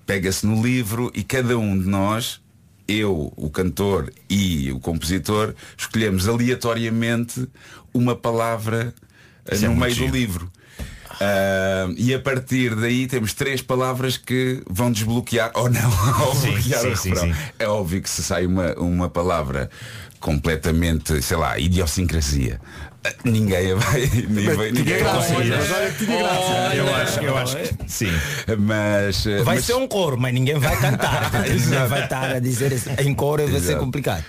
pega-se 0.06 0.46
no 0.46 0.62
livro 0.62 1.10
e 1.14 1.22
cada 1.24 1.58
um 1.58 1.76
de 1.78 1.86
nós 1.88 2.40
eu, 2.86 3.32
o 3.36 3.50
cantor 3.50 4.12
e 4.28 4.70
o 4.72 4.80
compositor, 4.80 5.54
escolhemos 5.76 6.26
aleatoriamente 6.28 7.46
uma 7.94 8.16
palavra 8.16 8.92
eh, 9.46 9.54
Isso 9.54 9.64
é 9.64 9.68
no 9.68 9.74
muito 9.76 9.80
meio 9.84 9.94
do 9.94 9.98
giro. 10.04 10.12
livro. 10.16 10.52
Ah, 11.20 11.88
e 11.96 12.14
a 12.14 12.18
partir 12.18 12.74
daí 12.74 13.06
temos 13.06 13.34
três 13.34 13.60
palavras 13.62 14.16
que 14.16 14.62
vão 14.68 14.90
desbloquear 14.90 15.52
ou 15.54 15.68
não 15.70 15.90
ou 16.26 16.34
Sim, 16.34 16.52
bloquear 16.52 16.80
sim, 16.80 16.86
o 16.86 16.90
refrão. 16.94 17.34
sim. 17.34 17.34
É 17.58 17.68
óbvio 17.68 18.00
que 18.02 18.08
se 18.10 18.22
sai 18.22 18.46
uma, 18.46 18.72
uma 18.74 19.08
palavra 19.08 19.68
completamente, 20.18 21.20
sei 21.22 21.36
lá, 21.36 21.58
idiosincrasia. 21.58 22.60
Ninguém 23.24 23.74
vai, 23.74 24.00
ninguém, 24.28 24.54
vai- 24.54 24.72
tinha 24.72 24.72
ninguém 24.72 24.98
graça, 24.98 25.34
vai- 25.34 25.48
mas 25.48 25.70
olha 25.72 25.90
que 25.90 26.04
tinha 26.04 26.18
graça. 26.18 26.74
Eu 26.74 26.94
acho- 26.96 27.20
eu 27.20 27.36
acho 27.38 27.56
que 27.56 27.90
sim. 27.90 28.10
Mas 28.58 29.26
eh, 29.26 29.42
Vai 29.42 29.56
mas- 29.56 29.64
ser 29.64 29.74
um 29.74 29.88
coro, 29.88 30.18
mas 30.18 30.34
ninguém 30.34 30.58
vai 30.58 30.76
cantar. 30.78 31.30
ninguém 31.48 31.86
vai 31.88 32.04
estar 32.04 32.30
a 32.30 32.38
dizer 32.38 32.72
isso. 32.72 32.90
em 32.98 33.14
coro 33.14 33.46
vai 33.48 33.60
ser 33.60 33.78
complicado. 33.78 34.24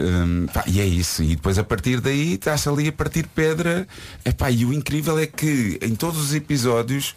Hum, 0.00 0.46
pá, 0.52 0.62
e 0.66 0.80
é 0.80 0.84
isso, 0.84 1.24
e 1.24 1.34
depois 1.34 1.58
a 1.58 1.64
partir 1.64 2.00
daí 2.00 2.34
está-se 2.34 2.68
ali 2.68 2.86
a 2.86 2.92
partir 2.92 3.26
pedra 3.34 3.84
Epá, 4.24 4.48
e 4.48 4.64
o 4.64 4.72
incrível 4.72 5.18
é 5.18 5.26
que 5.26 5.76
em 5.82 5.96
todos 5.96 6.20
os 6.22 6.32
episódios 6.34 7.16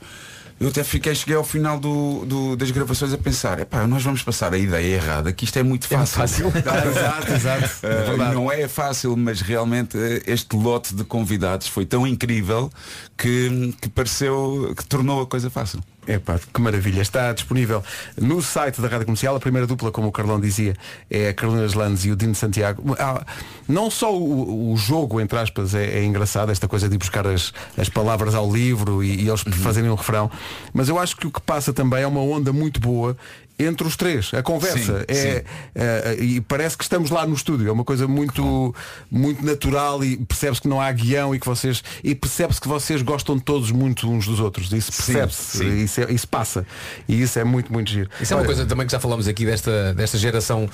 eu 0.62 0.68
até 0.68 0.84
fiquei, 0.84 1.16
cheguei 1.16 1.36
ao 1.36 1.44
final 1.44 1.80
do, 1.80 2.24
do- 2.24 2.56
das 2.56 2.70
gravações 2.70 3.12
a 3.12 3.18
pensar, 3.18 3.60
epá, 3.60 3.88
nós 3.88 4.04
vamos 4.04 4.22
passar 4.22 4.54
a 4.54 4.58
ideia 4.60 4.94
errada, 4.96 5.34
que 5.34 5.44
isto 5.44 5.58
é 5.58 5.64
muito 5.64 5.88
fácil. 5.88 6.22
exato, 6.88 7.34
exato. 7.34 7.86
É 7.88 8.12
Uh, 8.12 8.34
não 8.34 8.52
é 8.52 8.68
fácil, 8.68 9.18
mas 9.18 9.42
realmente 9.42 9.98
uh, 9.98 10.22
este 10.28 10.56
lote 10.56 10.94
de 10.94 11.04
convidados 11.04 11.68
foi 11.68 11.84
tão 11.84 12.06
incrível 12.06 12.72
que, 13.18 13.74
que 13.82 13.90
pareceu 13.90 14.72
que 14.78 14.86
tornou 14.86 15.22
a 15.24 15.26
coisa 15.26 15.50
fácil. 15.50 15.80
Epá, 16.08 16.40
que 16.40 16.60
maravilha. 16.60 17.02
Está 17.02 17.32
disponível 17.32 17.84
no 18.20 18.42
site 18.42 18.82
da 18.82 18.88
Rádio 18.88 19.06
Comercial. 19.06 19.36
A 19.36 19.40
primeira 19.40 19.68
dupla, 19.68 19.92
como 19.92 20.08
o 20.08 20.12
Carlão 20.12 20.40
dizia, 20.40 20.76
é 21.10 21.30
a 21.30 21.34
Carolina 21.34 21.68
Landes 21.76 22.06
e 22.06 22.12
o 22.12 22.16
Dino 22.16 22.34
Santiago. 22.34 22.96
Ah, 22.98 23.24
não 23.68 23.92
só 23.92 24.16
o, 24.16 24.74
o 24.74 24.78
jogo, 24.78 25.22
entre 25.22 25.38
aspas, 25.38 25.76
é, 25.76 26.00
é 26.00 26.04
engraçado, 26.04 26.52
esta 26.52 26.68
coisa 26.68 26.90
de 26.90 26.98
buscar 26.98 27.28
as, 27.28 27.54
as 27.78 27.88
palavras 27.88 28.34
ao 28.34 28.52
livro 28.52 29.04
e, 29.04 29.24
e 29.24 29.30
eles 29.30 29.42
fazerem 29.42 29.90
um 29.90 29.96
refrão, 29.96 30.30
mas 30.74 30.90
eu 30.90 30.98
acho 30.98 31.16
que 31.16 31.28
o 31.28 31.32
que 31.32 31.42
passa 31.42 31.72
também 31.72 32.02
é 32.02 32.08
uma 32.08 32.22
onda 32.22 32.52
muito 32.52 32.80
boa 32.80 33.16
entre 33.66 33.88
os 33.88 33.96
três. 33.96 34.34
A 34.34 34.42
conversa 34.44 35.00
Sim, 35.00 35.06
é, 35.08 35.14
sim. 35.14 35.42
é, 35.76 36.16
e 36.20 36.42
parece 36.42 36.78
que 36.78 36.84
estamos 36.84 37.10
lá 37.10 37.26
no 37.26 37.34
estúdio. 37.34 37.68
É 37.68 37.72
uma 37.72 37.84
coisa 37.84 38.08
muito, 38.08 38.74
muito 39.10 39.46
natural 39.46 40.04
e 40.04 40.18
percebe-se 40.18 40.62
que 40.62 40.68
não 40.68 40.80
há 40.82 40.92
guião 40.92 41.34
e 41.36 41.40
que 41.40 41.46
vocês 41.46 41.84
e 42.04 42.14
percebe-se 42.16 42.60
que 42.62 42.68
vocês 42.68 43.02
gostam 43.02 43.38
todos 43.40 43.72
muito 43.72 44.10
uns 44.10 44.26
dos 44.26 44.40
outros. 44.40 44.72
Isso 44.72 44.92
percebe-se. 44.92 45.66
Isso, 45.84 46.02
é- 46.02 46.12
isso 46.12 46.28
passa. 46.28 46.66
E 47.08 47.22
isso 47.22 47.38
é 47.40 47.44
muito, 47.44 47.72
muito 47.72 47.90
giro. 47.92 48.10
Isso 48.20 48.34
é 48.34 48.36
uma 48.36 48.42
Olha, 48.42 48.48
coisa 48.48 48.66
também 48.66 48.86
que 48.86 48.92
já 48.92 49.00
falamos 49.00 49.28
aqui 49.28 49.46
desta, 49.46 49.94
desta 49.94 50.18
geração 50.18 50.70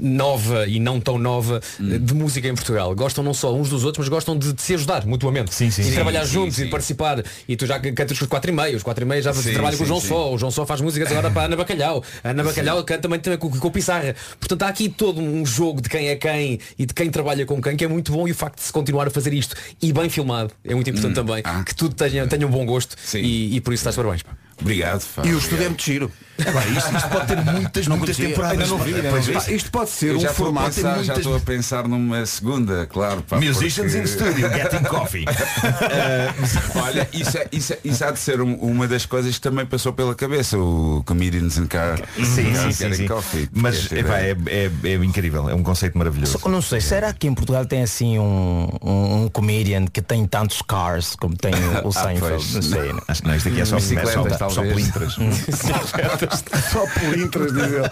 nova 0.00 0.66
e 0.66 0.78
não 0.80 1.00
tão 1.00 1.18
nova 1.18 1.60
Hum. 1.80 1.98
de 1.98 2.14
música 2.14 2.48
em 2.48 2.54
Portugal. 2.54 2.94
Gostam 2.94 3.22
não 3.24 3.34
só 3.34 3.54
uns 3.54 3.68
dos 3.68 3.84
outros, 3.84 4.04
mas 4.04 4.08
gostam 4.08 4.36
de, 4.38 4.52
de 4.52 4.62
se 4.62 4.74
ajudar 4.74 5.06
mutuamente. 5.06 5.54
Sim, 5.54 5.70
sim, 5.70 5.82
e 5.82 5.84
sim. 5.86 5.92
trabalhar 5.94 6.24
juntos 6.24 6.58
e 6.58 6.66
participar. 6.66 7.22
E 7.48 7.56
tu 7.56 7.66
já 7.66 7.78
cantas 7.78 8.18
com 8.18 8.24
os 8.24 8.28
4 8.28 8.50
e 8.50 8.54
meio, 8.54 8.76
os 8.76 8.82
4 8.82 9.04
e 9.04 9.06
meio 9.06 9.22
já 9.22 9.32
trabalha 9.32 9.76
com 9.76 9.84
o 9.84 9.86
João. 9.86 10.00
Só. 10.00 10.32
O 10.34 10.38
João 10.38 10.50
Só 10.50 10.64
faz 10.66 10.80
músicas 10.80 11.10
agora 11.10 11.30
para 11.32 11.42
a 11.42 11.44
Ana 11.46 11.56
Bacalhau. 11.56 12.02
A 12.22 12.30
Ana 12.30 12.44
Bacalhau 12.44 12.82
canta 12.84 13.02
também, 13.02 13.20
também 13.20 13.38
com, 13.38 13.50
com 13.50 13.68
o 13.68 13.70
Pissarra. 13.70 14.14
Portanto, 14.38 14.62
há 14.62 14.68
aqui 14.68 14.88
todo 14.88 15.20
um 15.20 15.44
jogo 15.44 15.80
de 15.80 15.88
quem 15.88 16.08
é 16.08 16.16
quem 16.16 16.58
e 16.78 16.86
de 16.86 16.94
quem 16.94 17.10
trabalha 17.10 17.44
com 17.46 17.60
quem, 17.60 17.76
que 17.76 17.84
é 17.84 17.88
muito 17.88 18.12
bom 18.12 18.26
e 18.28 18.32
o 18.32 18.34
facto 18.34 18.56
de 18.56 18.62
se 18.62 18.72
continuar 18.72 19.06
a 19.06 19.10
fazer 19.10 19.32
isto 19.32 19.56
e 19.80 19.92
bem 19.92 20.08
filmado 20.08 20.52
é 20.64 20.74
muito 20.74 20.88
importante 20.90 21.14
também. 21.14 21.42
Que 21.64 21.74
tudo 21.74 21.94
tenha, 21.94 22.26
tenha 22.26 22.46
um 22.46 22.50
bom 22.50 22.64
gosto 22.64 22.96
e, 23.14 23.56
e 23.56 23.60
por 23.60 23.72
isso 23.72 23.82
estás 23.82 23.96
parabéns. 23.96 24.22
pá. 24.22 24.47
Obrigado. 24.60 25.04
E 25.24 25.32
o 25.34 25.38
estúdio 25.38 25.64
é 25.64 25.68
muito 25.68 25.82
giro. 25.82 26.10
Agora, 26.46 26.66
isto, 26.68 26.94
isto 26.96 27.08
pode 27.08 27.26
ter 27.26 27.36
muitas, 27.44 27.88
muitas 27.88 28.16
temporadas. 28.16 28.68
Não 28.68 28.78
vi, 28.78 28.92
não 28.92 29.10
Pois 29.10 29.26
vi. 29.26 29.32
é. 29.32 29.40
Pá, 29.40 29.50
isto 29.50 29.70
pode 29.72 29.90
ser 29.90 30.14
um 30.16 30.20
formato. 30.20 30.66
pensar- 30.74 30.94
tem 30.94 31.04
Já 31.04 31.12
muitas- 31.14 31.18
estou 31.18 31.36
a 31.36 31.40
pensar 31.40 31.88
numa 31.88 32.26
segunda, 32.26 32.86
claro. 32.86 33.22
pá, 33.22 33.40
Musicians 33.40 33.92
porque- 33.92 33.98
in 33.98 34.06
studio, 34.06 34.48
getting 34.54 34.84
coffee. 34.84 35.24
Olha, 36.80 37.08
isso, 37.12 37.38
é- 37.38 37.48
isso, 37.50 37.72
é- 37.72 37.78
isso 37.84 38.04
há 38.04 38.10
de 38.12 38.18
ser 38.20 38.40
um- 38.40 38.54
uma 38.54 38.86
das 38.86 39.04
coisas 39.04 39.34
que 39.34 39.40
também 39.40 39.66
passou 39.66 39.92
pela 39.92 40.14
cabeça, 40.14 40.56
o 40.58 41.02
Comedians 41.04 41.56
in 41.58 41.66
Car. 41.66 41.98
Sim, 42.16 42.24
sim, 42.24 42.52
Car- 42.52 42.62
sim, 42.72 42.84
Getting 42.84 42.94
sim. 42.94 43.06
Coffee. 43.08 43.48
Mas 43.52 43.90
epá, 43.90 44.20
ideia. 44.20 44.36
é, 44.46 44.70
é, 44.84 44.92
é 44.92 44.94
incrível, 44.96 45.48
é 45.48 45.54
um 45.54 45.62
conceito 45.64 45.96
maravilhoso. 45.98 46.32
Só 46.32 46.38
que 46.38 46.46
eu 46.46 46.52
não 46.52 46.62
sei, 46.62 46.80
será 46.80 47.12
que 47.12 47.26
em 47.26 47.34
Portugal 47.34 47.66
tem 47.66 47.82
assim 47.82 48.18
um, 48.18 48.68
um, 48.82 49.22
um 49.24 49.28
comedian 49.28 49.86
que 49.86 50.00
tem 50.00 50.24
tantos 50.26 50.62
cars 50.62 51.16
como 51.16 51.36
tem 51.36 51.52
o, 51.84 51.88
Ah, 51.98 52.02
Seinfeld? 52.04 52.20
pois. 52.20 52.54
não 52.54 52.62
sei. 52.62 52.92
né? 52.92 53.00
Acho 53.08 53.22
que 53.22 53.28
não, 53.28 53.34
isto 53.36 53.48
aqui 53.48 53.60
é 53.60 53.64
só, 53.64 53.76
é 53.76 54.47
só, 54.50 54.62
pelintras. 54.62 55.16
Só 56.72 56.86
pelintras, 57.00 57.52
diz 57.52 57.62
ele. 57.62 57.88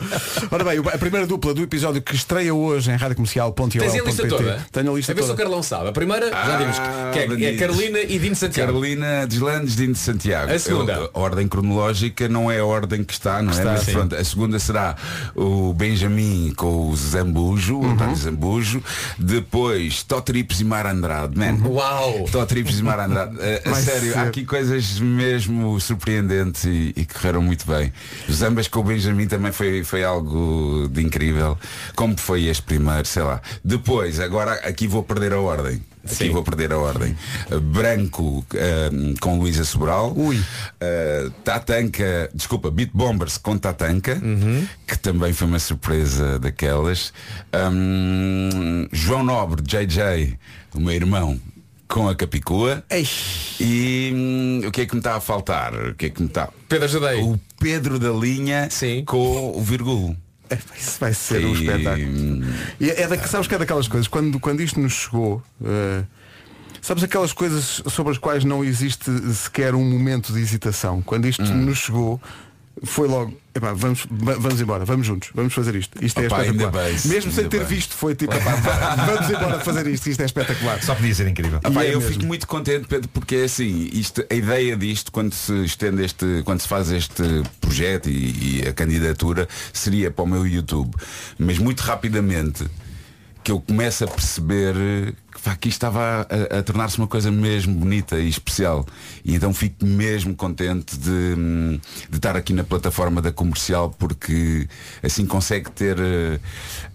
Ora 0.51 0.65
bem, 0.65 0.79
a 0.79 0.99
primeira 0.99 1.27
dupla 1.27 1.55
do 1.55 1.63
episódio 1.63 2.01
que 2.03 2.15
estreia 2.15 2.55
hoje 2.55 2.91
em 2.91 2.97
radiocomercial.ol.pt 2.97 3.79
Tens 3.79 3.95
a 4.01 4.05
lista 4.05 4.29
toda? 4.29 4.67
Tenho 4.73 4.93
a 4.93 4.97
lista 4.97 5.13
a 5.13 5.15
ver 5.15 5.23
se 5.23 5.27
o 5.29 5.33
toda. 5.33 5.43
Carlão 5.43 5.63
sabe. 5.63 5.89
A 5.89 5.93
primeira, 5.93 6.31
já 6.31 6.57
vimos, 6.59 6.77
que 7.13 7.45
é, 7.45 7.55
é. 7.55 7.57
Carolina 7.57 7.99
e 8.01 8.19
Dino 8.19 8.37
Santiago. 8.37 8.73
Carolina 8.73 9.27
Deslandes 9.27 9.77
Dino 9.77 9.93
de 9.95 9.99
Santiago. 9.99 10.53
A 10.53 10.59
segunda? 10.59 10.93
Eu- 10.93 11.11
a 11.15 11.19
ordem 11.21 11.49
cronológica 11.49 12.29
não 12.29 12.51
é 12.51 12.59
a 12.61 12.65
ordem 12.65 13.03
que 13.05 13.13
está, 13.13 13.41
não 13.43 13.53
é? 13.53 13.57
Está, 13.57 13.73
Mas 13.73 13.83
sim. 13.83 13.93
pronto, 13.93 14.15
a 14.15 14.25
segunda 14.25 14.59
será 14.59 14.97
o 15.35 15.73
Benjamin 15.73 16.53
com 16.57 16.91
o 16.91 16.97
Zambujo, 16.97 17.77
Uhum. 17.77 17.89
o 17.89 17.93
António 17.93 18.17
Zambujo. 18.17 18.83
Depois 19.19 20.03
Totrips 20.03 20.61
e 20.61 20.65
Mar 20.65 20.87
Andrade. 20.87 21.37
Man, 21.39 21.59
Uau! 21.69 22.27
Totrips 22.31 22.79
e 22.79 22.83
Mar 22.83 23.01
Andrade. 23.01 23.37
A- 23.65 23.75
sério, 23.75 24.19
há 24.19 24.23
aqui 24.23 24.45
coisas 24.45 24.99
mesmo 25.01 25.79
surpreendentes 25.81 26.46
e, 26.65 26.93
e 26.97 27.05
correram 27.05 27.43
muito 27.43 27.67
bem. 27.67 27.93
Os 28.29 28.43
ambas 28.43 28.69
com 28.69 28.81
o 28.81 28.85
Benjamin 28.85 29.27
também 29.27 29.53
foi, 29.53 29.83
foi 29.85 30.05
algo 30.05 30.89
de 30.91 31.03
incrível. 31.03 31.59
Como 31.95 32.17
foi 32.19 32.45
este 32.47 32.63
primeiro, 32.63 33.07
sei 33.07 33.23
lá. 33.23 33.41
Depois, 33.65 34.21
agora 34.21 34.53
aqui 34.67 34.87
vou 34.87 35.03
perder 35.03 35.33
a 35.33 35.41
ordem. 35.41 35.83
Aqui 36.05 36.15
Sim. 36.15 36.31
vou 36.31 36.45
perder 36.45 36.73
a 36.73 36.79
ordem. 36.79 37.17
Uh, 37.51 37.59
Branco 37.59 38.39
uh, 38.39 39.21
com 39.21 39.41
Luísa 39.41 39.65
Sobral. 39.65 40.13
Ui. 40.17 40.37
Uh, 40.37 41.31
Tatanka, 41.43 42.31
desculpa, 42.33 42.71
Beat 42.71 42.91
Bombers 42.95 43.37
com 43.39 43.59
Tatanka, 43.59 44.15
Uhum. 44.23 44.69
que 44.87 44.97
também 44.97 45.33
foi 45.33 45.49
uma 45.49 45.59
surpresa 45.59 46.39
daquelas. 46.39 47.13
Um, 47.53 48.87
João 48.93 49.25
Nobre, 49.25 49.63
JJ, 49.63 50.39
o 50.75 50.81
meu 50.81 50.95
irmão, 50.95 51.41
com 51.89 52.09
a 52.09 52.15
Capicua. 52.15 52.85
E 53.61 54.13
hum, 54.15 54.61
o 54.67 54.71
que 54.73 54.83
é 54.83 54.87
que 54.87 54.95
me 54.95 55.01
está 55.01 55.17
a 55.17 55.21
faltar? 55.21 55.75
O 55.75 55.95
que 55.95 56.07
é 56.07 56.11
que 56.11 56.21
me 56.21 56.29
está? 56.29 56.49
Pedro 56.69 56.89
Jadei. 56.89 57.23
O 57.23 57.41
Pedro 57.59 57.99
da 57.99 58.11
Linha 58.11 58.69
com 59.07 59.53
o 59.57 59.63
Virgulo. 59.63 60.17
É, 60.49 60.59
Isso 60.79 60.99
vai 61.01 61.13
ser 61.13 61.45
um 61.45 61.55
E, 61.57 61.65
espetáculo. 61.67 62.07
hum, 62.09 62.43
E 62.79 62.91
é 62.91 63.07
da, 63.09 63.19
sabes 63.27 63.49
que 63.49 63.55
é 63.55 63.59
daquelas 63.59 63.89
coisas, 63.89 64.07
quando, 64.07 64.39
quando 64.39 64.61
isto 64.63 64.79
nos 64.79 64.93
chegou, 64.93 65.43
eh, 65.65 66.05
sabes 66.81 67.03
aquelas 67.03 67.33
coisas 67.33 67.83
sobre 67.89 68.13
as 68.13 68.19
quais 68.19 68.45
não 68.45 68.65
existe 68.65 69.11
sequer 69.35 69.75
um 69.75 69.85
momento 69.85 70.33
de 70.33 70.39
hesitação. 70.41 71.03
Quando 71.03 71.27
isto 71.27 71.43
Hum. 71.43 71.65
nos 71.65 71.79
chegou, 71.79 72.21
foi 72.85 73.09
logo, 73.09 73.37
epá, 73.57 73.73
vamos, 73.73 74.07
va- 74.11 74.35
vamos 74.39 74.61
embora, 74.61 74.85
vamos 74.85 75.07
juntos, 75.07 75.31
vamos 75.35 75.53
fazer 75.55 75.75
isto. 75.75 76.03
Isto 76.05 76.21
é 76.21 76.27
Opa, 76.27 76.45
espetacular. 76.45 76.85
bem, 76.85 77.01
Mesmo 77.07 77.33
sem 77.33 77.49
ter 77.49 77.59
bem. 77.59 77.67
visto, 77.67 77.95
foi 77.95 78.15
tipo, 78.15 78.33
epá, 78.35 78.55
vamos 79.07 79.31
embora 79.31 79.61
fazer 79.61 79.87
isto, 79.87 80.09
isto 80.09 80.21
é 80.23 80.27
espetacular. 80.27 80.83
Só 80.83 80.95
podia 80.95 81.15
ser 81.15 81.27
incrível. 81.29 81.61
E 81.65 81.67
é 81.79 81.95
eu 81.95 82.01
mesmo. 82.01 82.13
fico 82.15 82.27
muito 82.27 82.47
contente 82.47 82.87
Pedro 82.87 83.09
porque 83.09 83.37
é 83.37 83.45
assim 83.45 83.89
isto, 83.93 84.25
a 84.31 84.35
ideia 84.35 84.77
disto 84.77 85.11
quando 85.11 85.33
se 85.33 85.53
estende 85.65 86.05
este 86.05 86.43
quando 86.45 86.61
se 86.61 86.69
faz 86.69 86.91
este 86.91 87.23
projeto 87.61 88.09
e, 88.09 88.61
e 88.63 88.69
a 88.69 88.73
candidatura 88.73 89.49
seria 89.73 90.11
para 90.11 90.25
o 90.25 90.27
meu 90.27 90.47
YouTube 90.47 90.95
mas 91.39 91.59
muito 91.59 91.81
rapidamente 91.81 92.65
que 93.47 93.53
eu 93.53 93.61
começo 93.61 94.03
a 94.03 94.09
perceber 94.09 94.75
que, 95.61 95.69
isto 95.69 95.77
estava 95.77 96.27
a, 96.29 96.59
a 96.59 96.63
tornar-se 96.65 96.99
uma 96.99 97.07
coisa 97.07 97.31
mesmo 97.31 97.73
bonita 97.77 98.19
e 98.19 98.29
especial 98.29 98.85
e 99.25 99.37
então 99.37 99.55
fico 99.55 99.87
mesmo 99.87 100.35
contente 100.35 100.99
de, 100.99 101.11
hum, 101.39 101.79
de 102.11 102.17
estar 102.17 102.37
aqui 102.37 102.53
na 102.53 102.65
plataforma 102.65 103.23
da 103.23 103.31
comercial 103.31 103.95
porque 104.01 104.69
assim 105.01 105.25
consegue 105.27 105.71
ter 105.71 105.97
eh, 105.97 106.41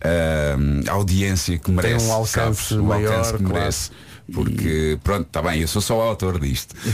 ah, 0.03 0.91
a 0.91 0.91
audiência 0.91 1.57
que 1.57 1.71
merece 1.71 2.05
um 2.05 2.11
alcance 2.11 2.63
sabes? 2.63 2.71
Maior, 2.85 3.13
alcance 3.13 3.37
que 3.37 3.43
claro. 3.45 4.10
Porque, 4.33 4.97
pronto, 5.03 5.27
está 5.27 5.41
bem, 5.41 5.61
eu 5.61 5.67
sou 5.67 5.81
só 5.81 5.97
o 5.97 6.01
autor 6.01 6.39
disto. 6.39 6.75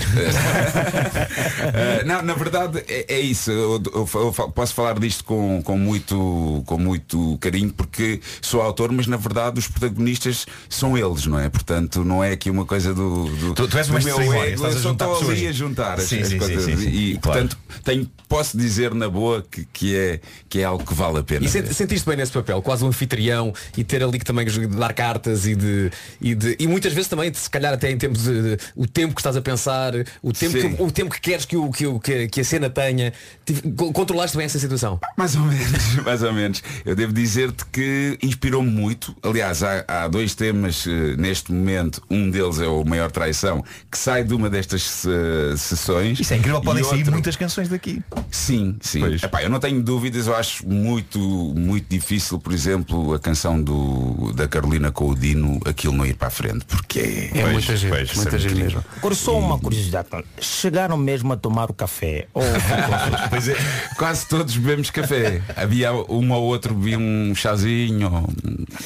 Eh, 1.74 2.04
não, 2.06 2.22
na 2.22 2.34
verdade 2.34 2.84
é, 2.88 3.06
é 3.16 3.20
isso. 3.20 3.52
Eu, 3.52 3.82
eu- 3.94 4.10
eu 4.16 4.32
posso 4.52 4.74
falar 4.74 4.98
disto 5.00 5.24
com, 5.24 5.62
com, 5.64 5.78
muito, 5.78 6.64
com 6.66 6.78
muito 6.78 7.38
carinho 7.40 7.72
porque 7.74 8.20
sou 8.42 8.62
autor, 8.62 8.92
mas 8.92 9.08
na 9.08 9.18
verdade 9.18 9.60
os 9.60 9.68
protagonistas 9.68 10.46
são 10.70 10.98
eles, 10.98 11.26
não 11.26 11.40
é? 11.40 11.50
Portanto, 11.50 12.04
não 12.04 12.24
é 12.24 12.32
aqui 12.32 12.50
uma 12.50 12.66
coisa 12.66 12.94
do. 12.94 13.26
do 13.26 13.54
Tu- 13.54 13.68
tu 13.68 13.78
és 13.78 13.90
uma 13.90 14.00
meu 14.00 14.22
ego, 14.22 14.66
eu 14.66 14.72
só 14.80 14.92
estou 14.92 15.30
ali 15.30 15.48
a 15.48 15.52
juntar 15.52 16.00
as, 16.00 16.04
Sim, 16.06 16.22
as 16.22 16.28
sim, 16.30 16.38
coisas. 16.38 16.64
sim. 16.80 16.90
E, 16.90 17.18
Claro. 17.18 17.42
portanto, 17.48 17.58
tenho, 17.84 18.10
posso 18.28 18.58
dizer 18.58 18.94
na 18.94 19.10
boa 19.10 19.44
que, 19.50 19.66
que, 19.72 19.96
é, 19.96 20.20
que 20.50 20.60
é 20.60 20.64
algo 20.64 20.86
que 20.86 20.94
vale 20.94 21.20
a 21.20 21.24
pena. 21.24 21.46
E 21.46 21.50
sent- 21.50 21.72
sentiste 21.74 22.08
bem 22.08 22.18
nesse 22.18 22.32
papel, 22.32 22.62
quase 22.62 22.84
um 22.84 22.88
anfitrião 22.88 23.54
e 23.76 23.84
ter 23.84 24.04
ali 24.04 24.20
que 24.20 24.26
também 24.26 24.46
dar 24.70 24.94
cartas 24.94 25.46
e 25.46 25.56
de, 25.56 25.92
e 26.22 26.34
de 26.36 26.56
e 26.60 26.68
muitas 26.68 26.94
vezes 26.94 27.10
também, 27.10 27.27
se 27.36 27.50
calhar 27.50 27.74
até 27.74 27.92
em 27.92 27.98
tempos 27.98 28.24
de, 28.24 28.42
de- 28.56 28.58
o 28.76 28.88
tempo 28.88 29.14
que 29.16 29.22
estás 29.22 29.36
a 29.36 29.42
pensar, 29.42 29.94
o 30.22 30.32
tempo, 30.34 30.60
Sim. 30.60 30.76
que, 30.76 30.82
o 30.84 30.92
tempo 30.92 31.12
que 31.14 31.22
queres 31.22 31.46
que, 31.46 31.58
o, 31.58 31.72
que, 31.72 31.86
o- 31.88 32.00
que, 32.00 32.28
que 32.28 32.42
a 32.42 32.44
cena 32.44 32.70
tenha, 32.70 33.12
tive- 33.46 33.72
co- 33.72 33.92
controlaste 33.92 34.38
bem 34.38 34.46
essa 34.46 34.60
situação. 34.60 35.00
Mais 35.18 35.36
ou 35.36 35.42
menos, 35.44 35.96
mais 36.06 36.24
ou 36.24 36.34
menos. 36.34 36.64
Eu 36.86 36.96
devo 36.96 37.12
dizer-te 37.14 37.66
que 37.66 38.18
inspirou-me 38.22 38.70
muito. 38.70 39.16
Aliás, 39.24 39.64
há, 39.64 39.84
há 39.88 40.08
dois 40.08 40.36
temas 40.36 40.86
eh, 40.88 41.16
neste 41.18 41.52
momento. 41.52 42.02
Um 42.10 42.30
deles 42.30 42.60
é 42.60 42.68
o 42.68 42.84
Maior 42.86 43.12
Traição, 43.12 43.64
que 43.92 43.98
sai 43.98 44.24
de 44.24 44.34
uma 44.34 44.50
destas 44.50 45.04
eh, 45.06 45.56
sessões. 45.58 46.20
Isso 46.20 46.34
é 46.34 46.38
incrível, 46.38 46.62
podem 46.62 46.84
sair 46.84 46.98
outro- 47.00 47.12
muitas 47.14 47.36
canções 47.36 47.68
daqui. 47.70 48.02
Sim, 48.32 48.78
sim. 48.82 49.04
Epá, 49.24 49.42
eu 49.44 49.50
não 49.50 49.60
tenho 49.60 49.82
dúvidas, 49.82 50.28
eu 50.28 50.36
acho 50.36 50.68
muito, 50.68 51.20
muito 51.20 51.88
difícil, 51.90 52.40
por 52.40 52.54
exemplo, 52.54 53.14
a 53.14 53.20
canção 53.20 53.62
do, 53.62 54.32
da 54.34 54.48
Carolina 54.48 54.92
com 54.92 55.10
o 55.10 55.16
Dino, 55.16 55.60
aquilo 55.66 55.94
não 55.94 56.06
ir 56.06 56.14
para 56.16 56.28
a 56.28 56.32
frente, 56.32 56.66
porque 56.66 57.00
É 57.34 57.46
muita 57.52 57.76
gente, 57.76 58.16
muita 58.16 58.40
gente 58.40 58.56
mesmo. 58.56 58.84
Agora 58.98 59.16
só 59.16 59.38
uma 59.38 59.58
curiosidade. 59.60 60.08
Chegaram 60.40 60.98
mesmo 60.98 61.34
a 61.34 61.38
tomar 61.38 61.70
o 61.70 61.74
café. 61.74 62.28
Ou... 62.34 62.44
Pois 63.30 63.48
é, 63.50 63.56
quase 63.98 64.26
todos 64.28 64.56
bebemos 64.58 64.90
café. 64.90 65.42
Havia 65.56 65.92
um 65.94 66.32
ou 66.32 66.44
outro 66.44 66.74
bebia 66.74 66.98
um 66.98 67.34
chazinho. 67.36 68.28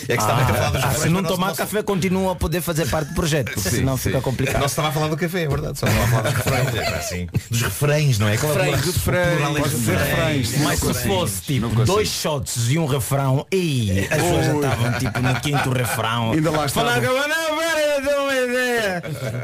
É 0.07 0.15
que 0.15 0.21
estava 0.21 0.41
a 0.41 0.45
falar 0.45 0.69
dos 0.71 0.83
Ah, 0.83 0.87
refrões 0.87 1.03
se 1.03 1.09
não 1.09 1.23
tomar 1.23 1.47
nosso- 1.47 1.57
café 1.57 1.83
continua 1.83 2.33
a 2.33 2.35
poder 2.35 2.61
fazer 2.61 2.87
parte 2.87 3.09
do 3.09 3.15
projeto, 3.15 3.51
porque 3.53 3.69
Sim, 3.69 3.77
senão 3.77 3.97
sim. 3.97 4.09
fica 4.09 4.21
complicado. 4.21 4.61
Não 4.61 4.67
se 4.67 4.71
estava 4.73 4.87
a 4.89 4.91
falar 4.91 5.07
do 5.09 5.17
café, 5.17 5.43
é 5.43 5.47
verdade. 5.47 5.79
Só 5.79 5.87
estava 5.87 6.03
a 6.03 6.07
falar 6.07 6.21
dos 6.23 6.33
refrões. 6.33 6.75
É, 6.75 6.95
assim. 6.95 7.27
Dos 7.49 7.61
refrões, 7.61 8.19
não 8.19 8.27
é? 8.27 8.31
É 8.31 8.35
é 8.35 8.37
ser 9.69 9.97
refrães. 9.97 10.57
Mas 10.59 10.79
se 10.79 11.07
fosse 11.07 11.41
tipo 11.41 11.85
dois 11.85 12.07
shots 12.09 12.69
e 12.69 12.77
um 12.77 12.85
refrão, 12.85 13.45
e 13.51 14.01
as 14.01 14.07
pessoas 14.07 14.45
já 14.45 14.55
estavam 14.55 14.99
tipo 14.99 15.19
no 15.19 15.41
quinto 15.41 15.69
refrão. 15.71 16.31
Ainda 16.31 16.51
lá 16.51 16.67
Falar 16.69 16.99
não, 18.11 18.15
dou 18.15 18.23
uma 18.23 18.35
ideia. 18.35 19.03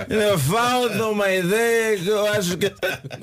Ainda 0.10 0.38
Falta 0.38 1.06
uma 1.08 1.32
ideia 1.32 1.98
que 1.98 2.08
eu 2.08 2.26
acho 2.32 2.58
que 2.58 2.74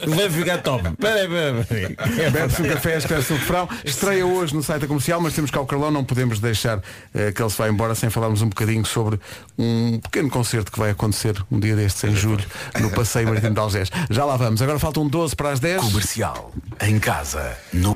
vai 0.07 0.31
ficar 0.31 0.59
top. 0.59 0.83
Peraí, 0.97 1.29
peraí, 1.29 1.65
peraí. 1.65 2.31
Bebe-se 2.31 2.63
um 2.63 2.69
café, 2.69 2.97
escreve-se 2.99 3.33
um 3.33 3.37
refrão. 3.37 3.69
Estreia 3.85 4.27
hoje 4.27 4.55
no 4.55 4.63
site 4.63 4.83
da 4.83 4.87
comercial, 4.87 5.21
mas 5.21 5.35
temos 5.35 5.51
cá 5.51 5.61
o 5.61 5.67
Carlão, 5.67 5.91
não 5.91 6.05
podemos 6.05 6.39
deixar 6.39 6.81
eh, 7.15 7.33
que 7.33 7.43
ele 7.43 7.51
se 7.51 7.59
vá 7.59 7.69
embora 7.69 7.95
sem 7.95 8.11
falarmos 8.11 8.43
um 8.43 8.49
bocadinho 8.49 8.85
sobre 8.85 9.19
um 9.59 9.99
pequeno 10.01 10.31
concerto 10.31 10.71
que 10.71 10.79
vai 10.79 10.91
acontecer 10.91 11.35
um 11.51 11.59
dia 11.59 11.77
destes 11.77 12.05
em 12.05 12.15
julho 12.15 12.45
no 12.81 12.91
Passeio 12.91 13.29
Marítimo 13.29 13.55
de 13.55 13.61
Algés. 13.61 13.91
Já 14.11 14.25
lá 14.25 14.37
vamos. 14.37 14.61
Agora 14.61 14.79
faltam 14.79 15.07
12 15.07 15.37
para 15.37 15.51
as 15.51 15.61
10. 15.61 15.83
Comercial. 15.83 16.53
Em 16.81 16.99
casa. 16.99 17.57
No... 17.73 17.95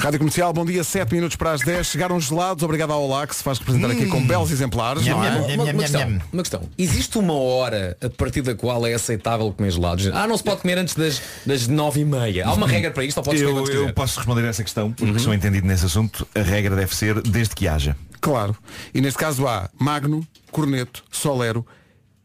Rádio 0.00 0.18
Comercial, 0.18 0.52
bom 0.52 0.64
dia, 0.64 0.84
7 0.84 1.12
minutos 1.12 1.36
para 1.36 1.52
as 1.52 1.60
10. 1.60 1.86
Chegaram 1.86 2.20
gelados, 2.20 2.62
obrigado 2.62 2.92
ao 2.92 3.02
Olá, 3.02 3.26
que 3.26 3.34
se 3.34 3.42
faz 3.42 3.58
representar 3.58 3.90
aqui 3.90 4.06
com 4.06 4.24
belos 4.24 4.50
exemplares, 4.50 5.04
não 5.06 5.24
é? 5.24 5.30
Uma, 5.30 5.64
uma 5.64 5.74
questão, 5.74 6.20
uma 6.32 6.42
questão. 6.42 6.62
Existe 6.78 7.18
uma 7.18 7.34
hora 7.34 7.96
a 8.00 8.08
partir 8.08 8.42
da 8.42 8.54
qual 8.54 8.86
é 8.86 8.94
aceitável 8.94 9.52
comer 9.52 9.70
gelados? 9.70 10.06
Ah, 10.08 10.26
não 10.26 10.36
se 10.36 10.44
pode 10.44 10.60
comer 10.60 10.78
antes 10.78 10.94
das, 10.94 11.20
das 11.44 11.66
9 11.66 12.00
e 12.00 12.04
meia. 12.04 12.46
Há 12.46 12.54
uma 12.54 12.66
regra 12.66 12.90
para 12.90 13.04
isto 13.04 13.18
ou 13.18 13.24
comer 13.24 13.40
Eu, 13.40 13.66
eu 13.66 13.92
posso 13.92 14.18
responder 14.18 14.44
a 14.44 14.48
essa 14.48 14.62
questão, 14.62 14.92
porque 14.92 15.18
sou 15.18 15.34
entendido 15.34 15.66
nesse 15.66 15.84
assunto. 15.84 16.26
A 16.34 16.42
regra 16.42 16.76
deve 16.76 16.94
ser 16.94 17.20
desde 17.22 17.54
que 17.54 17.66
haja. 17.66 17.96
Claro. 18.20 18.56
E 18.94 19.00
neste 19.00 19.18
caso 19.18 19.48
há 19.48 19.68
Magno, 19.78 20.26
Corneto, 20.50 21.02
Solero 21.10 21.66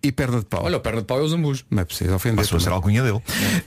e 0.01 0.11
Perna 0.11 0.39
de 0.39 0.45
Pau. 0.45 0.63
Olha, 0.63 0.77
o 0.77 0.79
Perna 0.79 1.01
de 1.01 1.07
Pau 1.07 1.19
é 1.19 1.21
o 1.21 1.27
Zambujo. 1.27 1.65
Não 1.69 1.81
é 1.81 1.85
preciso 1.85 2.13
ofender. 2.13 2.37
Passou 2.37 2.57
a 2.57 2.61
ser 2.61 2.69
a 2.69 2.73
alcunha 2.73 3.03
dele. 3.03 3.21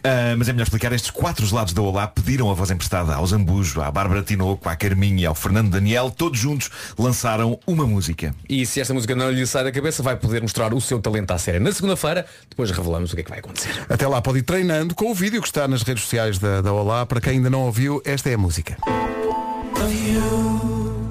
Ah, 0.05 0.35
mas 0.37 0.49
é 0.49 0.53
melhor 0.53 0.65
explicar 0.65 0.93
estes 0.93 1.11
quatro 1.11 1.45
gelados 1.45 1.73
da 1.73 1.83
Olá 1.83 2.07
pediram 2.07 2.51
a 2.51 2.55
voz 2.55 2.71
emprestada 2.71 3.15
ao 3.15 3.27
Zambujo, 3.27 3.81
à 3.81 3.91
Bárbara 3.91 4.23
Tinoco, 4.23 4.69
à 4.69 4.77
Carminho 4.77 5.19
e 5.19 5.27
ao 5.27 5.35
Fernando 5.35 5.71
Daniel. 5.71 6.11
Todos 6.11 6.39
juntos 6.39 6.71
lançaram 6.99 7.59
uma 7.67 7.87
música. 7.87 8.35
E 8.49 8.65
se 8.65 8.81
esta 8.81 8.95
música 8.95 9.15
não 9.15 9.31
lhe 9.31 9.47
sai 9.47 9.65
da 9.65 9.73
cabeça, 9.73 10.03
vai 10.03 10.17
poder 10.17 10.43
mostrar 10.43 10.73
o 10.73 10.81
seu 10.81 11.01
talento 11.01 11.31
à 11.33 11.39
série. 11.39 11.59
Na 11.59 11.73
segunda-feira, 11.73 12.27
depois 12.49 12.71
revelamos 12.71 13.13
o 13.13 13.15
que 13.15 13.21
é 13.21 13.25
que 13.25 13.31
vai 13.31 13.41
acontecer. 13.41 13.71
Até 13.89 14.07
lá 14.07 14.23
pode 14.23 14.39
ir 14.39 14.43
treinando 14.43 14.95
com 14.95 15.11
o 15.11 15.15
vídeo 15.15 15.41
que 15.41 15.49
está 15.49 15.67
nas 15.67 15.83
redes 15.83 16.05
sociais 16.05 16.39
da, 16.39 16.61
da 16.61 16.73
Olá. 16.73 17.05
Para 17.05 17.21
quem 17.21 17.35
ainda 17.35 17.51
não 17.51 17.63
ouviu, 17.63 18.01
esta 18.05 18.31
é 18.31 18.35
a 18.35 18.39
música. 18.39 18.77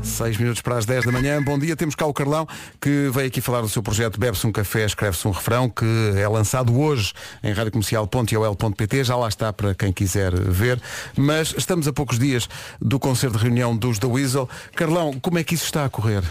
6 0.02 0.38
minutos 0.38 0.62
para 0.62 0.78
as 0.78 0.86
10 0.86 1.06
da 1.06 1.12
manhã. 1.12 1.42
Bom 1.42 1.58
dia, 1.58 1.76
temos 1.76 1.96
cá 1.96 2.06
o 2.06 2.14
Carlão 2.14 2.48
que 2.80 3.10
veio 3.14 3.28
aqui 3.28 3.42
falar 3.42 3.62
do 3.62 3.70
seu 3.70 3.84
projeto 3.84 4.20
Bebe-se 4.20 4.46
um 4.46 4.52
café, 4.52 4.86
escreve-se 4.86 5.28
um 5.28 5.32
refrão 5.32 5.70
que 5.70 5.86
é 6.18 6.28
lançado 6.28 6.78
hoje 6.78 7.14
em 7.44 7.52
radiocomercial.ol.pt. 7.52 9.04
Já 9.04 9.16
lá 9.16 9.28
está 9.28 9.52
para 9.52 9.74
quem 9.76 9.92
quiser 9.92 10.34
ver. 10.34 10.82
Mas 11.18 11.54
estamos 11.58 11.88
a 11.88 11.94
poucos 11.94 12.18
dias 12.20 12.48
do 12.82 13.00
concerto 13.00 13.38
de 13.38 13.44
reunião 13.44 13.76
dos 13.76 14.00
The 14.00 14.08
Weasel. 14.08 14.50
Carlão, 14.76 15.20
como 15.22 15.38
é 15.38 15.44
que 15.44 15.56
isso 15.56 15.66
está 15.66 15.86
a 15.86 15.90
correr? 15.90 16.24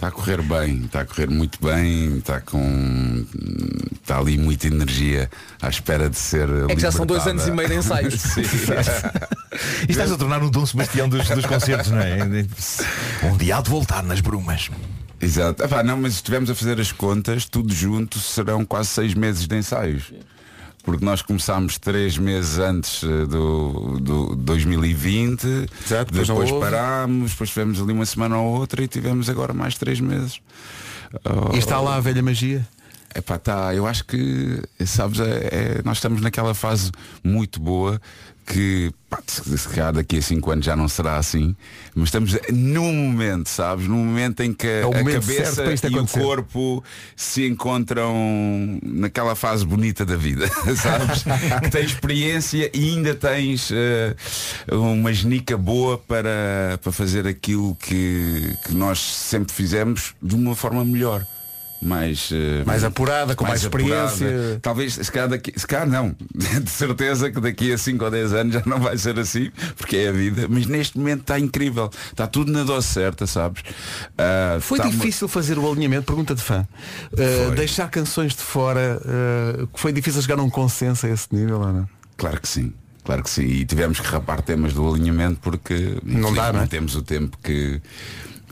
Está 0.00 0.08
a 0.08 0.12
correr 0.12 0.40
bem, 0.40 0.84
está 0.86 1.02
a 1.02 1.04
correr 1.04 1.28
muito 1.28 1.58
bem, 1.62 2.16
está 2.16 2.40
com. 2.40 3.22
está 3.92 4.18
ali 4.18 4.38
muita 4.38 4.66
energia 4.66 5.30
à 5.60 5.68
espera 5.68 6.08
de 6.08 6.16
ser. 6.16 6.48
É 6.70 6.74
que 6.74 6.80
já 6.80 6.90
são 6.90 7.04
dois 7.04 7.26
anos 7.26 7.46
e 7.46 7.50
meio 7.50 7.68
de 7.68 7.74
ensaios. 7.74 8.14
Sim. 8.18 8.40
E 9.86 9.90
estás 9.90 10.10
a 10.10 10.16
tornar 10.16 10.42
um 10.42 10.48
Dom 10.48 10.64
Sebastião 10.64 11.08
dos, 11.08 11.28
dos 11.28 11.44
concertos, 11.44 11.90
não 11.90 11.98
é? 11.98 12.16
Um 13.24 13.36
dia 13.36 13.58
há 13.58 13.60
de 13.60 13.68
voltar 13.68 14.02
nas 14.02 14.20
brumas. 14.20 14.70
Exato. 15.20 15.62
Epá, 15.62 15.82
não, 15.82 15.98
mas 15.98 16.12
se 16.14 16.18
estivermos 16.20 16.48
a 16.48 16.54
fazer 16.54 16.80
as 16.80 16.92
contas, 16.92 17.44
tudo 17.44 17.74
junto 17.74 18.18
serão 18.20 18.64
quase 18.64 18.88
seis 18.88 19.12
meses 19.12 19.46
de 19.46 19.56
ensaios. 19.56 20.14
Porque 20.82 21.04
nós 21.04 21.20
começámos 21.20 21.76
três 21.78 22.16
meses 22.16 22.58
antes 22.58 23.02
eh, 23.04 23.26
do, 23.26 23.98
do 24.00 24.36
2020, 24.36 25.44
Exato, 25.84 26.12
depois 26.12 26.28
depois 26.28 26.50
parámos, 26.52 27.32
depois 27.32 27.50
tivemos 27.50 27.80
ali 27.80 27.92
uma 27.92 28.06
semana 28.06 28.38
ou 28.38 28.58
outra 28.58 28.82
e 28.82 28.88
tivemos 28.88 29.28
agora 29.28 29.52
mais 29.52 29.74
três 29.76 30.00
meses. 30.00 30.40
E 31.52 31.58
está 31.58 31.80
lá 31.80 31.96
a 31.96 32.00
velha 32.00 32.22
magia? 32.22 32.66
Epá, 33.14 33.38
tá, 33.38 33.74
eu 33.74 33.86
acho 33.86 34.04
que, 34.04 34.62
sabes, 34.86 35.18
é- 35.18 35.48
é- 35.78 35.82
nós 35.84 35.96
estamos 35.98 36.20
naquela 36.20 36.54
fase 36.54 36.92
muito 37.24 37.60
boa 37.60 38.00
que 38.50 38.92
pá, 39.08 39.20
se 39.24 39.68
calhar 39.68 39.92
daqui 39.92 40.18
a 40.18 40.22
cinco 40.22 40.50
anos 40.50 40.66
já 40.66 40.74
não 40.74 40.88
será 40.88 41.16
assim, 41.16 41.54
mas 41.94 42.06
estamos 42.06 42.36
num 42.50 42.92
momento, 42.92 43.48
sabes, 43.48 43.86
num 43.86 44.04
momento 44.04 44.40
em 44.40 44.52
que 44.52 44.66
É 44.66 44.84
o 44.84 44.90
a 44.90 45.04
cabeça 45.04 45.64
e 45.88 45.98
o 45.98 46.06
corpo 46.06 46.82
se 47.14 47.46
encontram 47.46 48.12
naquela 48.82 49.36
fase 49.36 49.64
bonita 49.64 50.04
da 50.04 50.16
vida, 50.16 50.48
sabes? 50.76 51.24
que 51.62 51.70
tens 51.70 51.92
experiência 51.92 52.70
e 52.74 52.90
ainda 52.90 53.14
tens 53.14 53.70
eh, 53.72 54.16
uma 54.68 55.12
genica 55.12 55.56
boa 55.56 55.96
para, 55.96 56.78
para 56.82 56.90
fazer 56.90 57.28
aquilo 57.28 57.76
que, 57.76 58.56
que 58.66 58.74
nós 58.74 58.98
sempre 58.98 59.54
fizemos 59.54 60.14
de 60.20 60.34
uma 60.34 60.56
forma 60.56 60.84
melhor. 60.84 61.24
Mais, 61.82 62.28
eh, 62.32 62.62
Mais 62.66 62.84
apurada, 62.84 63.34
com 63.34 63.44
mais 63.44 63.62
experiência. 63.62 64.26
apurada. 64.28 64.58
Talvez, 64.60 64.94
se 64.94 65.10
calhar, 65.10 65.28
daqui, 65.30 65.52
se 65.58 65.66
calhar 65.66 65.88
não. 65.88 66.14
De 66.62 66.68
certeza 66.70 67.30
que 67.30 67.40
daqui 67.40 67.72
a 67.72 67.78
5 67.78 68.04
ou 68.04 68.10
10 68.10 68.32
anos 68.34 68.54
já 68.54 68.62
não 68.66 68.78
vai 68.78 68.98
ser 68.98 69.18
assim, 69.18 69.50
porque 69.78 69.96
é 69.96 70.08
a 70.08 70.12
vida. 70.12 70.46
Mas 70.48 70.66
neste 70.66 70.98
momento 70.98 71.22
está 71.22 71.38
incrível. 71.38 71.88
Está 72.10 72.26
tudo 72.26 72.52
na 72.52 72.64
dose 72.64 72.86
certa, 72.86 73.26
sabes? 73.26 73.62
Ah, 74.18 74.58
Foi 74.60 74.78
uma- 74.78 74.90
difícil 74.90 75.26
fazer 75.26 75.58
o 75.58 75.70
alinhamento, 75.70 76.04
pergunta 76.04 76.34
de 76.34 76.42
fã. 76.42 76.66
Uh, 77.12 77.50
deixar 77.54 77.88
canções 77.88 78.34
de 78.34 78.42
fora, 78.42 79.00
uh, 79.64 79.68
foi 79.74 79.92
difícil 79.92 80.20
chegar 80.20 80.38
a 80.38 80.42
um 80.42 80.50
consenso 80.50 81.06
a 81.06 81.08
esse 81.10 81.28
nível, 81.34 81.60
ou 81.60 81.72
não? 81.72 81.88
Claro 82.18 82.38
que 82.40 82.48
sim. 82.48 82.74
Claro 83.02 83.22
que 83.22 83.30
sim. 83.30 83.42
E 83.46 83.64
tivemos 83.64 83.98
que 83.98 84.06
rapar 84.06 84.42
temas 84.42 84.74
do 84.74 84.86
alinhamento 84.86 85.40
porque 85.40 85.96
Não 86.04 86.32
dá, 86.34 86.52
não 86.52 86.60
é? 86.60 86.66
temos 86.66 86.94
o 86.94 87.00
tempo 87.02 87.38
que, 87.42 87.80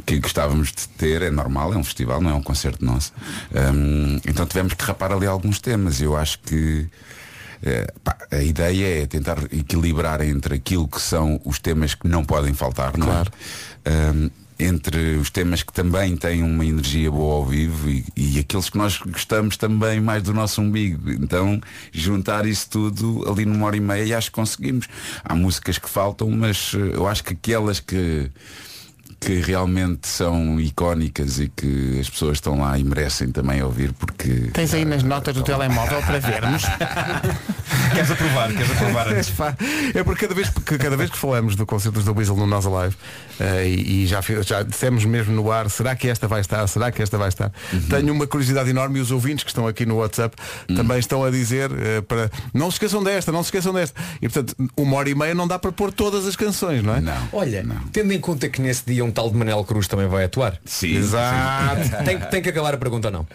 que 0.06 0.18
gostávamos 0.20 0.68
de 0.72 0.88
ter, 0.88 1.22
é 1.22 1.30
normal, 1.30 1.72
é 1.74 1.76
um 1.76 1.84
festival, 1.84 2.20
não 2.20 2.30
é 2.30 2.34
um 2.34 2.42
concerto 2.42 2.84
nosso. 2.84 3.12
Hum, 3.74 4.20
então 4.26 4.46
tivemos 4.46 4.74
que 4.74 4.84
rapar 4.84 5.12
ali 5.12 5.26
alguns 5.26 5.60
temas. 5.60 6.00
Eu 6.00 6.16
acho 6.16 6.38
que 6.40 6.86
eh, 7.62 7.92
pá, 8.02 8.16
a 8.30 8.42
ideia 8.42 9.02
é 9.02 9.06
tentar 9.06 9.38
equilibrar 9.52 10.20
entre 10.22 10.54
aquilo 10.54 10.86
que 10.88 11.00
são 11.00 11.40
os 11.44 11.58
temas 11.58 11.94
que 11.94 12.06
não 12.08 12.24
podem 12.24 12.54
faltar, 12.54 12.96
não 12.96 13.06
Claro. 13.06 13.30
é? 13.84 14.10
Hum, 14.10 14.30
entre 14.60 15.14
os 15.18 15.30
temas 15.30 15.62
que 15.62 15.72
também 15.72 16.16
têm 16.16 16.42
uma 16.42 16.66
energia 16.66 17.08
boa 17.12 17.36
ao 17.36 17.46
vivo 17.46 17.88
e, 17.88 18.04
e 18.16 18.40
aqueles 18.40 18.68
que 18.68 18.76
nós 18.76 18.98
gostamos 18.98 19.56
também 19.56 20.00
mais 20.00 20.20
do 20.24 20.34
nosso 20.34 20.60
umbigo. 20.60 21.10
Então, 21.12 21.60
juntar 21.92 22.44
isso 22.44 22.68
tudo 22.68 23.24
ali 23.30 23.44
numa 23.44 23.66
hora 23.66 23.76
e 23.76 23.80
meia 23.80 24.02
e 24.04 24.12
acho 24.12 24.30
que 24.30 24.34
conseguimos. 24.34 24.88
Há 25.22 25.32
músicas 25.36 25.78
que 25.78 25.88
faltam, 25.88 26.28
mas 26.32 26.72
eh, 26.74 26.96
eu 26.96 27.06
acho 27.06 27.22
que 27.22 27.34
aquelas 27.34 27.78
que 27.78 28.30
que 29.20 29.40
realmente 29.40 30.06
são 30.06 30.60
icónicas 30.60 31.40
e 31.40 31.48
que 31.48 31.98
as 32.00 32.08
pessoas 32.08 32.36
estão 32.36 32.60
lá 32.60 32.78
e 32.78 32.84
merecem 32.84 33.30
também 33.30 33.62
ouvir 33.62 33.92
porque. 33.92 34.50
Tens 34.52 34.72
aí 34.74 34.84
nas 34.84 35.02
notas 35.02 35.34
do 35.34 35.42
telemóvel 35.42 36.00
para 36.02 36.18
vermos. 36.18 36.62
queres 37.94 38.10
aprovar, 38.10 38.52
queres 38.52 38.70
aprovar 38.70 39.08
antes? 39.12 39.32
É 39.94 40.04
porque 40.04 40.26
cada 40.26 40.34
vez, 40.34 40.50
que 40.50 40.78
cada 40.78 40.96
vez 40.96 41.10
que 41.10 41.18
falamos 41.18 41.56
do 41.56 41.66
concertos 41.66 42.04
da 42.04 42.12
Weasel 42.12 42.36
no 42.36 42.46
Nós 42.46 42.64
Alive 42.64 42.96
eh, 43.40 43.68
e, 43.68 44.04
e 44.04 44.06
já, 44.06 44.20
já 44.20 44.62
dissemos 44.62 45.04
mesmo 45.04 45.34
no 45.34 45.50
ar, 45.50 45.68
será 45.68 45.96
que 45.96 46.08
esta 46.08 46.28
vai 46.28 46.40
estar? 46.40 46.66
Será 46.66 46.92
que 46.92 47.02
esta 47.02 47.18
vai 47.18 47.28
estar? 47.28 47.52
Tenho 47.90 48.12
uma 48.12 48.26
curiosidade 48.26 48.70
enorme 48.70 48.98
e 48.98 49.02
os 49.02 49.10
ouvintes 49.10 49.42
que 49.44 49.50
estão 49.50 49.66
aqui 49.66 49.84
no 49.84 49.96
WhatsApp 49.96 50.36
também 50.76 50.98
estão 50.98 51.24
a 51.24 51.30
dizer 51.30 51.70
eh, 51.72 52.00
para 52.02 52.30
não 52.54 52.70
se 52.70 52.76
esqueçam 52.76 53.02
desta, 53.02 53.32
não 53.32 53.42
se 53.42 53.48
esqueçam 53.48 53.72
desta. 53.72 54.00
E 54.22 54.28
portanto, 54.28 54.54
uma 54.76 54.96
hora 54.96 55.10
e 55.10 55.14
meia 55.14 55.34
não 55.34 55.48
dá 55.48 55.58
para 55.58 55.72
pôr 55.72 55.92
todas 55.92 56.26
as 56.26 56.36
canções, 56.36 56.82
não 56.82 56.94
é? 56.94 57.00
Não. 57.00 57.28
Olha, 57.32 57.66
tendo 57.92 58.12
em 58.12 58.20
conta 58.20 58.48
que 58.48 58.60
nesse 58.60 58.84
dia 58.86 59.04
um 59.08 59.12
tal 59.12 59.30
de 59.30 59.36
Manel 59.36 59.64
Cruz 59.64 59.88
também 59.88 60.06
vai 60.06 60.24
atuar. 60.24 60.58
Sim. 60.64 60.96
Exato. 60.96 61.88
tem, 62.04 62.18
tem 62.18 62.42
que 62.42 62.48
acabar 62.50 62.74
a 62.74 62.78
pergunta 62.78 63.10
não? 63.10 63.26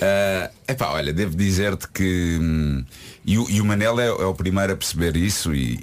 É 0.00 0.50
epá, 0.68 0.88
olha, 0.90 1.12
devo 1.12 1.36
dizer-te 1.36 1.86
que 1.88 2.38
hum, 2.40 2.84
e, 3.24 3.38
o- 3.38 3.48
e 3.50 3.60
o 3.60 3.64
Manel 3.64 4.00
é, 4.00 4.06
é 4.06 4.24
o 4.24 4.34
primeiro 4.34 4.72
a 4.72 4.76
perceber 4.76 5.16
isso 5.16 5.54
e, 5.54 5.74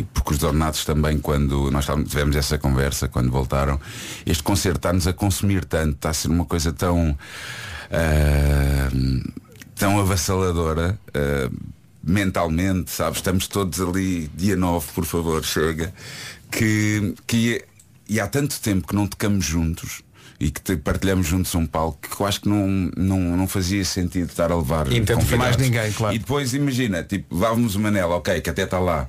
e 0.00 0.06
porque 0.14 0.34
os 0.34 0.42
ornados 0.42 0.84
também 0.84 1.18
quando 1.18 1.70
nós 1.70 1.86
tivemos 2.08 2.36
essa 2.36 2.56
conversa 2.58 3.08
quando 3.08 3.30
voltaram 3.30 3.78
este 4.24 4.42
concerto 4.42 4.78
está-nos 4.78 5.06
a 5.06 5.12
consumir 5.12 5.64
tanto 5.64 5.94
está 5.96 6.10
a 6.10 6.14
ser 6.14 6.28
uma 6.28 6.44
coisa 6.44 6.72
tão 6.72 7.16
ah, 7.90 8.88
tão 9.74 9.98
avassaladora 9.98 10.98
ah, 11.14 11.50
mentalmente 12.02 12.90
sabes 12.90 13.18
estamos 13.18 13.48
todos 13.48 13.80
ali 13.80 14.30
dia 14.34 14.56
9 14.56 14.86
por 14.94 15.04
favor 15.04 15.44
chega 15.44 15.92
que 16.50 17.14
que 17.26 17.64
e 18.08 18.20
há 18.20 18.26
tanto 18.26 18.60
tempo 18.60 18.86
que 18.86 18.94
não 18.94 19.06
tocamos 19.06 19.44
juntos 19.44 20.02
e 20.38 20.50
que 20.50 20.76
partilhamos 20.76 21.26
juntos 21.26 21.54
um 21.54 21.66
palco 21.66 21.98
que 22.00 22.20
eu 22.20 22.26
acho 22.26 22.42
que 22.42 22.48
não, 22.48 22.90
não, 22.96 23.36
não 23.36 23.48
fazia 23.48 23.84
sentido 23.84 24.28
estar 24.28 24.52
a 24.52 24.56
levar 24.56 24.90
E 24.92 25.00
mais 25.36 25.56
ninguém, 25.56 25.92
claro. 25.92 26.14
E 26.14 26.18
depois 26.18 26.52
imagina, 26.54 27.02
tipo, 27.02 27.34
levávamos 27.34 27.74
o 27.74 27.80
Manela, 27.80 28.16
ok, 28.16 28.40
que 28.40 28.50
até 28.50 28.64
está 28.64 28.78
lá. 28.78 29.08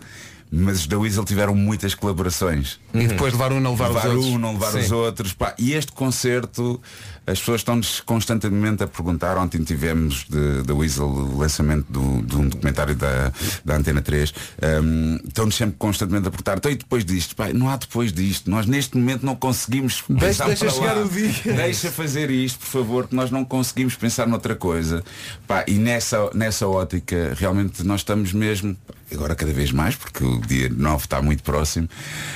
Mas 0.50 0.80
os 0.80 0.88
da 0.88 0.98
Weasel 0.98 1.26
tiveram 1.26 1.54
muitas 1.54 1.94
colaborações. 1.94 2.80
E 2.94 3.06
depois 3.06 3.34
levar 3.34 3.52
um, 3.52 3.60
não 3.60 3.72
levar 3.72 3.90
os 3.90 4.06
outros. 4.06 4.26
um, 4.28 4.38
não 4.38 4.54
levar 4.54 4.72
Sim. 4.72 4.80
os 4.80 4.92
outros. 4.94 5.34
pá. 5.34 5.54
E 5.58 5.74
este 5.74 5.92
concerto, 5.92 6.82
as 7.28 7.40
pessoas 7.40 7.60
estão-nos 7.62 8.00
constantemente 8.02 8.82
a 8.84 8.88
perguntar. 8.88 9.38
Ontem 9.38 9.62
tivemos 9.64 10.26
da 10.66 10.74
Weasel 10.74 11.06
o 11.08 11.38
lançamento 11.38 11.86
do- 11.92 12.22
de 12.24 12.36
um 12.38 12.48
documentário 12.48 12.96
da, 12.96 13.32
da 13.66 13.76
Antena 13.76 14.02
3. 14.02 14.34
Um, 14.82 15.20
estão-nos 15.28 15.56
sempre 15.56 15.76
constantemente 15.78 16.28
a 16.28 16.32
perguntar. 16.32 16.58
Então 16.58 16.72
e 16.72 16.76
depois 16.76 17.04
disto? 17.04 17.36
Pá, 17.36 17.52
não 17.54 17.70
há 17.70 17.76
depois 17.76 18.14
disto. 18.14 18.50
Nós 18.50 18.66
neste 18.66 18.98
momento 18.98 19.26
não 19.26 19.36
conseguimos 19.36 20.04
Deixa- 20.10 20.46
pensar 20.46 20.46
deixa 20.48 20.70
chegar 20.72 20.94
lá. 20.94 21.04
o 21.04 21.10
dia. 21.10 21.54
Deixa 21.54 21.92
fazer 21.92 22.32
isto, 22.32 22.60
por 22.60 22.68
favor, 22.68 23.08
que 23.08 23.16
nós 23.16 23.30
não 23.30 23.44
conseguimos 23.44 23.96
pensar 23.96 24.26
noutra 24.26 24.56
coisa. 24.56 25.04
Pá, 25.46 25.66
e 25.68 25.74
nessa, 25.74 26.30
nessa 26.34 26.68
ótica, 26.68 27.34
realmente 27.38 27.84
nós 27.84 28.00
estamos 28.00 28.32
mesmo, 28.32 28.76
agora 29.12 29.36
cada 29.36 29.52
vez 29.52 29.72
mais, 29.72 29.96
porque 29.96 30.24
o 30.24 30.40
dia 30.40 30.70
9 30.70 31.04
está 31.04 31.22
muito 31.22 31.44
próximo, 31.44 31.90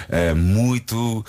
eh, 0.09 0.34
muito. 0.34 1.26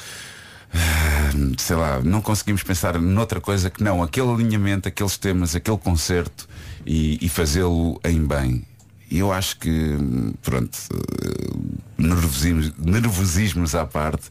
Ah, 0.74 1.30
sei 1.58 1.76
lá, 1.76 2.00
não 2.00 2.20
conseguimos 2.20 2.62
pensar 2.62 2.98
noutra 3.00 3.40
coisa 3.40 3.70
que 3.70 3.82
não 3.82 4.02
aquele 4.02 4.30
alinhamento, 4.30 4.88
aqueles 4.88 5.16
temas, 5.16 5.54
aquele 5.54 5.78
concerto 5.78 6.48
e, 6.86 7.18
e 7.24 7.28
fazê-lo 7.28 8.00
em 8.04 8.24
bem. 8.24 8.64
E 9.10 9.18
eu 9.18 9.30
acho 9.30 9.58
que, 9.58 9.98
pronto, 10.40 10.78
eh, 11.22 11.56
nervosismos, 11.98 12.72
nervosismos 12.78 13.74
à 13.74 13.84
parte, 13.84 14.30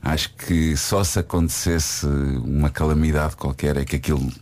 acho 0.00 0.32
que 0.34 0.76
só 0.76 1.02
se 1.02 1.18
acontecesse 1.18 2.06
uma 2.06 2.70
calamidade 2.70 3.34
qualquer 3.34 3.76
é 3.76 3.84
que 3.84 3.96
aquilo 3.96 4.32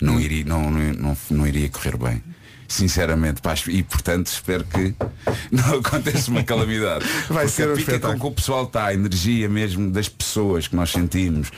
não 0.00 0.18
iria, 0.18 0.44
não, 0.46 0.70
não, 0.70 0.92
não, 0.94 1.16
não 1.30 1.46
iria 1.46 1.68
correr 1.68 1.98
bem. 1.98 2.22
Sinceramente, 2.66 3.40
pá, 3.42 3.54
e 3.68 3.82
portanto 3.82 4.26
espero 4.28 4.64
que 4.64 4.94
não 5.52 5.78
aconteça 5.78 6.30
uma 6.30 6.42
calamidade. 6.42 7.04
Vai 7.28 7.44
Porque 7.44 7.48
ser 7.48 7.68
um 7.68 7.72
a 7.72 7.76
pica 7.76 7.92
espetáculo. 7.92 8.18
com 8.20 8.26
que 8.28 8.32
o 8.32 8.34
pessoal 8.36 8.64
está, 8.64 8.86
a 8.86 8.94
energia 8.94 9.48
mesmo 9.48 9.90
das 9.90 10.08
pessoas 10.08 10.66
que 10.66 10.74
nós 10.74 10.90
sentimos, 10.90 11.50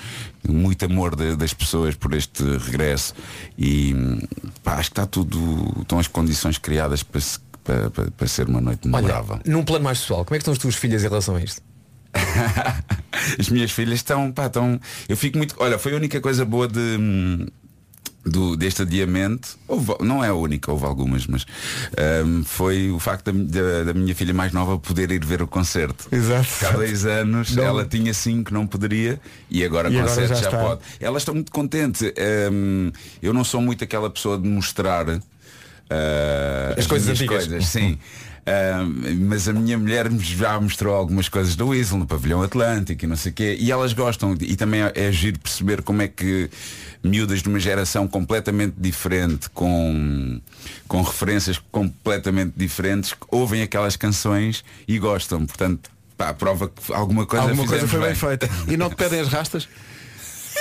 muito 0.48 0.84
amor 0.84 1.14
de- 1.16 1.36
das 1.36 1.52
pessoas 1.54 1.94
por 1.94 2.12
este 2.14 2.42
regresso 2.58 3.14
e 3.58 3.94
pá, 4.62 4.74
acho 4.74 4.90
que 4.90 4.92
está 5.00 5.06
tudo, 5.06 5.74
estão 5.80 5.98
as 5.98 6.06
condições 6.08 6.58
criadas 6.58 7.02
para, 7.02 7.20
se- 7.20 7.38
para, 7.64 7.90
para- 7.90 8.10
para 8.10 8.26
ser 8.26 8.48
uma 8.48 8.60
noite 8.60 8.86
memorável. 8.88 9.34
Olha, 9.36 9.42
num 9.46 9.64
plano 9.64 9.84
mais 9.84 10.00
pessoal, 10.00 10.24
como 10.24 10.34
é 10.34 10.38
que 10.38 10.42
estão 10.42 10.52
as 10.52 10.58
tuas 10.58 10.74
filhas 10.74 11.02
em 11.04 11.08
relação 11.08 11.36
a 11.36 11.40
isto? 11.40 11.62
As 13.38 13.48
minhas 13.48 13.70
filhas 13.70 13.94
estão, 13.96 14.30
pá, 14.32 14.46
estão. 14.46 14.80
Eu 15.08 15.16
fico 15.16 15.36
muito. 15.36 15.54
Olha, 15.58 15.78
foi 15.78 15.92
a 15.92 15.96
única 15.96 16.20
coisa 16.20 16.44
boa 16.44 16.66
de. 16.68 17.46
Do, 18.28 18.56
deste 18.56 18.82
adiamento, 18.82 19.56
houve- 19.68 19.94
não 20.00 20.22
é 20.24 20.28
a 20.28 20.34
única, 20.34 20.72
houve 20.72 20.84
algumas, 20.84 21.26
mas 21.28 21.46
hum, 22.26 22.42
foi 22.44 22.90
o 22.90 22.98
facto 22.98 23.30
da, 23.30 23.60
da- 23.60 23.84
da 23.84 23.94
minha 23.94 24.14
filha 24.16 24.34
mais 24.34 24.52
nova 24.52 24.76
poder 24.80 25.12
ir 25.12 25.24
ver 25.24 25.42
o 25.42 25.46
concerto. 25.46 26.08
Exato. 26.10 26.48
Há 26.66 26.70
dois 26.72 27.06
anos 27.06 27.54
Não. 27.54 27.62
ela 27.62 27.84
tinha 27.84 28.12
cinco, 28.12 28.52
não 28.52 28.66
poderia, 28.66 29.20
e 29.48 29.64
agora 29.64 29.88
E 29.88 29.94
o 29.94 30.00
agora 30.00 30.12
concerto 30.12 30.42
já 30.42 30.50
já, 30.50 30.58
pode. 30.58 30.80
Elas 31.00 31.22
estão 31.22 31.34
muito 31.34 31.52
contentes. 31.52 32.02
Hum, 32.52 32.90
eu 33.22 33.32
não 33.32 33.44
sou 33.44 33.60
muito 33.60 33.84
aquela 33.84 34.10
pessoa 34.10 34.36
de 34.36 34.48
mostrar 34.48 35.08
ah, 35.08 36.74
As 36.76 36.86
coisas 36.86 37.06
minhas 37.06 37.20
antigas. 37.20 37.46
coisas, 37.46 37.66
sim. 37.68 37.98
Ah, 38.48 38.86
mas 39.18 39.48
a 39.48 39.52
minha 39.52 39.76
mulher 39.76 40.08
já 40.20 40.60
mostrou 40.60 40.94
algumas 40.94 41.28
coisas 41.28 41.56
do 41.56 41.66
Weasel 41.66 41.98
no 41.98 42.06
pavilhão 42.06 42.42
Atlântico 42.42 43.04
e 43.04 43.08
não 43.08 43.16
sei 43.16 43.32
o 43.32 43.34
quê 43.34 43.56
e 43.58 43.72
elas 43.72 43.92
gostam 43.92 44.36
e 44.40 44.54
também 44.54 44.82
é, 44.82 44.92
é 44.94 45.10
giro 45.10 45.36
perceber 45.40 45.82
como 45.82 46.00
é 46.00 46.06
que 46.06 46.48
miúdas 47.02 47.42
de 47.42 47.48
uma 47.48 47.58
geração 47.58 48.06
completamente 48.06 48.74
diferente 48.78 49.50
com, 49.50 50.40
com 50.86 51.02
referências 51.02 51.60
completamente 51.72 52.52
diferentes 52.56 53.16
ouvem 53.32 53.62
aquelas 53.62 53.96
canções 53.96 54.64
e 54.86 54.96
gostam 54.96 55.44
portanto 55.44 55.90
pá, 56.16 56.32
prova 56.32 56.68
que 56.68 56.92
alguma 56.92 57.26
coisa 57.26 57.46
Alguma 57.46 57.66
coisa 57.66 57.88
foi 57.88 58.00
bem 58.00 58.14
feita. 58.14 58.48
E 58.68 58.76
não 58.76 58.88
te 58.88 58.96
pedem 58.96 59.20
as 59.20 59.28
rastas? 59.28 59.68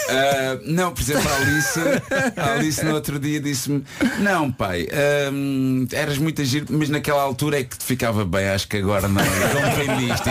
Ah, 0.09 0.59
não, 0.65 0.93
por 0.93 1.01
exemplo, 1.01 1.29
a 1.29 1.35
Alice, 1.35 1.79
a 2.37 2.53
Alice 2.53 2.85
no 2.85 2.93
outro 2.93 3.19
dia 3.19 3.39
disse-me, 3.39 3.83
não 4.19 4.51
pai, 4.51 4.87
eras 5.91 6.17
muito 6.17 6.41
agir, 6.41 6.65
mas 6.69 6.89
naquela 6.89 7.21
altura 7.21 7.59
é 7.59 7.63
que 7.63 7.77
te 7.77 7.83
ficava 7.85 8.23
bem, 8.25 8.47
acho 8.49 8.67
que 8.67 8.77
agora 8.77 9.07
não, 9.07 9.21
compreendiste, 9.23 10.29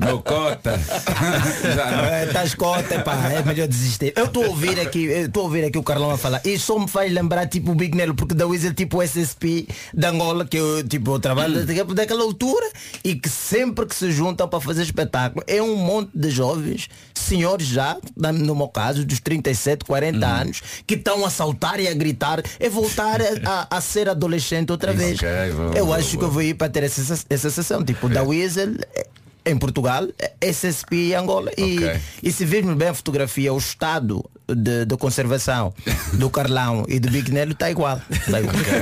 meu 0.00 0.20
cota. 0.20 0.78
Já 1.74 1.90
não. 1.90 2.04
É, 2.04 2.24
Estás 2.26 2.54
cota, 2.54 3.00
pá, 3.00 3.14
é 3.30 3.42
melhor 3.42 3.68
desistir. 3.68 4.12
Eu 4.16 4.24
estou 4.26 4.44
a 4.44 4.48
ouvir 4.48 4.80
aqui, 4.80 5.04
estou 5.06 5.42
a 5.42 5.44
ouvir 5.44 5.64
aqui 5.64 5.78
o 5.78 5.82
Carlão 5.82 6.10
a 6.10 6.18
falar. 6.18 6.40
E 6.44 6.58
só 6.58 6.78
me 6.78 6.88
faz 6.88 7.12
lembrar 7.12 7.46
tipo 7.46 7.72
o 7.72 7.74
Big 7.74 7.96
Nelo, 7.96 8.14
porque 8.14 8.34
da 8.34 8.46
Wizard 8.46 8.74
tipo 8.74 8.98
o 8.98 9.02
SSP 9.02 9.68
da 9.94 10.10
Angola, 10.10 10.44
que 10.44 10.56
eu 10.56 10.82
tipo 10.86 11.12
eu 11.14 11.18
trabalho 11.18 11.64
daquela- 11.64 11.94
daquela 11.94 12.22
altura 12.22 12.66
e 13.04 13.14
que 13.14 13.28
sempre 13.28 13.86
que 13.86 13.94
se 13.94 14.10
juntam 14.10 14.48
para 14.48 14.60
fazer 14.60 14.82
espetáculo 14.82 15.44
é 15.46 15.62
um 15.62 15.76
monte 15.76 16.10
de 16.14 16.30
jovens, 16.30 16.88
senhores 17.14 17.66
já, 17.66 17.96
no 18.16 18.54
meu 18.54 18.68
caso, 18.68 19.04
dos 19.12 19.20
37, 19.20 19.84
40 19.84 20.26
anos, 20.26 20.62
que 20.86 20.94
estão 20.94 21.24
a 21.24 21.30
saltar 21.30 21.78
e 21.78 21.86
a 21.88 21.94
gritar, 21.94 22.42
é 22.58 22.68
voltar 22.68 23.20
a, 23.20 23.68
a- 23.70 23.76
a 23.76 23.80
ser 23.80 24.08
adolescente 24.08 24.70
outra 24.72 24.92
vez. 24.94 25.18
Ok, 25.18 25.28
boa, 25.54 25.74
eu 25.76 25.84
boa, 25.86 25.96
acho 25.98 26.10
que 26.10 26.16
boa. 26.16 26.28
eu 26.28 26.32
vou 26.32 26.42
ir 26.42 26.54
para 26.54 26.68
ter 26.68 26.82
essa, 26.84 27.24
essa 27.28 27.50
sessão, 27.50 27.84
tipo 27.84 28.08
da 28.08 28.22
Weasel 28.22 28.74
eh, 28.94 29.06
em 29.44 29.56
Portugal, 29.58 30.06
eh, 30.18 30.32
SSP 30.52 31.10
em 31.10 31.14
Angola. 31.14 31.50
E, 31.56 31.76
Ok. 31.78 32.00
e 32.22 32.32
se 32.32 32.44
virmos 32.44 32.74
bem 32.76 32.88
a 32.88 32.94
fotografia, 32.94 33.52
o 33.52 33.58
estado 33.58 34.24
de, 34.54 34.84
de 34.84 34.96
conservação 34.96 35.72
do 36.14 36.28
Carlão 36.30 36.84
e 36.88 36.98
do 37.00 37.10
Big 37.10 37.30
Nelo 37.32 37.52
está 37.52 37.70
igual. 37.70 38.00
Tá 38.30 38.40
igual. 38.40 38.54
Ok, 38.54 38.72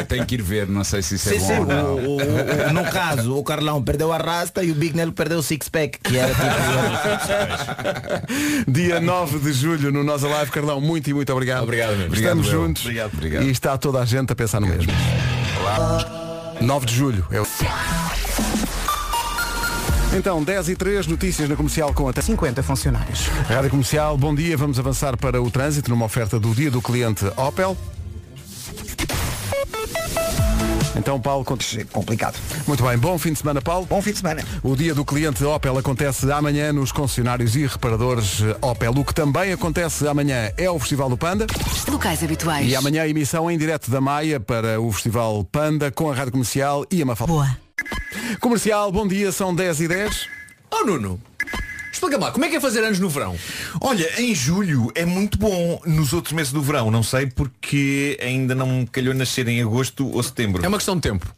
ah, 0.00 0.04
tenho 0.04 0.24
que 0.26 0.34
ir 0.36 0.42
ver, 0.42 0.66
não 0.68 0.84
sei 0.84 1.02
se 1.02 1.14
isso 1.16 1.28
é 1.28 1.32
Sim, 1.32 1.38
bom 1.40 1.46
sim, 1.46 1.58
ou 1.60 1.66
não. 1.66 1.94
o- 1.94 2.16
o- 2.16 2.68
o- 2.68 2.72
no 2.72 2.84
caso, 2.90 3.36
o 3.36 3.42
Carlão 3.44 3.82
perdeu 3.82 4.12
a 4.12 4.18
rasta 4.18 4.62
e 4.62 4.70
o 4.70 4.74
Big 4.74 4.96
Nelo 4.96 5.12
perdeu 5.12 5.38
o 5.38 5.42
six-pack, 5.42 5.98
que 6.02 6.16
era 6.16 6.32
tipo. 6.34 6.42
Dia 8.70 9.00
9 9.00 9.38
de 9.38 9.52
julho 9.52 9.90
no 9.92 10.02
Nós 10.04 10.24
Alive, 10.24 10.50
Carlão, 10.50 10.80
muito 10.80 11.08
e 11.10 11.14
muito 11.14 11.32
obrigado. 11.32 11.62
Obrigado 11.62 11.96
mesmo. 11.96 12.14
Estamos 12.14 12.46
Obrigado, 12.46 12.66
juntos 12.66 12.82
Obrigado, 12.82 13.12
obrigado. 13.14 13.42
e 13.44 13.50
está 13.50 13.76
toda 13.78 14.00
a 14.00 14.04
gente 14.04 14.32
a 14.32 14.36
pensar 14.36 14.60
no 14.60 14.66
mesmo. 14.66 14.92
9 16.60 16.86
de 16.86 16.94
julho. 16.94 17.26
É 17.30 17.40
o... 17.40 17.46
Então, 20.14 20.42
10 20.44 20.68
e 20.68 20.76
3, 20.76 21.06
notícias 21.06 21.48
na 21.48 21.56
comercial 21.56 21.92
com 21.94 22.06
até 22.06 22.20
50 22.20 22.62
funcionários. 22.62 23.28
Rádio 23.48 23.70
Comercial, 23.70 24.16
bom 24.18 24.34
dia. 24.34 24.56
Vamos 24.58 24.78
avançar 24.78 25.16
para 25.16 25.40
o 25.40 25.50
trânsito 25.50 25.88
numa 25.90 26.04
oferta 26.04 26.38
do 26.38 26.54
dia 26.54 26.70
do 26.70 26.82
cliente 26.82 27.24
Opel. 27.36 27.76
Então, 30.94 31.18
Paulo, 31.18 31.44
conta 31.44 31.64
Complicado. 31.90 32.38
Muito 32.66 32.84
bem, 32.84 32.98
bom 32.98 33.18
fim 33.18 33.32
de 33.32 33.38
semana, 33.38 33.62
Paulo. 33.62 33.86
Bom 33.86 34.02
fim 34.02 34.12
de 34.12 34.18
semana. 34.18 34.44
O 34.62 34.76
dia 34.76 34.94
do 34.94 35.04
cliente 35.04 35.42
Opel 35.42 35.78
acontece 35.78 36.30
amanhã 36.30 36.72
nos 36.74 36.92
concessionários 36.92 37.56
e 37.56 37.66
reparadores 37.66 38.40
Opel. 38.60 38.92
O 38.92 39.04
que 39.04 39.14
também 39.14 39.52
acontece 39.52 40.06
amanhã 40.06 40.52
é 40.58 40.70
o 40.70 40.78
Festival 40.78 41.08
do 41.08 41.16
Panda. 41.16 41.46
Locais 41.88 42.22
habituais. 42.22 42.68
E 42.68 42.76
amanhã 42.76 43.02
a 43.02 43.08
emissão 43.08 43.50
em 43.50 43.56
direto 43.56 43.90
da 43.90 44.00
Maia 44.00 44.38
para 44.38 44.78
o 44.78 44.92
Festival 44.92 45.42
Panda 45.44 45.90
com 45.90 46.10
a 46.10 46.14
Rádio 46.14 46.32
Comercial 46.32 46.84
e 46.90 47.00
a 47.00 47.06
Mafalda. 47.06 47.32
Boa. 47.32 47.71
Comercial, 48.40 48.90
bom 48.90 49.06
dia, 49.06 49.30
são 49.32 49.54
10 49.54 49.80
e 49.80 49.88
10. 49.88 50.28
Oh 50.70 50.84
Nuno, 50.84 51.20
Explica-me 51.92 52.24
lá, 52.24 52.32
como 52.32 52.44
é 52.44 52.48
que 52.48 52.56
é 52.56 52.60
fazer 52.60 52.82
anos 52.82 52.98
no 52.98 53.08
verão? 53.08 53.36
Olha, 53.80 54.20
em 54.20 54.34
julho 54.34 54.90
é 54.94 55.04
muito 55.04 55.38
bom. 55.38 55.80
Nos 55.86 56.12
outros 56.12 56.32
meses 56.32 56.52
do 56.52 56.60
verão, 56.60 56.90
não 56.90 57.02
sei 57.02 57.26
porque 57.26 58.18
ainda 58.20 58.54
não 58.54 58.66
me 58.66 58.86
calhou 58.86 59.14
nascer 59.14 59.46
em 59.46 59.60
agosto 59.62 60.08
ou 60.10 60.22
setembro. 60.22 60.64
É 60.64 60.68
uma 60.68 60.78
questão 60.78 60.96
de 60.96 61.02
tempo. 61.02 61.32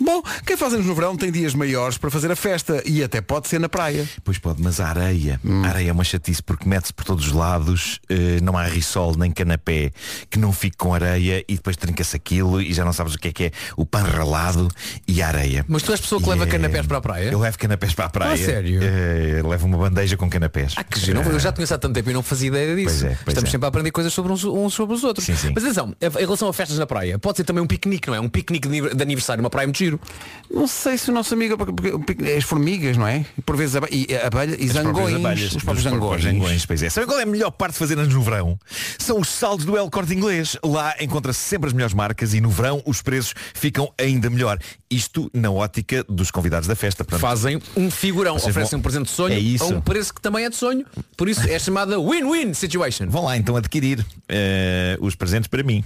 Bom, 0.00 0.22
quem 0.46 0.56
faz 0.56 0.72
anos 0.74 0.86
no 0.86 0.94
verão 0.94 1.16
tem 1.16 1.30
dias 1.30 1.54
maiores 1.54 1.98
para 1.98 2.10
fazer 2.10 2.30
a 2.30 2.36
festa 2.36 2.82
e 2.84 3.02
até 3.02 3.20
pode 3.20 3.48
ser 3.48 3.58
na 3.60 3.68
praia. 3.68 4.06
Pois 4.24 4.38
pode, 4.38 4.62
mas 4.62 4.80
a 4.80 4.88
areia, 4.88 5.40
a 5.64 5.68
areia 5.68 5.90
é 5.90 5.92
uma 5.92 6.04
chatice 6.04 6.42
porque 6.42 6.68
mete-se 6.68 6.92
por 6.92 7.04
todos 7.04 7.26
os 7.26 7.32
lados, 7.32 8.00
eh, 8.08 8.38
não 8.42 8.56
há 8.56 8.64
risol 8.64 9.16
nem 9.16 9.30
canapé 9.30 9.90
que 10.30 10.38
não 10.38 10.52
fique 10.52 10.76
com 10.76 10.94
areia 10.94 11.44
e 11.48 11.54
depois 11.54 11.76
trinca-se 11.76 12.16
aquilo 12.16 12.60
e 12.60 12.72
já 12.72 12.84
não 12.84 12.92
sabes 12.92 13.14
o 13.14 13.18
que 13.18 13.28
é 13.28 13.32
que 13.32 13.44
é 13.44 13.50
o 13.76 13.84
pão 13.86 14.02
ralado 14.02 14.68
e 15.06 15.22
a 15.22 15.28
areia. 15.28 15.64
Mas 15.68 15.82
tu 15.82 15.92
és 15.92 16.00
pessoa 16.00 16.20
que 16.20 16.26
E 16.26 16.30
leva 16.30 16.44
é- 16.44 16.46
canapés 16.46 16.86
para 16.86 16.98
a 16.98 17.00
praia? 17.00 17.30
Eu 17.30 17.38
levo 17.40 17.58
canapés 17.58 17.94
para 17.94 18.04
a 18.06 18.08
praia. 18.10 18.34
Ah, 18.34 18.36
sério? 18.36 18.80
Eh, 18.82 19.42
levo 19.44 19.66
uma 19.66 19.78
bandeja 19.78 20.16
com 20.16 20.28
canapés. 20.28 20.74
Ah, 20.76 20.84
que 20.84 20.98
giro. 21.00 21.20
Eu 21.22 21.38
já 21.40 21.52
te 21.52 21.56
conheço 21.56 21.74
há 21.74 21.78
tanto 21.78 21.94
tempo 21.94 22.10
e 22.10 22.12
não 22.12 22.22
fazia 22.22 22.48
ideia 22.48 22.74
disso. 22.76 23.00
Pois 23.00 23.02
é, 23.04 23.08
pois 23.24 23.28
Estamos 23.28 23.48
é. 23.48 23.52
sempre 23.52 23.66
a 23.66 23.68
aprender 23.68 23.90
coisas 23.90 24.12
sobre 24.12 24.32
uns, 24.32 24.44
uns 24.44 24.74
sobre 24.74 24.94
os 24.94 25.04
outros. 25.04 25.24
Sim, 25.26 25.36
sim. 25.36 25.52
Mas 25.54 25.64
atenção, 25.64 25.94
em 26.00 26.20
relação 26.20 26.48
a 26.48 26.52
festas 26.52 26.78
na 26.78 26.86
praia, 26.86 27.18
pode 27.18 27.36
ser 27.38 27.44
também 27.44 27.62
um 27.62 27.66
piquenique, 27.66 28.08
não 28.08 28.14
é? 28.14 28.20
Um 28.20 28.28
piquenique 28.28 28.68
de 28.68 29.02
aniversário, 29.02 29.40
uma 29.42 29.50
praia 29.50 29.66
muito 29.76 29.98
giro. 29.98 30.00
Não 30.48 30.68
sei 30.68 30.96
se 30.96 31.10
o 31.10 31.12
nosso 31.12 31.34
amigo 31.34 31.56
porque- 31.58 31.90
porque 31.98 32.24
as 32.32 32.44
formigas, 32.44 32.96
não 32.96 33.06
é? 33.06 33.24
Por 33.44 33.56
vezes 33.56 33.74
abe- 33.74 33.88
e 33.90 34.14
abelha 34.14 34.56
e 34.58 34.68
zangões. 34.68 35.14
abelhas, 35.16 35.52
Os 35.56 35.62
próprios 35.64 35.82
zangões. 35.82 36.22
zangões, 36.22 36.64
pois 36.64 36.82
é. 36.84 36.88
Sabem 36.88 37.08
qual 37.08 37.18
é 37.18 37.24
a 37.24 37.26
melhor 37.26 37.50
parte 37.50 37.72
de 37.72 37.78
fazer 37.80 37.98
anos 37.98 38.14
no 38.14 38.22
verão? 38.22 38.56
São 38.96 39.18
os 39.20 39.28
saldos 39.28 39.66
do 39.66 39.76
El 39.76 39.90
Corte 39.90 40.14
Inglês. 40.14 40.56
Lá 40.64 40.94
encontra-se 41.00 41.40
sempre 41.40 41.66
as 41.66 41.72
melhores 41.72 41.94
marcas 41.94 42.32
e 42.32 42.40
no 42.40 42.48
verão 42.48 42.80
os 42.86 43.02
preços 43.02 43.34
ficam 43.54 43.92
ainda 43.98 44.30
melhor. 44.30 44.58
Isto 44.88 45.28
na 45.34 45.50
ótica 45.50 46.04
dos 46.08 46.30
convidados 46.30 46.68
da 46.68 46.76
festa. 46.76 47.04
Portanto, 47.04 47.20
Fazem 47.20 47.60
um 47.76 47.90
figurão, 47.90 48.36
oferecem 48.36 48.70
vão- 48.70 48.78
um 48.78 48.82
presente 48.82 49.06
de 49.06 49.10
sonho 49.10 49.34
É 49.34 49.38
isso. 49.40 49.64
a 49.64 49.66
um 49.66 49.80
preço 49.80 50.14
que 50.14 50.20
também 50.20 50.44
é 50.44 50.48
de 50.50 50.54
sonho. 50.56 50.86
Por 51.16 51.28
isso 51.28 51.40
é 51.48 51.58
chamada 51.58 51.98
win-win 51.98 52.54
situation. 52.54 53.08
Vão 53.08 53.24
lá 53.24 53.36
então 53.36 53.56
adquirir 53.56 54.06
eh, 54.28 54.96
os 55.00 55.16
presentes 55.16 55.48
para 55.48 55.62
mim. 55.64 55.82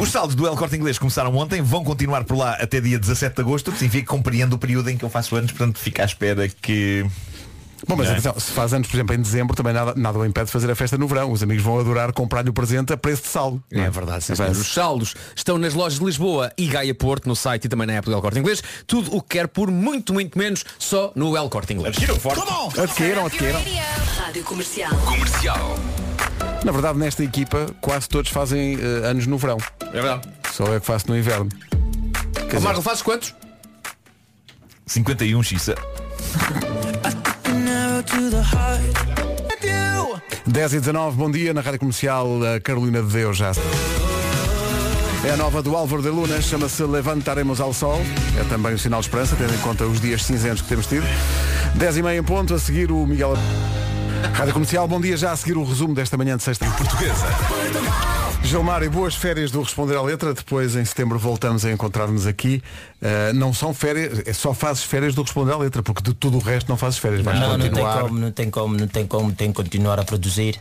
Os 0.00 0.10
saldos 0.10 0.34
do 0.34 0.46
El 0.46 0.56
Corte 0.56 0.76
Inglês 0.76 0.98
começaram 0.98 1.34
ontem, 1.36 1.62
vão 1.62 1.82
continuar 1.84 2.24
por 2.24 2.36
lá 2.36 2.52
até 2.54 2.80
dia 2.80 2.98
17 2.98 3.34
de 3.36 3.40
agosto, 3.42 3.70
que 3.72 3.78
significa 3.78 4.02
que 4.04 4.08
compreendo 4.08 4.54
o 4.54 4.58
período 4.58 4.90
em 4.90 4.96
que 4.96 5.04
eu 5.04 5.10
faço 5.10 5.34
anos, 5.36 5.52
portanto 5.52 5.78
fica 5.78 6.02
à 6.02 6.04
espera 6.04 6.48
que. 6.48 7.06
Bom, 7.86 7.96
mas 7.96 8.08
é? 8.08 8.12
atenção, 8.12 8.34
se 8.38 8.50
faz 8.52 8.72
anos, 8.72 8.88
por 8.88 8.96
exemplo, 8.96 9.14
em 9.14 9.20
dezembro, 9.20 9.54
também 9.54 9.74
nada, 9.74 9.92
nada 9.94 10.18
o 10.18 10.24
impede 10.24 10.46
de 10.46 10.52
fazer 10.52 10.70
a 10.70 10.74
festa 10.74 10.96
no 10.96 11.06
verão. 11.06 11.30
Os 11.30 11.42
amigos 11.42 11.62
vão 11.62 11.78
adorar 11.78 12.12
comprar-lhe 12.14 12.48
o 12.48 12.52
presente 12.52 12.94
a 12.94 12.96
preço 12.96 13.22
de 13.22 13.28
saldo. 13.28 13.62
É 13.70 13.90
verdade, 13.90 14.24
sim, 14.24 14.32
É 14.32 14.36
senhor. 14.36 14.46
verdade. 14.48 14.66
Os 14.66 14.72
saldos 14.72 15.14
estão 15.36 15.58
nas 15.58 15.74
lojas 15.74 15.98
de 15.98 16.04
Lisboa 16.04 16.50
e 16.56 16.66
Gaia 16.66 16.94
Porto, 16.94 17.26
no 17.28 17.36
site 17.36 17.66
e 17.66 17.68
também 17.68 17.86
na 17.86 17.92
app 17.94 18.06
do 18.06 18.14
El 18.14 18.22
Corte 18.22 18.38
Inglês. 18.38 18.62
Tudo 18.86 19.14
o 19.14 19.20
que 19.20 19.36
quer 19.36 19.48
por 19.48 19.70
muito, 19.70 20.14
muito 20.14 20.38
menos, 20.38 20.64
só 20.78 21.12
no 21.14 21.36
El 21.36 21.48
Corte 21.50 21.74
Inglês. 21.74 21.94
Adquiram, 22.78 23.26
adquiram. 23.26 23.60
Rádio 24.16 24.44
Comercial. 24.44 24.90
Comercial. 25.04 25.78
Na 26.64 26.72
verdade, 26.72 26.98
nesta 26.98 27.22
equipa, 27.22 27.66
quase 27.82 28.08
todos 28.08 28.30
fazem 28.30 28.78
eh, 28.80 29.06
anos 29.06 29.26
no 29.26 29.36
verão. 29.36 29.58
É 29.82 30.00
verdade. 30.00 30.26
Só 30.50 30.64
eu 30.64 30.80
que 30.80 30.86
faço 30.86 31.08
no 31.08 31.16
inverno. 31.16 31.50
Ó, 32.56 32.60
Marco, 32.60 32.80
fazes 32.80 33.02
quantos? 33.02 33.34
51 34.86 35.42
xisa. 35.42 35.74
10 40.46 40.72
e 40.72 40.80
19, 40.80 41.16
bom 41.16 41.30
dia, 41.30 41.52
na 41.52 41.60
Rádio 41.60 41.80
Comercial 41.80 42.28
a 42.54 42.60
Carolina 42.60 43.02
de 43.02 43.08
Deus 43.08 43.36
já. 43.36 43.52
É 45.26 45.30
a 45.30 45.36
nova 45.36 45.62
do 45.62 45.76
Álvaro 45.76 46.02
de 46.02 46.08
Luna, 46.08 46.40
chama-se 46.40 46.82
Levantaremos 46.82 47.60
ao 47.60 47.74
Sol. 47.74 48.00
É 48.38 48.44
também 48.44 48.74
um 48.74 48.78
sinal 48.78 49.00
de 49.00 49.06
esperança, 49.06 49.36
tendo 49.36 49.54
em 49.54 49.58
conta 49.58 49.84
os 49.84 50.00
dias 50.00 50.24
cinzentos 50.24 50.62
que 50.62 50.68
temos 50.68 50.86
tido. 50.86 51.06
10 51.74 51.98
e 51.98 52.02
meia 52.02 52.18
em 52.18 52.22
ponto, 52.22 52.54
a 52.54 52.58
seguir 52.58 52.90
o 52.90 53.06
Miguel. 53.06 53.34
Rádio 54.32 54.52
Comercial, 54.52 54.88
bom 54.88 55.00
dia, 55.00 55.16
já 55.16 55.32
a 55.32 55.36
seguir 55.36 55.56
o 55.56 55.64
resumo 55.64 55.94
desta 55.94 56.16
manhã 56.16 56.36
de 56.36 56.42
sexta. 56.42 56.66
Portuguesa. 56.70 57.26
Gilmar, 58.42 58.82
e 58.82 58.88
boas 58.88 59.14
férias 59.14 59.50
do 59.50 59.62
Responder 59.62 59.96
à 59.96 60.02
Letra. 60.02 60.34
Depois, 60.34 60.74
em 60.76 60.84
setembro, 60.84 61.18
voltamos 61.18 61.64
a 61.64 61.70
encontrar-nos 61.72 62.26
aqui. 62.26 62.62
Uh, 63.00 63.32
não 63.34 63.52
são 63.52 63.72
férias, 63.72 64.22
é 64.26 64.32
só 64.32 64.52
fazes 64.52 64.82
férias 64.84 65.14
do 65.14 65.22
Responder 65.22 65.52
à 65.52 65.56
Letra, 65.58 65.82
porque 65.82 66.02
de 66.02 66.14
tudo 66.14 66.36
o 66.38 66.40
resto 66.40 66.68
não 66.68 66.76
fazes 66.76 66.98
férias. 66.98 67.22
Vais 67.22 67.38
Não, 67.38 67.50
não 67.52 67.58
tem 67.58 67.70
continuar. 67.70 68.00
como, 68.00 68.18
não 68.18 68.30
tem 68.32 68.50
como, 68.50 68.76
não 68.76 68.86
tem 68.88 69.06
como, 69.06 69.32
tem 69.32 69.48
que 69.48 69.54
continuar 69.54 69.98
a 70.00 70.04
produzir. 70.04 70.60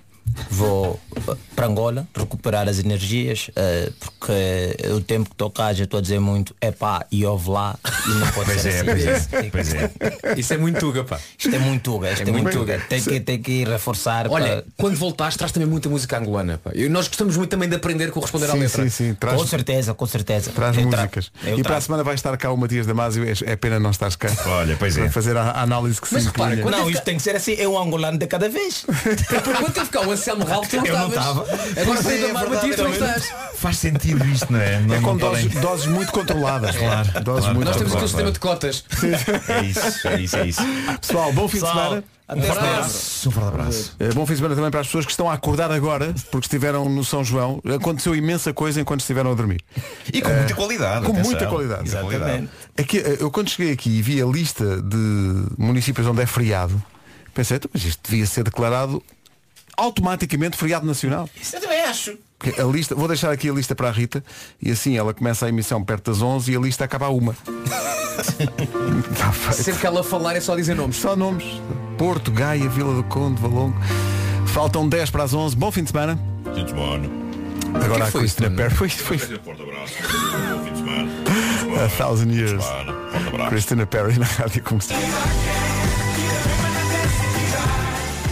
Vou 0.50 1.00
uh, 1.28 1.38
para 1.56 1.68
Angola 1.68 2.08
recuperar 2.16 2.68
as 2.68 2.80
energias, 2.80 3.50
uh, 3.50 3.92
porque 4.00 4.92
o 4.96 5.02
tempo 5.02 5.30
que 5.30 5.34
estou 5.36 5.50
cá 5.52 5.72
já 5.74 5.84
estou 5.84 6.00
a 6.00 6.02
dizer 6.02 6.20
muito, 6.20 6.56
é 6.60 6.72
pá, 6.72 7.06
e 7.12 7.24
ouve 7.26 7.50
lá, 7.52 7.78
e 8.08 8.10
não 8.20 8.28
pode 8.32 8.46
Pois 8.48 8.62
ser 8.62 8.70
é, 8.70 8.80
assim. 8.80 8.86
pois 8.86 9.06
é, 9.06 9.50
pois 9.52 9.74
é. 9.74 9.92
Isso 10.40 10.54
é 10.54 10.58
muito 10.58 10.80
tuga, 10.80 11.04
pá. 11.04 11.20
Isto 11.38 11.56
é 11.56 11.60
muito 11.60 11.82
tuga, 11.84 12.12
isto 12.12 12.22
é, 12.28 12.32
muito 12.32 12.44
muito 12.44 12.58
tuga. 12.58 12.80
Tem 12.90 13.02
que, 13.02 13.20
tem 13.20 13.42
que 13.42 13.52
ir 13.52 13.68
reforçar. 13.68 14.28
Olha, 14.30 14.48
para- 14.48 14.66
quando 14.78 14.96
voltaste, 14.96 15.38
traz 15.38 15.52
também 15.52 15.68
muita 15.68 15.88
música 15.90 16.18
angolana. 16.18 16.58
Pá. 16.64 16.72
E 16.74 16.90
nós 16.90 17.08
gostamos 17.08 17.38
muito 17.38 17.50
também 17.50 17.70
de 17.70 17.76
aprender 17.76 18.10
com 18.12 18.20
o 18.20 18.22
responder 18.24 18.48
à 18.50 18.54
Sim, 18.54 18.60
letra. 18.60 18.84
sim, 18.84 18.90
sim. 18.90 19.14
Traz, 19.14 19.40
Com 19.40 19.46
certeza, 19.48 19.94
com 19.94 20.06
certeza. 20.08 20.52
traz 20.52 20.76
Eu 20.78 20.84
músicas. 20.86 21.32
eu 21.44 21.60
e 21.60 21.64
para 21.64 21.78
a 21.78 21.82
semana 21.82 22.04
vai 22.04 22.16
estar 22.16 22.36
cá 22.38 22.52
o 22.52 22.58
Matias 22.58 22.88
Damasio. 22.88 23.24
É, 23.24 23.52
é 23.52 23.56
pena 23.56 23.80
não 23.80 23.92
estás 23.92 24.16
cá. 24.16 24.30
Olha, 24.48 24.76
pois 24.78 24.96
Para 24.96 25.06
é. 25.06 25.10
fazer 25.10 25.38
a, 25.38 25.44
a 25.52 25.62
análise 25.62 26.02
que 26.02 26.08
se 26.08 26.14
Mas 26.16 26.26
repara, 26.26 26.56
impunha. 26.56 26.64
quando- 26.64 26.82
Não, 26.82 26.90
isto 26.90 27.04
tem 27.04 27.18
que 27.18 27.24
ser 27.24 27.36
assim, 27.36 27.56
é 27.60 27.68
um 27.68 27.78
angolano 27.78 28.18
de 28.18 28.26
cada 28.28 28.50
vez. 28.50 28.84
Porque 28.88 29.54
quando 29.54 29.74
teve 29.74 29.90
cá 29.90 30.02
o 30.02 30.13
Anselmo 30.14 30.46
tu 30.46 30.50
não 30.78 30.86
Eu 30.86 30.98
não 30.98 31.08
estavas. 31.10 31.10
estava. 31.10 31.42
Agora 31.82 31.86
Pois 31.86 32.00
tem 32.06 32.14
é, 32.24 32.30
é 32.30 32.34
Mar 32.34 32.40
verdade, 32.48 32.56
Matias, 32.56 32.76
tu 32.76 32.84
não 32.84 32.92
estás. 32.92 33.34
Faz 33.56 33.78
sentido 33.78 34.26
isto, 34.26 34.52
não 34.52 34.60
é? 34.60 34.80
Não, 34.82 34.96
É 34.96 35.00
com 35.00 35.08
não 35.08 35.18
doses, 35.18 35.46
podem- 35.46 35.62
doses 35.62 35.86
muito 35.88 36.12
controladas. 36.12 36.76
Claro, 36.76 37.10
Doses 37.22 37.24
claro. 37.42 37.56
muito 37.56 37.68
Nós 37.68 37.78
temos 37.78 37.94
aqui 37.94 38.02
controladas. 38.02 38.10
sistema 38.10 38.32
de 38.32 38.40
cotas. 38.40 38.86
É 39.50 39.62
isso, 39.64 40.08
é 40.08 40.22
isso, 40.22 40.36
é 40.38 40.48
isso. 40.48 40.62
Pessoal, 41.02 41.32
bom 41.34 41.48
fim 41.48 41.60
de 41.60 41.68
semana. 41.68 42.04
até 42.28 42.40
Um 42.40 42.44
forte 42.44 42.60
abraço. 42.60 43.30
Um 43.30 43.32
forte 43.32 43.48
abraço. 43.48 43.96
Eh, 44.00 44.10
Bom 44.14 44.26
fim 44.26 44.34
de 44.34 44.38
semana 44.38 44.56
também 44.56 44.72
para 44.72 44.80
as 44.82 44.88
pessoas 44.88 45.06
que 45.06 45.12
estão 45.12 45.30
a 45.30 45.34
acordar 45.34 45.72
agora, 45.72 46.14
porque 46.32 46.46
estiveram 46.46 46.90
no 46.90 47.04
São 47.06 47.24
João. 47.24 47.62
Aconteceu 47.76 48.16
imensa 48.16 48.54
coisa 48.54 48.82
enquanto 48.82 49.02
estiveram 49.02 49.32
a 49.32 49.36
dormir. 49.36 49.62
E 50.12 50.22
com 50.22 50.30
muita 50.34 50.56
qualidade. 50.56 51.06
Com 51.06 51.12
atenção. 51.12 51.32
muita 51.32 51.48
qualidade. 51.48 51.88
Exatamente. 51.88 52.50
Aqui, 52.78 52.98
eh, 53.00 53.18
eu 53.20 53.30
quando 53.32 53.50
cheguei 53.50 53.72
aqui 53.74 53.90
e 53.98 54.02
vi 54.02 54.22
a 54.22 54.26
lista 54.26 54.82
de 54.82 55.46
municípios 55.58 56.06
onde 56.08 56.22
é 56.22 56.26
feriado, 56.26 56.82
pensei, 57.34 57.58
"Então, 57.58 57.70
mas 57.74 57.84
isto 57.84 58.00
devia 58.10 58.26
ser 58.26 58.44
declarado 58.44 59.02
automaticamente 59.78 60.58
feriado 60.58 60.86
nacional. 60.86 61.30
Isso 61.40 61.56
eu 61.56 61.62
também 61.62 61.82
acho. 61.82 62.18
Porque 62.38 62.60
A 62.60 62.66
lista, 62.66 62.94
vou 62.96 63.08
deixar 63.08 63.32
aqui 63.32 63.50
a 63.50 63.54
lista 63.54 63.74
para 63.74 63.88
a 63.88 63.92
Rita 63.92 64.24
e 64.62 64.72
assim 64.72 64.98
ela 64.98 65.14
começa 65.14 65.46
a 65.46 65.50
emissão 65.50 65.84
perto 65.84 66.12
das 66.12 66.22
11 66.22 66.52
e 66.52 66.56
a 66.56 66.60
lista 66.60 66.84
acaba 66.84 67.06
a 67.06 67.10
uma. 67.10 67.36
Está 69.12 69.32
feito. 69.32 69.64
Sempre 69.64 69.80
que 69.82 69.88
ela 69.88 70.04
falar 70.04 70.36
é 70.36 70.42
só 70.42 70.56
dizer 70.56 70.76
nomes. 70.76 70.98
Só 70.98 71.16
nomes. 71.16 71.46
Porto, 71.98 72.32
Gaia, 72.32 72.68
Vila 72.70 72.94
do 72.96 73.04
Conde, 73.04 73.42
Valongo. 73.42 73.76
Faltam 74.48 74.88
10 74.88 75.10
para 75.10 75.24
as 75.24 75.34
11. 75.34 75.56
Bom 75.56 75.72
fim 75.72 75.84
de 75.84 75.92
semana. 75.92 76.20
Gente, 76.54 76.74
mano. 76.74 77.24
Agora 77.74 77.96
que 77.96 78.02
a 78.02 78.12
foi 78.12 78.22
Cristina 78.22 78.48
isso, 78.50 78.58
Perry. 78.58 78.76
Foi, 78.76 78.90
foi 78.90 79.18
a 81.84 81.90
thousand 81.90 82.32
years. 82.32 82.64
Cristina 83.50 83.86
Perry 83.86 84.20
na 84.20 84.26
rádio 84.26 84.62
comercial. 84.64 85.00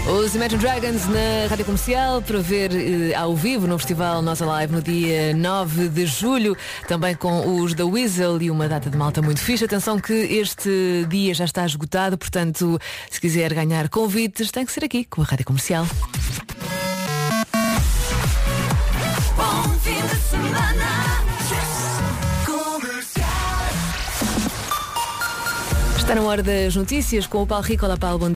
Os 0.07 0.33
Imagine 0.33 0.59
Dragons 0.59 1.07
na 1.07 1.47
Rádio 1.47 1.63
Comercial 1.63 2.21
para 2.23 2.39
ver 2.39 2.71
eh, 2.73 3.13
ao 3.13 3.35
vivo 3.35 3.67
no 3.67 3.77
Festival 3.77 4.21
Nossa 4.21 4.45
Live 4.45 4.73
no 4.73 4.81
dia 4.81 5.33
9 5.33 5.89
de 5.89 6.05
julho, 6.07 6.57
também 6.87 7.15
com 7.15 7.61
os 7.61 7.75
da 7.75 7.85
Weasel 7.85 8.41
e 8.41 8.49
uma 8.49 8.67
data 8.67 8.89
de 8.89 8.97
malta 8.97 9.21
muito 9.21 9.39
fixe. 9.39 9.63
Atenção 9.63 9.99
que 9.99 10.13
este 10.13 11.05
dia 11.07 11.33
já 11.35 11.45
está 11.45 11.65
esgotado, 11.65 12.17
portanto, 12.17 12.79
se 13.11 13.21
quiser 13.21 13.53
ganhar 13.53 13.89
convites, 13.89 14.49
tem 14.49 14.65
que 14.65 14.71
ser 14.71 14.83
aqui 14.83 15.05
com 15.05 15.21
a 15.21 15.25
Rádio 15.25 15.45
Comercial. 15.45 15.85
Está 26.11 26.21
na 26.21 26.27
hora 26.27 26.43
das 26.43 26.75
notícias 26.75 27.25
com 27.25 27.41
o 27.41 27.47
Paulo 27.47 27.63
Rico. 27.63 27.85
Olá, 27.85 27.95
Paulo, 27.95 28.19
bom 28.19 28.29